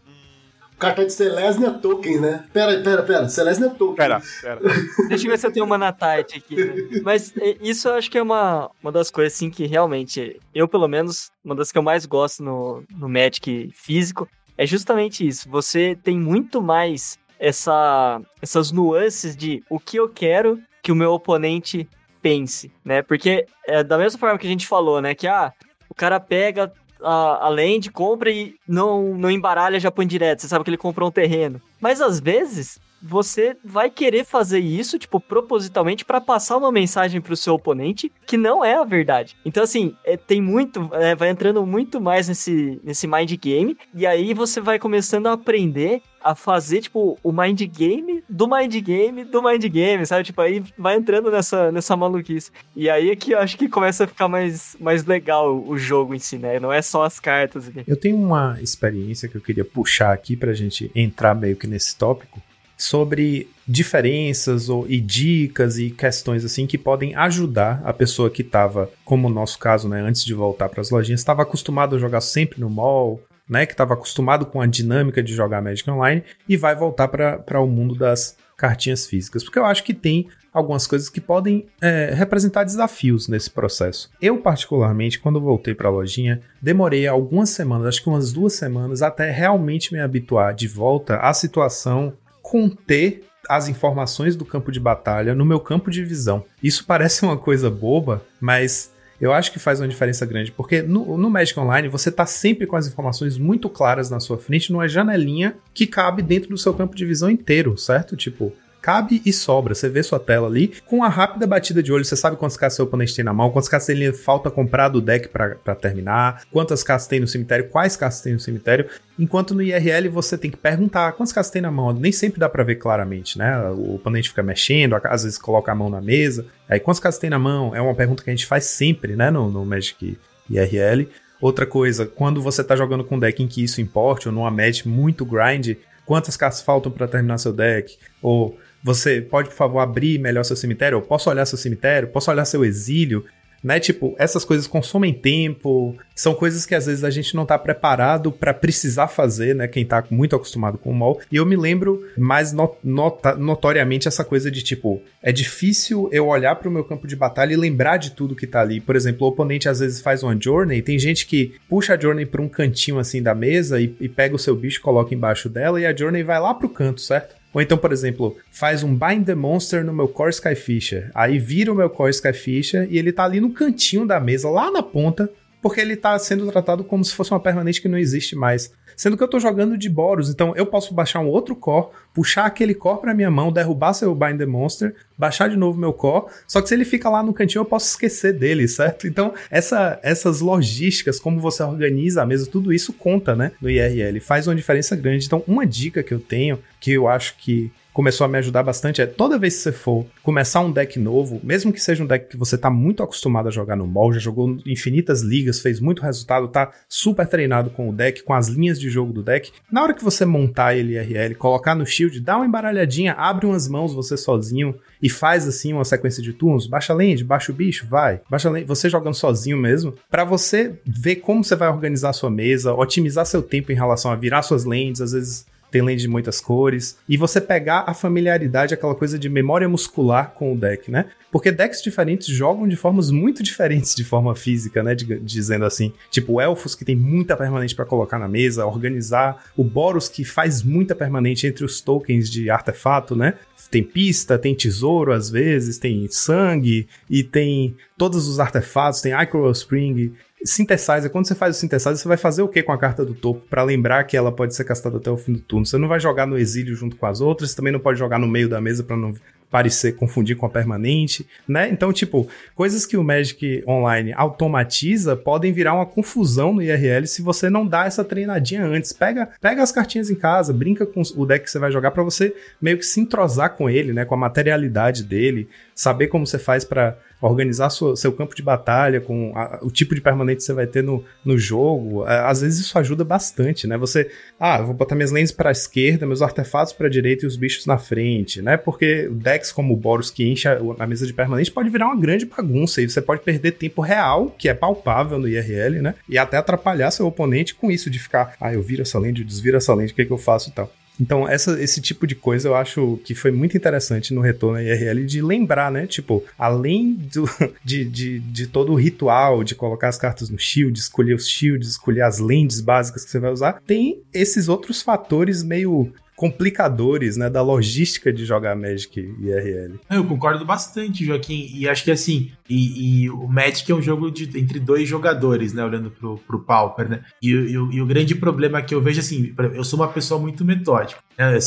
Hum, 0.07 0.49
Carta 0.79 1.05
de 1.05 1.13
Celestia 1.13 1.71
Token, 1.73 2.21
né? 2.21 2.45
Pera, 2.53 2.81
pera, 2.83 3.03
pera. 3.03 3.29
Celestia 3.29 3.71
Token. 3.71 3.95
pera, 3.97 4.21
pera. 4.41 4.61
Deixa 5.09 5.27
eu 5.27 5.31
ver 5.31 5.39
se 5.39 5.47
eu 5.47 5.53
tenho 5.53 5.67
uma 5.67 5.79
na 5.79 5.93
tight 5.93 6.39
aqui. 6.39 6.57
né? 6.57 7.01
Mas 7.05 7.33
é, 7.37 7.57
isso 7.61 7.89
eu 7.89 7.95
acho 7.95 8.11
que 8.11 8.19
é 8.19 8.23
uma, 8.23 8.71
uma 8.83 8.91
das 8.91 9.11
coisas 9.11 9.35
assim 9.35 9.51
que 9.51 9.67
realmente, 9.67 10.41
eu 10.55 10.67
pelo 10.67 10.89
menos, 10.89 11.31
uma 11.45 11.55
das 11.55 11.71
que 11.71 11.79
eu 11.79 11.83
mais 11.83 12.05
gosto 12.07 12.43
no, 12.43 12.83
no 12.97 13.09
Magic 13.09 13.71
físico 13.75 14.27
é 14.57 14.67
justamente 14.67 15.27
isso. 15.27 15.49
Você 15.51 15.97
tem 16.03 16.19
muito 16.19 16.63
mais 16.63 17.19
essa, 17.39 18.21
essas 18.41 18.73
nuances 18.73 19.37
de 19.37 19.63
o 19.69 19.79
que 19.79 19.99
eu 19.99 20.09
quero 20.09 20.61
que 20.83 20.93
o 20.93 20.97
meu 20.97 21.13
oponente 21.13 21.89
pense, 22.23 22.73
né? 22.85 23.03
Porque 23.03 23.47
é 23.67 23.85
da 23.85 23.99
mesma 23.99 24.19
forma 24.19 24.39
que 24.39 24.47
a 24.47 24.51
gente 24.51 24.67
falou, 24.67 25.01
né? 25.01 25.15
Que 25.15 25.27
ah, 25.27 25.53
o 25.89 25.95
cara 25.95 26.19
pega 26.19 26.73
a, 27.03 27.47
a 27.47 27.49
land, 27.49 27.91
compra 27.91 28.31
e 28.31 28.55
não, 28.67 29.15
não 29.15 29.31
embaralha, 29.31 29.81
põe 29.91 30.07
direto. 30.07 30.41
Você 30.41 30.49
sabe 30.49 30.65
que 30.65 30.71
ele 30.71 30.77
comprou 30.77 31.09
um 31.09 31.13
terreno. 31.13 31.61
Mas 31.81 32.01
às 32.01 32.21
vezes 32.21 32.81
você 33.07 33.57
vai 33.65 33.89
querer 33.89 34.25
fazer 34.25 34.59
isso, 34.59 34.99
tipo, 34.99 35.21
propositalmente 35.21 36.05
para 36.05 36.21
passar 36.21 36.57
uma 36.57 36.73
mensagem 36.73 37.21
pro 37.21 37.37
seu 37.37 37.55
oponente 37.55 38.11
que 38.27 38.37
não 38.37 38.65
é 38.65 38.75
a 38.75 38.85
verdade. 38.85 39.37
Então, 39.45 39.63
assim, 39.63 39.95
é, 40.05 40.17
tem 40.17 40.41
muito, 40.41 40.91
é, 40.93 41.15
vai 41.15 41.31
entrando 41.31 41.65
muito 41.65 42.01
mais 42.01 42.29
nesse, 42.29 42.81
nesse 42.83 43.07
mind 43.07 43.33
game, 43.35 43.77
e 43.95 44.07
aí 44.07 44.35
você 44.35 44.61
vai 44.61 44.79
começando 44.79 45.29
a 45.29 45.33
aprender 45.33 46.03
a 46.27 46.35
fazer, 46.35 46.81
tipo, 46.81 47.17
o 47.23 47.31
mind 47.31 47.63
game 47.63 48.25
do 48.29 48.49
mind 48.49 48.75
game 48.83 49.25
do 49.25 49.41
mind 49.41 49.65
game, 49.67 50.05
sabe? 50.05 50.25
Tipo, 50.25 50.41
aí 50.41 50.65
vai 50.77 50.97
entrando 50.97 51.31
nessa, 51.31 51.71
nessa 51.71 51.97
maluquice. 51.97 52.51
E 52.75 52.91
aí 52.91 53.11
é 53.11 53.17
que 53.17 53.31
eu 53.31 53.39
acho 53.39 53.57
que 53.57 53.69
começa 53.69 54.05
a 54.05 54.07
ficar 54.09 54.27
mais, 54.27 54.77
mais 54.81 55.05
legal 55.05 55.57
o 55.57 55.79
jogo 55.79 56.17
em 56.17 56.19
si, 56.19 56.37
né? 56.37 56.59
Não 56.59 56.73
é 56.73 56.83
só 56.83 57.05
as 57.05 57.21
cartas. 57.21 57.69
Aqui. 57.69 57.85
Eu 57.87 57.97
tenho 57.97 58.17
uma 58.17 58.59
experiência 58.61 59.29
que 59.29 59.37
eu 59.37 59.41
queria 59.41 59.65
puxar 59.65 60.13
aqui 60.13 60.37
pra 60.37 60.53
gente 60.53 60.91
entrar 60.97 61.33
meio 61.33 61.55
que 61.55 61.69
nesse 61.69 61.97
tópico 61.97 62.43
sobre 62.77 63.49
diferenças 63.67 64.69
ou, 64.69 64.87
e 64.89 65.01
dicas 65.01 65.79
e 65.79 65.91
questões 65.91 66.45
assim 66.45 66.67
que 66.67 66.79
podem 66.79 67.15
ajudar 67.15 67.81
a 67.85 67.93
pessoa 67.93 68.31
que 68.31 68.43
estava, 68.43 68.91
como 69.05 69.29
o 69.29 69.31
nosso 69.31 69.59
caso, 69.59 69.89
né, 69.89 70.01
antes 70.01 70.25
de 70.25 70.35
voltar 70.35 70.69
para 70.69 70.81
as 70.81 70.91
lojinhas, 70.91 71.21
estava 71.21 71.43
acostumado 71.43 71.97
a 71.97 71.99
jogar 71.99 72.21
sempre 72.21 72.61
no 72.61 72.71
mall, 72.71 73.21
né, 73.49 73.65
que 73.65 73.73
estava 73.73 73.95
acostumado 73.95 74.47
com 74.47 74.61
a 74.61 74.67
dinâmica 74.67 75.23
de 75.23 75.33
jogar 75.33 75.63
Magic 75.63 75.89
Online 75.91 76.23
e 76.49 76.57
vai 76.57 76.75
voltar 76.75 77.09
para 77.09 77.61
o 77.61 77.67
mundo 77.67 77.95
das 77.95 78.37
cartinhas 78.57 79.07
físicas, 79.07 79.45
porque 79.45 79.59
eu 79.59 79.67
acho 79.67 79.85
que 79.85 79.93
tem 79.93 80.29
algumas 80.53 80.87
coisas 80.87 81.11
que 81.11 81.21
podem 81.21 81.67
é, 81.83 82.15
representar 82.15 82.65
desafios 82.65 83.29
nesse 83.29 83.51
processo. 83.51 84.11
Eu, 84.23 84.39
particularmente, 84.39 85.21
quando 85.21 85.39
voltei 85.39 85.75
para 85.75 85.89
a 85.89 85.93
lojinha, 85.93 86.41
demorei 86.63 87.07
algumas 87.07 87.51
semanas, 87.51 87.89
acho 87.89 88.03
que 88.03 88.09
umas 88.09 88.33
duas 88.33 88.55
semanas, 88.55 89.03
até 89.03 89.31
realmente 89.31 89.93
me 89.93 90.01
habituar 90.01 90.55
de 90.55 90.67
volta 90.67 91.17
à 91.17 91.35
situação 91.35 92.15
conter 92.49 93.25
as 93.49 93.69
informações 93.69 94.37
do 94.37 94.45
campo 94.45 94.71
de 94.71 94.79
batalha 94.79 95.35
no 95.35 95.45
meu 95.45 95.59
campo 95.59 95.91
de 95.91 96.05
visão. 96.05 96.45
Isso 96.63 96.85
parece 96.87 97.25
uma 97.25 97.37
coisa 97.37 97.69
boba, 97.69 98.25
mas 98.41 98.93
eu 99.21 99.33
acho 99.33 99.51
que 99.51 99.59
faz 99.59 99.81
uma 99.81 99.89
diferença 99.89 100.25
grande, 100.25 100.53
porque 100.53 100.81
no, 100.81 101.19
no 101.19 101.29
Magic 101.29 101.59
Online 101.59 101.89
você 101.89 102.09
está 102.09 102.25
sempre 102.25 102.65
com 102.65 102.77
as 102.77 102.87
informações 102.87 103.37
muito 103.37 103.69
claras 103.69 104.11
na 104.11 104.21
sua 104.21 104.39
frente, 104.39 104.71
numa 104.71 104.87
janelinha 104.87 105.57
que 105.75 105.89
cabe 105.89 106.23
dentro 106.23 106.51
do 106.51 106.59
seu 106.59 106.73
campo 106.73 106.95
de 106.95 107.05
visão 107.05 107.29
inteiro, 107.29 107.77
certo? 107.77 108.17
Tipo, 108.17 108.53
cabe 108.87 109.21
e 109.27 109.33
sobra. 109.33 109.75
Você 109.75 109.89
vê 109.89 110.01
sua 110.01 110.21
tela 110.21 110.47
ali, 110.47 110.73
com 110.87 111.03
a 111.03 111.09
rápida 111.09 111.45
batida 111.45 111.83
de 111.83 111.93
olho, 111.93 112.05
você 112.05 112.15
sabe 112.15 112.37
quantas 112.37 112.57
cartas 112.57 112.77
seu 112.77 112.85
oponente 112.85 113.17
tem 113.17 113.25
na 113.25 113.33
mão, 113.33 113.51
quantas 113.51 113.69
cartas 113.69 113.89
ele 113.89 114.13
falta 114.13 114.49
comprar 114.49 114.89
do 114.89 115.01
deck 115.01 115.29
para 115.29 115.75
terminar, 115.75 116.45
quantas 116.53 116.85
cartas 116.85 117.09
tem 117.09 117.19
no 117.19 117.27
cemitério, 117.27 117.69
quais 117.69 117.97
cartas 117.97 118.21
tem 118.21 118.35
no 118.35 118.39
cemitério. 118.39 118.89
Enquanto 119.19 119.57
no 119.57 119.63
IRL 119.63 120.09
você 120.09 120.39
tem 120.39 120.53
que 120.53 120.57
perguntar 120.57 121.11
quantas 121.15 121.33
cartas 121.33 121.51
tem 121.51 121.61
na 121.61 121.71
mão. 121.71 121.93
Nem 121.93 122.13
sempre 122.13 122.39
dá 122.39 122.49
para 122.49 122.63
ver 122.63 122.77
claramente, 122.77 123.37
né? 123.37 123.59
O 123.71 123.97
oponente 123.97 124.29
fica 124.29 124.43
mexendo, 124.45 124.95
às 125.03 125.25
vezes 125.25 125.37
coloca 125.37 125.73
a 125.73 125.75
mão 125.75 125.91
na 125.91 126.01
mesa. 126.01 126.47
Aí 126.69 126.79
quantas 126.79 127.01
cartas 127.01 127.19
tem 127.19 127.29
na 127.29 127.41
mão? 127.41 127.75
É 127.75 127.81
uma 127.81 127.95
pergunta 127.95 128.23
que 128.23 128.31
a 128.31 128.33
gente 128.33 128.47
faz 128.47 128.67
sempre, 128.67 129.17
né? 129.17 129.33
No, 129.33 129.51
no 129.51 129.65
Magic 129.65 130.17
IRL. 130.49 131.09
Outra 131.41 131.67
coisa, 131.67 132.07
quando 132.07 132.41
você 132.41 132.63
tá 132.63 132.77
jogando 132.77 133.03
com 133.03 133.17
um 133.17 133.19
deck 133.19 133.43
em 133.43 133.49
que 133.49 133.65
isso 133.65 133.81
importe, 133.81 134.29
ou 134.29 134.35
numa 134.35 134.51
match 134.51 134.85
muito 134.85 135.25
grind, 135.25 135.77
quantas 136.05 136.37
cartas 136.37 136.63
faltam 136.63 136.93
para 136.93 137.09
terminar 137.09 137.39
seu 137.39 137.53
deck? 137.53 137.99
Ou 138.23 138.57
você 138.87 139.21
pode, 139.21 139.49
por 139.49 139.57
favor, 139.57 139.81
abrir 139.81 140.17
melhor 140.17 140.45
seu 140.45 140.55
cemitério? 140.55 140.95
Eu 140.95 141.03
posso 141.03 141.29
olhar 141.29 141.45
seu 141.45 141.59
cemitério? 141.59 142.07
Posso 142.07 142.31
olhar 142.31 142.45
seu 142.45 142.65
exílio? 142.65 143.25
Né? 143.61 143.81
Tipo, 143.81 144.15
essas 144.17 144.45
coisas 144.45 144.69
consomem 144.69 145.13
tempo, 145.13 145.97
são 146.15 146.33
coisas 146.35 146.65
que 146.65 146.73
às 146.73 146.87
vezes 146.87 147.03
a 147.03 147.11
gente 147.11 147.35
não 147.35 147.45
tá 147.45 147.59
preparado 147.59 148.31
para 148.31 148.55
precisar 148.55 149.09
fazer, 149.09 149.57
né? 149.57 149.67
Quem 149.67 149.85
tá 149.85 150.05
muito 150.09 150.37
acostumado 150.37 150.79
com 150.79 150.91
o 150.91 150.95
mall. 150.95 151.21
E 151.33 151.35
eu 151.35 151.45
me 151.45 151.57
lembro 151.57 152.01
mais 152.17 152.53
not 152.53 152.77
notoriamente 152.85 154.07
essa 154.07 154.25
coisa 154.25 154.53
de 154.53 154.63
tipo, 154.63 155.03
é 155.21 155.33
difícil 155.33 156.09
eu 156.13 156.29
olhar 156.29 156.55
para 156.55 156.69
o 156.69 156.71
meu 156.71 156.85
campo 156.85 157.09
de 157.09 157.17
batalha 157.17 157.55
e 157.55 157.57
lembrar 157.57 157.97
de 157.97 158.13
tudo 158.13 158.37
que 158.37 158.47
tá 158.47 158.61
ali. 158.61 158.81
Por 158.81 158.95
exemplo, 158.95 159.27
o 159.27 159.31
oponente 159.31 159.69
às 159.69 159.81
vezes 159.81 160.01
faz 160.01 160.23
uma 160.23 160.39
journey, 160.41 160.81
tem 160.81 160.97
gente 160.97 161.27
que 161.27 161.57
puxa 161.69 161.95
a 161.95 162.01
journey 162.01 162.25
para 162.25 162.43
um 162.43 162.49
cantinho 162.49 163.01
assim 163.01 163.21
da 163.21 163.35
mesa 163.35 163.81
e, 163.81 163.93
e 164.01 164.09
pega 164.09 164.37
o 164.37 164.39
seu 164.39 164.55
bicho, 164.55 164.81
coloca 164.81 165.13
embaixo 165.13 165.49
dela 165.49 165.81
e 165.81 165.87
a 165.87 165.97
journey 165.97 166.23
vai 166.23 166.39
lá 166.39 166.55
pro 166.55 166.69
canto, 166.69 167.01
certo? 167.01 167.35
Ou 167.57 167.63
então, 167.63 167.79
por 167.79 167.91
exemplo, 167.91 168.37
faz 168.51 168.83
um 168.83 168.95
Bind 168.95 169.25
the 169.25 169.35
Monster 169.35 169.83
no 169.83 169.91
meu 169.91 170.07
Core 170.09 170.29
Skyfisher. 170.29 171.11
Aí 171.15 171.39
vira 171.39 171.73
o 171.73 171.75
meu 171.75 171.89
Core 171.89 172.11
Skyfisher 172.11 172.87
e 172.91 172.99
ele 172.99 173.13
tá 173.13 173.25
ali 173.25 173.41
no 173.41 173.49
cantinho 173.49 174.07
da 174.07 174.21
mesa, 174.21 174.51
lá 174.51 174.71
na 174.71 174.83
ponta, 174.83 175.31
porque 175.63 175.81
ele 175.81 175.97
tá 175.97 176.19
sendo 176.19 176.53
tratado 176.53 176.85
como 176.85 177.03
se 177.03 177.15
fosse 177.15 177.31
uma 177.31 177.41
permanente 177.41 177.81
que 177.81 177.89
não 177.89 177.97
existe 177.97 178.37
mais. 178.37 178.75
Sendo 178.97 179.17
que 179.17 179.23
eu 179.23 179.29
tô 179.29 179.39
jogando 179.39 179.77
de 179.77 179.89
Boros, 179.89 180.31
então 180.31 180.55
eu 180.57 180.65
posso 180.65 180.95
baixar 180.95 181.21
um 181.21 181.29
outro 181.29 181.55
core, 181.55 181.89
puxar 182.15 182.47
aquele 182.47 182.75
core 182.75 183.01
pra 183.01 183.15
minha 183.15 183.31
mão, 183.31 183.53
derrubar 183.53 183.93
seu 183.93 184.15
Bind 184.15 184.39
the 184.39 184.47
Monster, 184.47 184.95
baixar 185.19 185.49
de 185.51 185.57
novo 185.57 185.79
meu 185.79 185.93
core, 185.93 186.33
só 186.49 186.63
que 186.63 186.69
se 186.69 186.75
ele 186.75 186.85
fica 186.85 187.11
lá 187.11 187.23
no 187.23 187.35
cantinho 187.35 187.61
eu 187.61 187.67
posso 187.67 187.91
esquecer 187.91 188.33
dele, 188.33 188.67
certo? 188.67 189.07
Então, 189.07 189.35
essa, 189.51 190.01
essas 190.03 190.41
logísticas, 190.41 191.21
como 191.21 191.41
você 191.41 191.63
organiza 191.63 192.23
a 192.23 192.27
mesa, 192.27 192.49
tudo 192.51 192.73
isso 192.73 192.93
conta, 192.93 193.37
né, 193.37 193.53
no 193.61 193.69
IRL, 193.69 194.19
faz 194.21 194.47
uma 194.47 194.55
diferença 194.55 194.97
grande. 194.97 195.27
Então, 195.27 195.45
uma 195.47 195.67
dica 195.67 196.03
que 196.03 196.15
eu 196.15 196.19
tenho, 196.19 196.59
que 196.81 196.93
eu 196.93 197.07
acho 197.07 197.37
que 197.37 197.71
começou 197.97 198.27
a 198.27 198.29
me 198.29 198.37
ajudar 198.37 198.63
bastante 198.63 199.01
é 199.01 199.07
toda 199.07 199.39
vez 199.39 199.57
que 199.57 199.63
você 199.63 199.73
for 199.73 200.05
começar 200.23 200.61
um 200.61 200.71
deck 200.71 200.99
novo, 200.99 201.41
mesmo 201.43 201.73
que 201.73 201.81
seja 201.81 202.05
um 202.05 202.07
deck 202.07 202.29
que 202.29 202.37
você 202.37 202.59
tá 202.59 202.69
muito 202.69 203.03
acostumado 203.03 203.49
a 203.49 203.51
jogar 203.51 203.75
no 203.75 203.87
mall, 203.87 204.13
já 204.13 204.19
jogou 204.19 204.59
infinitas 204.67 205.23
ligas, 205.23 205.61
fez 205.61 205.81
muito 205.81 206.03
resultado, 206.03 206.47
tá 206.47 206.71
super 206.87 207.27
treinado 207.27 207.71
com 207.71 207.89
o 207.89 207.95
deck, 207.95 208.23
com 208.23 208.35
as 208.35 208.49
linhas 208.49 208.79
de 208.79 208.91
jogo 208.91 209.15
do 209.15 209.23
deck, 209.23 209.51
na 209.73 209.83
hora 209.83 209.95
que 209.95 210.05
você 210.05 210.27
montar 210.27 210.77
ele 210.77 210.93
IRL, 210.93 211.37
colocar 211.37 211.75
no 211.75 211.87
shield, 211.87 212.21
dá 212.21 212.37
uma 212.37 212.45
embaralhadinha, 212.45 213.15
abre 213.15 213.47
umas 213.47 213.67
mãos 213.67 213.95
você 213.95 214.15
sozinho 214.15 214.75
e 215.01 215.09
faz 215.09 215.49
assim 215.49 215.73
uma 215.73 215.85
sequência 215.87 216.23
de 216.23 216.35
turnos, 216.35 216.67
baixa 216.67 216.93
land, 216.93 217.25
baixa 217.25 217.51
o 217.51 217.55
bicho, 217.55 217.87
vai. 217.89 218.21
Baixa 218.29 218.51
land, 218.51 218.67
você 218.67 218.91
jogando 218.91 219.15
sozinho 219.15 219.57
mesmo, 219.57 219.95
para 220.11 220.23
você 220.23 220.75
ver 220.85 221.17
como 221.17 221.43
você 221.43 221.57
vai 221.57 221.71
organizar 221.71 222.11
a 222.11 222.13
sua 222.13 222.31
mesa, 222.31 222.75
otimizar 222.75 223.25
seu 223.25 223.41
tempo 223.41 223.73
em 223.73 223.75
relação 223.75 224.11
a 224.11 224.17
virar 224.17 224.43
suas 224.43 224.67
lands, 224.67 225.01
às 225.01 225.13
vezes 225.13 225.47
tem 225.85 225.97
de 225.97 226.09
muitas 226.09 226.41
cores, 226.41 226.99
e 227.09 227.17
você 227.17 227.41
pegar 227.41 227.85
a 227.87 227.95
familiaridade, 227.95 228.75
aquela 228.75 228.95
coisa 228.95 229.19
de 229.19 229.29
memória 229.29 229.69
muscular 229.69 230.33
com 230.33 230.53
o 230.53 230.57
deck, 230.57 230.91
né? 230.91 231.07
Porque 231.31 231.53
decks 231.53 231.83
diferentes 231.83 232.27
jogam 232.27 232.67
de 232.67 232.77
formas 232.77 233.11
muito 233.11 233.43
diferentes 233.43 233.95
de 233.95 234.05
forma 234.05 234.35
física, 234.35 234.83
né? 234.83 234.95
De, 234.95 235.21
dizendo 235.21 235.65
assim, 235.65 235.93
tipo 236.11 236.41
elfos 236.41 236.75
que 236.75 236.85
tem 236.85 236.97
muita 236.97 237.37
permanente 237.37 237.75
para 237.75 237.85
colocar 237.85 238.19
na 238.19 238.29
mesa, 238.29 238.65
organizar 238.65 239.45
o 239.57 239.63
Boros 239.65 240.09
que 240.09 240.25
faz 240.25 240.63
muita 240.63 240.95
permanente 240.95 241.47
entre 241.47 241.65
os 241.65 241.81
tokens 241.81 242.31
de 242.31 242.49
artefato, 242.49 243.15
né? 243.15 243.35
Tem 243.71 243.83
pista, 243.83 244.39
tem 244.39 244.55
tesouro 244.55 245.13
às 245.13 245.29
vezes, 245.29 245.79
tem 245.79 246.07
sangue 246.09 246.87
e 247.11 247.25
tem 247.25 247.77
todos 247.99 248.29
os 248.29 248.39
artefatos, 248.39 249.01
tem 249.01 249.13
Icro 249.13 249.51
Spring. 249.51 250.13
Synthesizer, 250.47 251.11
quando 251.11 251.27
você 251.27 251.35
faz 251.35 251.57
o 251.57 251.59
Synthesizer, 251.59 251.97
você 251.97 252.09
vai 252.09 252.17
fazer 252.17 252.43
o 252.43 252.49
que 252.49 252.63
com 252.63 252.73
a 252.73 252.79
carta 252.79 253.05
do 253.05 253.15
topo 253.15 253.47
para 253.49 253.63
lembrar 253.63 254.05
que 254.05 254.17
ela 254.17 254.31
pode 254.31 254.55
ser 254.55 254.65
castada 254.65 254.97
até 254.97 255.11
o 255.11 255.17
fim 255.17 255.33
do 255.33 255.41
turno? 255.41 255.67
Você 255.67 255.79
não 255.79 255.89
vai 255.89 256.01
jogar 256.01 256.27
no 256.27 256.39
exílio 256.39 256.75
junto 256.75 256.97
com 256.97 257.07
as 257.07 257.21
outras, 257.21 257.51
você 257.51 257.57
também 257.57 257.73
não 257.73 257.81
pode 257.81 257.99
jogar 257.99 258.19
no 258.19 258.27
meio 258.27 258.49
da 258.49 258.61
mesa 258.61 258.83
para 258.83 258.97
não 258.97 259.15
parecer 259.51 259.93
confundir 259.93 260.37
com 260.37 260.47
a 260.47 260.51
permanente, 260.51 261.27
né? 261.47 261.69
Então, 261.69 261.93
tipo, 261.93 262.29
coisas 262.55 262.85
que 262.85 262.97
o 262.97 263.05
Magic 263.05 263.63
Online 263.67 264.13
automatiza 264.13 265.17
podem 265.17 265.53
virar 265.53 265.75
uma 265.75 265.87
confusão 265.87 266.53
no 266.53 266.63
IRL 266.63 267.07
se 267.07 267.23
você 267.23 267.49
não 267.49 267.67
dá 267.67 267.87
essa 267.87 268.05
treinadinha 268.05 268.65
antes. 268.65 268.93
Pega, 268.93 269.31
pega 269.41 269.63
as 269.63 269.73
cartinhas 269.73 270.11
em 270.11 270.15
casa, 270.15 270.53
brinca 270.53 270.85
com 270.85 271.03
o 271.17 271.27
deck 271.27 271.45
que 271.45 271.51
você 271.51 271.59
vai 271.59 271.71
jogar 271.71 271.93
para 271.93 272.03
você 272.03 272.35
meio 272.61 272.79
que 272.79 272.85
se 272.85 273.01
entrosar 273.01 273.51
com 273.51 273.71
ele, 273.71 273.93
né, 273.93 274.05
com 274.05 274.15
a 274.15 274.19
materialidade 274.19 275.05
dele, 275.05 275.49
saber 275.75 276.09
como 276.09 276.27
você 276.27 276.39
faz 276.39 276.65
para 276.65 276.99
organizar 277.21 277.71
sua, 277.71 277.97
seu 277.97 278.13
campo 278.13 278.35
de 278.35 278.43
batalha, 278.43 279.01
com 279.01 279.33
a, 279.35 279.61
o 279.63 279.71
tipo 279.71 279.95
de 279.95 280.01
permanente 280.01 280.39
que 280.39 280.45
você 280.45 280.53
vai 280.53 280.67
ter 280.67 280.83
no, 280.83 281.05
no 281.25 281.39
jogo. 281.39 282.07
É, 282.07 282.21
às 282.21 282.41
vezes 282.41 282.61
isso 282.61 282.79
ajuda 282.79 283.05
bastante, 283.05 283.67
né? 283.67 283.77
Você, 283.79 284.11
ah, 284.39 284.61
vou 284.61 284.75
botar 284.75 284.95
minhas 284.95 285.11
lentes 285.11 285.33
para 285.33 285.51
a 285.51 285.53
esquerda, 285.53 286.07
meus 286.07 286.23
artefatos 286.23 286.73
para 286.73 286.87
a 286.87 286.91
direita 286.91 287.25
e 287.25 287.29
os 287.29 287.37
bichos 287.37 287.67
na 287.67 287.79
frente, 287.79 288.43
né? 288.43 288.57
Porque 288.57 289.09
decks 289.11 289.53
como 289.53 289.73
o 289.73 289.77
Boros 289.77 290.11
que 290.11 290.29
enche 290.31 290.49
a, 290.49 290.59
a, 290.79 290.87
mesa 290.87 291.07
de 291.07 291.15
permanente 291.15 291.51
pode 291.51 291.71
virar 291.71 291.87
uma 291.87 292.01
grande 292.01 292.27
bagunça 292.27 292.81
e 292.83 292.89
você 292.89 293.01
pode 293.01 293.23
perder 293.23 293.53
tempo 293.53 293.81
real, 293.81 294.35
que 294.39 294.49
é 294.49 294.55
palpável 294.55 295.19
no 295.19 295.29
IRL, 295.29 295.81
né? 295.81 295.95
E 296.09 296.19
até 296.19 296.37
atrapalhar 296.37 296.91
seu 296.91 297.07
oponente 297.07 297.55
com 297.55 297.71
isso 297.71 297.91
de 297.91 297.99
ficar, 297.99 298.35
ah, 298.41 298.53
eu 298.53 298.63
viro 298.63 298.83
essa 298.83 298.99
lente, 298.99 299.21
eu 299.21 299.27
desviro 299.27 299.57
essa 299.57 299.75
lente, 299.75 299.93
o 299.93 299.97
que, 299.97 300.03
é 300.03 300.05
que 300.05 300.13
eu 300.13 300.19
faço 300.19 300.51
e 300.51 300.53
tal. 300.53 300.71
Então, 301.01 301.29
essa, 301.29 301.61
esse 301.63 301.81
tipo 301.81 302.07
de 302.07 302.15
coisa 302.15 302.49
eu 302.49 302.55
acho 302.55 302.99
que 303.05 303.15
foi 303.15 303.31
muito 303.31 303.57
interessante 303.57 304.15
no 304.15 304.21
retorno 304.21 304.61
IRL 304.61 305.05
de 305.05 305.21
lembrar, 305.21 305.71
né? 305.71 305.87
Tipo, 305.87 306.25
além 306.39 306.95
do, 306.95 307.29
de, 307.65 307.85
de, 307.85 308.19
de 308.21 308.47
todo 308.47 308.73
o 308.73 308.77
ritual 308.77 309.45
de 309.45 309.55
colocar 309.55 309.89
as 309.89 309.99
cartas 309.99 310.31
no 310.31 310.39
shield, 310.39 310.79
escolher 310.79 311.15
os 311.15 311.29
shields, 311.29 311.69
escolher 311.69 312.03
as 312.03 312.19
lentes 312.19 312.61
básicas 312.61 313.05
que 313.05 313.11
você 313.11 313.19
vai 313.19 313.33
usar, 313.33 313.61
tem 313.67 314.01
esses 314.13 314.49
outros 314.49 314.83
fatores 314.83 315.43
meio 315.43 315.93
complicadores, 316.17 317.17
né, 317.19 317.29
da 317.29 317.43
logística 317.43 318.11
de 318.11 318.25
jogar 318.25 318.57
Magic 318.57 318.99
IRL. 318.99 319.79
Eu 319.91 320.05
concordo 320.07 320.45
bastante, 320.47 321.05
Joaquim, 321.05 321.51
e 321.55 321.69
acho 321.69 321.85
que 321.85 321.91
assim, 321.91 322.33
E, 322.49 323.05
e, 323.05 323.11
o 323.11 323.27
Magic 323.27 323.71
é 323.71 323.75
um 323.75 323.83
jogo 323.83 324.11
de, 324.11 324.39
entre 324.39 324.61
dois 324.61 324.89
jogadores, 324.89 325.53
né? 325.53 325.65
Olhando 325.65 325.91
pro, 325.91 326.19
pro 326.19 326.41
Pauper, 326.41 326.89
né? 326.89 327.03
E, 327.23 327.31
e, 327.31 327.53
e, 327.53 327.81
o 327.81 327.87
grande 327.87 328.15
problema 328.15 328.63
que 328.63 328.75
eu 328.75 328.81
vejo, 328.81 329.01
assim, 329.01 329.35
eu 329.55 329.65
sou 329.65 329.79
uma 329.79 329.89
pessoa 329.89 330.21
muito 330.21 330.45
metódica, 330.45 331.01
né? 331.19 331.39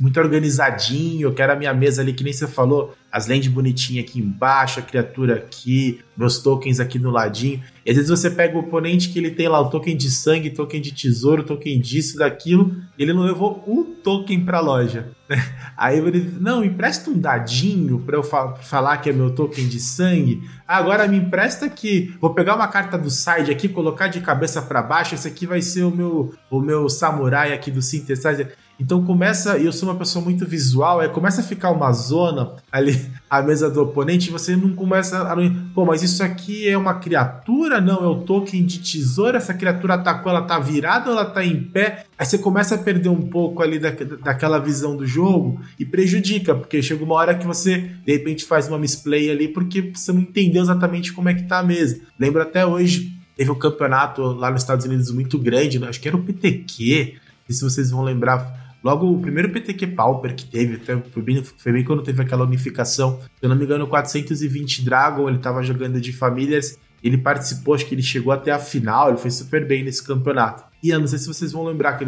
muito 0.00 0.20
organizadinho, 0.20 1.28
eu 1.28 1.34
quero 1.34 1.52
a 1.52 1.56
minha 1.56 1.74
mesa 1.74 2.02
ali, 2.02 2.12
que 2.12 2.24
nem 2.24 2.32
você 2.32 2.46
falou, 2.46 2.94
as 3.10 3.26
lentes 3.26 3.48
bonitinhas 3.48 4.04
aqui 4.04 4.18
embaixo, 4.18 4.80
a 4.80 4.82
criatura 4.82 5.36
aqui, 5.36 6.00
meus 6.16 6.38
tokens 6.38 6.80
aqui 6.80 6.98
no 6.98 7.10
ladinho. 7.10 7.62
E 7.84 7.90
às 7.90 7.96
vezes 7.96 8.10
você 8.10 8.30
pega 8.30 8.56
o 8.56 8.60
oponente 8.60 9.08
que 9.08 9.18
ele 9.18 9.30
tem 9.30 9.48
lá 9.48 9.60
o 9.60 9.70
token 9.70 9.96
de 9.96 10.10
sangue, 10.10 10.50
token 10.50 10.80
de 10.80 10.92
tesouro, 10.92 11.44
token 11.44 11.80
disso, 11.80 12.18
daquilo, 12.18 12.74
ele 12.98 13.12
não 13.12 13.22
levou 13.22 13.62
um 13.66 13.84
token 13.84 14.44
pra 14.44 14.60
loja. 14.60 15.12
Aí 15.76 15.98
ele, 15.98 16.36
não, 16.40 16.64
empresta 16.64 17.10
um 17.10 17.18
dadinho 17.18 17.98
pra 18.00 18.16
eu 18.16 18.22
fa 18.22 18.54
falar 18.56 18.98
que 18.98 19.10
é 19.10 19.12
meu 19.12 19.34
token 19.34 19.66
de 19.66 19.80
sangue. 19.80 20.42
Agora 20.66 21.08
me 21.08 21.16
empresta 21.16 21.66
aqui, 21.66 22.14
vou 22.20 22.34
pegar 22.34 22.54
uma 22.54 22.68
carta 22.68 22.98
do 22.98 23.10
side 23.10 23.50
aqui, 23.50 23.68
colocar 23.68 24.08
de 24.08 24.20
cabeça 24.20 24.60
para 24.62 24.82
baixo, 24.82 25.14
esse 25.14 25.26
aqui 25.26 25.46
vai 25.46 25.62
ser 25.62 25.84
o 25.84 25.90
meu, 25.90 26.34
o 26.50 26.60
meu 26.60 26.88
samurai 26.88 27.52
aqui 27.52 27.70
do 27.70 27.82
Synthesizer. 27.82 28.54
Então 28.78 29.04
começa, 29.04 29.56
e 29.56 29.66
eu 29.66 29.72
sou 29.72 29.88
uma 29.88 29.98
pessoa 29.98 30.24
muito 30.24 30.44
visual, 30.44 31.00
é 31.00 31.08
começa 31.08 31.40
a 31.40 31.44
ficar 31.44 31.70
uma 31.70 31.92
zona 31.92 32.54
ali 32.72 33.00
a 33.30 33.42
mesa 33.42 33.70
do 33.70 33.82
oponente, 33.82 34.30
você 34.30 34.56
não 34.56 34.74
começa 34.74 35.22
a 35.22 35.36
pô, 35.74 35.84
mas 35.84 36.02
isso 36.02 36.22
aqui 36.22 36.68
é 36.68 36.76
uma 36.76 36.94
criatura? 36.94 37.80
Não, 37.80 38.04
é 38.04 38.06
o 38.06 38.20
token 38.20 38.64
de 38.64 38.78
tesoura, 38.78 39.38
essa 39.38 39.54
criatura 39.54 39.94
atacou, 39.94 40.30
ela 40.30 40.42
tá 40.42 40.58
virada 40.58 41.10
ou 41.10 41.16
ela 41.16 41.24
tá 41.24 41.44
em 41.44 41.62
pé? 41.62 42.04
Aí 42.18 42.26
você 42.26 42.38
começa 42.38 42.74
a 42.74 42.78
perder 42.78 43.08
um 43.08 43.22
pouco 43.22 43.62
ali 43.62 43.78
da, 43.78 43.90
daquela 44.22 44.58
visão 44.58 44.96
do 44.96 45.06
jogo 45.06 45.60
e 45.78 45.84
prejudica, 45.84 46.54
porque 46.54 46.82
chega 46.82 47.04
uma 47.04 47.14
hora 47.14 47.34
que 47.34 47.46
você 47.46 47.78
de 48.04 48.12
repente 48.12 48.44
faz 48.44 48.68
uma 48.68 48.78
misplay 48.78 49.30
ali 49.30 49.48
porque 49.48 49.92
você 49.94 50.12
não 50.12 50.20
entendeu 50.20 50.62
exatamente 50.62 51.12
como 51.12 51.28
é 51.28 51.34
que 51.34 51.44
tá 51.44 51.58
a 51.58 51.62
mesa. 51.62 52.00
Lembro 52.18 52.42
até 52.42 52.66
hoje, 52.66 53.18
teve 53.36 53.50
um 53.50 53.58
campeonato 53.58 54.22
lá 54.22 54.50
nos 54.50 54.62
Estados 54.62 54.84
Unidos 54.84 55.10
muito 55.10 55.38
grande, 55.38 55.78
né? 55.78 55.88
acho 55.88 56.00
que 56.00 56.08
era 56.08 56.16
o 56.16 56.22
PTQ, 56.22 57.14
se 57.48 57.62
vocês 57.62 57.90
vão 57.90 58.02
lembrar, 58.02 58.63
Logo, 58.84 59.10
o 59.10 59.18
primeiro 59.18 59.50
PTQ 59.50 59.86
Pauper 59.88 60.34
que 60.34 60.44
teve, 60.44 60.78
foi 61.10 61.22
bem, 61.22 61.42
foi 61.42 61.72
bem 61.72 61.82
quando 61.82 62.02
teve 62.02 62.20
aquela 62.20 62.44
unificação, 62.44 63.18
se 63.18 63.28
eu 63.40 63.48
não 63.48 63.56
me 63.56 63.64
engano, 63.64 63.86
420 63.86 64.84
Dragon, 64.84 65.26
ele 65.26 65.38
estava 65.38 65.62
jogando 65.62 65.98
de 65.98 66.12
famílias, 66.12 66.78
ele 67.02 67.16
participou, 67.16 67.74
acho 67.74 67.86
que 67.86 67.94
ele 67.94 68.02
chegou 68.02 68.30
até 68.30 68.50
a 68.50 68.58
final, 68.58 69.08
ele 69.08 69.16
foi 69.16 69.30
super 69.30 69.66
bem 69.66 69.82
nesse 69.82 70.04
campeonato. 70.04 70.64
E 70.82 70.90
eu 70.90 71.00
não 71.00 71.06
sei 71.06 71.18
se 71.18 71.26
vocês 71.26 71.50
vão 71.50 71.64
lembrar 71.64 71.94
que 71.94 72.04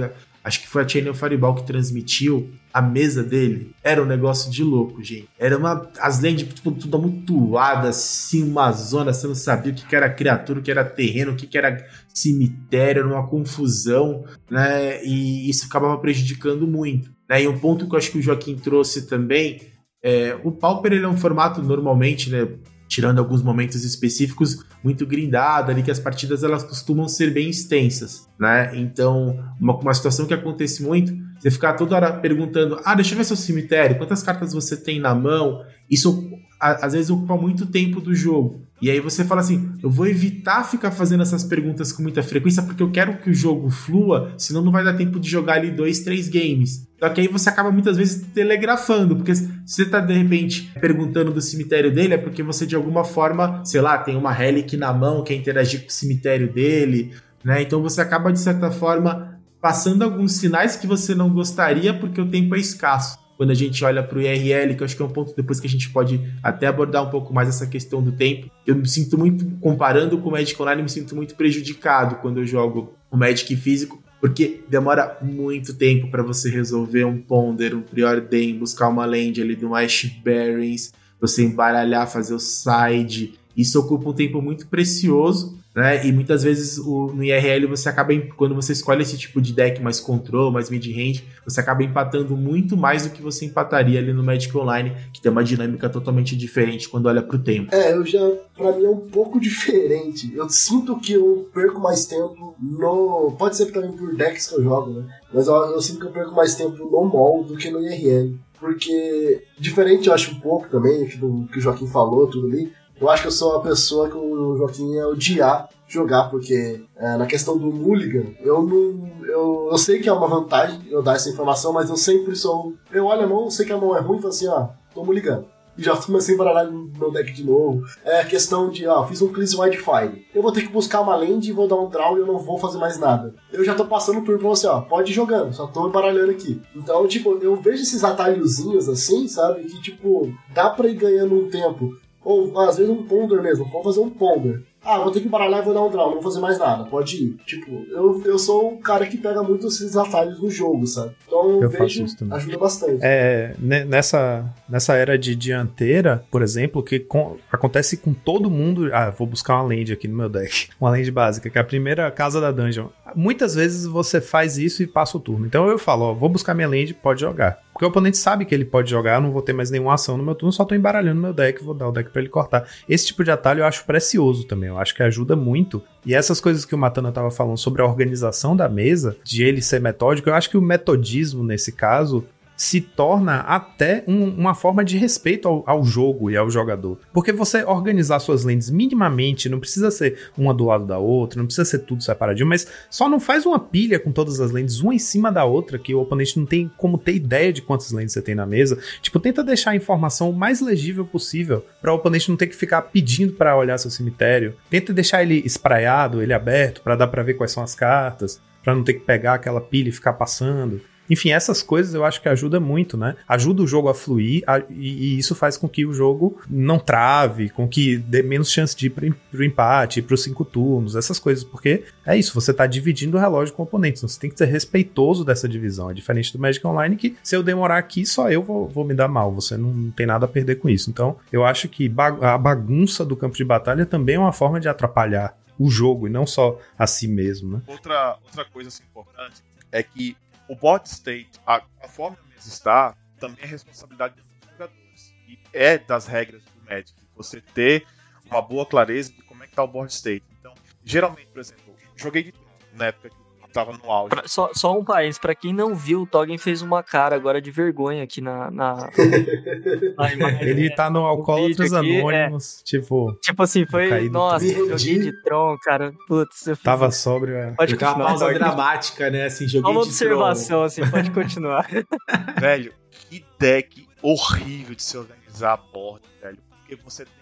acho 0.47 0.61
que 0.61 0.69
foi 0.69 0.85
a 0.85 0.89
Channel 0.89 1.13
Fireball 1.13 1.57
que 1.57 1.67
transmitiu 1.67 2.49
a 2.73 2.81
mesa 2.81 3.23
dele. 3.25 3.73
Era 3.83 4.01
um 4.01 4.07
negócio 4.07 4.49
de 4.49 4.63
louco, 4.63 5.03
gente. 5.03 5.29
Era 5.37 5.59
uma. 5.59 5.91
As 5.99 6.21
lentes, 6.21 6.47
tipo, 6.47 6.71
tudo 6.71 6.97
amontoado, 6.97 7.89
assim, 7.89 8.49
uma 8.49 8.71
zona, 8.71 9.13
você 9.13 9.27
não 9.27 9.35
sabia 9.35 9.73
o 9.73 9.75
que, 9.75 9.85
que 9.85 9.97
era 9.97 10.09
criatura, 10.09 10.61
o 10.61 10.63
que 10.63 10.71
era 10.71 10.85
terreno, 10.85 11.33
o 11.33 11.37
que, 11.37 11.49
que 11.49 11.59
era 11.59 11.85
cemitério, 12.15 13.01
era 13.01 13.09
uma 13.09 13.27
confusão, 13.27 14.25
né? 14.49 15.05
E 15.05 15.51
isso 15.51 15.67
acabava 15.67 15.99
prejudicando 15.99 16.65
muito. 16.65 17.11
Né? 17.29 17.43
E 17.43 17.49
um 17.49 17.59
ponto 17.59 17.89
que 17.89 17.95
eu 17.95 17.99
acho 17.99 18.13
que 18.13 18.19
o 18.19 18.23
Joaquim 18.23 18.57
trouxe 18.57 19.09
também. 19.09 19.61
É, 20.01 20.39
o 20.45 20.53
Pauper 20.53 20.93
ele 20.93 21.05
é 21.05 21.09
um 21.09 21.17
formato 21.17 21.61
normalmente, 21.61 22.31
né? 22.31 22.47
Tirando 22.89 23.19
alguns 23.19 23.43
momentos 23.43 23.85
específicos, 23.85 24.65
muito 24.83 25.07
grindado 25.07 25.71
ali, 25.71 25.83
que 25.83 25.91
as 25.91 25.99
partidas 25.99 26.45
elas 26.45 26.63
costumam 26.63 27.09
ser 27.09 27.33
bem 27.33 27.51
extensas, 27.51 28.29
né? 28.39 28.71
Então, 28.77 29.39
uma, 29.61 29.77
uma 29.77 29.95
situação 29.95 30.27
que 30.27 30.35
acontece 30.35 30.83
muito, 30.83 31.13
você 31.39 31.51
ficar 31.51 31.75
toda 31.75 31.97
hora 31.97 32.13
perguntando, 32.13 32.81
ah, 32.85 32.95
deixa 32.95 33.15
eu 33.15 33.19
ver 33.19 33.25
seu 33.25 33.37
cemitério, 33.37 33.99
quantas 33.99 34.23
cartas 34.23 34.53
você 34.53 34.77
tem 34.77 35.01
na 35.01 35.15
mão, 35.15 35.63
isso 35.91 36.31
às 36.61 36.93
vezes 36.93 37.11
ocupa 37.11 37.37
muito 37.37 37.67
tempo 37.67 38.01
do 38.01 38.15
jogo. 38.15 38.66
E 38.81 38.91
aí 38.91 39.01
você 39.01 39.25
fala 39.25 39.41
assim: 39.41 39.73
eu 39.83 39.91
vou 39.91 40.07
evitar 40.07 40.65
ficar 40.65 40.91
fazendo 40.91 41.23
essas 41.23 41.45
perguntas 41.45 41.93
com 41.93 42.03
muita 42.03 42.23
frequência 42.23 42.63
porque 42.63 42.83
eu 42.83 42.91
quero 42.91 43.19
que 43.19 43.31
o 43.31 43.35
jogo 43.35 43.71
flua, 43.71 44.35
senão 44.37 44.63
não 44.63 44.73
vai 44.73 44.85
dar 44.85 44.95
tempo 44.95 45.19
de 45.19 45.29
jogar 45.29 45.55
ali 45.55 45.71
dois, 45.71 46.01
três 46.01 46.29
games. 46.29 46.87
Só 46.99 47.09
que 47.09 47.21
aí 47.21 47.29
você 47.29 47.49
acaba 47.49 47.71
muitas 47.71 47.97
vezes 47.97 48.27
telegrafando, 48.35 49.17
porque 49.17 49.35
se 49.35 49.49
você 49.65 49.85
tá 49.85 50.01
de 50.01 50.15
repente 50.15 50.73
perguntando 50.81 51.33
do 51.33 51.41
cemitério 51.41 51.93
dele, 51.93 52.15
é 52.15 52.19
porque 52.19 52.43
você 52.43 52.67
de 52.67 52.77
alguma 52.77 53.05
forma, 53.05 53.63
sei 53.65 53.81
lá, 53.81 53.99
tem 53.99 54.17
uma 54.17 54.33
relic 54.33 54.77
na 54.77 54.93
mão, 54.93 55.23
quer 55.23 55.35
interagir 55.35 55.83
com 55.83 55.89
o 55.89 55.93
cemitério 55.93 56.53
dele, 56.53 57.15
né? 57.45 57.63
Então 57.63 57.83
você 57.83 58.01
acaba 58.01 58.33
de 58.33 58.41
certa 58.41 58.71
forma 58.71 59.39
passando 59.61 60.03
alguns 60.03 60.33
sinais 60.33 60.77
que 60.77 60.87
você 60.87 61.15
não 61.15 61.31
gostaria 61.31 61.95
porque 61.95 62.21
o 62.21 62.31
tempo 62.31 62.55
é 62.55 62.59
escasso 62.59 63.26
quando 63.37 63.51
a 63.51 63.55
gente 63.55 63.85
olha 63.85 64.03
para 64.03 64.19
o 64.19 64.23
IRL, 64.23 64.75
que 64.75 64.83
eu 64.83 64.85
acho 64.85 64.97
que 64.97 65.03
é 65.03 65.05
um 65.05 65.11
ponto 65.11 65.35
depois 65.37 65.61
que 65.61 65.67
a 65.67 65.71
gente 65.71 65.91
pode 65.91 66.21
até 66.43 66.67
abordar 66.67 67.07
um 67.07 67.11
pouco 67.11 67.33
mais 67.33 67.49
essa 67.49 67.67
questão 67.67 68.03
do 68.03 68.13
tempo. 68.13 68.51
Eu 68.67 68.75
me 68.75 68.89
sinto 68.89 69.19
muito, 69.19 69.45
comparando 69.61 70.19
com 70.19 70.29
o 70.29 70.33
Magic 70.33 70.61
Online, 70.61 70.83
me 70.83 70.89
sinto 70.89 71.15
muito 71.15 71.35
prejudicado 71.35 72.17
quando 72.17 72.39
eu 72.39 72.47
jogo 72.47 72.95
o 73.11 73.17
Magic 73.17 73.55
físico, 73.57 74.03
porque 74.21 74.61
demora 74.69 75.19
muito 75.23 75.75
tempo 75.75 76.11
para 76.11 76.23
você 76.23 76.51
resolver 76.51 77.05
um 77.05 77.21
Ponder, 77.21 77.75
um 77.75 77.83
Preordain, 77.83 78.59
buscar 78.59 78.89
uma 78.89 79.05
land 79.05 79.41
ali 79.41 79.55
do 79.55 79.75
Ash 79.75 80.05
Barrens, 80.25 80.93
você 81.21 81.45
embaralhar, 81.45 82.11
fazer 82.11 82.35
o 82.35 82.39
side. 82.39 83.35
Isso 83.57 83.79
ocupa 83.79 84.11
um 84.11 84.15
tempo 84.15 84.41
muito 84.41 84.67
precioso 84.67 85.59
né? 85.77 86.07
E 86.07 86.11
muitas 86.11 86.43
vezes 86.43 86.79
o, 86.79 87.13
no 87.15 87.23
IRL 87.23 87.69
você 87.69 87.91
acaba, 87.91 88.15
quando 88.35 88.55
você 88.55 88.73
escolhe 88.73 89.03
esse 89.03 89.19
tipo 89.19 89.43
de 89.43 89.53
deck 89.53 89.83
mais 89.83 90.01
control, 90.01 90.51
mais 90.51 90.71
mid-range, 90.71 91.23
você 91.45 91.61
acaba 91.61 91.85
empatando 91.85 92.35
muito 92.35 92.79
mais 92.79 93.03
do 93.05 93.11
que 93.11 93.21
você 93.21 93.45
empataria 93.45 93.99
ali 93.99 94.11
no 94.11 94.25
Magic 94.25 94.57
Online, 94.57 94.97
que 95.13 95.21
tem 95.21 95.31
uma 95.31 95.45
dinâmica 95.45 95.91
totalmente 95.91 96.35
diferente 96.35 96.89
quando 96.89 97.07
olha 97.07 97.21
pro 97.21 97.39
tempo. 97.39 97.75
É, 97.75 97.93
eu 97.93 98.07
já, 98.07 98.19
pra 98.57 98.73
mim 98.73 98.87
é 98.87 98.89
um 98.89 99.01
pouco 99.01 99.39
diferente. 99.39 100.35
Eu 100.35 100.49
sinto 100.49 100.99
que 100.99 101.13
eu 101.13 101.47
perco 101.53 101.79
mais 101.79 102.07
tempo 102.07 102.57
no. 102.59 103.37
Pode 103.39 103.59
ser 103.59 103.67
também 103.67 103.93
por 103.93 104.17
decks 104.17 104.47
que 104.47 104.55
eu 104.55 104.63
jogo, 104.63 104.91
né? 104.93 105.07
Mas 105.31 105.47
eu, 105.47 105.55
eu 105.55 105.83
sinto 105.83 106.01
que 106.01 106.07
eu 106.07 106.13
perco 106.13 106.35
mais 106.35 106.55
tempo 106.55 106.79
no 106.79 107.05
MOL 107.05 107.45
do 107.45 107.55
que 107.55 107.71
no 107.71 107.83
IRL. 107.83 108.35
Porque, 108.59 109.43
diferente 109.59 110.09
eu 110.09 110.15
acho 110.15 110.31
um 110.31 110.41
pouco 110.41 110.71
também, 110.71 111.07
do 111.19 111.47
que 111.53 111.59
o 111.59 111.61
Joaquim 111.61 111.87
falou, 111.87 112.27
tudo 112.27 112.47
ali, 112.47 112.73
eu 113.01 113.11
acho 113.11 113.23
que 113.23 113.29
eu 113.29 113.33
sou 113.33 113.53
uma 113.53 113.63
pessoa 113.63 114.09
que 114.09 114.17
o 114.17 114.57
Joaquim 114.57 114.93
ia 114.95 115.09
odiar 115.09 115.69
jogar, 115.89 116.25
porque 116.25 116.83
é, 116.97 117.17
na 117.17 117.27
questão 117.27 117.57
do 117.57 117.73
Mulligan, 117.73 118.27
eu 118.41 118.63
não. 118.63 119.17
Eu, 119.25 119.69
eu 119.71 119.79
sei 119.79 120.01
que 120.01 120.09
é 120.09 120.13
uma 120.13 120.29
vantagem 120.29 120.81
eu 120.91 121.03
dar 121.03 121.15
essa 121.17 121.31
informação, 121.31 121.73
mas 121.73 121.89
eu 121.89 121.97
sempre 121.97 122.35
sou. 122.35 122.75
Eu 122.93 123.07
olho 123.07 123.23
a 123.23 123.27
mão, 123.27 123.51
sei 123.51 123.67
que 123.67 123.73
a 123.73 123.77
mão 123.77 123.97
é 123.97 124.01
ruim 124.01 124.19
e 124.19 124.21
falo 124.21 124.33
assim, 124.33 124.49
ó, 124.49 124.69
tô 124.95 125.05
mulligando. 125.05 125.47
E 125.79 125.83
já 125.83 125.95
comecei 125.95 126.35
a 126.35 126.39
baralhar 126.39 126.73
meu 126.73 127.13
deck 127.13 127.31
de 127.33 127.45
novo. 127.45 127.85
É 128.03 128.25
questão 128.25 128.71
de, 128.71 128.87
ó, 128.87 129.07
fiz 129.07 129.21
um 129.21 129.31
Cleanse 129.31 129.61
Wildfire. 129.61 130.27
Eu 130.35 130.41
vou 130.41 130.51
ter 130.51 130.63
que 130.63 130.73
buscar 130.73 131.03
uma 131.03 131.15
land 131.15 131.47
e 131.47 131.53
vou 131.53 131.69
dar 131.69 131.77
um 131.77 131.91
draw 131.91 132.17
e 132.17 132.21
eu 132.21 132.27
não 132.27 132.39
vou 132.39 132.57
fazer 132.57 132.79
mais 132.79 132.99
nada. 132.99 133.35
Eu 133.53 133.63
já 133.63 133.75
tô 133.75 133.85
passando 133.85 134.23
por 134.23 134.39
pra 134.39 134.49
você, 134.49 134.67
ó, 134.67 134.81
pode 134.81 135.13
ir 135.13 135.15
jogando, 135.15 135.53
só 135.53 135.67
tô 135.67 135.89
baralhando 135.91 136.31
aqui. 136.31 136.63
Então, 136.75 137.07
tipo, 137.07 137.39
eu 137.43 137.57
vejo 137.57 137.83
esses 137.83 138.03
atalhozinhos 138.03 138.89
assim, 138.89 139.29
sabe? 139.29 139.65
Que, 139.65 139.83
tipo, 139.83 140.33
dá 140.55 140.71
pra 140.71 140.89
ir 140.89 140.95
ganhando 140.95 141.35
um 141.35 141.51
tempo. 141.51 141.95
Ou 142.27 142.59
às 142.59 142.77
vezes 142.77 142.91
um 142.91 143.05
ponder 143.05 143.41
mesmo, 143.41 143.65
vamos 143.67 143.85
fazer 143.85 144.01
um 144.01 144.11
ponder. 144.11 144.61
Ah, 144.85 144.99
vou 144.99 145.13
ter 145.13 145.21
que 145.21 145.29
baralhar 145.29 145.61
e 145.61 145.65
vou 145.65 145.73
dar 145.73 145.83
um 145.83 145.91
draw, 145.91 146.07
não 146.07 146.15
vou 146.15 146.23
fazer 146.23 146.41
mais 146.41 146.59
nada, 146.59 146.85
pode 146.85 147.17
ir. 147.17 147.37
Tipo, 147.45 147.87
eu, 147.91 148.23
eu 148.25 148.39
sou 148.39 148.73
um 148.73 148.77
cara 148.79 149.07
que 149.07 149.17
pega 149.17 149.43
muito 149.45 149.69
esses 149.69 149.97
atalhos 149.97 150.41
no 150.41 150.51
jogo, 150.51 150.87
sabe? 150.87 151.13
Então 151.27 151.63
eu 151.63 151.69
vejo, 151.69 152.05
ajuda 152.31 152.59
bastante. 152.59 152.99
É, 153.01 153.55
nessa, 153.59 154.45
nessa 154.69 154.95
era 154.95 155.17
de 155.17 155.37
dianteira, 155.37 156.25
por 156.31 156.43
exemplo, 156.43 156.83
que 156.83 156.99
com, 156.99 157.37
acontece 157.51 157.97
com 157.97 158.13
todo 158.13 158.51
mundo. 158.51 158.93
Ah, 158.93 159.11
vou 159.11 159.27
buscar 159.27 159.55
uma 159.55 159.75
land 159.75 159.93
aqui 159.93 160.09
no 160.09 160.17
meu 160.17 160.29
deck. 160.29 160.69
Uma 160.81 160.91
land 160.91 161.11
básica, 161.11 161.49
que 161.49 161.59
é 161.59 161.61
a 161.61 161.65
primeira 161.65 162.11
casa 162.11 162.41
da 162.41 162.51
dungeon. 162.51 162.89
Muitas 163.15 163.55
vezes 163.55 163.87
você 163.87 164.21
faz 164.21 164.59
isso 164.59 164.83
e 164.83 164.87
passa 164.87 165.17
o 165.17 165.21
turno. 165.21 165.47
Então 165.47 165.69
eu 165.69 165.79
falo, 165.79 166.07
ó, 166.07 166.15
vou 166.15 166.29
buscar 166.29 166.55
minha 166.55 166.69
land, 166.69 166.95
pode 166.95 167.21
jogar. 167.21 167.59
Porque 167.73 167.85
o 167.85 167.89
oponente 167.89 168.17
sabe 168.17 168.45
que 168.45 168.55
ele 168.55 168.65
pode 168.65 168.91
jogar, 168.91 169.17
eu 169.17 169.21
não 169.21 169.33
vou 169.33 169.43
ter 169.43 169.53
mais 169.53 169.71
nenhuma 169.71 169.95
ação 169.95 170.17
no 170.17 170.25
meu 170.25 170.35
turno, 170.35 170.53
só 170.53 170.65
tô 170.65 170.75
embaralhando 170.75 171.21
meu 171.21 171.35
deck, 171.35 171.63
vou 171.63 171.75
dar 171.75 171.89
o 171.89 171.93
deck 171.93 172.11
para 172.11 172.23
ele 172.23 172.31
cortar. 172.31 172.67
Esse 172.89 173.07
tipo 173.07 173.23
de 173.23 173.31
atalho 173.31 173.61
eu 173.61 173.67
acho 173.67 173.85
precioso 173.85 174.47
também, 174.47 174.71
eu 174.71 174.79
acho 174.79 174.95
que 174.95 175.03
ajuda 175.03 175.37
muito. 175.37 175.83
E 176.05 176.15
essas 176.15 176.41
coisas 176.41 176.65
que 176.65 176.75
o 176.75 176.79
Matana 176.79 177.13
tava 177.13 177.31
falando 177.31 177.59
sobre 177.59 177.83
a 177.83 177.85
organização 177.85 178.57
da 178.57 178.69
mesa, 178.69 179.17
de 179.23 179.45
ele 179.45 179.61
ser 179.61 179.81
metódico, 179.81 180.31
eu 180.31 180.35
acho 180.35 180.49
que 180.49 180.57
o 180.57 180.63
metodismo 180.63 181.45
nesse 181.45 181.73
caso 181.73 182.25
se 182.57 182.81
torna 182.81 183.41
até 183.41 184.03
um, 184.07 184.29
uma 184.31 184.55
forma 184.55 184.85
de 184.85 184.97
respeito 184.97 185.47
ao, 185.47 185.63
ao, 185.67 185.85
jogo 185.85 186.31
e 186.31 186.37
ao 186.37 186.51
jogador. 186.51 186.99
Porque 187.13 187.33
você 187.33 187.63
organizar 187.63 188.19
suas 188.19 188.45
lentes 188.45 188.71
minimamente, 188.71 189.49
não 189.49 189.61
precisa 189.61 189.91
ser 189.91 190.31
uma 190.37 190.55
do 190.55 190.65
lado 190.65 190.87
da 190.87 190.99
outra, 190.99 191.39
não 191.39 191.47
precisa 191.47 191.65
ser 191.65 191.81
tudo 191.81 192.03
separadinho, 192.03 192.49
mas 192.49 192.67
só 192.89 193.09
não 193.09 193.21
faz 193.21 193.45
uma 193.45 193.59
pilha 193.59 193.99
com 193.99 194.11
todas 194.11 194.41
as 194.41 194.51
lentes, 194.51 194.81
uma 194.81 194.95
em 194.95 194.99
cima 194.99 195.31
da 195.31 195.45
outra, 195.45 195.79
que 195.79 195.95
o 195.95 196.01
oponente 196.01 196.39
não 196.39 196.47
tem 196.47 196.71
como 196.77 196.97
ter 196.97 197.15
ideia 197.15 197.53
de 197.53 197.61
quantas 197.61 197.93
lentes 197.93 198.15
você 198.15 198.23
tem 198.23 198.35
na 198.35 198.47
mesa. 198.47 198.79
Tipo, 199.03 199.21
tenta 199.21 199.45
deixar 199.45 199.73
a 199.73 199.77
informação 199.77 200.31
o 200.31 200.37
mais 200.37 200.61
legível 200.61 201.05
possível, 201.05 201.65
para 201.81 201.93
o 201.93 201.97
oponente 201.97 202.31
não 202.31 202.37
ter 202.37 202.47
que 202.47 202.57
ficar 202.57 202.83
pedindo 202.83 203.35
para 203.35 203.57
olhar 203.57 203.77
seu 203.79 203.91
cemitério. 203.91 204.55
Tenta 204.71 204.93
deixar 204.93 205.23
ele 205.23 205.43
espraiado, 205.45 206.23
ele 206.23 206.33
aberto, 206.33 206.81
para 206.81 206.97
dar 206.97 207.09
para 207.09 207.23
ver 207.23 207.35
quais 207.35 207.53
são 207.53 207.63
as 207.63 207.75
cartas, 207.75 208.41
para 208.63 208.75
não 208.75 208.83
ter 208.83 208.95
que 208.95 209.01
pegar 209.01 209.35
aquela 209.35 209.61
pilha 209.61 209.89
e 209.89 209.93
ficar 209.93 210.15
passando. 210.15 210.81
Enfim, 211.09 211.31
essas 211.31 211.63
coisas 211.63 211.95
eu 211.95 212.05
acho 212.05 212.21
que 212.21 212.29
ajuda 212.29 212.59
muito, 212.59 212.97
né? 212.97 213.17
Ajuda 213.29 213.63
o 213.63 213.67
jogo 213.67 213.89
a 213.89 213.95
fluir 213.95 214.43
a, 214.47 214.59
e, 214.71 215.15
e, 215.15 215.19
isso 215.19 215.35
faz 215.35 215.57
com 215.57 215.69
que 215.69 215.87
o 215.87 215.93
jogo 215.93 216.41
não 216.49 216.79
trave, 216.79 217.49
com 217.49 217.69
que 217.69 217.97
dê 217.97 218.23
menos 218.23 218.51
chance 218.51 218.77
de 218.77 218.87
ir 218.87 218.91
pro, 218.91 219.15
pro 219.31 219.45
empate, 219.45 220.03
pros 220.03 220.23
cinco 220.23 220.45
turnos, 220.45 220.97
essas 220.97 221.19
coisas, 221.19 221.45
porque 221.45 221.85
é 222.05 222.17
isso, 222.17 222.35
você 222.35 222.53
tá 222.53 222.67
dividindo 222.67 223.17
o 223.17 223.21
relógio 223.21 223.55
com 223.55 223.63
oponentes, 223.63 224.01
então 224.01 224.09
você 224.09 224.21
tem 224.21 224.31
que 224.31 224.39
ser 224.39 224.47
respeitoso 224.47 225.25
dessa 225.25 225.49
divisão. 225.49 225.91
É 225.91 225.95
diferente 225.95 226.33
do 226.33 226.39
Magic 226.39 226.67
Online 226.67 226.97
que 226.97 227.17
se 227.23 227.37
eu 227.37 227.43
demorar 227.43 227.79
aqui, 227.79 228.05
só 228.05 228.31
eu 228.31 228.43
vou, 228.43 228.69
vou 228.69 228.85
me 228.85 228.95
dar 228.95 229.09
mal, 229.09 229.33
você 229.33 229.57
não, 229.57 229.73
não 229.73 229.91
tem 229.91 230.07
nada 230.07 230.25
a 230.25 230.29
perder 230.29 230.57
com 230.57 230.69
isso. 230.69 230.91
Então, 230.91 231.17
eu 231.33 231.45
acho 231.45 231.69
que 231.69 231.93
a 232.23 232.39
bagunça 232.39 233.05
do 233.05 233.17
campo 233.17 233.37
de 233.37 233.45
batalha 233.45 233.87
também 233.87 234.17
é 234.17 234.19
uma 234.19 234.33
forma 234.33 234.61
de 234.61 234.69
atrapalhar 234.69 235.37
o 235.59 235.71
jogo 235.71 236.07
e 236.07 236.11
não 236.11 236.27
só 236.27 236.59
a 236.79 236.87
si 236.87 237.09
mesmo, 237.09 237.53
né? 237.53 237.63
Outra, 237.67 238.19
outra 238.25 238.45
coisa 238.45 238.69
assim, 238.69 238.83
importante 238.91 239.43
é 239.73 239.83
que 239.83 240.17
o 240.49 240.55
board 240.55 240.89
state, 240.89 241.31
a, 241.47 241.57
a 241.57 242.11
mesa 242.29 242.49
está, 242.49 242.97
também 243.19 243.45
é 243.45 243.47
responsabilidade 243.47 244.15
dos 244.15 244.51
jogadores. 244.53 245.15
E 245.29 245.39
é 245.53 245.79
das 245.79 246.07
regras 246.07 246.43
do 246.45 246.65
Magic 246.65 246.95
você 247.17 247.41
ter 247.41 247.87
uma 248.27 248.43
boa 248.43 248.67
clareza 248.67 249.13
de 249.13 249.23
como 249.23 249.43
é 249.43 249.47
que 249.47 249.53
está 249.53 249.65
o 249.65 249.69
board 249.69 249.93
state. 249.93 250.25
Então, 250.39 250.55
geralmente, 250.85 251.29
por 251.29 251.41
exemplo, 251.41 251.75
joguei 251.97 252.25
de 252.25 252.35
na 252.75 252.87
época 252.87 253.09
que 253.11 253.26
tava 253.57 253.73
no 253.73 253.91
auge. 253.91 254.11
Pra, 254.11 254.29
só, 254.29 254.51
só 254.53 254.79
um 254.79 254.85
país, 254.85 255.19
pra 255.19 255.35
quem 255.35 255.53
não 255.53 255.75
viu, 255.75 256.03
o 256.03 256.07
Toggen 256.07 256.37
fez 256.37 256.61
uma 256.61 256.83
cara 256.83 257.17
agora 257.17 257.41
de 257.41 257.51
vergonha 257.51 258.05
aqui 258.05 258.21
na. 258.21 258.51
na, 258.51 258.91
na 259.97 260.13
imagem, 260.13 260.43
Ele 260.43 260.75
tá 260.75 260.91
no 260.91 261.01
Alcoólatras 261.01 261.73
Anônimos, 261.73 262.61
é. 262.61 262.65
tipo. 262.65 263.19
Tipo 263.23 263.43
assim, 263.43 263.65
foi. 263.65 264.11
Nossa, 264.11 264.47
joguei 264.47 264.99
de 264.99 265.23
Tron, 265.23 265.57
cara. 265.63 265.93
Putz, 266.07 266.47
eu 266.47 266.57
Tava 266.59 266.91
sóbrio, 266.91 267.37
é. 267.37 267.53
Pode 267.53 267.73
Ficar 267.73 267.95
continuar. 267.95 268.11
Uma 268.11 268.19
pausa 268.19 268.35
dramática, 268.35 269.11
né? 269.11 269.25
Assim, 269.25 269.49
joguei 269.49 269.71
uma 269.71 269.81
observação, 269.81 270.63
assim, 270.63 270.89
pode 270.91 271.11
continuar. 271.11 271.67
velho, 272.39 272.75
que 272.91 273.25
deck 273.39 273.89
horrível 274.03 274.75
de 274.75 274.83
se 274.83 274.99
organizar 274.99 275.55
a 275.55 275.57
board, 275.57 276.05
velho. 276.21 276.39
Porque 276.51 276.77
você 276.77 277.05
tem. 277.05 277.15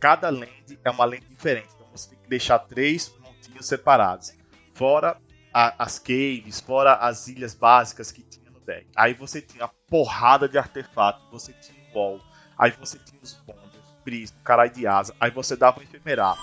Cada 0.00 0.30
land 0.30 0.78
é 0.82 0.90
uma 0.90 1.04
land 1.04 1.22
diferente. 1.28 1.68
Então 1.74 1.86
você 1.94 2.10
tem 2.10 2.18
que 2.18 2.28
deixar 2.28 2.58
três 2.60 3.14
montinhos 3.22 3.66
separados. 3.66 4.32
Fora 4.74 5.16
a, 5.52 5.84
as 5.84 5.98
caves, 5.98 6.60
fora 6.60 6.94
as 6.94 7.28
ilhas 7.28 7.54
básicas 7.54 8.10
que 8.10 8.22
tinha 8.22 8.50
no 8.50 8.60
deck. 8.60 8.86
Aí 8.96 9.14
você 9.14 9.40
tinha 9.40 9.64
a 9.64 9.68
porrada 9.88 10.48
de 10.48 10.58
artefato, 10.58 11.20
você 11.30 11.52
tinha 11.52 11.78
o 11.94 11.98
wall, 11.98 12.20
aí 12.58 12.72
você 12.78 12.98
tinha 12.98 13.20
os 13.22 13.34
bônus, 13.46 13.60
prisma, 14.04 14.36
caralho 14.44 14.72
de 14.72 14.86
asa, 14.86 15.14
aí 15.20 15.30
você 15.30 15.56
dava 15.56 15.80
o 15.80 15.82
efemerar. 15.82 16.36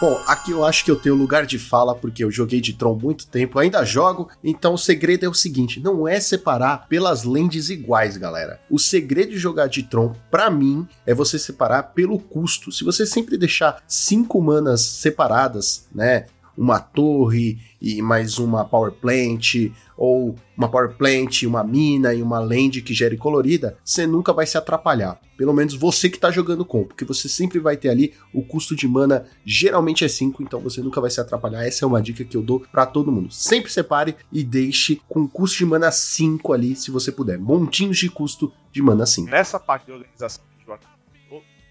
Bom, 0.00 0.20
aqui 0.26 0.50
eu 0.50 0.64
acho 0.64 0.84
que 0.84 0.90
eu 0.90 0.96
tenho 0.96 1.14
lugar 1.14 1.46
de 1.46 1.56
fala 1.56 1.94
porque 1.94 2.24
eu 2.24 2.30
joguei 2.30 2.60
de 2.60 2.72
Tron 2.72 2.96
muito 2.96 3.28
tempo, 3.28 3.60
ainda 3.60 3.84
jogo, 3.84 4.28
então 4.42 4.74
o 4.74 4.78
segredo 4.78 5.24
é 5.24 5.28
o 5.28 5.34
seguinte, 5.34 5.78
não 5.78 6.06
é 6.06 6.18
separar 6.18 6.88
pelas 6.88 7.22
lentes 7.22 7.70
iguais, 7.70 8.16
galera. 8.16 8.60
O 8.68 8.78
segredo 8.78 9.30
de 9.30 9.38
jogar 9.38 9.68
de 9.68 9.84
Tron, 9.84 10.12
para 10.30 10.50
mim, 10.50 10.86
é 11.06 11.14
você 11.14 11.38
separar 11.38 11.84
pelo 11.94 12.18
custo. 12.18 12.72
Se 12.72 12.82
você 12.82 13.06
sempre 13.06 13.38
deixar 13.38 13.82
cinco 13.86 14.42
manas 14.42 14.80
separadas, 14.80 15.86
né, 15.94 16.26
uma 16.56 16.78
torre 16.78 17.58
e 17.80 18.00
mais 18.00 18.38
uma 18.38 18.64
power 18.64 18.92
plant, 18.92 19.70
ou 19.96 20.34
uma 20.56 20.68
power 20.68 20.94
plant, 20.96 21.42
uma 21.42 21.62
mina 21.62 22.14
e 22.14 22.22
uma 22.22 22.38
land 22.38 22.82
que 22.82 22.94
gere 22.94 23.16
colorida, 23.16 23.76
você 23.84 24.06
nunca 24.06 24.32
vai 24.32 24.46
se 24.46 24.56
atrapalhar. 24.56 25.20
Pelo 25.36 25.52
menos 25.52 25.74
você 25.74 26.08
que 26.08 26.16
está 26.16 26.30
jogando 26.30 26.64
com, 26.64 26.84
porque 26.84 27.04
você 27.04 27.28
sempre 27.28 27.58
vai 27.58 27.76
ter 27.76 27.88
ali 27.88 28.14
o 28.32 28.42
custo 28.42 28.74
de 28.74 28.86
mana, 28.86 29.26
geralmente 29.44 30.04
é 30.04 30.08
5, 30.08 30.42
então 30.42 30.60
você 30.60 30.80
nunca 30.80 31.00
vai 31.00 31.10
se 31.10 31.20
atrapalhar. 31.20 31.66
Essa 31.66 31.84
é 31.84 31.88
uma 31.88 32.00
dica 32.00 32.24
que 32.24 32.36
eu 32.36 32.42
dou 32.42 32.60
para 32.60 32.86
todo 32.86 33.12
mundo. 33.12 33.32
Sempre 33.32 33.70
separe 33.70 34.16
e 34.32 34.44
deixe 34.44 35.00
com 35.08 35.26
custo 35.28 35.58
de 35.58 35.66
mana 35.66 35.90
5 35.90 36.52
ali, 36.52 36.76
se 36.76 36.90
você 36.90 37.10
puder. 37.10 37.38
Montinhos 37.38 37.98
de 37.98 38.08
custo 38.08 38.52
de 38.72 38.80
mana 38.80 39.06
5. 39.06 39.28
Nessa 39.28 39.58
parte 39.58 39.86
de 39.86 39.92
organização, 39.92 40.44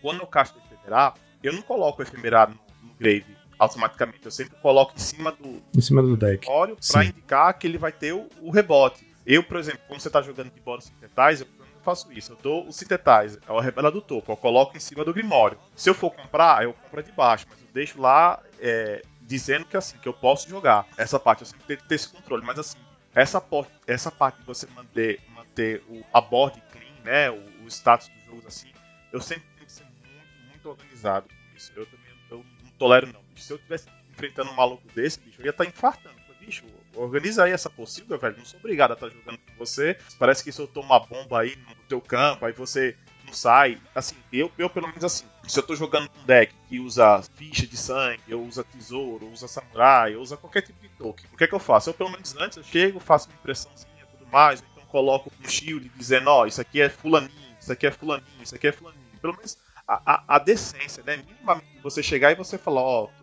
quando 0.01 0.19
eu 0.19 0.27
casto 0.27 0.59
efemerar, 0.59 1.13
eu 1.41 1.53
não 1.53 1.61
coloco 1.61 2.01
efemerar 2.01 2.49
no 2.49 2.93
grave 2.99 3.42
automaticamente. 3.63 4.25
Eu 4.25 4.31
sempre 4.31 4.55
coloco 4.61 4.93
em 4.95 4.99
cima 4.99 5.31
do, 5.31 5.61
em 5.75 5.81
cima 5.81 6.01
do 6.01 6.15
deck 6.15 6.47
para 6.91 7.05
indicar 7.05 7.53
que 7.57 7.67
ele 7.67 7.77
vai 7.77 7.91
ter 7.91 8.13
o, 8.13 8.27
o, 8.41 8.51
rebote. 8.51 9.07
Eu, 9.25 9.43
por 9.43 9.57
exemplo, 9.57 9.79
quando 9.87 9.99
você 9.99 10.09
está 10.09 10.21
jogando 10.21 10.51
de 10.51 10.59
bola 10.59 10.81
Synthetizer, 10.81 11.47
eu 11.59 11.65
não 11.65 11.81
faço 11.81 12.11
isso. 12.11 12.33
Eu 12.33 12.37
dou 12.41 12.67
o 12.67 12.73
Synthetizer, 12.73 13.39
é 13.47 13.51
o 13.51 13.59
rebela 13.59 13.91
do 13.91 14.01
topo, 14.01 14.31
eu 14.31 14.37
coloco 14.37 14.75
em 14.75 14.79
cima 14.79 15.03
do 15.03 15.13
Grimório. 15.13 15.57
Se 15.75 15.89
eu 15.89 15.93
for 15.93 16.11
comprar, 16.11 16.63
eu 16.63 16.73
compro 16.73 17.03
de 17.03 17.11
baixo, 17.11 17.45
mas 17.49 17.59
eu 17.59 17.67
deixo 17.73 18.01
lá 18.01 18.41
é, 18.59 19.01
dizendo 19.21 19.65
que 19.65 19.77
assim, 19.77 19.97
que 19.97 20.07
eu 20.07 20.13
posso 20.13 20.49
jogar. 20.49 20.87
Essa 20.97 21.19
parte 21.19 21.41
eu 21.41 21.47
sempre 21.47 21.65
tenho 21.65 21.79
que 21.79 21.87
ter 21.87 21.95
esse 21.95 22.09
controle, 22.09 22.43
mas 22.45 22.59
assim, 22.59 22.77
essa, 23.15 23.43
essa 23.87 24.11
parte 24.11 24.39
de 24.39 24.45
você 24.45 24.67
manter, 24.75 25.21
manter 25.35 25.83
o, 25.87 26.03
a 26.13 26.19
board 26.19 26.61
clean, 26.71 27.03
né, 27.03 27.29
o, 27.29 27.41
o 27.63 27.67
status 27.67 28.09
dos 28.09 28.25
jogos 28.25 28.45
assim, 28.45 28.71
eu 29.11 29.21
sempre 29.21 29.45
tenho 29.55 29.67
que 29.67 29.71
ser 29.71 29.83
muito, 29.83 30.49
muito 30.49 30.69
organizado 30.69 31.27
com 31.27 31.57
isso. 31.57 31.71
Eu 31.75 31.85
também 31.85 32.03
eu 32.31 32.45
não 32.63 32.71
tolero 32.77 33.07
não 33.07 33.22
se 33.43 33.53
eu 33.53 33.57
tivesse 33.57 33.87
enfrentando 34.11 34.51
um 34.51 34.55
maluco 34.55 34.83
desse, 34.93 35.19
bicho, 35.19 35.41
eu 35.41 35.45
ia 35.45 35.51
estar 35.51 35.63
tá 35.63 35.69
infartando. 35.69 36.23
Bicho, 36.39 36.65
organiza 36.93 37.45
aí 37.45 37.53
essa 37.53 37.69
possível, 37.69 38.19
velho. 38.19 38.37
Não 38.37 38.43
sou 38.43 38.59
obrigado 38.59 38.91
a 38.91 38.93
estar 38.95 39.07
tá 39.07 39.13
jogando 39.13 39.37
com 39.37 39.53
você. 39.57 39.97
Parece 40.19 40.43
que 40.43 40.51
se 40.51 40.59
eu 40.59 40.69
uma 40.75 40.99
bomba 40.99 41.39
aí 41.39 41.55
no 41.55 41.75
teu 41.87 42.01
campo, 42.01 42.45
aí 42.45 42.51
você 42.51 42.97
não 43.25 43.33
sai. 43.33 43.81
Assim, 43.95 44.15
eu, 44.31 44.51
eu 44.57 44.69
pelo 44.69 44.87
menos 44.87 45.03
assim, 45.03 45.25
se 45.47 45.57
eu 45.57 45.63
tô 45.63 45.75
jogando 45.75 46.09
um 46.21 46.25
deck 46.25 46.53
que 46.67 46.79
usa 46.79 47.21
ficha 47.35 47.65
de 47.65 47.77
sangue, 47.77 48.21
eu 48.27 48.43
usa 48.43 48.63
tesouro, 48.63 49.29
usa 49.31 49.47
samurai, 49.47 50.13
eu 50.15 50.21
usa 50.21 50.37
qualquer 50.37 50.61
tipo 50.61 50.79
de 50.81 50.89
token, 50.89 51.25
o 51.33 51.37
que 51.37 51.43
é 51.45 51.47
que 51.47 51.55
eu 51.55 51.59
faço? 51.59 51.89
Eu 51.89 51.93
pelo 51.93 52.11
menos 52.11 52.35
antes 52.37 52.57
eu 52.57 52.63
chego, 52.63 52.99
faço 52.99 53.29
uma 53.29 53.35
impressãozinha 53.35 54.03
e 54.03 54.17
tudo 54.17 54.29
mais, 54.29 54.61
então 54.61 54.85
coloco 54.87 55.31
um 55.41 55.49
shield 55.49 55.89
dizendo, 55.95 56.29
ó, 56.29 56.41
oh, 56.41 56.45
isso 56.45 56.61
aqui 56.61 56.81
é 56.81 56.89
fulaninho, 56.89 57.55
isso 57.59 57.71
aqui 57.71 57.87
é 57.87 57.91
fulaninho, 57.91 58.43
isso 58.43 58.55
aqui 58.55 58.67
é 58.67 58.71
fulaninho. 58.71 59.03
Pelo 59.21 59.35
menos 59.35 59.57
a, 59.87 60.13
a, 60.13 60.35
a 60.35 60.39
decência, 60.39 61.03
né? 61.03 61.17
Minimamente 61.17 61.79
você 61.81 62.03
chegar 62.03 62.31
e 62.31 62.35
você 62.35 62.57
falar, 62.57 62.81
ó, 62.81 63.05
oh, 63.05 63.22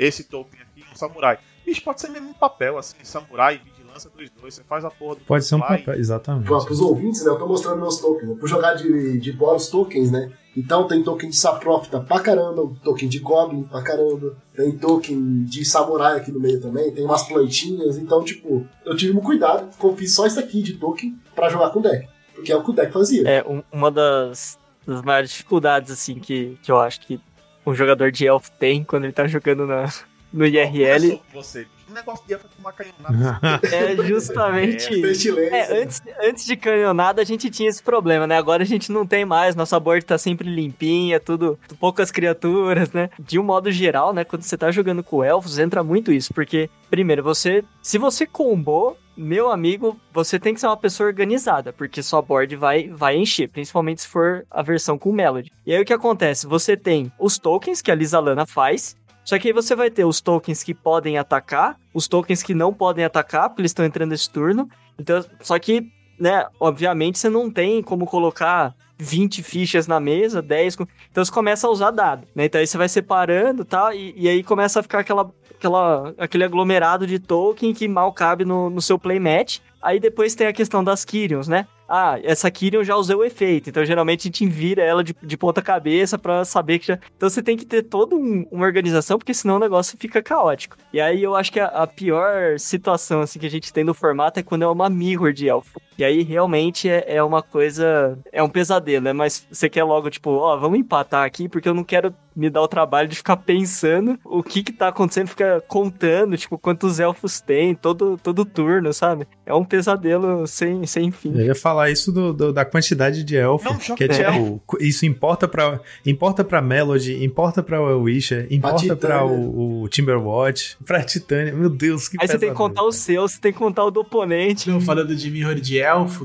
esse 0.00 0.24
token 0.24 0.60
aqui, 0.60 0.84
um 0.90 0.96
samurai. 0.96 1.38
Bicho, 1.64 1.82
pode 1.84 2.00
ser 2.00 2.08
mesmo 2.08 2.30
um 2.30 2.32
papel, 2.32 2.78
assim, 2.78 2.96
samurai, 3.02 3.60
vigilância 3.62 4.10
2-2, 4.10 4.30
você 4.40 4.64
faz 4.64 4.84
a 4.84 4.90
porra 4.90 5.16
do 5.16 5.20
Pode 5.22 5.44
ser 5.44 5.56
um 5.56 5.60
papel, 5.60 5.94
exatamente. 5.94 6.46
Para 6.46 6.72
os 6.72 6.80
ouvintes, 6.80 7.24
né, 7.24 7.30
eu 7.30 7.38
tô 7.38 7.46
mostrando 7.46 7.80
meus 7.80 8.00
tokens. 8.00 8.30
Eu 8.30 8.36
vou 8.36 8.48
jogar 8.48 8.74
de, 8.74 9.18
de 9.18 9.32
Boros 9.32 9.68
tokens, 9.68 10.10
né? 10.10 10.32
Então 10.56 10.88
tem 10.88 11.02
token 11.02 11.30
de 11.30 11.36
Saprofita 11.36 12.00
pra 12.00 12.18
caramba, 12.18 12.72
token 12.82 13.08
de 13.08 13.18
Goblin 13.20 13.62
pra 13.62 13.82
caramba, 13.82 14.36
tem 14.54 14.76
token 14.76 15.44
de 15.44 15.64
Samurai 15.64 16.16
aqui 16.16 16.32
no 16.32 16.40
meio 16.40 16.60
também, 16.60 16.90
tem 16.92 17.04
umas 17.04 17.22
plantinhas, 17.22 17.96
então, 17.98 18.24
tipo, 18.24 18.66
eu 18.84 18.96
tive 18.96 19.16
um 19.16 19.20
cuidado, 19.20 19.68
fiz 19.96 20.14
só 20.14 20.26
isso 20.26 20.40
aqui 20.40 20.62
de 20.62 20.74
token 20.74 21.16
para 21.34 21.48
jogar 21.50 21.70
com 21.70 21.78
o 21.78 21.82
deck. 21.82 22.08
Porque 22.34 22.50
é 22.50 22.56
o 22.56 22.64
que 22.64 22.70
o 22.70 22.74
deck 22.74 22.92
fazia. 22.92 23.28
É, 23.28 23.44
um, 23.46 23.62
uma 23.70 23.90
das, 23.90 24.58
das 24.86 25.02
maiores 25.02 25.30
dificuldades, 25.30 25.90
assim, 25.92 26.18
que, 26.18 26.58
que 26.62 26.72
eu 26.72 26.80
acho 26.80 27.00
que 27.02 27.20
um 27.64 27.74
jogador 27.74 28.10
de 28.10 28.26
elf 28.26 28.48
tem 28.58 28.82
quando 28.84 29.04
ele 29.04 29.12
tá 29.12 29.26
jogando 29.26 29.66
na, 29.66 29.92
no 30.32 30.46
IRL. 30.46 31.20
Você, 31.32 31.66
o 31.90 31.94
negócio 31.94 32.24
de 32.26 32.34
é 32.34 32.38
tomar 32.38 32.72
canhonada. 32.72 33.60
é 33.66 33.96
justamente. 34.04 35.04
É, 35.04 35.58
é, 35.58 35.82
antes, 35.82 36.02
antes 36.22 36.46
de 36.46 36.56
canhonada 36.56 37.20
a 37.20 37.24
gente 37.24 37.50
tinha 37.50 37.68
esse 37.68 37.82
problema, 37.82 38.26
né? 38.26 38.38
Agora 38.38 38.62
a 38.62 38.66
gente 38.66 38.92
não 38.92 39.06
tem 39.06 39.24
mais, 39.24 39.56
nossa 39.56 39.78
board 39.78 40.04
tá 40.04 40.16
sempre 40.16 40.48
limpinha, 40.48 41.18
tudo, 41.18 41.58
poucas 41.78 42.10
criaturas, 42.10 42.92
né? 42.92 43.10
De 43.18 43.38
um 43.38 43.42
modo 43.42 43.70
geral, 43.70 44.12
né? 44.12 44.24
Quando 44.24 44.42
você 44.42 44.56
tá 44.56 44.70
jogando 44.70 45.02
com 45.02 45.24
elfos, 45.24 45.58
entra 45.58 45.82
muito 45.82 46.12
isso, 46.12 46.32
porque, 46.32 46.70
primeiro, 46.88 47.22
você. 47.22 47.64
Se 47.82 47.98
você 47.98 48.26
combou, 48.26 48.96
meu 49.16 49.50
amigo, 49.50 50.00
você 50.12 50.38
tem 50.38 50.54
que 50.54 50.60
ser 50.60 50.66
uma 50.66 50.76
pessoa 50.76 51.08
organizada, 51.08 51.72
porque 51.72 52.02
sua 52.02 52.22
board 52.22 52.56
vai, 52.56 52.88
vai 52.88 53.16
encher, 53.16 53.48
principalmente 53.48 54.02
se 54.02 54.08
for 54.08 54.46
a 54.50 54.62
versão 54.62 54.98
com 54.98 55.12
Melody. 55.12 55.52
E 55.66 55.74
aí 55.74 55.82
o 55.82 55.84
que 55.84 55.92
acontece? 55.92 56.46
Você 56.46 56.76
tem 56.76 57.12
os 57.18 57.38
tokens 57.38 57.82
que 57.82 57.90
a 57.90 57.94
Lisa 57.94 58.18
Lana 58.18 58.46
faz, 58.46 58.96
só 59.30 59.38
que 59.38 59.46
aí 59.46 59.54
você 59.54 59.76
vai 59.76 59.92
ter 59.92 60.04
os 60.04 60.20
tokens 60.20 60.64
que 60.64 60.74
podem 60.74 61.16
atacar, 61.16 61.78
os 61.94 62.08
tokens 62.08 62.42
que 62.42 62.52
não 62.52 62.74
podem 62.74 63.04
atacar, 63.04 63.48
porque 63.48 63.62
eles 63.62 63.70
estão 63.70 63.84
entrando 63.84 64.10
nesse 64.10 64.28
turno. 64.28 64.68
Então, 64.98 65.24
só 65.40 65.56
que, 65.56 65.86
né, 66.18 66.48
obviamente 66.58 67.16
você 67.16 67.28
não 67.28 67.48
tem 67.48 67.80
como 67.80 68.06
colocar 68.06 68.74
20 68.98 69.40
fichas 69.44 69.86
na 69.86 70.00
mesa, 70.00 70.42
10. 70.42 70.78
Então 71.12 71.24
você 71.24 71.30
começa 71.30 71.68
a 71.68 71.70
usar 71.70 71.92
dado, 71.92 72.26
né? 72.34 72.46
Então 72.46 72.60
aí 72.60 72.66
você 72.66 72.76
vai 72.76 72.88
separando 72.88 73.64
tá? 73.64 73.94
e, 73.94 74.12
e 74.16 74.28
aí 74.28 74.42
começa 74.42 74.80
a 74.80 74.82
ficar 74.82 74.98
aquela, 74.98 75.30
aquela, 75.48 76.12
aquele 76.18 76.42
aglomerado 76.42 77.06
de 77.06 77.20
token 77.20 77.72
que 77.72 77.86
mal 77.86 78.12
cabe 78.12 78.44
no, 78.44 78.68
no 78.68 78.82
seu 78.82 78.98
playmatch. 78.98 79.60
Aí 79.80 80.00
depois 80.00 80.34
tem 80.34 80.48
a 80.48 80.52
questão 80.52 80.82
das 80.82 81.04
Kyrions, 81.04 81.46
né? 81.46 81.68
Ah, 81.92 82.20
essa 82.22 82.48
Kyrion 82.48 82.84
já 82.84 82.94
usei 82.94 83.16
o 83.16 83.24
efeito, 83.24 83.68
então 83.68 83.84
geralmente 83.84 84.20
a 84.20 84.22
gente 84.28 84.46
vira 84.46 84.80
ela 84.80 85.02
de, 85.02 85.12
de 85.20 85.36
ponta 85.36 85.60
cabeça 85.60 86.16
para 86.16 86.44
saber 86.44 86.78
que 86.78 86.86
já... 86.86 86.98
Então 87.16 87.28
você 87.28 87.42
tem 87.42 87.56
que 87.56 87.66
ter 87.66 87.82
toda 87.82 88.14
um, 88.14 88.46
uma 88.48 88.64
organização, 88.64 89.18
porque 89.18 89.34
senão 89.34 89.56
o 89.56 89.58
negócio 89.58 89.98
fica 89.98 90.22
caótico. 90.22 90.76
E 90.92 91.00
aí 91.00 91.20
eu 91.20 91.34
acho 91.34 91.50
que 91.50 91.58
a, 91.58 91.66
a, 91.66 91.88
pior 91.88 92.60
situação 92.60 93.22
assim 93.22 93.40
que 93.40 93.46
a 93.46 93.50
gente 93.50 93.72
tem 93.72 93.82
no 93.82 93.92
formato 93.92 94.38
é 94.38 94.42
quando 94.44 94.62
é 94.62 94.68
uma 94.68 94.88
mirror 94.88 95.32
de 95.32 95.48
elfo. 95.48 95.80
E 96.00 96.04
aí 96.04 96.22
realmente 96.22 96.88
é, 96.88 97.04
é 97.06 97.22
uma 97.22 97.42
coisa. 97.42 98.18
É 98.32 98.42
um 98.42 98.48
pesadelo, 98.48 99.04
né? 99.04 99.12
Mas 99.12 99.46
você 99.50 99.68
quer 99.68 99.84
logo, 99.84 100.08
tipo, 100.08 100.30
ó, 100.30 100.56
vamos 100.56 100.78
empatar 100.78 101.24
aqui, 101.24 101.48
porque 101.48 101.68
eu 101.68 101.74
não 101.74 101.84
quero 101.84 102.14
me 102.34 102.48
dar 102.48 102.62
o 102.62 102.68
trabalho 102.68 103.08
de 103.08 103.16
ficar 103.16 103.36
pensando 103.36 104.18
o 104.24 104.42
que 104.42 104.62
que 104.62 104.72
tá 104.72 104.88
acontecendo, 104.88 105.28
fica 105.28 105.62
contando, 105.66 106.36
tipo, 106.36 106.56
quantos 106.56 107.00
elfos 107.00 107.40
tem, 107.40 107.74
todo, 107.74 108.18
todo 108.22 108.44
turno, 108.44 108.92
sabe? 108.92 109.26
É 109.44 109.52
um 109.52 109.64
pesadelo 109.64 110.46
sem, 110.46 110.86
sem 110.86 111.10
fim. 111.10 111.32
Eu 111.34 111.46
ia 111.46 111.54
falar 111.54 111.90
isso 111.90 112.12
do, 112.12 112.32
do 112.32 112.52
da 112.52 112.64
quantidade 112.64 113.24
de 113.24 113.36
elfos, 113.36 113.92
que 113.94 114.04
é 114.04 114.08
tipo, 114.08 114.62
isso 114.80 115.04
importa 115.04 115.48
pra, 115.48 115.80
importa 116.06 116.44
pra 116.44 116.62
Melody, 116.62 117.22
importa 117.22 117.62
pra 117.62 117.80
Wisher, 117.80 118.46
importa 118.50 118.96
pra, 118.96 119.24
o, 119.24 119.82
o 119.82 119.88
Timberwatch, 119.88 120.78
pra 120.84 121.02
Titânia, 121.02 121.52
meu 121.52 121.68
Deus, 121.68 122.08
que 122.08 122.16
Aí 122.20 122.28
você 122.28 122.38
tem 122.38 122.50
que 122.50 122.56
contar 122.56 122.84
o 122.84 122.92
seu, 122.92 123.28
você 123.28 123.40
tem 123.40 123.52
que 123.52 123.58
contar 123.58 123.84
o 123.84 123.90
do 123.90 124.00
oponente. 124.00 124.70
Não, 124.70 124.80
falando 124.80 125.14
de 125.14 125.30
Mirror 125.30 125.56
de 125.56 125.80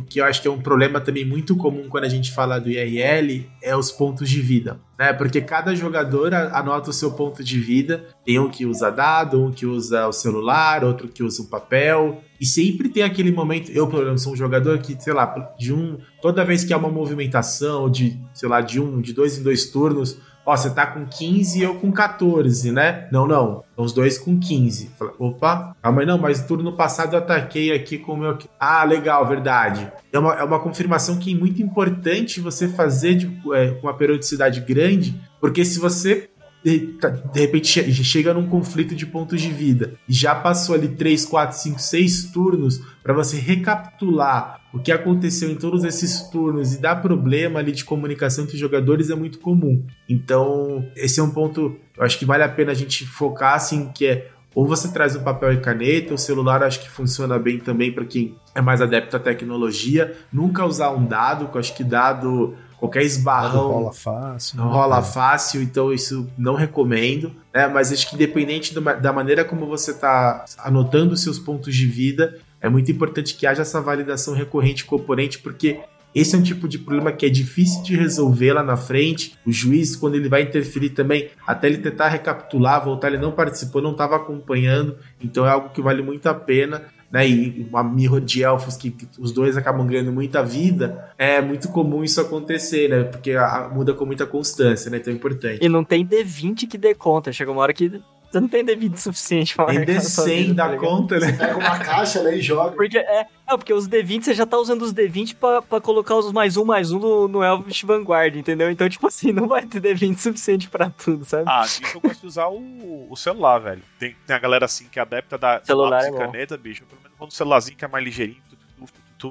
Que 0.10 0.20
eu 0.20 0.26
acho 0.26 0.42
que 0.42 0.48
é 0.48 0.52
um 0.52 0.62
problema 0.62 1.00
também 1.02 1.26
muito 1.26 1.56
comum 1.56 1.88
quando 1.90 2.06
a 2.06 2.10
gente 2.10 2.32
fala 2.32 2.60
do 2.60 2.70
IRL, 2.70 3.50
é 3.62 3.76
os 3.76 3.92
pontos 3.92 4.30
de 4.30 4.42
vida 4.42 4.80
né? 4.98 5.12
Porque 5.14 5.42
cada 5.42 5.76
jogador 5.76 6.34
anota 6.34 6.90
o 6.90 6.94
seu 6.94 7.12
ponto 7.12 7.44
de 7.44 7.60
vida. 7.60 8.06
Tem 8.26 8.40
um 8.40 8.50
que 8.50 8.66
usa 8.66 8.90
dado, 8.90 9.44
um 9.44 9.52
que 9.52 9.66
usa 9.66 10.08
o 10.08 10.14
celular, 10.14 10.84
outro 10.84 11.08
que 11.08 11.22
usa 11.22 11.42
o 11.42 11.48
papel. 11.48 12.22
E 12.40 12.46
sempre 12.46 12.90
tem 12.90 13.04
aquele 13.04 13.32
momento. 13.32 13.72
Eu, 13.72 13.88
por 13.88 14.02
exemplo, 14.02 14.20
sou 14.20 14.34
um 14.34 14.38
jogador 14.38 14.80
que, 14.80 15.00
sei 15.02 15.14
lá, 15.14 15.54
de 15.58 15.74
um. 15.74 15.98
Toda 16.22 16.46
vez 16.46 16.64
que 16.64 16.74
há 16.74 16.78
uma 16.78 16.90
movimentação, 16.90 17.90
de, 17.90 18.20
sei 18.34 18.48
lá, 18.48 18.62
de 18.62 18.80
um, 18.80 19.02
de 19.02 19.14
dois 19.14 19.38
em 19.38 19.44
dois 19.44 19.66
turnos, 19.66 20.18
ó, 20.46 20.56
você 20.56 20.70
tá 20.70 20.86
com 20.86 21.06
15 21.06 21.60
e 21.60 21.64
eu 21.64 21.76
com 21.76 21.92
14, 21.92 22.72
né? 22.72 23.08
Não, 23.12 23.28
não. 23.28 23.64
Os 23.76 23.92
dois 23.92 24.18
com 24.18 24.40
15. 24.40 24.92
Fala, 24.98 25.14
Opa, 25.18 25.76
calma 25.82 26.02
aí, 26.02 26.06
não, 26.08 26.18
mas 26.18 26.42
no 26.42 26.48
turno 26.48 26.74
passado 26.74 27.16
eu 27.16 27.20
ataquei 27.20 27.74
aqui 27.74 27.98
com 27.98 28.14
o 28.14 28.18
meu. 28.18 28.38
Ah, 28.60 28.84
legal, 28.84 29.28
verdade. 29.28 29.92
É 30.14 30.20
uma, 30.20 30.34
é 30.36 30.44
uma 30.44 30.60
confirmação 30.60 31.18
que 31.18 31.34
é 31.34 31.36
muito 31.36 31.62
importante 31.62 32.40
você 32.40 32.68
fazer 32.68 33.16
de, 33.16 33.42
é, 33.54 33.72
com 33.72 33.88
uma 33.88 33.94
periodicidade 33.94 34.62
grande, 34.62 35.20
porque 35.42 35.66
se 35.66 35.80
você 35.80 36.30
de, 36.64 36.98
de, 37.32 37.40
repente 37.40 37.94
chega 38.04 38.34
num 38.34 38.50
conflito 38.50 38.96
de 38.96 39.06
pontos 39.06 39.40
de 39.40 39.52
vida 39.52 39.94
e 40.10 40.14
já 40.14 40.34
passou 40.34 40.74
ali 40.74 40.88
3, 40.88 41.24
4, 41.24 41.56
5, 41.56 41.80
6 41.80 42.32
turnos 42.32 42.82
para 43.04 43.14
você 43.14 43.38
recapitular 43.38 44.62
o 44.76 44.80
que 44.80 44.92
aconteceu 44.92 45.50
em 45.50 45.56
todos 45.56 45.86
esses 45.86 46.24
turnos 46.30 46.74
e 46.74 46.82
dar 46.82 46.98
problema 46.98 47.60
ali 47.60 47.72
de 47.72 47.86
comunicação 47.86 48.44
entre 48.44 48.56
os 48.56 48.60
jogadores 48.60 49.10
é 49.10 49.16
muito 49.16 49.40
comum. 49.40 49.82
Então, 50.08 50.86
esse 50.98 51.18
é 51.18 51.24
um 51.24 51.30
ponto, 51.30 51.78
eu 51.98 52.04
acho 52.04 52.20
que 52.20 52.26
vale 52.26 52.44
a 52.44 52.50
pena 52.50 52.74
a 52.74 52.76
gente 52.76 53.06
focar 53.06 53.54
assim, 53.54 53.90
que 53.94 54.06
é 54.06 54.32
ou 54.54 54.66
você 54.66 54.88
traz 54.88 55.16
um 55.18 55.24
papel 55.24 55.54
e 55.54 55.58
caneta, 55.60 56.14
o 56.14 56.18
celular 56.18 56.64
acho 56.64 56.80
que 56.80 56.90
funciona 56.90 57.38
bem 57.38 57.60
também 57.60 57.92
para 57.92 58.06
quem 58.06 58.38
é 58.54 58.62
mais 58.62 58.82
adepto 58.82 59.18
à 59.18 59.20
tecnologia. 59.20 60.16
Nunca 60.32 60.66
usar 60.66 60.92
um 60.92 61.06
dado, 61.06 61.50
que 61.50 61.58
eu 61.58 61.60
acho 61.60 61.76
que 61.76 61.84
dado 61.84 62.56
qualquer 62.78 63.04
esbarrão 63.04 63.68
rola 63.70 63.94
fácil, 63.94 64.58
não 64.58 64.70
rola 64.70 65.00
é. 65.00 65.02
fácil, 65.02 65.62
então 65.62 65.92
isso 65.92 66.30
não 66.38 66.56
recomendo. 66.56 67.34
Né? 67.54 67.68
Mas 67.68 67.92
acho 67.92 68.10
que 68.10 68.16
independente 68.16 68.74
da 68.74 69.12
maneira 69.12 69.44
como 69.44 69.66
você 69.68 69.92
está 69.92 70.46
anotando 70.60 71.14
os 71.14 71.22
seus 71.22 71.38
pontos 71.38 71.76
de 71.76 71.86
vida, 71.86 72.38
é 72.66 72.70
muito 72.70 72.92
importante 72.92 73.36
que 73.36 73.46
haja 73.46 73.62
essa 73.62 73.80
validação 73.80 74.34
recorrente 74.34 74.86
com 74.86 74.96
o 74.96 75.00
oponente, 75.00 75.38
porque 75.38 75.82
esse 76.16 76.36
é 76.36 76.40
um 76.40 76.42
tipo 76.42 76.68
de 76.68 76.80
problema 76.80 77.12
que 77.12 77.24
é 77.24 77.30
difícil 77.30 77.84
de 77.84 77.96
resolver 77.96 78.54
lá 78.54 78.64
na 78.64 78.76
frente. 78.76 79.38
O 79.46 79.52
juiz, 79.52 79.96
quando 79.96 80.16
ele 80.16 80.28
vai 80.28 80.42
interferir 80.42 80.90
também, 80.90 81.30
até 81.46 81.68
ele 81.68 81.78
tentar 81.78 82.08
recapitular, 82.08 82.84
voltar, 82.84 83.10
ele 83.10 83.20
não 83.20 83.32
participou, 83.32 83.84
não 83.84 83.92
estava 83.92 84.16
acompanhando. 84.16 84.98
Então 85.22 85.46
é 85.46 85.50
algo 85.52 85.70
que 85.70 85.82
vale 85.82 86.02
muito 86.02 86.28
a 86.28 86.34
pena. 86.34 86.82
Né, 87.12 87.30
e 87.30 87.68
uma 87.70 87.84
mirror 87.84 88.20
de 88.20 88.44
elfos 88.44 88.76
que, 88.76 88.94
os 89.20 89.32
dois 89.32 89.56
acabam 89.56 89.86
ganhando 89.86 90.12
muita 90.12 90.44
vida, 90.44 91.14
é 91.18 91.40
muito 91.40 91.70
comum 91.70 92.04
isso 92.04 92.20
acontecer, 92.20 92.90
né? 92.90 93.04
Porque 93.04 93.32
a, 93.32 93.70
muda 93.74 93.94
com 93.94 94.06
muita 94.06 94.26
constância, 94.26 94.90
né? 94.90 94.98
Então 94.98 95.14
é 95.14 95.16
importante. 95.16 95.64
E 95.64 95.70
não 95.70 95.84
tem 95.84 96.06
D20 96.06 96.68
que 96.68 96.78
dê 96.78 96.94
conta. 96.96 97.32
Chega 97.32 97.52
uma 97.52 97.62
hora 97.62 97.74
que 97.74 98.02
você 98.36 98.40
não 98.42 98.48
tem 98.50 98.66
D20 98.66 98.98
suficiente 98.98 99.56
pra 99.56 99.66
marcar. 99.66 99.86
Tem 99.86 99.96
D100 99.96 100.54
da 100.54 100.70
tá 100.70 100.78
conta, 100.78 101.20
né? 101.20 101.28
Você 101.28 101.34
pega 101.38 101.58
uma 101.58 101.80
caixa, 101.80 102.22
né, 102.22 102.36
e 102.36 102.42
joga. 102.42 102.76
Porque, 102.76 102.98
é, 102.98 103.22
é, 103.48 103.58
porque 103.58 103.74
os 103.74 103.88
D20 103.88 104.24
você 104.24 104.34
já 104.34 104.46
tá 104.46 104.58
usando 104.58 104.82
os 104.82 104.94
D20 104.94 105.36
pra, 105.36 105.62
pra 105.62 105.80
colocar 105.80 106.16
os 106.16 106.32
mais 106.34 106.58
um, 106.58 106.66
mais 106.66 106.92
um 106.92 107.00
no, 107.00 107.28
no 107.28 107.44
Elvish 107.44 107.84
Vanguard, 107.84 108.36
entendeu? 108.36 108.70
Então, 108.70 108.90
tipo 108.90 109.08
assim, 109.08 109.32
não 109.32 109.48
vai 109.48 109.66
ter 109.66 109.82
D20 109.82 110.18
suficiente 110.18 110.70
pra 110.70 110.90
tudo, 110.90 111.24
sabe? 111.24 111.46
Ah, 111.48 111.62
disso 111.62 111.82
eu 111.94 112.02
gosto 112.02 112.22
de 112.22 112.28
usar 112.28 112.48
o, 112.48 113.08
o 113.10 113.16
celular, 113.16 113.60
velho. 113.60 113.82
Tem, 113.98 114.16
tem 114.28 114.36
a 114.36 114.40
galera 114.40 114.66
assim 114.66 114.88
que 114.92 115.00
é 115.00 115.02
adepta 115.02 115.38
da 115.38 115.62
celular 115.64 116.04
é 116.04 116.12
caneta, 116.12 116.58
bicho. 116.58 116.84
Pelo 116.86 117.02
menos 117.02 117.18
vou 117.18 117.28
no 117.28 117.32
celularzinho 117.32 117.78
que 117.78 117.86
é 117.86 117.88
mais 117.88 118.04
ligeirinho, 118.04 118.42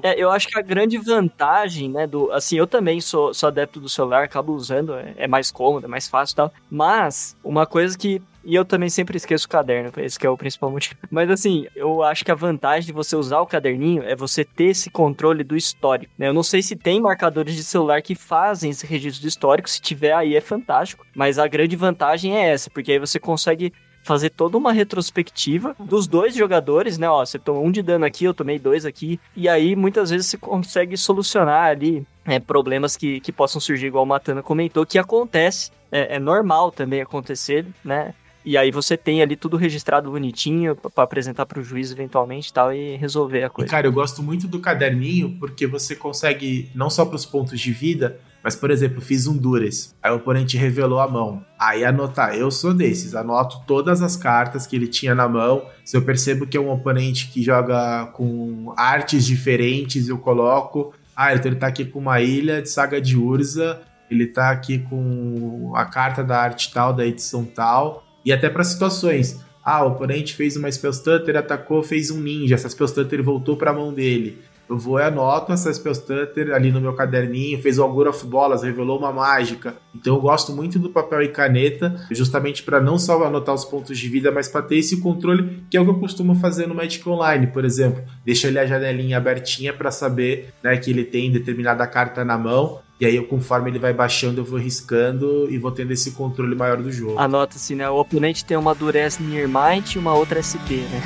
é, 0.03 0.21
eu 0.21 0.31
acho 0.31 0.47
que 0.47 0.57
a 0.57 0.61
grande 0.61 0.97
vantagem, 0.97 1.89
né, 1.89 2.07
do. 2.07 2.31
Assim, 2.31 2.57
eu 2.57 2.67
também 2.67 3.01
sou, 3.01 3.33
sou 3.33 3.47
adepto 3.47 3.79
do 3.79 3.89
celular, 3.89 4.23
acabo 4.23 4.53
usando, 4.53 4.95
é, 4.95 5.13
é 5.17 5.27
mais 5.27 5.51
cômodo, 5.51 5.85
é 5.85 5.89
mais 5.89 6.07
fácil 6.07 6.33
e 6.33 6.35
tal. 6.35 6.53
Mas, 6.69 7.35
uma 7.43 7.65
coisa 7.65 7.97
que 7.97 8.21
e 8.45 8.53
eu 8.53 8.63
também 8.63 8.89
sempre 8.89 9.17
esqueço 9.17 9.47
o 9.47 9.49
caderno, 9.49 9.91
esse 9.97 10.19
que 10.19 10.25
é 10.25 10.29
o 10.29 10.37
principal 10.37 10.69
motivo. 10.69 10.95
Mas 11.09 11.29
assim, 11.31 11.65
eu 11.75 12.03
acho 12.03 12.23
que 12.23 12.31
a 12.31 12.35
vantagem 12.35 12.85
de 12.85 12.93
você 12.93 13.15
usar 13.15 13.39
o 13.39 13.47
caderninho 13.47 14.03
é 14.03 14.15
você 14.15 14.45
ter 14.45 14.65
esse 14.65 14.91
controle 14.91 15.43
do 15.43 15.57
histórico. 15.57 16.13
Né? 16.15 16.27
Eu 16.27 16.33
não 16.33 16.43
sei 16.43 16.61
se 16.61 16.75
tem 16.75 17.01
marcadores 17.01 17.55
de 17.55 17.63
celular 17.63 18.03
que 18.03 18.13
fazem 18.13 18.69
esse 18.69 18.85
registro 18.85 19.23
do 19.23 19.27
histórico, 19.27 19.69
se 19.69 19.81
tiver 19.81 20.13
aí 20.13 20.35
é 20.35 20.41
fantástico. 20.41 21.05
Mas 21.15 21.39
a 21.39 21.47
grande 21.47 21.75
vantagem 21.75 22.37
é 22.37 22.49
essa, 22.49 22.69
porque 22.69 22.91
aí 22.91 22.99
você 22.99 23.19
consegue 23.19 23.73
fazer 24.05 24.29
toda 24.29 24.55
uma 24.55 24.71
retrospectiva 24.71 25.75
dos 25.79 26.05
dois 26.05 26.35
jogadores, 26.35 26.99
né? 26.99 27.09
Ó, 27.09 27.25
você 27.25 27.39
tomou 27.39 27.65
um 27.65 27.71
de 27.71 27.81
dano 27.81 28.05
aqui, 28.05 28.23
eu 28.23 28.35
tomei 28.35 28.59
dois 28.59 28.85
aqui. 28.85 29.19
E 29.35 29.49
aí, 29.49 29.75
muitas 29.75 30.11
vezes, 30.11 30.27
você 30.27 30.37
consegue 30.37 30.95
solucionar 30.95 31.71
ali 31.71 32.05
é, 32.23 32.39
problemas 32.39 32.95
que, 32.95 33.19
que 33.19 33.31
possam 33.31 33.59
surgir, 33.59 33.87
igual 33.87 34.03
o 34.03 34.07
Matana 34.07 34.43
comentou, 34.43 34.85
que 34.85 34.99
acontece. 34.99 35.71
É, 35.91 36.17
é 36.17 36.19
normal 36.19 36.71
também 36.71 37.01
acontecer, 37.01 37.65
né? 37.83 38.13
E 38.45 38.55
aí 38.57 38.69
você 38.69 38.95
tem 38.95 39.23
ali 39.23 39.35
tudo 39.35 39.57
registrado 39.57 40.11
bonitinho 40.11 40.75
para 40.75 41.03
apresentar 41.03 41.47
para 41.47 41.59
o 41.59 41.63
juiz 41.63 41.91
eventualmente 41.91 42.49
e 42.49 42.53
tal 42.53 42.71
e 42.71 42.95
resolver 42.97 43.43
a 43.43 43.49
coisa. 43.49 43.67
E 43.67 43.71
cara, 43.71 43.87
eu 43.87 43.91
gosto 43.91 44.21
muito 44.21 44.47
do 44.47 44.59
caderninho 44.59 45.35
porque 45.39 45.65
você 45.65 45.95
consegue 45.95 46.69
não 46.75 46.91
só 46.91 47.05
para 47.05 47.15
os 47.15 47.25
pontos 47.25 47.59
de 47.59 47.71
vida, 47.71 48.19
mas 48.45 48.55
por 48.55 48.69
exemplo, 48.69 49.01
fiz 49.01 49.25
um 49.25 49.35
Dures, 49.35 49.95
aí 50.03 50.11
o 50.11 50.17
oponente 50.17 50.55
revelou 50.55 50.99
a 50.99 51.07
mão. 51.07 51.43
Aí 51.57 51.83
anotar, 51.83 52.35
eu 52.35 52.51
sou 52.51 52.75
desses, 52.75 53.15
anoto 53.15 53.63
todas 53.65 54.03
as 54.03 54.15
cartas 54.15 54.67
que 54.67 54.75
ele 54.75 54.87
tinha 54.87 55.15
na 55.15 55.27
mão. 55.27 55.65
Se 55.83 55.97
eu 55.97 56.03
percebo 56.03 56.45
que 56.45 56.55
é 56.55 56.59
um 56.59 56.69
oponente 56.69 57.29
que 57.29 57.41
joga 57.41 58.05
com 58.13 58.71
artes 58.77 59.25
diferentes, 59.25 60.09
eu 60.09 60.19
coloco. 60.19 60.93
Ah, 61.15 61.33
então 61.33 61.49
ele 61.49 61.59
tá 61.59 61.65
aqui 61.65 61.85
com 61.85 61.97
uma 61.97 62.21
ilha 62.21 62.61
de 62.61 62.69
saga 62.69 63.01
de 63.01 63.17
Urza, 63.17 63.81
ele 64.11 64.27
tá 64.27 64.51
aqui 64.51 64.77
com 64.77 65.73
a 65.75 65.85
carta 65.85 66.23
da 66.23 66.39
arte 66.39 66.71
tal, 66.71 66.93
da 66.93 67.03
edição 67.03 67.45
tal 67.45 68.03
e 68.23 68.31
até 68.31 68.47
para 68.47 68.63
situações. 68.63 69.39
Ah, 69.63 69.83
o 69.83 69.93
oponente 69.93 70.35
fez 70.35 70.55
uma 70.55 70.71
Spell 70.71 70.93
Stutter, 70.93 71.35
atacou, 71.35 71.81
fez 71.81 72.11
um 72.11 72.21
ninja. 72.21 72.53
Essa 72.53 72.69
Spell 72.69 72.87
Stutter 72.87 73.23
voltou 73.23 73.57
para 73.57 73.71
a 73.71 73.73
mão 73.73 73.91
dele. 73.91 74.37
Eu 74.69 74.77
vou 74.77 74.99
e 74.99 75.03
anoto 75.03 75.51
essa 75.51 75.73
Spell 75.73 75.93
Stutter 75.93 76.53
ali 76.53 76.71
no 76.71 76.81
meu 76.81 76.93
caderninho. 76.93 77.61
Fez 77.61 77.77
o 77.77 77.83
Augur 77.83 78.07
of 78.07 78.25
Bolas, 78.25 78.63
revelou 78.63 78.97
uma 78.97 79.11
mágica. 79.11 79.75
Então 79.93 80.15
eu 80.15 80.21
gosto 80.21 80.51
muito 80.51 80.79
do 80.79 80.89
papel 80.89 81.21
e 81.23 81.29
caneta, 81.29 81.95
justamente 82.11 82.63
para 82.63 82.81
não 82.81 82.97
só 82.97 83.23
anotar 83.23 83.53
os 83.53 83.65
pontos 83.65 83.97
de 83.97 84.09
vida, 84.09 84.31
mas 84.31 84.47
para 84.47 84.61
ter 84.61 84.77
esse 84.77 84.99
controle, 85.01 85.63
que 85.69 85.77
é 85.77 85.81
o 85.81 85.83
que 85.83 85.91
eu 85.91 85.99
costumo 85.99 86.35
fazer 86.35 86.67
no 86.67 86.75
Magic 86.75 87.07
Online, 87.07 87.47
por 87.47 87.63
exemplo. 87.63 88.03
Deixa 88.25 88.47
ele 88.47 88.59
a 88.59 88.65
janelinha 88.65 89.17
abertinha 89.17 89.73
para 89.73 89.91
saber 89.91 90.53
né, 90.63 90.75
que 90.77 90.89
ele 90.89 91.03
tem 91.03 91.31
determinada 91.31 91.85
carta 91.87 92.25
na 92.25 92.37
mão 92.37 92.79
e 92.97 93.05
aí, 93.05 93.21
conforme 93.21 93.69
ele 93.69 93.77
vai 93.77 93.93
baixando, 93.93 94.39
eu 94.39 94.45
vou 94.45 94.57
riscando 94.57 95.51
e 95.51 95.57
vou 95.57 95.69
tendo 95.69 95.91
esse 95.91 96.11
controle 96.11 96.55
maior 96.55 96.81
do 96.81 96.89
jogo. 96.89 97.19
Anota-se, 97.19 97.75
né? 97.75 97.89
O 97.89 97.99
oponente 97.99 98.45
tem 98.45 98.55
uma 98.55 98.73
Durez 98.73 99.19
Nearmind 99.19 99.95
e 99.95 99.99
uma 99.99 100.13
outra 100.13 100.41
SP, 100.41 100.87
né? 100.87 101.03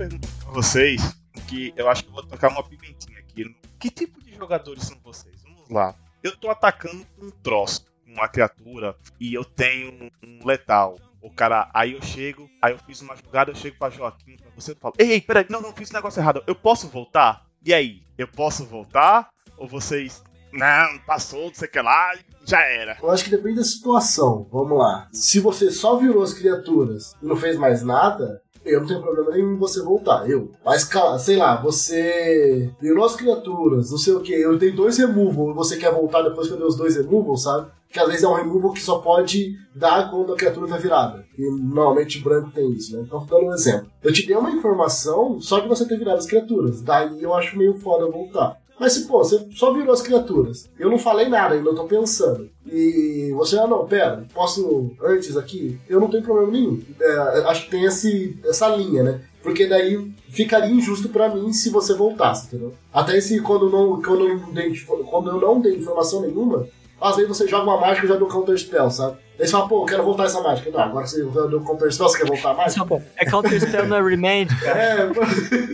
pergunta 0.07 0.27
pra 0.39 0.53
vocês, 0.53 1.01
que 1.47 1.73
eu 1.75 1.89
acho 1.89 2.03
que 2.03 2.09
eu 2.09 2.13
vou 2.13 2.23
tocar 2.23 2.49
uma 2.49 2.63
pimentinha 2.63 3.19
aqui. 3.19 3.55
Que 3.77 3.89
tipo 3.89 4.23
de 4.23 4.33
jogadores 4.33 4.83
são 4.83 4.97
vocês? 5.03 5.43
Vamos 5.43 5.69
lá. 5.69 5.93
Eu 6.23 6.35
tô 6.35 6.49
atacando 6.49 7.05
um 7.21 7.29
troço, 7.29 7.85
uma 8.05 8.27
criatura, 8.27 8.95
e 9.19 9.33
eu 9.33 9.43
tenho 9.43 10.11
um 10.23 10.45
letal. 10.45 10.97
O 11.21 11.29
cara, 11.29 11.69
aí 11.73 11.93
eu 11.93 12.01
chego, 12.01 12.49
aí 12.61 12.71
eu 12.73 12.79
fiz 12.79 13.01
uma 13.01 13.15
jogada, 13.15 13.51
eu 13.51 13.55
chego 13.55 13.77
pra 13.77 13.89
Joaquim, 13.89 14.37
pra 14.37 14.49
você 14.55 14.71
e 14.71 14.75
falo: 14.75 14.93
Ei, 14.97 15.11
ei, 15.11 15.21
peraí, 15.21 15.45
não, 15.49 15.61
não 15.61 15.73
fiz 15.73 15.91
negócio 15.91 16.19
errado. 16.19 16.43
Eu 16.47 16.55
posso 16.55 16.87
voltar? 16.87 17.45
E 17.65 17.73
aí? 17.73 18.01
Eu 18.17 18.27
posso 18.27 18.65
voltar? 18.65 19.29
Ou 19.57 19.67
vocês. 19.67 20.23
Não, 20.53 20.99
passou, 21.05 21.47
não 21.47 21.53
sei 21.53 21.67
o 21.67 21.71
que 21.71 21.81
lá, 21.81 22.13
já 22.45 22.61
era. 22.61 22.97
Eu 23.01 23.11
acho 23.11 23.25
que 23.25 23.29
depende 23.29 23.57
da 23.57 23.63
situação. 23.63 24.47
Vamos 24.49 24.77
lá. 24.77 25.09
Se 25.11 25.39
você 25.39 25.69
só 25.69 25.97
virou 25.97 26.23
as 26.23 26.33
criaturas 26.33 27.13
e 27.21 27.25
não 27.25 27.35
fez 27.35 27.57
mais 27.57 27.83
nada, 27.83 28.41
eu 28.67 28.81
não 28.81 28.87
tenho 28.87 29.01
problema 29.01 29.31
nenhum 29.31 29.53
em 29.53 29.57
você 29.57 29.81
voltar, 29.81 30.29
eu. 30.29 30.51
Mas, 30.65 30.89
sei 31.19 31.37
lá, 31.37 31.61
você 31.61 32.71
virou 32.79 33.05
as 33.05 33.15
criaturas, 33.15 33.91
não 33.91 33.97
sei 33.97 34.13
o 34.13 34.21
que, 34.21 34.33
eu 34.33 34.57
dei 34.57 34.71
dois 34.71 34.97
removal, 34.97 35.53
você 35.53 35.77
quer 35.77 35.91
voltar 35.91 36.21
depois 36.21 36.47
que 36.47 36.53
eu 36.53 36.57
dei 36.57 36.67
os 36.67 36.75
dois 36.75 36.95
removal, 36.95 37.37
sabe? 37.37 37.71
Que 37.89 37.99
às 37.99 38.07
vezes 38.07 38.23
é 38.23 38.27
um 38.27 38.33
removal 38.33 38.73
que 38.73 38.81
só 38.81 38.99
pode 38.99 39.55
dar 39.73 40.11
quando 40.11 40.33
a 40.33 40.35
criatura 40.35 40.67
tá 40.67 40.77
virada. 40.77 41.25
E 41.37 41.49
normalmente 41.49 42.19
branco 42.19 42.51
tem 42.51 42.69
isso, 42.73 42.95
né? 42.95 43.03
Então, 43.05 43.25
dando 43.25 43.45
um 43.45 43.53
exemplo. 43.53 43.89
Eu 44.03 44.11
te 44.11 44.27
dei 44.27 44.35
uma 44.35 44.51
informação 44.51 45.39
só 45.39 45.59
de 45.59 45.69
você 45.69 45.87
ter 45.87 45.97
virado 45.97 46.17
as 46.17 46.25
criaturas. 46.25 46.81
Daí 46.81 47.23
eu 47.23 47.33
acho 47.33 47.57
meio 47.57 47.73
foda 47.75 48.11
voltar. 48.11 48.57
Mas 48.79 48.93
se, 48.93 49.07
pô, 49.07 49.23
você 49.23 49.47
só 49.51 49.73
virou 49.73 49.91
as 49.93 50.01
criaturas. 50.01 50.69
Eu 50.77 50.89
não 50.89 50.99
falei 50.99 51.27
nada 51.27 51.55
ainda, 51.55 51.69
eu 51.69 51.75
tô 51.75 51.85
pensando. 51.85 52.49
E 52.65 53.31
você, 53.35 53.57
ah, 53.57 53.67
não, 53.67 53.87
pera, 53.87 54.25
posso 54.33 54.91
antes 55.01 55.35
aqui? 55.35 55.79
Eu 55.89 55.99
não 55.99 56.09
tenho 56.09 56.23
problema 56.23 56.51
nenhum. 56.51 56.81
É, 57.01 57.17
acho 57.47 57.65
que 57.65 57.71
tem 57.71 57.85
esse, 57.85 58.37
essa 58.45 58.67
linha, 58.69 59.03
né? 59.03 59.21
Porque 59.41 59.65
daí 59.65 60.11
ficaria 60.29 60.69
injusto 60.69 61.09
para 61.09 61.33
mim 61.33 61.53
se 61.53 61.69
você 61.69 61.93
voltasse, 61.93 62.47
entendeu? 62.47 62.73
Até 62.93 63.19
se 63.21 63.39
quando, 63.41 63.69
não, 63.69 64.01
quando, 64.01 64.27
eu 64.27 64.37
não 64.39 64.53
dei, 64.53 64.73
quando 65.09 65.29
eu 65.29 65.39
não 65.39 65.61
dei 65.61 65.77
informação 65.77 66.21
nenhuma, 66.21 66.67
às 67.01 67.15
vezes 67.15 67.29
você 67.29 67.47
joga 67.47 67.63
uma 67.63 67.79
mágica 67.79 68.05
e 68.05 68.09
já 68.09 68.15
deu 68.15 68.27
counter 68.27 68.57
spell, 68.57 68.89
sabe? 68.89 69.17
Aí 69.39 69.45
você 69.45 69.51
fala, 69.51 69.67
pô, 69.67 69.83
eu 69.83 69.85
quero 69.85 70.03
voltar 70.03 70.23
essa 70.25 70.41
mágica. 70.41 70.71
Não, 70.71 70.79
agora 70.79 71.05
você 71.05 71.23
deu 71.23 71.61
counter 71.61 71.91
spell, 71.91 72.09
você 72.09 72.17
quer 72.17 72.27
voltar 72.27 72.51
a 72.51 72.53
mágica? 72.55 73.03
É 73.15 73.25
counter 73.25 73.61
spell 73.61 73.95
é 73.95 74.01
remand, 74.01 74.47
cara. 74.59 74.79
É, 74.79 75.11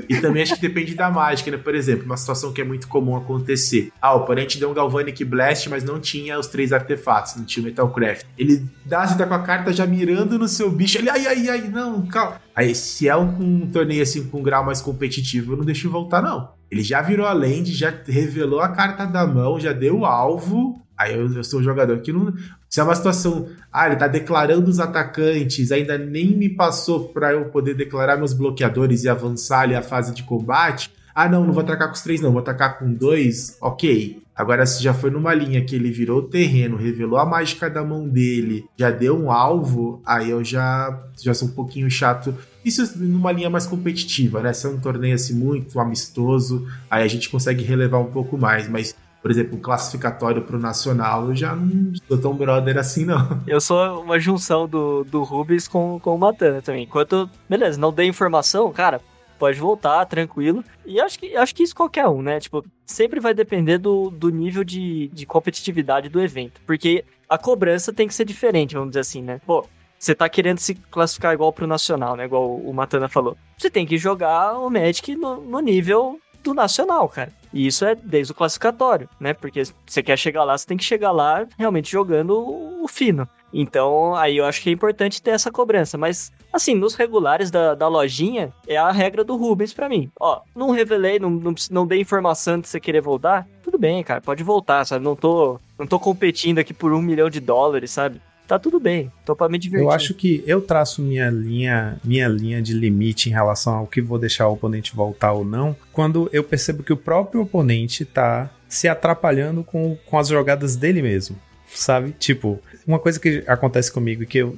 e 0.09 0.19
também 0.19 0.43
acho 0.43 0.55
que 0.55 0.61
depende 0.61 0.93
da 0.95 1.09
mágica, 1.09 1.49
né? 1.49 1.57
Por 1.57 1.73
exemplo, 1.73 2.05
uma 2.05 2.17
situação 2.17 2.51
que 2.51 2.59
é 2.59 2.63
muito 2.65 2.89
comum 2.89 3.15
acontecer. 3.15 3.89
Ah, 4.01 4.15
o 4.15 4.17
oponente 4.19 4.59
deu 4.59 4.69
um 4.69 4.73
Galvanic 4.73 5.23
Blast, 5.23 5.69
mas 5.69 5.81
não 5.81 5.97
tinha 5.97 6.37
os 6.37 6.47
três 6.47 6.73
artefatos, 6.73 7.35
não 7.37 7.45
tinha 7.45 7.63
o 7.63 7.65
Metalcraft. 7.65 8.25
Ele 8.37 8.65
dá, 8.85 9.07
você 9.07 9.17
tá 9.17 9.25
com 9.25 9.33
a 9.33 9.43
carta 9.43 9.71
já 9.71 9.85
mirando 9.85 10.37
no 10.37 10.47
seu 10.47 10.69
bicho. 10.69 10.97
Ele, 10.97 11.09
ai, 11.09 11.25
ai, 11.25 11.49
ai, 11.49 11.61
não, 11.61 12.05
calma. 12.05 12.41
Aí, 12.53 12.75
se 12.75 13.07
é 13.07 13.15
um, 13.15 13.29
um 13.39 13.71
torneio 13.71 14.03
assim 14.03 14.27
com 14.27 14.39
um 14.39 14.43
grau 14.43 14.65
mais 14.65 14.81
competitivo, 14.81 15.53
eu 15.53 15.57
não 15.57 15.65
deixo 15.65 15.89
voltar, 15.89 16.21
não. 16.21 16.51
Ele 16.69 16.83
já 16.83 17.01
virou 17.01 17.25
a 17.25 17.33
land, 17.33 17.71
já 17.71 17.93
revelou 18.05 18.59
a 18.59 18.69
carta 18.69 19.05
da 19.05 19.25
mão, 19.25 19.59
já 19.59 19.71
deu 19.71 19.99
o 19.99 20.05
alvo. 20.05 20.82
Aí 20.97 21.15
eu, 21.15 21.31
eu 21.33 21.43
sou 21.43 21.59
um 21.59 21.63
jogador 21.63 21.99
que 21.99 22.13
não. 22.13 22.33
Se 22.69 22.79
é 22.79 22.83
uma 22.83 22.95
situação, 22.95 23.47
ah, 23.71 23.87
ele 23.87 23.95
tá 23.95 24.07
declarando 24.07 24.69
os 24.69 24.79
atacantes, 24.79 25.71
ainda 25.71 25.97
nem 25.97 26.35
me 26.35 26.49
passou 26.49 27.09
para 27.09 27.33
eu 27.33 27.45
poder 27.45 27.75
declarar 27.75 28.17
meus 28.17 28.33
bloqueadores 28.33 29.03
e 29.03 29.09
avançar 29.09 29.61
ali 29.61 29.75
a 29.75 29.81
fase 29.81 30.13
de 30.13 30.23
combate. 30.23 30.91
Ah, 31.15 31.29
não, 31.29 31.45
não 31.45 31.53
vou 31.53 31.61
atacar 31.61 31.87
com 31.87 31.93
os 31.93 32.01
três, 32.01 32.21
não, 32.21 32.31
vou 32.31 32.41
atacar 32.41 32.79
com 32.79 32.91
dois. 32.91 33.57
Ok. 33.61 34.23
Agora, 34.35 34.65
se 34.65 34.81
já 34.81 34.95
foi 34.95 35.11
numa 35.11 35.31
linha 35.31 35.63
que 35.63 35.75
ele 35.75 35.91
virou 35.91 36.19
o 36.19 36.23
terreno, 36.23 36.75
revelou 36.75 37.19
a 37.19 37.25
mágica 37.25 37.69
da 37.69 37.83
mão 37.83 38.09
dele, 38.09 38.65
já 38.75 38.89
deu 38.89 39.15
um 39.15 39.31
alvo, 39.31 40.01
aí 40.03 40.31
eu 40.31 40.43
já, 40.43 41.03
já 41.21 41.35
sou 41.35 41.49
um 41.49 41.51
pouquinho 41.51 41.89
chato. 41.91 42.35
Isso 42.65 42.97
numa 42.97 43.31
linha 43.31 43.49
mais 43.49 43.67
competitiva, 43.67 44.41
né? 44.41 44.51
Se 44.51 44.65
é 44.65 44.69
um 44.69 44.79
torneio 44.79 45.13
assim 45.13 45.35
muito 45.35 45.79
amistoso, 45.79 46.67
aí 46.89 47.03
a 47.03 47.07
gente 47.07 47.29
consegue 47.29 47.63
relevar 47.63 47.99
um 47.99 48.11
pouco 48.11 48.35
mais. 48.35 48.67
Mas 48.67 48.95
por 49.23 49.31
exemplo, 49.31 49.57
um 49.57 49.61
classificatório 49.61 50.41
pro 50.41 50.59
Nacional, 50.59 51.29
eu 51.29 51.35
já 51.35 51.55
não 51.55 51.93
sou 52.05 52.17
tão 52.17 52.35
brother 52.35 52.77
assim, 52.77 53.05
não. 53.05 53.41
Eu 53.47 53.61
sou 53.61 54.01
uma 54.01 54.19
junção 54.19 54.67
do, 54.67 55.05
do 55.05 55.23
Rubens 55.23 55.65
com, 55.65 55.97
com 55.97 56.13
o 56.13 56.17
Matana 56.17 56.61
também. 56.61 56.83
Enquanto, 56.83 57.29
beleza, 57.49 57.79
não 57.79 57.93
dei 57.93 58.05
informação, 58.05 58.69
cara, 58.73 58.99
pode 59.39 59.57
voltar, 59.57 60.05
tranquilo. 60.07 60.61
E 60.85 60.99
acho 60.99 61.17
que, 61.17 61.37
acho 61.37 61.55
que 61.55 61.63
isso 61.63 61.73
qualquer 61.73 62.05
um, 62.05 62.21
né? 62.21 62.37
Tipo, 62.41 62.65
sempre 62.85 63.21
vai 63.21 63.33
depender 63.33 63.77
do, 63.77 64.09
do 64.09 64.29
nível 64.29 64.61
de, 64.61 65.07
de 65.13 65.25
competitividade 65.25 66.09
do 66.09 66.19
evento. 66.19 66.59
Porque 66.67 67.05
a 67.29 67.37
cobrança 67.37 67.93
tem 67.93 68.09
que 68.09 68.13
ser 68.13 68.25
diferente, 68.25 68.75
vamos 68.75 68.89
dizer 68.89 68.99
assim, 68.99 69.21
né? 69.21 69.39
Pô, 69.45 69.65
você 69.97 70.13
tá 70.13 70.27
querendo 70.27 70.59
se 70.59 70.75
classificar 70.75 71.33
igual 71.33 71.53
pro 71.53 71.65
Nacional, 71.65 72.17
né? 72.17 72.25
Igual 72.25 72.57
o 72.57 72.73
Matana 72.73 73.07
falou. 73.07 73.37
Você 73.57 73.69
tem 73.69 73.85
que 73.85 73.97
jogar 73.97 74.59
o 74.59 74.69
Magic 74.69 75.15
no, 75.15 75.39
no 75.39 75.61
nível 75.61 76.19
do 76.43 76.53
Nacional, 76.53 77.07
cara. 77.07 77.31
E 77.53 77.67
isso 77.67 77.85
é 77.85 77.93
desde 77.95 78.31
o 78.31 78.35
classificatório, 78.35 79.07
né? 79.19 79.33
Porque 79.33 79.61
você 79.85 80.01
quer 80.01 80.17
chegar 80.17 80.43
lá, 80.43 80.57
você 80.57 80.65
tem 80.65 80.77
que 80.77 80.83
chegar 80.83 81.11
lá 81.11 81.45
realmente 81.57 81.91
jogando 81.91 82.35
o 82.81 82.87
fino. 82.87 83.27
Então, 83.53 84.15
aí 84.15 84.37
eu 84.37 84.45
acho 84.45 84.61
que 84.61 84.69
é 84.69 84.73
importante 84.73 85.21
ter 85.21 85.31
essa 85.31 85.51
cobrança. 85.51 85.95
Mas, 85.97 86.31
assim, 86.51 86.73
nos 86.73 86.95
regulares 86.95 87.51
da, 87.51 87.75
da 87.75 87.87
lojinha, 87.87 88.51
é 88.67 88.75
a 88.75 88.91
regra 88.91 89.23
do 89.23 89.35
Rubens 89.35 89.73
para 89.73 89.87
mim. 89.87 90.09
Ó, 90.19 90.41
não 90.55 90.71
revelei, 90.71 91.19
não, 91.19 91.29
não, 91.29 91.53
não 91.69 91.85
dei 91.85 92.01
informação 92.01 92.59
de 92.59 92.67
você 92.67 92.79
querer 92.79 93.01
voltar. 93.01 93.47
Tudo 93.61 93.77
bem, 93.77 94.03
cara, 94.03 94.19
pode 94.19 94.43
voltar, 94.43 94.83
sabe? 94.85 95.05
Não 95.05 95.15
tô, 95.15 95.59
não 95.77 95.85
tô 95.85 95.99
competindo 95.99 96.57
aqui 96.57 96.73
por 96.73 96.91
um 96.91 97.01
milhão 97.01 97.29
de 97.29 97.39
dólares, 97.39 97.91
sabe? 97.91 98.19
Tá 98.47 98.59
tudo 98.59 98.79
bem. 98.79 99.11
Tô 99.25 99.35
pra 99.35 99.49
me 99.49 99.57
divertir. 99.57 99.85
Eu 99.85 99.91
acho 99.91 100.13
que 100.13 100.43
eu 100.45 100.61
traço 100.61 101.01
minha 101.01 101.29
linha, 101.29 101.99
minha 102.03 102.27
linha 102.27 102.61
de 102.61 102.73
limite 102.73 103.29
em 103.29 103.33
relação 103.33 103.75
ao 103.75 103.87
que 103.87 104.01
vou 104.01 104.19
deixar 104.19 104.47
o 104.47 104.53
oponente 104.53 104.95
voltar 104.95 105.33
ou 105.33 105.45
não, 105.45 105.75
quando 105.91 106.29
eu 106.31 106.43
percebo 106.43 106.83
que 106.83 106.93
o 106.93 106.97
próprio 106.97 107.41
oponente 107.41 108.05
tá 108.05 108.49
se 108.67 108.87
atrapalhando 108.87 109.63
com, 109.63 109.97
com 110.05 110.17
as 110.17 110.27
jogadas 110.27 110.75
dele 110.75 111.01
mesmo. 111.01 111.37
Sabe? 111.73 112.11
Tipo, 112.19 112.59
uma 112.85 112.99
coisa 112.99 113.19
que 113.19 113.43
acontece 113.47 113.91
comigo 113.91 114.25
que 114.25 114.37
eu, 114.37 114.55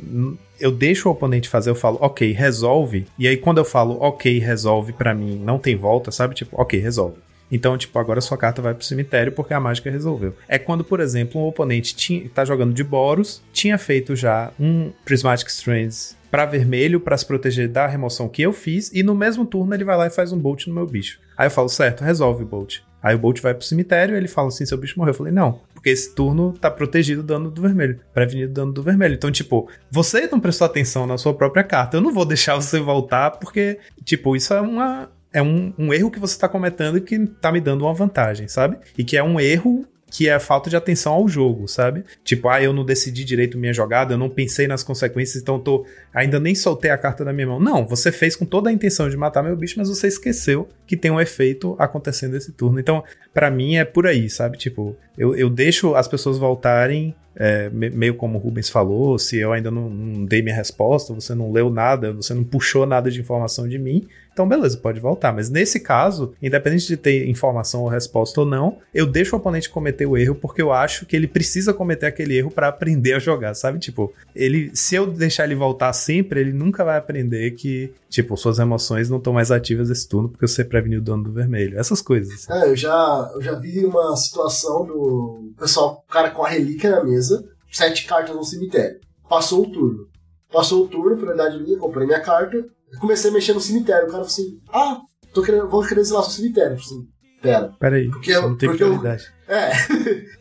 eu 0.60 0.72
deixo 0.72 1.08
o 1.08 1.12
oponente 1.12 1.48
fazer, 1.48 1.70
eu 1.70 1.76
falo, 1.76 1.98
ok, 2.02 2.32
resolve. 2.34 3.08
E 3.18 3.28
aí, 3.28 3.38
quando 3.38 3.60
eu 3.60 3.66
falo, 3.66 3.98
ok, 4.02 4.38
resolve, 4.40 4.92
para 4.92 5.14
mim 5.14 5.40
não 5.40 5.58
tem 5.58 5.76
volta, 5.76 6.12
sabe? 6.12 6.36
Tipo, 6.36 6.60
ok, 6.60 6.78
resolve. 6.80 7.18
Então, 7.52 7.78
tipo, 7.78 7.98
agora 8.00 8.22
sua 8.22 8.38
carta 8.38 8.62
vai 8.62 8.74
pro 8.74 8.86
cemitério 8.86 9.32
porque 9.32 9.54
a 9.54 9.60
mágica 9.60 9.90
resolveu. 9.90 10.36
É 10.48 10.58
quando, 10.58 10.84
por 10.84 11.00
exemplo, 11.00 11.42
um 11.42 11.46
oponente 11.46 11.96
tinha, 11.96 12.28
tá 12.30 12.44
jogando 12.44 12.74
de 12.74 12.84
Boros, 12.84 13.42
tinha 13.54 13.78
feito 13.78 14.16
já 14.16 14.52
um 14.60 14.92
Prismatic 15.04 15.48
Strands 15.50 16.18
para 16.32 16.46
vermelho 16.46 17.00
para 17.00 17.18
se 17.18 17.26
proteger 17.26 17.70
da 17.70 17.88
remoção 17.88 18.28
que 18.28 18.42
eu 18.42 18.52
fiz, 18.52 18.92
e 18.94 19.04
no 19.04 19.16
mesmo 19.16 19.46
turno 19.46 19.74
ele 19.74 19.86
vai 19.86 19.96
lá 19.96 20.08
e 20.08 20.10
faz 20.10 20.34
um 20.34 20.38
Bolt 20.38 20.68
no 20.68 20.74
meu 20.74 20.86
bicho. 20.86 21.20
Aí 21.38 21.48
eu 21.48 21.52
falo, 21.52 21.70
certo, 21.70 22.04
resolve 22.04 22.44
o 22.44 22.48
Bolt. 22.48 22.80
Aí 23.06 23.14
o 23.14 23.20
Bolt 23.20 23.40
vai 23.40 23.54
pro 23.54 23.64
cemitério 23.64 24.18
ele 24.18 24.28
fala 24.28 24.48
assim: 24.48 24.66
seu 24.66 24.80
bicho 24.80 24.98
morreu. 24.98 25.12
Eu 25.12 25.18
falei, 25.18 25.32
não, 25.32 25.62
porque 25.76 25.92
esse 25.92 26.16
turno 26.16 26.54
tá 26.54 26.72
protegido 26.72 27.22
do 27.22 27.28
dano 27.28 27.52
do 27.52 27.62
vermelho, 27.62 28.00
prevenido 28.12 28.48
do 28.52 28.54
dano 28.56 28.74
do 28.74 28.82
vermelho. 28.82 29.14
Então, 29.14 29.32
tipo, 29.32 29.70
você 29.92 30.26
não 30.26 30.40
prestou 30.40 30.66
atenção 30.66 31.06
na 31.06 31.16
sua 31.16 31.32
própria 31.32 31.64
carta. 31.64 31.98
Eu 31.98 32.02
não 32.02 32.12
vou 32.12 32.26
deixar 32.26 32.56
você 32.56 32.80
voltar, 32.80 33.30
porque, 33.30 33.78
tipo, 34.04 34.36
isso 34.36 34.52
é 34.56 34.60
uma, 34.60 35.08
é 35.36 35.42
um, 35.42 35.74
um 35.78 35.94
erro 35.94 36.10
que 36.10 36.18
você 36.18 36.34
está 36.34 36.48
cometendo 36.48 37.02
que 37.02 37.16
está 37.16 37.52
me 37.52 37.60
dando 37.60 37.84
uma 37.84 37.94
vantagem, 37.94 38.48
sabe? 38.48 38.78
E 38.98 39.04
que 39.04 39.18
é 39.18 39.24
um 39.24 39.38
erro 39.38 39.86
que 40.10 40.30
é 40.30 40.34
a 40.34 40.40
falta 40.40 40.70
de 40.70 40.78
atenção 40.78 41.12
ao 41.12 41.28
jogo, 41.28 41.68
sabe? 41.68 42.06
Tipo, 42.24 42.48
ah, 42.48 42.64
eu 42.64 42.72
não 42.72 42.86
decidi 42.86 43.26
direito 43.26 43.58
minha 43.58 43.74
jogada, 43.74 44.14
eu 44.14 44.18
não 44.18 44.30
pensei 44.30 44.66
nas 44.66 44.82
consequências, 44.82 45.42
então 45.42 45.60
tô 45.60 45.86
ainda 46.14 46.40
nem 46.40 46.56
soltei 46.56 46.90
a 46.90 46.98
carta 46.98 47.26
da 47.26 47.34
minha 47.34 47.48
mão. 47.48 47.60
Não, 47.60 47.86
você 47.86 48.14
fez 48.14 48.34
com 48.34 48.46
toda 48.46 48.70
a 48.70 48.74
intenção 48.74 49.10
de 49.10 49.18
matar 49.18 49.44
meu 49.44 49.58
bicho, 49.58 49.76
mas 49.78 49.90
você 49.90 50.08
esqueceu 50.08 50.70
que 50.88 50.96
tem 50.96 51.12
um 51.12 51.20
efeito 51.20 51.76
acontecendo 51.78 52.38
esse 52.38 52.54
turno. 52.54 52.80
Então, 52.80 53.04
para 53.36 53.52
mim 53.52 53.76
é 53.76 53.84
por 53.84 54.08
aí, 54.08 54.30
sabe? 54.30 54.58
Tipo, 54.58 54.96
eu, 55.18 55.36
eu 55.36 55.50
deixo 55.50 55.94
as 55.94 56.08
pessoas 56.08 56.38
voltarem 56.38 57.14
é, 57.36 57.70
meio 57.70 58.16
como 58.16 58.38
o 58.38 58.42
Rubens 58.42 58.70
falou, 58.70 59.20
se 59.20 59.38
eu 59.38 59.52
ainda 59.52 59.70
não, 59.70 59.90
não, 59.90 60.26
dei 60.26 60.42
minha 60.42 60.56
resposta, 60.56 61.14
você 61.14 61.36
não 61.36 61.52
leu 61.52 61.70
nada, 61.70 62.14
você 62.14 62.34
não 62.34 62.46
puxou 62.46 62.86
nada 62.86 63.12
de 63.12 63.20
informação 63.20 63.68
de 63.68 63.78
mim, 63.78 64.08
então 64.32 64.48
beleza, 64.48 64.78
pode 64.78 65.00
voltar. 65.00 65.34
Mas 65.34 65.50
nesse 65.50 65.80
caso, 65.80 66.34
independente 66.42 66.88
de 66.88 66.98
ter 66.98 67.28
informação 67.28 67.82
ou 67.84 67.88
resposta 67.88 68.42
ou 68.42 68.46
não, 68.46 68.80
eu 68.94 69.06
deixo 69.06 69.34
o 69.34 69.40
oponente 69.40 69.70
cometer 69.70 70.06
o 70.06 70.18
erro 70.18 70.36
porque 70.36 70.62
eu 70.62 70.74
acho 70.74 71.06
que 71.06 71.16
ele 71.16 71.28
precisa 71.28 71.74
cometer 71.74 72.06
aquele 72.06 72.38
erro 72.38 72.52
para 72.52 72.68
aprender 72.68 73.14
a 73.14 73.20
jogar, 73.20 73.54
sabe? 73.54 73.80
Tipo, 73.80 74.14
ele, 74.36 74.72
se 74.74 74.96
eu 74.96 75.08
deixar 75.08 75.46
ele 75.46 75.56
voltar 75.56 75.94
sempre, 75.94 76.42
ele 76.42 76.52
nunca 76.52 76.84
vai 76.84 76.98
aprender 76.98 77.52
que, 77.52 77.94
tipo, 78.10 78.36
suas 78.36 78.60
emoções 78.60 79.10
não 79.10 79.18
estão 79.18 79.32
mais 79.32 79.52
ativas 79.52 79.90
esse 79.90 80.08
turno 80.08 80.28
porque 80.28 80.46
você 80.46 80.66
preveniu 80.66 81.00
o 81.00 81.04
dano 81.04 81.24
do 81.24 81.32
vermelho. 81.32 81.80
Essas 81.80 82.02
coisas. 82.02 82.50
É, 82.50 82.70
eu 82.70 82.76
já, 82.76 83.25
eu 83.34 83.42
já 83.42 83.54
vi 83.54 83.86
uma 83.86 84.16
situação 84.16 84.86
do 84.86 85.54
pessoal, 85.58 86.04
o 86.08 86.12
cara 86.12 86.32
com 86.32 86.44
a 86.44 86.50
relíquia 86.50 86.92
na 86.92 87.04
mesa 87.04 87.44
sete 87.76 88.06
cartas 88.06 88.36
no 88.36 88.44
cemitério. 88.44 89.00
Passou 89.30 89.64
o 89.64 89.72
turno. 89.72 90.08
Passou 90.52 90.86
o 90.86 90.88
turno, 90.88 91.18
prioridade 91.18 91.62
minha, 91.62 91.78
comprei 91.78 92.08
minha 92.08 92.22
carta, 92.22 92.66
comecei 93.00 93.30
a 93.30 93.34
mexer 93.34 93.54
no 93.54 93.60
cemitério. 93.60 94.08
O 94.08 94.12
cara 94.12 94.24
falou 94.24 94.28
assim: 94.28 94.62
Ah, 94.72 95.02
tô 95.34 95.42
querendo, 95.42 95.68
vou 95.68 95.86
querer 95.86 96.04
zelar 96.04 96.24
seu 96.24 96.32
cemitério. 96.32 96.78
Eu 96.78 96.80
falei 96.80 97.00
assim, 97.00 97.08
pera. 97.42 97.74
Peraí, 97.80 98.10
porque 98.10 98.32
eu, 98.32 98.42
não 98.44 98.58
tem 98.58 98.70
porque 98.70 98.84
prioridade. 98.84 99.26
Eu, 99.48 99.56
é, 99.56 99.72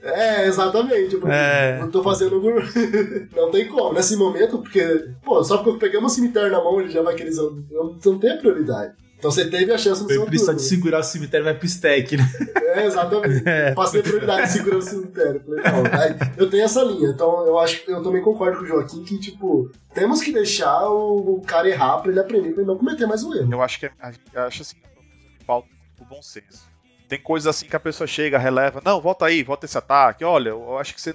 é, 0.42 0.46
exatamente. 0.46 1.16
Porque 1.16 1.34
é. 1.34 1.80
eu 1.80 1.90
tô 1.90 2.02
fazendo. 2.02 2.40
não 3.34 3.50
tem 3.50 3.68
como. 3.68 3.92
Nesse 3.92 4.16
momento, 4.16 4.58
porque, 4.58 5.10
pô, 5.24 5.42
só 5.42 5.58
porque 5.58 5.70
eu 5.70 5.78
peguei 5.78 6.00
um 6.00 6.08
cemitério 6.08 6.52
na 6.52 6.62
mão, 6.62 6.80
ele 6.80 6.90
já 6.90 7.02
vai 7.02 7.14
querer. 7.14 7.36
Eu 7.36 7.98
não 8.04 8.18
tenho 8.18 8.38
prioridade. 8.38 8.94
Então 9.24 9.32
você 9.32 9.48
teve 9.48 9.72
a 9.72 9.78
chance 9.78 10.02
no 10.02 10.08
seu 10.08 10.20
turno. 10.20 10.38
só 10.38 10.52
de 10.52 10.60
segurar 10.60 10.98
o 10.98 11.02
cemitério 11.02 11.44
vai 11.44 11.54
pro 11.54 11.64
stack, 11.64 12.14
né? 12.14 12.30
É, 12.56 12.84
exatamente. 12.84 13.42
É. 13.48 13.72
Passei 13.72 14.00
a 14.00 14.02
prioridade 14.02 14.42
de 14.42 14.52
segurar 14.52 14.76
o 14.76 14.82
cemitério. 14.82 15.40
Falei, 15.40 15.64
não, 15.64 16.34
eu 16.36 16.50
tenho 16.50 16.62
essa 16.62 16.82
linha. 16.82 17.08
Então 17.08 17.46
eu 17.46 17.58
acho 17.58 17.82
eu 17.88 18.02
também 18.02 18.20
concordo 18.20 18.58
com 18.58 18.64
o 18.64 18.66
Joaquim 18.66 19.02
que, 19.02 19.18
tipo, 19.18 19.70
temos 19.94 20.20
que 20.20 20.30
deixar 20.30 20.90
o, 20.90 21.36
o 21.36 21.40
cara 21.40 21.68
errar 21.68 22.02
pra 22.02 22.10
ele 22.10 22.20
aprender, 22.20 22.52
pra 22.52 22.60
ele 22.60 22.70
não 22.70 22.76
cometer 22.76 23.06
mais 23.06 23.24
um 23.24 23.34
erro. 23.34 23.50
Eu 23.50 23.62
acho 23.62 23.80
que 23.80 23.86
é, 23.86 23.92
eu 24.34 24.42
acho 24.42 24.60
assim, 24.60 24.76
falta 25.46 25.68
o 25.98 26.04
bom 26.04 26.20
senso. 26.20 26.68
Tem 27.08 27.18
coisas 27.18 27.46
assim 27.46 27.66
que 27.66 27.76
a 27.76 27.80
pessoa 27.80 28.06
chega, 28.06 28.36
releva, 28.36 28.82
não, 28.84 29.00
volta 29.00 29.24
aí, 29.24 29.42
volta 29.42 29.64
esse 29.64 29.78
ataque, 29.78 30.22
olha, 30.22 30.50
eu 30.50 30.76
acho 30.76 30.94
que 30.94 31.00
você. 31.00 31.14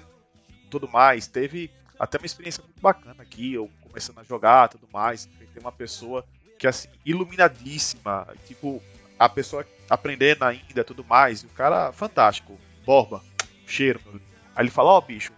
Tudo 0.72 0.88
mais. 0.88 1.28
Teve 1.28 1.70
até 2.00 2.18
uma 2.18 2.26
experiência 2.26 2.64
muito 2.64 2.82
bacana 2.82 3.22
aqui, 3.22 3.54
eu 3.54 3.70
começando 3.88 4.18
a 4.18 4.24
jogar 4.24 4.70
tudo 4.70 4.88
mais. 4.92 5.26
Tem 5.26 5.62
uma 5.62 5.72
pessoa 5.72 6.26
que 6.60 6.68
assim, 6.68 6.90
iluminadíssima. 7.06 8.28
Tipo, 8.46 8.84
a 9.18 9.30
pessoa 9.30 9.66
aprendendo 9.90 10.44
ainda 10.44 10.84
tudo 10.84 11.04
mais. 11.04 11.42
E 11.42 11.46
o 11.48 11.50
cara, 11.50 11.92
fantástico. 11.92 12.60
Borba, 12.86 13.24
cheiro. 13.66 14.00
Aí 14.56 14.64
ele 14.64 14.70
fala: 14.70 14.92
Ó, 14.92 14.98
oh, 14.98 15.02
bicho, 15.02 15.32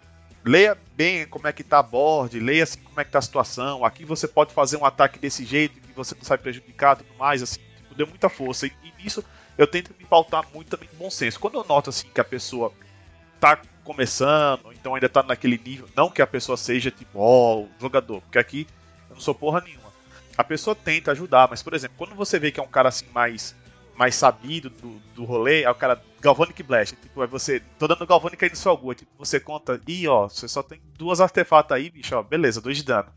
leia 0.43 0.77
bem 0.95 1.25
como 1.27 1.47
é 1.47 1.53
que 1.53 1.63
tá 1.63 1.79
a 1.79 1.83
board, 1.83 2.39
leia 2.39 2.63
assim 2.63 2.79
como 2.81 2.99
é 2.99 3.05
que 3.05 3.11
tá 3.11 3.19
a 3.19 3.21
situação. 3.21 3.85
Aqui 3.85 4.03
você 4.03 4.27
pode 4.27 4.53
fazer 4.53 4.77
um 4.77 4.85
ataque 4.85 5.19
desse 5.19 5.45
jeito 5.45 5.79
que 5.79 5.93
você 5.93 6.15
não 6.15 6.23
sai 6.23 6.37
prejudicado 6.37 7.01
e 7.01 7.05
tudo 7.05 7.17
mais. 7.17 7.41
Assim, 7.41 7.61
tipo, 7.77 7.93
deu 7.95 8.07
muita 8.07 8.27
força. 8.27 8.65
E, 8.65 8.73
e 8.83 9.03
nisso 9.03 9.23
eu 9.57 9.67
tento 9.67 9.93
me 9.97 10.05
pautar 10.05 10.43
muito 10.53 10.69
também 10.69 10.89
no 10.93 10.97
bom 10.97 11.09
senso. 11.09 11.39
Quando 11.39 11.55
eu 11.55 11.63
noto 11.63 11.91
assim 11.91 12.07
que 12.13 12.19
a 12.19 12.25
pessoa 12.25 12.73
tá 13.39 13.61
começando, 13.83 14.71
então 14.71 14.95
ainda 14.95 15.09
tá 15.09 15.23
naquele 15.23 15.57
nível, 15.57 15.87
não 15.95 16.09
que 16.09 16.21
a 16.21 16.27
pessoa 16.27 16.55
seja 16.55 16.91
tipo, 16.91 17.19
ó, 17.19 17.61
oh, 17.61 17.67
jogador, 17.79 18.21
porque 18.21 18.37
aqui 18.37 18.67
eu 19.09 19.15
não 19.15 19.21
sou 19.21 19.33
porra 19.33 19.61
nenhuma. 19.61 19.90
A 20.37 20.43
pessoa 20.43 20.75
tenta 20.75 21.11
ajudar, 21.11 21.47
mas 21.49 21.61
por 21.61 21.73
exemplo, 21.73 21.95
quando 21.97 22.15
você 22.15 22.39
vê 22.39 22.51
que 22.51 22.59
é 22.59 22.63
um 22.63 22.67
cara 22.67 22.89
assim 22.89 23.05
mais 23.13 23.55
mais 23.95 24.15
sabido 24.15 24.69
do, 24.69 24.99
do 25.13 25.25
rolê, 25.25 25.61
é 25.61 25.69
o 25.69 25.75
cara 25.75 26.01
Galvanic 26.19 26.63
Blast, 26.63 26.95
tipo, 26.95 27.21
é 27.21 27.27
você, 27.27 27.61
tô 27.77 27.87
dando 27.87 28.07
Galvanic 28.07 28.43
aí 28.43 28.49
no 28.49 28.55
seu 28.55 28.71
Algu, 28.71 28.95
tipo, 28.95 29.11
você 29.17 29.39
conta, 29.39 29.79
ih, 29.87 30.07
ó, 30.07 30.27
você 30.27 30.47
só 30.47 30.63
tem 30.63 30.81
duas 30.97 31.21
artefatos 31.21 31.75
aí, 31.75 31.89
bicho, 31.89 32.15
ó, 32.15 32.23
beleza, 32.23 32.61
dois 32.61 32.77
de 32.77 32.83
dano. 32.83 33.09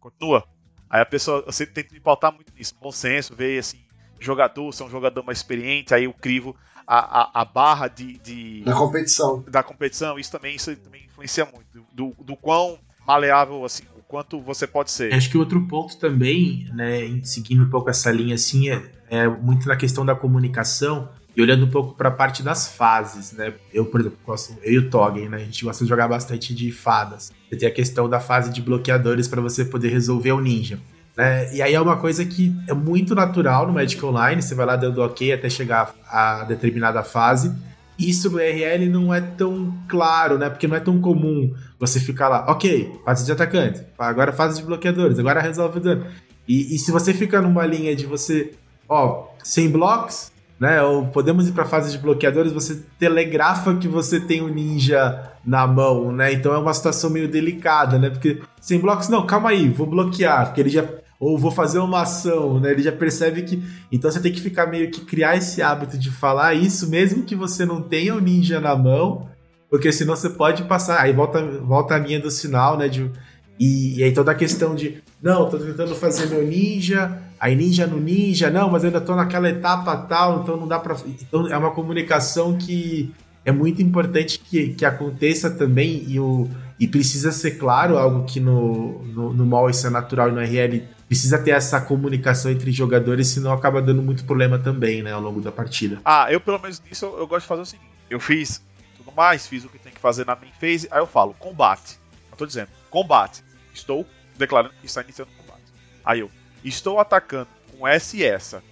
Continua. 0.00 0.44
Aí 0.90 1.00
a 1.00 1.06
pessoa, 1.06 1.42
você 1.42 1.64
tenta 1.64 1.94
me 1.94 2.00
pautar 2.00 2.32
muito 2.32 2.52
nisso, 2.54 2.74
bom 2.80 2.90
senso, 2.90 3.36
ver 3.36 3.58
assim, 3.58 3.78
jogador, 4.18 4.72
ser 4.72 4.82
um 4.82 4.90
jogador 4.90 5.22
mais 5.22 5.38
experiente, 5.38 5.94
aí 5.94 6.04
eu 6.04 6.12
crivo 6.12 6.56
a, 6.86 7.22
a, 7.22 7.42
a 7.42 7.44
barra 7.44 7.88
de, 7.88 8.18
de, 8.18 8.62
Da 8.64 8.74
competição. 8.74 9.44
Da 9.46 9.62
competição, 9.62 10.18
isso 10.18 10.30
também, 10.30 10.56
isso 10.56 10.74
também 10.76 11.04
influencia 11.04 11.44
muito. 11.44 11.86
Do, 11.92 12.14
do 12.18 12.36
quão 12.36 12.78
maleável, 13.06 13.64
assim, 13.64 13.84
o 13.91 13.91
quanto 14.12 14.38
você 14.38 14.66
pode 14.66 14.90
ser. 14.90 15.14
Acho 15.14 15.30
que 15.30 15.38
outro 15.38 15.66
ponto 15.66 15.96
também, 15.96 16.68
né, 16.74 17.18
seguindo 17.24 17.62
um 17.62 17.70
pouco 17.70 17.88
essa 17.88 18.12
linha 18.12 18.34
assim, 18.34 18.68
é, 18.68 18.82
é 19.08 19.26
muito 19.26 19.66
na 19.66 19.74
questão 19.74 20.04
da 20.04 20.14
comunicação 20.14 21.08
e 21.34 21.40
olhando 21.40 21.64
um 21.64 21.70
pouco 21.70 21.94
para 21.94 22.10
a 22.10 22.12
parte 22.12 22.42
das 22.42 22.68
fases, 22.68 23.32
né? 23.32 23.54
Eu, 23.72 23.86
por 23.86 24.00
exemplo, 24.00 24.18
gosto, 24.26 24.54
eu 24.62 24.72
e 24.74 24.78
o 24.80 24.90
Toggen, 24.90 25.30
né? 25.30 25.38
A 25.38 25.40
gente 25.40 25.64
gosta 25.64 25.82
de 25.82 25.88
jogar 25.88 26.08
bastante 26.08 26.54
de 26.54 26.70
fadas. 26.70 27.32
Você 27.48 27.56
tem 27.56 27.66
a 27.66 27.72
questão 27.72 28.06
da 28.06 28.20
fase 28.20 28.52
de 28.52 28.60
bloqueadores 28.60 29.26
para 29.26 29.40
você 29.40 29.64
poder 29.64 29.88
resolver 29.88 30.32
o 30.32 30.42
ninja. 30.42 30.78
É, 31.16 31.56
e 31.56 31.62
aí 31.62 31.72
é 31.72 31.80
uma 31.80 31.96
coisa 31.96 32.22
que 32.22 32.54
é 32.68 32.74
muito 32.74 33.14
natural 33.14 33.66
no 33.66 33.72
Magic 33.72 34.04
Online, 34.04 34.42
você 34.42 34.54
vai 34.54 34.66
lá 34.66 34.76
dando 34.76 35.00
ok 35.00 35.32
até 35.32 35.48
chegar 35.48 35.94
a 36.06 36.44
determinada 36.44 37.02
fase. 37.02 37.50
Isso 37.98 38.30
no 38.30 38.38
RL 38.38 38.88
não 38.88 39.12
é 39.12 39.20
tão 39.20 39.72
claro, 39.88 40.38
né? 40.38 40.48
Porque 40.48 40.66
não 40.66 40.76
é 40.76 40.80
tão 40.80 41.00
comum 41.00 41.52
você 41.78 42.00
ficar 42.00 42.28
lá, 42.28 42.46
ok, 42.48 43.00
fase 43.04 43.24
de 43.24 43.32
atacante, 43.32 43.82
agora 43.98 44.32
fase 44.32 44.60
de 44.60 44.66
bloqueadores, 44.66 45.18
agora 45.18 45.40
resolve 45.40 45.78
o 45.78 45.82
dano. 45.82 46.06
E, 46.48 46.74
e 46.74 46.78
se 46.78 46.90
você 46.90 47.12
fica 47.12 47.40
numa 47.40 47.66
linha 47.66 47.94
de 47.94 48.06
você, 48.06 48.52
ó, 48.88 49.28
sem 49.42 49.70
blocos, 49.70 50.32
né? 50.58 50.80
Ou 50.82 51.06
podemos 51.06 51.48
ir 51.48 51.52
para 51.52 51.64
fase 51.64 51.90
de 51.90 51.98
bloqueadores, 51.98 52.52
você 52.52 52.82
telegrafa 52.98 53.74
que 53.76 53.88
você 53.88 54.20
tem 54.20 54.40
o 54.40 54.46
um 54.46 54.48
ninja 54.48 55.32
na 55.44 55.66
mão, 55.66 56.12
né? 56.12 56.32
Então 56.32 56.54
é 56.54 56.58
uma 56.58 56.72
situação 56.72 57.10
meio 57.10 57.28
delicada, 57.28 57.98
né? 57.98 58.10
Porque 58.10 58.40
sem 58.60 58.78
blocos, 58.78 59.08
não, 59.08 59.26
calma 59.26 59.50
aí, 59.50 59.68
vou 59.68 59.86
bloquear, 59.86 60.46
porque 60.46 60.60
ele 60.60 60.70
já 60.70 60.84
ou 61.22 61.38
vou 61.38 61.52
fazer 61.52 61.78
uma 61.78 62.02
ação, 62.02 62.58
né? 62.58 62.72
Ele 62.72 62.82
já 62.82 62.90
percebe 62.90 63.42
que. 63.42 63.62
Então 63.92 64.10
você 64.10 64.18
tem 64.18 64.32
que 64.32 64.40
ficar 64.40 64.66
meio 64.66 64.90
que 64.90 65.02
criar 65.02 65.36
esse 65.36 65.62
hábito 65.62 65.96
de 65.96 66.10
falar 66.10 66.52
isso, 66.54 66.90
mesmo 66.90 67.22
que 67.22 67.36
você 67.36 67.64
não 67.64 67.80
tenha 67.80 68.16
o 68.16 68.20
ninja 68.20 68.60
na 68.60 68.74
mão, 68.74 69.28
porque 69.70 69.92
senão 69.92 70.16
você 70.16 70.28
pode 70.28 70.64
passar. 70.64 71.00
Aí 71.00 71.12
volta, 71.12 71.40
volta 71.60 71.94
a 71.94 71.98
linha 71.98 72.18
do 72.18 72.28
sinal, 72.28 72.76
né? 72.76 72.88
De, 72.88 73.08
e, 73.56 74.00
e 74.00 74.02
aí 74.02 74.12
toda 74.12 74.32
a 74.32 74.34
questão 74.34 74.74
de. 74.74 75.00
Não, 75.22 75.48
tô 75.48 75.58
tentando 75.58 75.94
fazer 75.94 76.26
meu 76.26 76.44
ninja, 76.44 77.16
aí 77.38 77.54
ninja 77.54 77.86
no 77.86 78.00
ninja, 78.00 78.50
não, 78.50 78.68
mas 78.68 78.84
ainda 78.84 79.00
tô 79.00 79.14
naquela 79.14 79.48
etapa 79.48 79.96
tal, 79.96 80.42
então 80.42 80.56
não 80.56 80.66
dá 80.66 80.80
pra. 80.80 80.96
Então 81.06 81.46
é 81.46 81.56
uma 81.56 81.70
comunicação 81.70 82.58
que 82.58 83.14
é 83.44 83.52
muito 83.52 83.80
importante 83.80 84.40
que, 84.40 84.70
que 84.70 84.84
aconteça 84.84 85.48
também 85.50 86.04
e, 86.08 86.18
o, 86.18 86.48
e 86.80 86.88
precisa 86.88 87.30
ser 87.30 87.52
claro, 87.52 87.96
algo 87.96 88.24
que 88.24 88.40
no, 88.40 89.04
no, 89.04 89.32
no 89.32 89.46
MOL 89.46 89.70
isso 89.70 89.86
é 89.86 89.90
natural 89.90 90.28
e 90.28 90.32
no 90.32 90.40
RL 90.40 90.82
precisa 91.12 91.38
ter 91.38 91.50
essa 91.50 91.78
comunicação 91.78 92.50
entre 92.50 92.72
jogadores, 92.72 93.28
senão 93.28 93.52
acaba 93.52 93.82
dando 93.82 94.00
muito 94.00 94.24
problema 94.24 94.58
também, 94.58 95.02
né, 95.02 95.12
ao 95.12 95.20
longo 95.20 95.42
da 95.42 95.52
partida. 95.52 96.00
Ah, 96.06 96.32
eu 96.32 96.40
pelo 96.40 96.58
menos 96.58 96.80
nisso 96.80 97.04
eu, 97.04 97.18
eu 97.18 97.26
gosto 97.26 97.42
de 97.42 97.48
fazer 97.48 97.60
o 97.60 97.66
seguinte: 97.66 97.90
eu 98.08 98.18
fiz 98.18 98.62
tudo 98.96 99.12
mais, 99.12 99.46
fiz 99.46 99.62
o 99.62 99.68
que 99.68 99.78
tem 99.78 99.92
que 99.92 100.00
fazer 100.00 100.24
na 100.24 100.34
main 100.34 100.50
phase, 100.58 100.88
aí 100.90 101.00
eu 101.00 101.06
falo 101.06 101.34
combate. 101.34 101.98
Eu 102.30 102.36
tô 102.38 102.46
dizendo, 102.46 102.68
combate. 102.88 103.44
Estou 103.74 104.06
declarando 104.38 104.72
que 104.80 104.86
está 104.86 105.02
iniciando 105.02 105.30
o 105.32 105.42
combate. 105.42 105.64
Aí 106.02 106.20
eu 106.20 106.30
estou 106.64 106.98
atacando 106.98 107.48
com 107.76 107.86
essa 107.86 108.16
e 108.16 108.24
essa. 108.24 108.62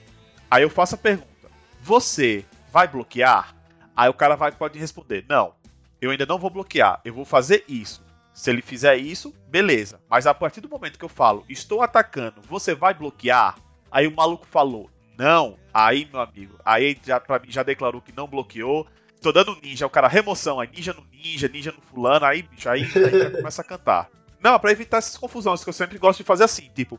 Aí 0.51 0.63
eu 0.63 0.71
faço 0.71 0.95
a 0.95 0.99
pergunta: 0.99 1.29
você 1.83 2.43
vai 2.73 2.89
bloquear? 2.89 3.55
Aí 3.95 4.09
o 4.09 4.15
cara 4.15 4.35
vai, 4.35 4.51
pode 4.51 4.79
responder: 4.79 5.27
não, 5.29 5.53
eu 6.01 6.11
ainda 6.11 6.25
não 6.25 6.39
vou 6.39 6.49
bloquear, 6.49 7.03
eu 7.05 7.13
vou 7.13 7.27
fazer 7.27 7.65
isso. 7.69 8.03
Se 8.33 8.51
ele 8.51 8.63
fizer 8.63 8.97
isso, 8.97 9.35
beleza. 9.49 10.01
Mas 10.09 10.27
a 10.27 10.35
partir 10.35 10.61
do 10.61 10.69
momento 10.69 10.99
que 10.99 11.05
eu 11.05 11.09
falo, 11.09 11.45
estou 11.49 11.83
atacando, 11.83 12.41
você 12.43 12.75
vai 12.75 12.95
bloquear? 12.95 13.57
Aí 13.91 14.07
o 14.07 14.15
maluco 14.15 14.47
falou, 14.47 14.89
não. 15.19 15.59
Aí, 15.73 16.09
meu 16.11 16.21
amigo, 16.21 16.59
aí 16.65 16.99
já, 17.05 17.21
pra 17.21 17.39
mim 17.39 17.51
já 17.51 17.63
declarou 17.63 18.01
que 18.01 18.17
não 18.17 18.27
bloqueou. 18.27 18.87
Tô 19.21 19.33
dando 19.33 19.59
ninja, 19.63 19.87
o 19.87 19.91
cara, 19.91 20.09
remoção, 20.09 20.59
aí 20.59 20.69
ninja 20.75 20.95
no 20.95 21.05
ninja, 21.13 21.49
ninja 21.49 21.73
no 21.73 21.83
fulano, 21.83 22.25
aí, 22.25 22.43
bicho, 22.43 22.69
aí, 22.69 22.83
aí 22.83 23.31
começa 23.31 23.61
a 23.61 23.65
cantar. 23.65 24.09
Não, 24.43 24.59
para 24.59 24.73
evitar 24.73 24.97
essas 24.97 25.19
confusões, 25.19 25.63
que 25.63 25.69
eu 25.69 25.75
sempre 25.75 25.99
gosto 25.99 26.19
de 26.19 26.25
fazer 26.25 26.45
assim, 26.45 26.71
tipo, 26.75 26.99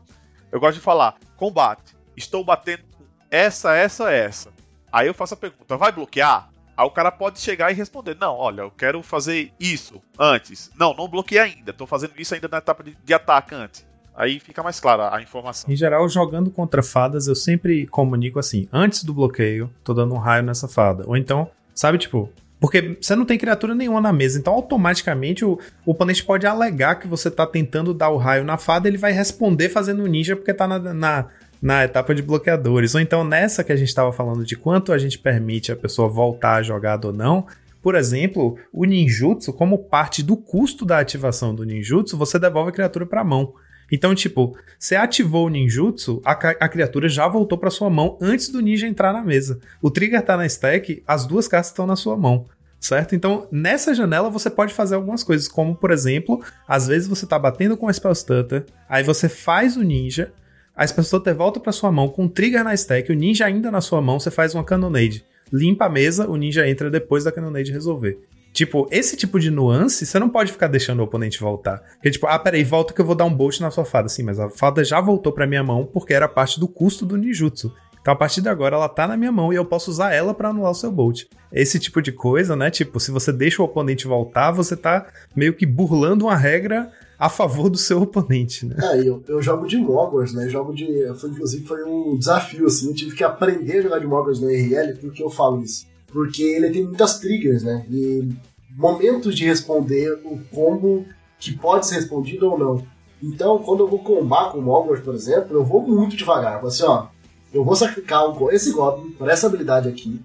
eu 0.52 0.60
gosto 0.60 0.74
de 0.74 0.84
falar, 0.84 1.16
combate, 1.36 1.96
estou 2.16 2.44
batendo 2.44 2.84
com 2.96 3.04
essa, 3.28 3.74
essa, 3.74 4.12
essa. 4.12 4.52
Aí 4.92 5.08
eu 5.08 5.14
faço 5.14 5.34
a 5.34 5.36
pergunta, 5.36 5.76
vai 5.76 5.90
bloquear? 5.90 6.51
Aí 6.82 6.86
o 6.86 6.90
cara 6.90 7.12
pode 7.12 7.38
chegar 7.38 7.70
e 7.70 7.74
responder: 7.74 8.16
Não, 8.20 8.34
olha, 8.34 8.62
eu 8.62 8.70
quero 8.70 9.00
fazer 9.02 9.52
isso 9.58 10.02
antes. 10.18 10.68
Não, 10.76 10.92
não 10.92 11.06
bloqueei 11.06 11.40
ainda. 11.40 11.70
Estou 11.70 11.86
fazendo 11.86 12.12
isso 12.18 12.34
ainda 12.34 12.48
na 12.48 12.58
etapa 12.58 12.82
de, 12.82 12.96
de 13.04 13.14
ataque 13.14 13.54
antes. 13.54 13.86
Aí 14.14 14.40
fica 14.40 14.62
mais 14.62 14.80
clara 14.80 15.14
a 15.14 15.22
informação. 15.22 15.72
Em 15.72 15.76
geral, 15.76 16.06
jogando 16.08 16.50
contra 16.50 16.82
fadas, 16.82 17.28
eu 17.28 17.36
sempre 17.36 17.86
comunico 17.86 18.40
assim: 18.40 18.68
antes 18.72 19.04
do 19.04 19.14
bloqueio, 19.14 19.70
tô 19.84 19.94
dando 19.94 20.12
um 20.12 20.18
raio 20.18 20.42
nessa 20.42 20.66
fada. 20.66 21.04
Ou 21.06 21.16
então, 21.16 21.48
sabe, 21.72 21.98
tipo, 21.98 22.28
porque 22.60 22.98
você 23.00 23.14
não 23.14 23.24
tem 23.24 23.38
criatura 23.38 23.76
nenhuma 23.76 24.00
na 24.00 24.12
mesa, 24.12 24.38
então 24.38 24.52
automaticamente 24.52 25.44
o, 25.44 25.60
o 25.86 25.92
oponente 25.92 26.24
pode 26.24 26.46
alegar 26.46 26.96
que 26.96 27.06
você 27.06 27.30
tá 27.30 27.46
tentando 27.46 27.94
dar 27.94 28.10
o 28.10 28.16
raio 28.16 28.44
na 28.44 28.58
fada, 28.58 28.88
ele 28.88 28.98
vai 28.98 29.12
responder 29.12 29.68
fazendo 29.68 30.06
ninja 30.08 30.34
porque 30.34 30.52
tá 30.52 30.66
na, 30.66 30.78
na, 30.78 31.26
na 31.62 31.84
etapa 31.84 32.12
de 32.12 32.20
bloqueadores. 32.20 32.94
Ou 32.94 33.00
então 33.00 33.22
nessa 33.22 33.62
que 33.62 33.70
a 33.70 33.76
gente 33.76 33.88
estava 33.88 34.12
falando 34.12 34.44
de 34.44 34.56
quanto 34.56 34.92
a 34.92 34.98
gente 34.98 35.18
permite 35.18 35.70
a 35.70 35.76
pessoa 35.76 36.08
voltar 36.08 36.56
a 36.56 36.62
jogada 36.62 37.06
ou 37.06 37.12
não. 37.12 37.46
Por 37.80 37.94
exemplo, 37.94 38.58
o 38.72 38.84
ninjutsu, 38.84 39.52
como 39.52 39.78
parte 39.78 40.22
do 40.22 40.36
custo 40.36 40.84
da 40.84 40.98
ativação 40.98 41.54
do 41.54 41.64
ninjutsu, 41.64 42.16
você 42.16 42.38
devolve 42.38 42.70
a 42.70 42.72
criatura 42.72 43.06
para 43.06 43.20
a 43.20 43.24
mão. 43.24 43.54
Então, 43.90 44.14
tipo, 44.14 44.56
você 44.78 44.96
ativou 44.96 45.46
o 45.46 45.50
ninjutsu, 45.50 46.20
a, 46.24 46.32
a 46.32 46.68
criatura 46.68 47.08
já 47.08 47.28
voltou 47.28 47.58
para 47.58 47.70
sua 47.70 47.90
mão 47.90 48.18
antes 48.22 48.48
do 48.48 48.62
ninja 48.62 48.86
entrar 48.86 49.12
na 49.12 49.22
mesa. 49.22 49.60
O 49.82 49.90
trigger 49.90 50.22
tá 50.22 50.36
na 50.36 50.46
stack, 50.46 51.02
as 51.06 51.26
duas 51.26 51.46
cartas 51.46 51.70
estão 51.70 51.86
na 51.86 51.96
sua 51.96 52.16
mão 52.16 52.46
certo? 52.80 53.14
Então, 53.14 53.46
nessa 53.52 53.94
janela 53.94 54.28
você 54.28 54.50
pode 54.50 54.74
fazer 54.74 54.96
algumas 54.96 55.22
coisas, 55.22 55.46
como 55.46 55.72
por 55.74 55.92
exemplo, 55.92 56.42
às 56.66 56.88
vezes 56.88 57.06
você 57.06 57.24
tá 57.24 57.38
batendo 57.38 57.76
com 57.76 57.86
o 57.86 57.94
Spell 57.94 58.12
Stutter, 58.12 58.66
aí 58.88 59.04
você 59.04 59.28
faz 59.28 59.76
o 59.76 59.82
ninja, 59.82 60.32
a 60.74 60.86
Spellstutter 60.86 61.34
volta 61.34 61.60
para 61.60 61.72
sua 61.72 61.92
mão 61.92 62.08
com 62.08 62.24
o 62.24 62.28
trigger 62.28 62.64
na 62.64 62.74
stack, 62.74 63.10
o 63.10 63.14
ninja 63.14 63.46
ainda 63.46 63.70
na 63.70 63.80
sua 63.80 64.00
mão, 64.00 64.18
você 64.18 64.30
faz 64.30 64.54
uma 64.54 64.64
Cannonade. 64.64 65.24
Limpa 65.52 65.84
a 65.84 65.88
mesa, 65.88 66.28
o 66.28 66.36
ninja 66.36 66.68
entra 66.68 66.90
depois 66.90 67.24
da 67.24 67.32
Cannonade 67.32 67.70
resolver. 67.70 68.18
Tipo, 68.52 68.86
esse 68.90 69.16
tipo 69.16 69.40
de 69.40 69.50
nuance, 69.50 70.04
você 70.04 70.18
não 70.18 70.28
pode 70.28 70.52
ficar 70.52 70.66
deixando 70.66 71.00
o 71.00 71.04
oponente 71.04 71.40
voltar. 71.40 71.82
Porque, 71.94 72.10
tipo, 72.10 72.26
ah, 72.26 72.38
peraí, 72.38 72.62
volta 72.62 72.92
que 72.92 73.00
eu 73.00 73.04
vou 73.04 73.14
dar 73.14 73.24
um 73.24 73.34
bolt 73.34 73.60
na 73.60 73.70
sua 73.70 73.84
fada. 73.84 74.08
Sim, 74.08 74.24
mas 74.24 74.38
a 74.38 74.50
fada 74.50 74.84
já 74.84 75.00
voltou 75.00 75.32
pra 75.32 75.46
minha 75.46 75.64
mão 75.64 75.86
porque 75.86 76.12
era 76.12 76.28
parte 76.28 76.60
do 76.60 76.68
custo 76.68 77.06
do 77.06 77.16
ninjutsu. 77.16 77.72
Então, 78.00 78.12
a 78.12 78.16
partir 78.16 78.42
de 78.42 78.48
agora, 78.48 78.76
ela 78.76 78.88
tá 78.88 79.06
na 79.06 79.16
minha 79.16 79.32
mão 79.32 79.52
e 79.52 79.56
eu 79.56 79.64
posso 79.64 79.90
usar 79.90 80.12
ela 80.12 80.34
para 80.34 80.48
anular 80.50 80.72
o 80.72 80.74
seu 80.74 80.90
bolt. 80.90 81.24
Esse 81.52 81.78
tipo 81.78 82.02
de 82.02 82.12
coisa, 82.12 82.54
né? 82.54 82.70
Tipo, 82.70 83.00
se 83.00 83.10
você 83.10 83.32
deixa 83.32 83.62
o 83.62 83.64
oponente 83.64 84.06
voltar, 84.06 84.50
você 84.50 84.76
tá 84.76 85.06
meio 85.34 85.54
que 85.54 85.64
burlando 85.64 86.26
uma 86.26 86.36
regra 86.36 86.90
a 87.22 87.28
favor 87.28 87.70
do 87.70 87.78
seu 87.78 88.02
oponente, 88.02 88.66
né? 88.66 88.74
É, 88.82 89.08
eu, 89.08 89.22
eu 89.28 89.40
jogo 89.40 89.64
de 89.64 89.78
Moggers, 89.78 90.34
né? 90.34 90.48
Jogo 90.48 90.74
de. 90.74 91.06
Foi, 91.14 91.30
inclusive 91.30 91.64
foi 91.64 91.84
um 91.84 92.18
desafio, 92.18 92.66
assim. 92.66 92.88
Eu 92.88 92.94
tive 92.96 93.14
que 93.14 93.22
aprender 93.22 93.78
a 93.78 93.82
jogar 93.82 94.00
de 94.00 94.08
Moggers 94.08 94.40
no 94.40 94.48
RL, 94.48 94.96
porque 95.00 95.22
eu 95.22 95.30
falo 95.30 95.62
isso. 95.62 95.86
Porque 96.12 96.42
ele 96.42 96.70
tem 96.70 96.82
muitas 96.82 97.20
triggers, 97.20 97.62
né? 97.62 97.86
E 97.88 98.28
momentos 98.76 99.36
de 99.36 99.44
responder 99.44 100.10
o 100.24 100.36
combo 100.52 101.06
que 101.38 101.56
pode 101.56 101.86
ser 101.86 101.94
respondido 101.94 102.50
ou 102.50 102.58
não. 102.58 102.84
Então, 103.22 103.58
quando 103.58 103.84
eu 103.84 103.88
vou 103.88 104.00
combar 104.00 104.50
com 104.50 104.60
Moggers, 104.60 105.04
por 105.04 105.14
exemplo, 105.14 105.56
eu 105.56 105.64
vou 105.64 105.80
muito 105.80 106.16
devagar. 106.16 106.60
Eu 106.60 106.66
assim, 106.66 106.82
ó, 106.82 107.06
eu 107.54 107.64
vou 107.64 107.76
sacrificar 107.76 108.24
esse 108.50 108.72
Goblin 108.72 109.12
por 109.12 109.28
essa 109.28 109.46
habilidade 109.46 109.88
aqui. 109.88 110.20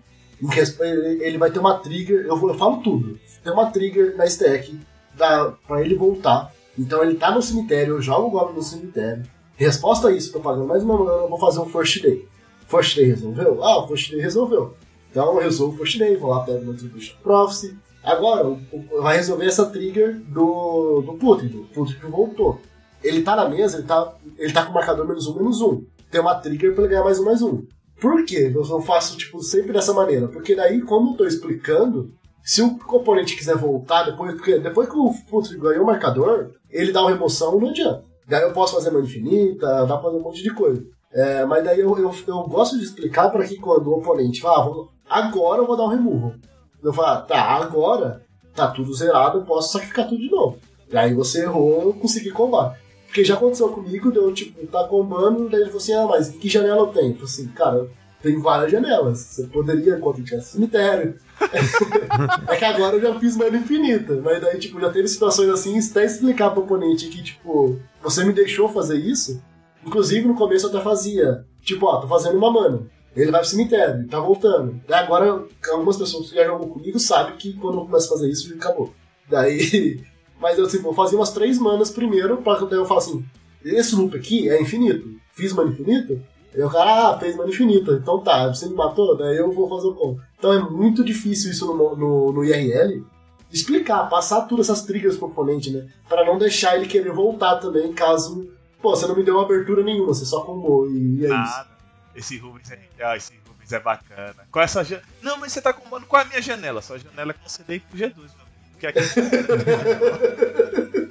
Ele 1.22 1.38
vai 1.38 1.52
ter 1.52 1.60
uma 1.60 1.78
trigger, 1.78 2.26
eu, 2.26 2.36
vou, 2.36 2.49
eu 2.49 2.57
falo 2.57 2.78
tudo. 2.78 3.19
Tem 3.44 3.53
uma 3.53 3.69
trigger 3.69 4.18
na 4.18 4.26
stack 4.26 4.80
para 5.15 5.80
ele 5.80 5.94
voltar 5.94 6.57
então 6.78 7.04
ele 7.04 7.16
tá 7.16 7.34
no 7.34 7.41
cemitério, 7.41 7.95
eu 7.95 8.02
jogo 8.02 8.28
o 8.28 8.32
Goblin 8.32 8.56
no 8.58 8.64
cemitério. 8.64 9.24
resposta 9.56 10.08
a 10.10 10.12
isso, 10.12 10.32
tô 10.32 10.40
pagando 10.40 10.68
mais 10.68 10.84
uma 10.84 10.98
mana, 10.98 11.12
eu 11.24 11.30
vou 11.30 11.40
fazer 11.40 11.60
um 11.60 11.66
First 11.66 12.02
Day. 12.02 12.28
First 12.68 12.95
Day 12.95 13.06
resolveu? 13.06 13.64
Ah, 13.64 13.84
o 13.84 13.88
First 13.88 14.12
Day 14.12 14.20
resolveu. 14.22 14.76
Então 15.10 15.34
eu 15.34 15.40
resolvo 15.41 15.74
o 15.74 15.78
First 15.78 15.98
Day, 15.98 16.16
vou 16.18 16.30
lá, 16.30 16.41
pego 16.41 16.64
meu 16.66 16.76
Tribution 16.76 17.16
Prophecy. 17.24 17.76
Agora, 18.04 18.48
o- 18.48 18.60
o- 18.72 19.02
vai 19.02 19.18
resolver 19.18 19.45
essa 19.45 19.66
trigger 19.66 20.20
do, 20.28 21.02
do 21.02 21.14
Putrid. 21.14 21.56
O 21.56 21.64
Putrid 21.66 21.99
voltou. 22.04 22.60
Ele 23.04 23.22
tá 23.22 23.36
na 23.36 23.49
mesa, 23.49 23.78
ele 23.78 23.88
tá, 23.88 24.14
ele 24.38 24.54
tá 24.54 24.64
com 24.64 24.72
o 24.72 24.74
marcador 24.74 25.08
menos 25.08 25.28
um, 25.28 25.36
menos 25.36 25.62
um. 25.62 25.84
Tem 26.12 26.22
uma 26.22 26.36
trigger 26.36 26.74
pra 26.74 26.84
ele 26.84 26.91
ganhar 26.91 27.04
mais 27.04 27.20
um, 27.20 27.26
mais 27.26 27.41
um. 27.41 27.64
Por 27.99 28.24
quê? 28.26 28.52
Eu 28.54 28.64
eu 28.64 28.82
faço, 28.82 29.18
tipo, 29.18 29.41
sempre 29.41 29.74
dessa 29.74 29.94
maneira. 29.94 30.28
Porque 30.28 30.56
daí, 30.56 30.82
como 30.82 31.12
eu 31.14 31.18
tô 31.18 31.26
explicando, 31.26 32.12
se 32.48 32.61
o 32.61 32.80
oponente 32.88 33.36
quiser 33.36 33.57
voltar, 33.57 34.03
depois, 34.03 34.34
porque 34.36 34.57
depois 34.57 34.88
que 34.88 34.95
o 34.98 35.14
Putrid 35.30 35.60
ganhou 35.60 35.84
o 35.84 35.86
marcador, 35.86 36.52
ele 36.72 36.94
dá 36.94 37.02
uma 37.02 37.11
remoção, 37.11 37.60
não 37.60 37.69
adianta. 37.69 38.03
Daí 38.26 38.41
eu 38.44 38.53
posso 38.53 38.74
fazer 38.76 38.90
mana 38.90 39.06
infinita, 39.06 39.68
dá 39.86 39.98
pra 39.98 40.03
fazer 40.03 40.18
um 40.18 40.22
monte 40.24 40.41
de 40.41 40.53
coisa. 40.53 40.82
É, 41.11 41.45
mas 41.45 41.64
daí 41.64 41.80
eu, 41.80 41.98
eu, 41.98 42.14
eu 42.28 42.44
gosto 42.44 42.78
de 42.78 42.86
explicar 42.86 43.30
para 43.30 43.45
que 43.45 43.57
quando 43.57 43.88
o 43.88 43.98
oponente 43.98 44.40
fala, 44.41 44.60
ah, 44.60 44.69
vamos- 44.69 44.88
agora 45.10 45.61
eu 45.61 45.68
vou 45.68 45.76
dar 45.76 45.84
um 45.84 45.90
removal. 45.90 46.34
Eu 46.82 46.94
falo, 46.94 47.07
ah, 47.07 47.22
tá, 47.22 47.41
agora 47.41 48.22
tá 48.56 48.68
tudo 48.69 48.94
zerado, 48.94 49.40
eu 49.40 49.44
posso 49.45 49.74
sacrificar 49.74 50.07
tudo 50.07 50.19
de 50.22 50.30
novo. 50.32 50.57
E 50.90 50.98
aí 50.98 51.14
você 51.14 51.44
errou, 51.44 51.82
eu 51.82 51.94
consegui 51.94 52.32
combar. 52.32 52.78
Porque 53.06 53.24
já 53.26 53.34
aconteceu 53.36 53.69
comigo, 53.69 54.11
deu 54.11 54.34
tipo, 54.34 54.65
tá 54.68 54.84
combando, 54.86 55.49
daí 55.49 55.61
ele 55.61 55.69
falou 55.69 55.82
assim, 55.82 55.94
ah, 55.94 56.06
mas 56.06 56.30
que 56.30 56.48
janela 56.49 56.80
eu 56.80 56.88
tenho? 56.88 57.07
Eu 57.11 57.15
falei 57.15 57.26
assim, 57.26 57.48
cara, 57.49 57.88
tem 58.22 58.40
várias 58.40 58.72
janelas. 58.72 59.19
Você 59.19 59.48
poderia, 59.48 59.98
enquanto 59.98 60.24
tivesse 60.24 60.53
cemitério. 60.53 61.18
é 62.47 62.55
que 62.55 62.65
agora 62.65 62.95
eu 62.95 63.01
já 63.01 63.19
fiz 63.19 63.38
mana 63.38 63.57
infinita. 63.57 64.19
Mas 64.23 64.41
daí, 64.41 64.57
tipo, 64.59 64.80
já 64.80 64.89
teve 64.89 65.07
situações 65.07 65.49
assim, 65.49 65.77
até 65.80 66.05
explicar 66.05 66.51
pro 66.51 66.64
oponente 66.64 67.07
que, 67.07 67.22
tipo, 67.22 67.80
você 68.01 68.23
me 68.23 68.34
deixou 68.34 68.69
fazer 68.69 68.97
isso. 68.97 69.41
Inclusive, 69.85 70.27
no 70.27 70.35
começo 70.35 70.65
eu 70.65 70.69
até 70.69 70.81
fazia. 70.81 71.45
Tipo, 71.61 71.85
ó, 71.85 71.99
tô 71.99 72.07
fazendo 72.07 72.38
uma 72.38 72.51
mana. 72.51 72.88
Ele 73.15 73.31
vai 73.31 73.41
pro 73.41 73.49
cemitério, 73.49 74.07
tá 74.07 74.19
voltando. 74.19 74.80
Daí 74.88 75.03
agora, 75.03 75.45
algumas 75.72 75.97
pessoas 75.97 76.30
que 76.30 76.35
já 76.35 76.45
jogam 76.45 76.69
comigo 76.69 76.99
sabem 76.99 77.35
que 77.35 77.53
quando 77.53 77.80
eu 77.80 77.85
começo 77.85 78.07
a 78.07 78.18
fazer 78.18 78.30
isso, 78.30 78.53
acabou. 78.53 78.93
Daí. 79.30 80.01
Mas 80.39 80.59
eu, 80.59 80.68
tipo, 80.68 80.89
eu 80.89 80.93
fazia 80.93 81.18
umas 81.18 81.31
três 81.31 81.57
manas 81.57 81.89
primeiro, 81.89 82.38
pra 82.38 82.53
daí 82.59 82.77
eu 82.77 82.85
falo 82.85 82.99
assim: 82.99 83.26
esse 83.65 83.95
loop 83.95 84.15
aqui 84.15 84.47
é 84.49 84.61
infinito. 84.61 85.09
Fiz 85.34 85.51
mana 85.51 85.72
infinita? 85.72 86.22
Aí 86.58 86.64
o 86.64 86.72
cara, 86.72 87.10
ah, 87.10 87.20
fez 87.20 87.36
mana 87.36 87.52
infinita. 87.52 87.92
Então 87.92 88.24
tá, 88.24 88.48
você 88.48 88.68
me 88.68 88.74
matou, 88.74 89.16
daí 89.16 89.38
eu 89.38 89.52
vou 89.52 89.70
fazer 89.70 89.90
o 89.90 89.94
como. 89.94 90.20
Então 90.40 90.52
é 90.52 90.60
muito 90.60 91.04
difícil 91.04 91.52
isso 91.52 91.68
no, 91.68 91.96
no, 91.96 92.34
no 92.34 92.44
IRL. 92.44 93.06
Explicar, 93.52 94.10
passar 94.10 94.42
todas 94.42 94.68
essas 94.68 94.84
triggers 94.84 95.18
pro 95.18 95.28
oponente, 95.28 95.70
né? 95.72 95.88
Pra 96.10 96.26
não 96.26 96.40
deixar 96.40 96.76
ele 96.76 96.88
querer 96.88 97.14
voltar 97.14 97.58
também, 97.58 97.94
caso. 97.94 98.52
Pô, 98.82 98.96
você 98.96 99.06
não 99.06 99.16
me 99.16 99.22
deu 99.24 99.40
abertura 99.40 99.84
nenhuma, 99.84 100.08
você 100.08 100.26
só 100.26 100.42
combou 100.42 100.90
e 100.90 101.26
é 101.26 101.28
isso. 101.28 101.30
Nada. 101.30 101.70
Esse 102.16 102.40
Rubens 102.40 102.72
é. 102.72 102.80
Ah, 103.00 103.16
esse 103.16 103.34
Rubens 103.48 103.72
é 103.72 103.80
bacana. 103.80 104.48
Qual 104.52 104.62
é 104.62 104.66
essa 104.66 104.84
janela? 104.84 105.08
Não, 105.22 105.38
mas 105.38 105.54
você 105.54 105.62
tá 105.62 105.72
combando 105.72 106.08
qual 106.08 106.24
é 106.24 106.26
a 106.26 106.28
minha 106.28 106.42
janela? 106.42 106.82
Sua 106.82 106.98
janela 106.98 107.30
é 107.32 107.34
conceder 107.34 107.82
pro 107.82 108.00
G2, 108.00 108.16
meu 108.16 108.24
amigo. 108.24 108.48
Porque 108.72 108.88
aqui. 108.88 109.00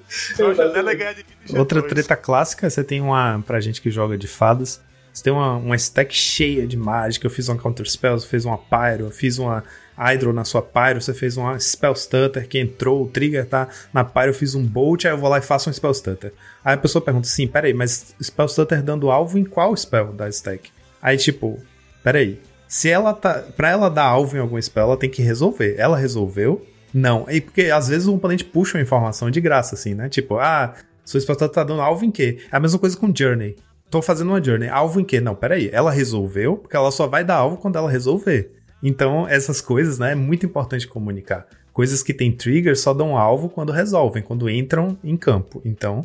Sua 0.09 0.55
janela 0.55 0.91
é 0.91 0.95
ganhar 0.95 1.13
de 1.13 1.23
vida 1.23 1.39
G2. 1.49 1.59
Outra 1.59 1.83
treta 1.83 2.17
clássica, 2.17 2.69
você 2.69 2.83
tem 2.83 3.01
uma. 3.01 3.43
Pra 3.47 3.61
gente 3.61 3.81
que 3.81 3.91
joga 3.91 4.19
de 4.19 4.27
fadas, 4.27 4.81
você 5.17 5.25
tem 5.25 5.33
uma, 5.33 5.57
uma 5.57 5.77
stack 5.77 6.15
cheia 6.15 6.67
de 6.67 6.77
mágica. 6.77 7.27
Eu 7.27 7.31
fiz 7.31 7.49
uma 7.49 7.57
Counter 7.57 7.91
Spell, 7.91 8.19
você 8.19 8.27
fez 8.27 8.45
uma 8.45 8.59
Pyro, 8.59 9.11
fiz 9.11 9.39
uma 9.39 9.65
Hydro 9.97 10.31
na 10.31 10.45
sua 10.45 10.61
Pyro, 10.61 11.01
você 11.01 11.15
fez 11.15 11.39
uma 11.39 11.59
Spell 11.59 11.95
Stutter 11.95 12.47
que 12.47 12.59
entrou, 12.59 13.05
o 13.05 13.09
trigger 13.09 13.47
tá 13.47 13.67
na 13.95 14.05
Pyro, 14.05 14.29
eu 14.29 14.35
fiz 14.35 14.55
um 14.55 14.63
Bolt, 14.63 15.07
aí 15.07 15.13
eu 15.13 15.17
vou 15.17 15.31
lá 15.31 15.39
e 15.39 15.41
faço 15.41 15.71
um 15.71 15.73
Spell 15.73 15.95
Stutter. 15.95 16.35
Aí 16.63 16.75
a 16.75 16.77
pessoa 16.77 17.03
pergunta 17.03 17.27
assim: 17.27 17.49
peraí, 17.49 17.73
mas 17.73 18.15
Spell 18.23 18.47
Stutter 18.47 18.83
dando 18.83 19.11
alvo 19.11 19.39
em 19.39 19.45
qual 19.47 19.75
spell 19.75 20.13
da 20.13 20.29
stack? 20.29 20.71
Aí 21.01 21.17
tipo, 21.17 21.59
peraí. 22.05 22.39
Se 22.69 22.91
ela 22.91 23.15
tá. 23.15 23.43
Pra 23.57 23.71
ela 23.71 23.89
dar 23.89 24.05
alvo 24.05 24.37
em 24.37 24.41
algum 24.41 24.61
spell, 24.61 24.83
ela 24.83 24.97
tem 24.99 25.09
que 25.09 25.23
resolver. 25.23 25.77
Ela 25.79 25.97
resolveu? 25.97 26.63
Não. 26.93 27.25
E 27.31 27.41
porque 27.41 27.71
às 27.71 27.89
vezes 27.89 28.07
o 28.07 28.15
oponente 28.15 28.45
puxa 28.45 28.77
uma 28.77 28.83
informação 28.83 29.31
de 29.31 29.41
graça, 29.41 29.77
assim, 29.77 29.95
né? 29.95 30.11
Tipo, 30.11 30.37
ah, 30.37 30.75
sua 31.07 31.21
spell 31.21 31.37
tá 31.37 31.65
dando 31.65 31.81
alvo 31.81 32.05
em 32.05 32.11
quê? 32.11 32.39
É 32.53 32.57
a 32.59 32.61
mesma 32.61 32.79
coisa 32.79 32.99
com 32.99 33.15
Journey. 33.17 33.57
Tô 33.91 34.03
fazendo 34.03 34.29
uma 34.29 34.43
Journey. 34.43 34.69
Alvo 34.69 35.01
em 35.01 35.05
quê? 35.05 35.21
Não, 35.21 35.35
peraí. 35.35 35.71
Ela 35.73 35.91
resolveu, 35.91 36.57
porque 36.57 36.77
ela 36.77 36.91
só 36.91 37.07
vai 37.07 37.25
dar 37.25 37.37
alvo 37.37 37.57
quando 37.57 37.77
ela 37.77 37.91
resolver. 37.91 38.53
Então, 38.83 39.27
essas 39.29 39.61
coisas, 39.61 39.99
né? 39.99 40.13
É 40.13 40.15
muito 40.15 40.45
importante 40.45 40.89
comunicar. 40.89 41.47
Coisas 41.73 42.03
que 42.03 42.15
tem 42.15 42.33
trigger 42.33 42.77
só 42.77 42.93
dão 42.93 43.17
alvo 43.17 43.49
quando 43.49 43.73
resolvem, 43.73 44.23
quando 44.23 44.49
entram 44.51 44.97
em 45.05 45.17
campo. 45.17 45.61
Então, 45.65 46.03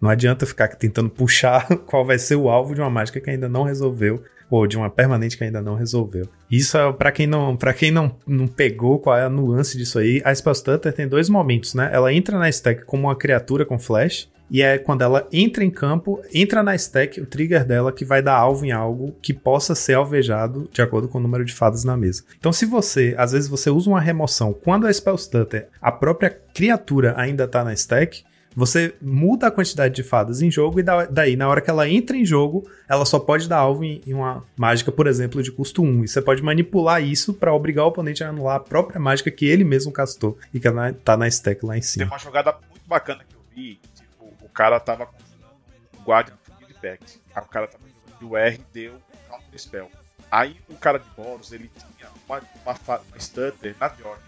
não 0.00 0.10
adianta 0.10 0.44
ficar 0.44 0.68
tentando 0.68 1.08
puxar 1.08 1.66
qual 1.86 2.04
vai 2.04 2.18
ser 2.18 2.36
o 2.36 2.48
alvo 2.48 2.74
de 2.74 2.80
uma 2.80 2.90
mágica 2.90 3.20
que 3.20 3.30
ainda 3.30 3.48
não 3.48 3.62
resolveu 3.62 4.22
ou 4.50 4.66
de 4.66 4.76
uma 4.76 4.90
permanente 4.90 5.38
que 5.38 5.44
ainda 5.44 5.62
não 5.62 5.76
resolveu. 5.76 6.28
Isso 6.50 6.76
é 6.76 6.92
para 6.92 7.10
quem 7.10 7.26
não, 7.26 7.56
para 7.56 7.72
quem 7.72 7.90
não, 7.90 8.14
não 8.26 8.46
pegou 8.46 8.98
qual 8.98 9.16
é 9.16 9.22
a 9.22 9.30
nuance 9.30 9.78
disso 9.78 9.98
aí. 9.98 10.20
A 10.24 10.34
Spell 10.34 10.54
Stutter 10.54 10.92
tem 10.92 11.08
dois 11.08 11.30
momentos, 11.30 11.72
né? 11.72 11.88
Ela 11.90 12.12
entra 12.12 12.38
na 12.38 12.50
stack 12.50 12.84
como 12.84 13.04
uma 13.04 13.16
criatura 13.16 13.64
com 13.64 13.78
flash 13.78 14.28
e 14.52 14.60
é 14.62 14.76
quando 14.78 15.00
ela 15.02 15.26
entra 15.32 15.64
em 15.64 15.70
campo, 15.70 16.20
entra 16.32 16.62
na 16.62 16.74
stack, 16.74 17.20
o 17.20 17.26
trigger 17.26 17.64
dela 17.66 17.90
que 17.90 18.04
vai 18.04 18.20
dar 18.22 18.34
alvo 18.36 18.66
em 18.66 18.70
algo 18.70 19.16
que 19.22 19.32
possa 19.32 19.74
ser 19.74 19.94
alvejado 19.94 20.68
de 20.70 20.82
acordo 20.82 21.08
com 21.08 21.16
o 21.18 21.20
número 21.22 21.44
de 21.44 21.54
fadas 21.54 21.82
na 21.84 21.96
mesa. 21.96 22.22
Então, 22.38 22.52
se 22.52 22.66
você, 22.66 23.14
às 23.16 23.32
vezes 23.32 23.48
você 23.48 23.70
usa 23.70 23.88
uma 23.88 24.00
remoção, 24.00 24.52
quando 24.52 24.86
a 24.86 24.92
Spell 24.92 25.16
Stutter, 25.16 25.68
a 25.80 25.90
própria 25.90 26.28
criatura 26.54 27.14
ainda 27.16 27.48
tá 27.48 27.64
na 27.64 27.72
stack, 27.72 28.22
você 28.54 28.94
muda 29.00 29.46
a 29.46 29.50
quantidade 29.50 29.94
de 29.94 30.02
fadas 30.02 30.42
em 30.42 30.50
jogo 30.50 30.78
e 30.78 30.82
da- 30.82 31.06
daí, 31.06 31.34
na 31.36 31.48
hora 31.48 31.62
que 31.62 31.70
ela 31.70 31.88
entra 31.88 32.14
em 32.14 32.24
jogo, 32.26 32.68
ela 32.86 33.06
só 33.06 33.18
pode 33.18 33.48
dar 33.48 33.56
alvo 33.56 33.82
em, 33.82 34.02
uma 34.08 34.44
mágica, 34.58 34.92
por 34.92 35.06
exemplo, 35.06 35.42
de 35.42 35.50
custo 35.50 35.82
1. 35.82 36.04
E 36.04 36.08
você 36.08 36.20
pode 36.20 36.42
manipular 36.42 37.02
isso 37.02 37.32
pra 37.32 37.54
obrigar 37.54 37.86
o 37.86 37.88
oponente 37.88 38.22
a 38.22 38.28
anular 38.28 38.56
a 38.56 38.60
própria 38.60 39.00
mágica 39.00 39.30
que 39.30 39.46
ele 39.46 39.64
mesmo 39.64 39.90
castou 39.90 40.36
e 40.52 40.60
que 40.60 40.68
tá 41.02 41.16
na 41.16 41.26
stack 41.28 41.64
lá 41.64 41.72
em 41.78 41.80
Tem 41.80 41.82
cima. 41.88 42.04
uma 42.06 42.18
jogada 42.18 42.54
muito 42.70 42.86
bacana 42.86 43.20
que 43.26 43.34
eu 43.34 43.40
vi. 43.56 43.80
Cara 44.52 44.78
tava 44.80 45.06
conjurando 45.06 45.56
o 45.98 46.02
Guardian 46.02 46.36
Field 46.58 46.74
Pact. 46.74 47.22
Aí 47.34 47.42
o 47.42 47.48
cara 47.48 47.66
tava 47.66 47.84
jogando 47.88 48.30
o 48.30 48.36
R 48.36 48.64
deu 48.72 49.02
Counter 49.28 49.58
Spell. 49.58 49.90
Aí 50.30 50.60
o 50.68 50.76
cara 50.76 50.98
de 50.98 51.08
bônus, 51.10 51.52
ele 51.52 51.70
tinha 51.96 52.10
uma, 52.26 52.42
uma, 52.64 52.72
uma 52.74 53.18
stutter 53.18 53.76
na 53.78 53.88
Jordan. 53.88 54.22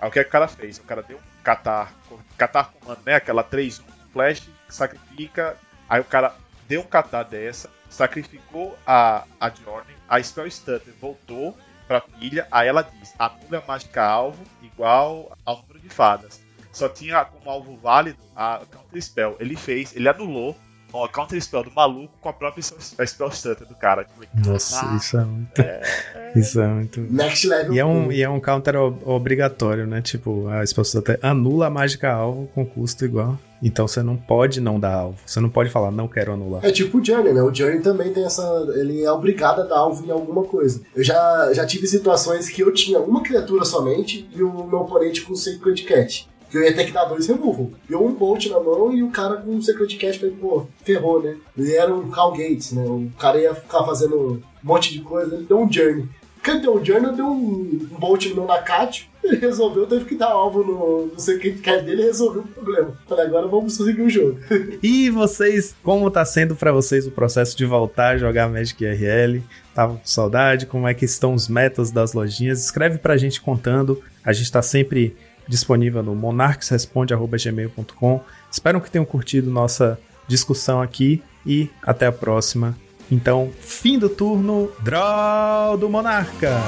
Aí 0.00 0.08
o 0.08 0.12
que, 0.12 0.18
é 0.18 0.22
que 0.24 0.28
o 0.28 0.32
cara 0.32 0.48
fez? 0.48 0.78
O 0.78 0.82
cara 0.82 1.02
deu 1.02 1.18
um 1.18 1.42
catar, 1.42 1.94
catar 2.36 2.72
comando, 2.72 3.00
né? 3.04 3.14
Aquela 3.14 3.42
3 3.42 3.80
1 3.80 3.84
flash, 4.12 4.48
sacrifica. 4.68 5.56
Aí 5.88 6.00
o 6.00 6.04
cara 6.04 6.34
deu 6.66 6.80
um 6.80 6.86
catar 6.86 7.24
dessa, 7.24 7.70
sacrificou 7.88 8.76
a, 8.86 9.24
a 9.40 9.50
Jordan, 9.50 9.92
a 10.08 10.22
Spell 10.22 10.50
Stutter 10.50 10.94
voltou 11.00 11.56
pra 11.86 12.00
pilha, 12.00 12.48
aí 12.50 12.68
ela 12.68 12.82
diz: 12.82 13.14
anula 13.18 13.62
mágica 13.66 14.02
alvo 14.02 14.42
igual 14.62 15.36
ao 15.44 15.62
número 15.62 15.78
de 15.80 15.88
fadas. 15.88 16.43
Só 16.74 16.88
tinha 16.88 17.24
como 17.24 17.48
alvo 17.50 17.78
válido 17.82 18.18
a 18.36 18.60
Counter 18.70 19.02
Spell. 19.02 19.36
Ele 19.40 19.56
fez, 19.56 19.94
ele 19.96 20.08
anulou 20.08 20.54
a 20.92 21.08
Counter 21.08 21.40
Spell 21.42 21.64
do 21.64 21.72
maluco 21.72 22.12
com 22.20 22.28
a 22.28 22.32
própria 22.32 22.62
Spell 22.62 23.04
Spell 23.06 23.30
Stutter 23.32 23.66
do 23.66 23.74
cara. 23.74 24.04
Tipo, 24.04 24.48
Nossa, 24.48 24.76
caraca, 24.80 24.96
isso 24.96 25.16
é 25.18 25.24
muito. 25.24 25.62
Isso 26.36 26.60
é 26.60 26.66
muito. 26.68 27.00
Next 27.00 27.46
level. 27.48 27.74
E 27.74 27.78
é, 27.80 27.84
um, 27.84 28.12
e 28.12 28.22
é 28.22 28.28
um 28.28 28.38
counter 28.40 28.76
ob- 28.76 29.02
obrigatório, 29.04 29.86
né? 29.88 30.00
Tipo, 30.02 30.46
a 30.48 30.64
Spell 30.64 30.84
Stutter 30.84 31.18
anula 31.22 31.66
a 31.66 31.70
mágica 31.70 32.12
alvo 32.12 32.46
com 32.54 32.64
custo 32.64 33.04
igual. 33.04 33.36
Então 33.62 33.88
você 33.88 34.02
não 34.02 34.16
pode 34.16 34.60
não 34.60 34.78
dar 34.78 34.94
alvo. 34.94 35.18
Você 35.24 35.40
não 35.40 35.48
pode 35.48 35.70
falar, 35.70 35.90
não 35.90 36.06
quero 36.06 36.32
anular. 36.34 36.64
É 36.64 36.70
tipo 36.70 36.98
o 36.98 37.04
Journey, 37.04 37.32
né? 37.32 37.42
O 37.42 37.52
Journey 37.52 37.80
também 37.80 38.12
tem 38.12 38.24
essa. 38.24 38.42
Ele 38.76 39.02
é 39.02 39.10
obrigado 39.10 39.62
a 39.62 39.64
dar 39.64 39.78
alvo 39.78 40.04
em 40.06 40.10
alguma 40.10 40.44
coisa. 40.44 40.80
Eu 40.94 41.02
já, 41.02 41.50
já 41.54 41.64
tive 41.66 41.86
situações 41.88 42.48
que 42.48 42.62
eu 42.62 42.72
tinha 42.72 43.00
uma 43.00 43.22
criatura 43.22 43.64
somente 43.64 44.28
e 44.32 44.42
o 44.42 44.64
meu 44.64 44.80
oponente 44.80 45.22
com 45.22 45.34
Sacred 45.34 45.82
Cat. 45.84 46.28
Eu 46.52 46.62
ia 46.62 46.74
ter 46.74 46.84
que 46.84 46.92
dar 46.92 47.04
dois 47.04 47.26
removal. 47.26 47.72
Eu 47.88 48.04
um 48.04 48.12
Bolt 48.12 48.46
na 48.46 48.60
mão 48.60 48.92
e 48.92 49.02
o 49.02 49.10
cara 49.10 49.36
com 49.36 49.60
Sacred 49.60 49.96
Cat 49.96 50.18
falei, 50.18 50.34
pô, 50.40 50.66
ferrou, 50.84 51.22
né? 51.22 51.36
Ele 51.56 51.74
era 51.74 51.94
um 51.94 52.10
Cal 52.10 52.32
Gates, 52.32 52.72
né? 52.72 52.84
O 52.84 53.10
cara 53.18 53.38
ia 53.38 53.54
ficar 53.54 53.84
fazendo 53.84 54.16
um 54.16 54.42
monte 54.62 54.92
de 54.92 55.00
coisa, 55.00 55.34
ele 55.34 55.44
deu 55.44 55.58
um 55.58 55.70
Journey. 55.70 56.08
Quando 56.44 56.60
deu 56.60 56.76
um 56.76 56.84
Journey, 56.84 57.06
eu 57.06 57.14
dei 57.14 57.24
um 57.24 57.88
Bolt 57.98 58.26
no 58.26 58.34
meu 58.34 58.46
Nakate, 58.46 59.10
ele 59.24 59.38
resolveu, 59.38 59.86
teve 59.86 60.04
que 60.04 60.14
dar 60.14 60.28
alvo 60.28 60.62
no, 60.62 61.18
Sacred 61.18 61.58
Cat 61.60 61.82
dele 61.82 62.02
e 62.02 62.04
resolveu 62.04 62.42
o 62.42 62.46
problema. 62.46 62.98
Falei, 63.08 63.24
agora 63.24 63.46
vamos 63.46 63.74
seguir 63.74 64.02
o 64.02 64.10
jogo. 64.10 64.38
E 64.82 65.08
vocês, 65.08 65.74
como 65.82 66.10
tá 66.10 66.24
sendo 66.24 66.54
pra 66.54 66.70
vocês 66.70 67.06
o 67.06 67.10
processo 67.10 67.56
de 67.56 67.64
voltar 67.64 68.14
a 68.14 68.18
jogar 68.18 68.50
Magic 68.50 68.84
RL? 68.84 69.42
Tava 69.74 69.94
com 69.94 70.04
saudade? 70.04 70.66
Como 70.66 70.86
é 70.86 70.92
que 70.92 71.06
estão 71.06 71.32
os 71.32 71.48
metas 71.48 71.90
das 71.90 72.12
lojinhas? 72.12 72.62
Escreve 72.62 72.98
pra 72.98 73.16
gente 73.16 73.40
contando. 73.40 74.02
A 74.22 74.32
gente 74.32 74.52
tá 74.52 74.60
sempre 74.60 75.16
disponível 75.48 76.02
no 76.02 76.14
monarquesresponde.gmail.com. 76.14 78.20
Espero 78.50 78.80
que 78.80 78.90
tenham 78.90 79.04
curtido 79.04 79.50
nossa 79.50 79.98
discussão 80.26 80.80
aqui 80.80 81.22
e 81.46 81.68
até 81.82 82.06
a 82.06 82.12
próxima. 82.12 82.74
Então, 83.10 83.50
fim 83.60 83.98
do 83.98 84.08
turno, 84.08 84.72
Draw 84.82 85.76
do 85.76 85.90
Monarca! 85.90 86.58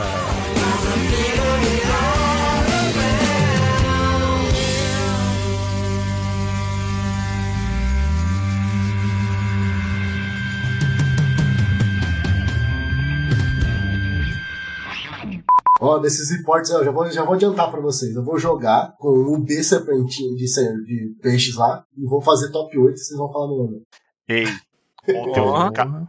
Ó, 15.80 15.98
desses 15.98 16.30
reportes, 16.30 16.70
eu 16.70 16.84
já 16.84 16.90
vou, 16.90 17.10
já 17.10 17.24
vou 17.24 17.34
adiantar 17.34 17.70
pra 17.70 17.80
vocês. 17.80 18.14
Eu 18.16 18.24
vou 18.24 18.38
jogar 18.38 18.94
com 18.98 19.08
o 19.08 19.38
B 19.38 19.62
serpentinho 19.62 20.34
de, 20.36 20.44
de 20.84 21.14
peixes 21.20 21.54
lá 21.54 21.84
e 21.96 22.06
vou 22.06 22.20
fazer 22.22 22.50
top 22.50 22.76
8 22.78 22.94
e 22.94 22.98
vocês 22.98 23.18
vão 23.18 23.30
falar 23.32 23.48
meu 23.48 23.56
nome. 23.58 23.82
Ei, 24.28 24.46
ontem 25.14 25.40
eu, 25.40 25.52
vi 25.54 25.62
um 25.68 25.72
ca- 25.72 26.08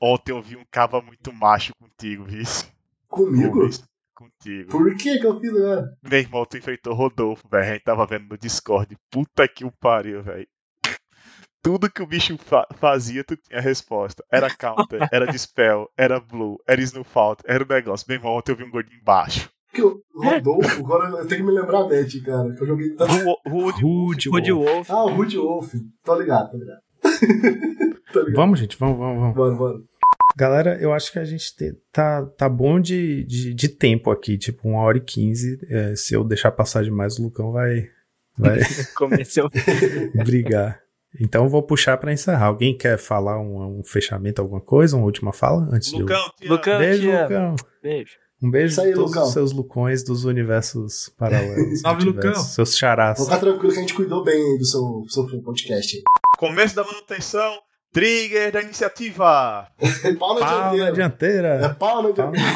ontem 0.00 0.32
eu 0.32 0.42
vi 0.42 0.56
um 0.56 0.64
cava 0.70 1.00
muito 1.00 1.32
macho 1.32 1.72
contigo, 1.80 2.24
vice. 2.24 2.66
Comigo? 3.08 3.68
Contigo. 4.14 4.70
Por 4.70 4.94
que 4.96 5.18
que 5.18 5.26
eu 5.26 5.40
fiz, 5.40 5.52
né? 5.52 5.88
Meu 6.02 6.18
irmão, 6.20 6.44
tu 6.44 6.56
enfrentou 6.56 6.92
o 6.92 6.96
Rodolfo, 6.96 7.48
velho. 7.48 7.64
A 7.64 7.72
gente 7.74 7.84
tava 7.84 8.06
vendo 8.06 8.26
no 8.28 8.38
Discord. 8.38 8.96
Puta 9.10 9.46
que 9.48 9.64
o 9.64 9.72
pariu, 9.72 10.22
velho. 10.22 10.46
Tudo 11.64 11.90
que 11.90 12.02
o 12.02 12.06
bicho 12.06 12.36
fa- 12.38 12.68
fazia, 12.78 13.24
tu 13.24 13.36
tinha 13.36 13.60
resposta. 13.60 14.22
Era 14.30 14.48
counter, 14.54 15.00
era 15.10 15.26
dispel, 15.26 15.88
era 15.96 16.20
blue, 16.20 16.58
era 16.68 16.80
snowfault, 16.82 17.42
era 17.46 17.64
o 17.64 17.66
negócio. 17.66 18.04
Meu 18.08 18.18
irmão, 18.18 18.34
ontem 18.36 18.52
eu 18.52 18.56
vi 18.56 18.64
um 18.64 18.70
gordinho 18.70 19.00
baixo. 19.02 19.50
Que 19.72 19.82
o 19.82 20.00
Rodolfo, 20.14 20.84
agora 20.84 21.08
eu 21.08 21.26
tenho 21.26 21.40
que 21.40 21.46
me 21.50 21.52
lembrar 21.58 21.78
a 21.78 21.88
Matt, 21.88 22.14
cara. 22.24 22.54
Que 22.54 22.62
eu 22.62 22.66
joguei 22.66 22.90
tanto. 22.90 23.12
Ru- 23.12 23.40
Rude, 23.48 23.82
Rude, 23.82 24.28
Wood 24.28 24.52
Wolf. 24.52 24.90
Ah, 24.90 25.04
o 25.04 25.14
Rude 25.14 25.36
Wolf. 25.38 25.74
Tô 26.04 26.16
ligado, 26.20 26.50
tô 26.52 26.58
ligado. 26.58 26.80
tô 28.12 28.20
ligado. 28.20 28.36
Vamos, 28.36 28.60
gente, 28.60 28.76
vamos, 28.78 28.98
vamos, 28.98 29.18
vamos. 29.20 29.34
Bora, 29.34 29.54
bora. 29.56 29.78
Galera, 30.36 30.78
eu 30.80 30.92
acho 30.92 31.10
que 31.12 31.18
a 31.18 31.24
gente 31.24 31.56
te- 31.56 31.76
tá, 31.90 32.24
tá 32.36 32.48
bom 32.48 32.78
de, 32.78 33.24
de, 33.24 33.54
de 33.54 33.68
tempo 33.68 34.10
aqui, 34.10 34.36
tipo, 34.36 34.68
uma 34.68 34.80
hora 34.82 34.98
e 34.98 35.00
quinze. 35.00 35.58
É, 35.68 35.96
se 35.96 36.14
eu 36.14 36.22
deixar 36.24 36.52
passar 36.52 36.84
demais, 36.84 37.18
o 37.18 37.22
Lucão 37.24 37.50
vai, 37.50 37.88
vai 38.36 38.58
Comecei 38.96 39.42
brigar. 40.24 40.83
Então 41.20 41.48
vou 41.48 41.62
puxar 41.62 41.96
pra 41.96 42.12
encerrar. 42.12 42.46
Alguém 42.46 42.76
quer 42.76 42.98
falar 42.98 43.38
um, 43.40 43.80
um 43.80 43.84
fechamento, 43.84 44.40
alguma 44.40 44.60
coisa? 44.60 44.96
Uma 44.96 45.04
última 45.04 45.32
fala? 45.32 45.68
Antes 45.72 45.90
de 45.90 45.96
eu... 45.96 46.00
Lucão. 46.02 46.30
Lucão, 46.44 46.78
Beijo. 46.78 47.10
Lucão. 47.10 47.56
Beijo. 47.82 48.24
Um 48.42 48.50
beijo 48.50 48.78
aí, 48.80 48.92
a 48.92 48.94
todos 48.94 49.10
Lucão. 49.10 49.22
os 49.24 49.32
seus 49.32 49.52
Lucões 49.52 50.04
dos 50.04 50.24
universos 50.24 51.08
paralelos. 51.16 51.80
Salve, 51.80 52.04
Lucão. 52.04 52.34
Seus 52.34 52.76
charás. 52.76 53.16
Vou 53.16 53.26
ficar 53.26 53.38
tranquilo 53.38 53.72
que 53.72 53.78
a 53.78 53.80
gente 53.80 53.94
cuidou 53.94 54.22
bem 54.22 54.58
do 54.58 54.64
seu, 54.66 55.04
seu 55.08 55.42
podcast 55.42 55.96
aí. 55.96 56.02
Começo 56.36 56.76
da 56.76 56.84
manutenção, 56.84 57.54
trigger 57.90 58.52
da 58.52 58.60
iniciativa. 58.60 59.66
Pau 60.18 60.34
na 60.38 60.40
Pau 60.40 60.76
na 60.76 60.90
dianteira. 60.90 60.90
É 60.90 60.92
dianteira. 60.92 61.76
pau 61.78 62.02
na 62.02 62.10
dianteira. 62.10 62.48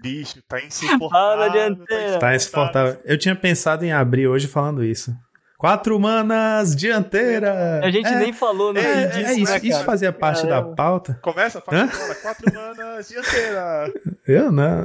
Bicho, 0.00 0.40
tá 0.48 0.64
insuportável. 0.64 1.10
Pau 1.10 1.36
na 1.36 1.48
dianteira. 1.48 2.18
Tá 2.18 2.34
insuportável. 2.34 2.96
Eu 3.04 3.18
tinha 3.18 3.36
pensado 3.36 3.84
em 3.84 3.92
abrir 3.92 4.26
hoje 4.26 4.46
falando 4.46 4.82
isso. 4.82 5.14
Quatro 5.64 5.98
manas, 5.98 6.76
dianteira. 6.76 7.80
A 7.82 7.90
gente 7.90 8.06
é, 8.06 8.18
nem 8.18 8.34
falou 8.34 8.70
no 8.74 8.78
É, 8.78 9.06
disso, 9.06 9.18
é 9.18 9.34
isso, 9.34 9.52
né, 9.52 9.60
isso 9.62 9.82
fazia 9.82 10.12
parte 10.12 10.42
da 10.42 10.56
Caramba. 10.56 10.74
pauta. 10.74 11.18
Começa 11.22 11.58
a 11.58 11.62
quatro 11.62 12.52
manas, 12.52 13.08
dianteira. 13.08 13.90
Eu 14.28 14.52
não. 14.52 14.84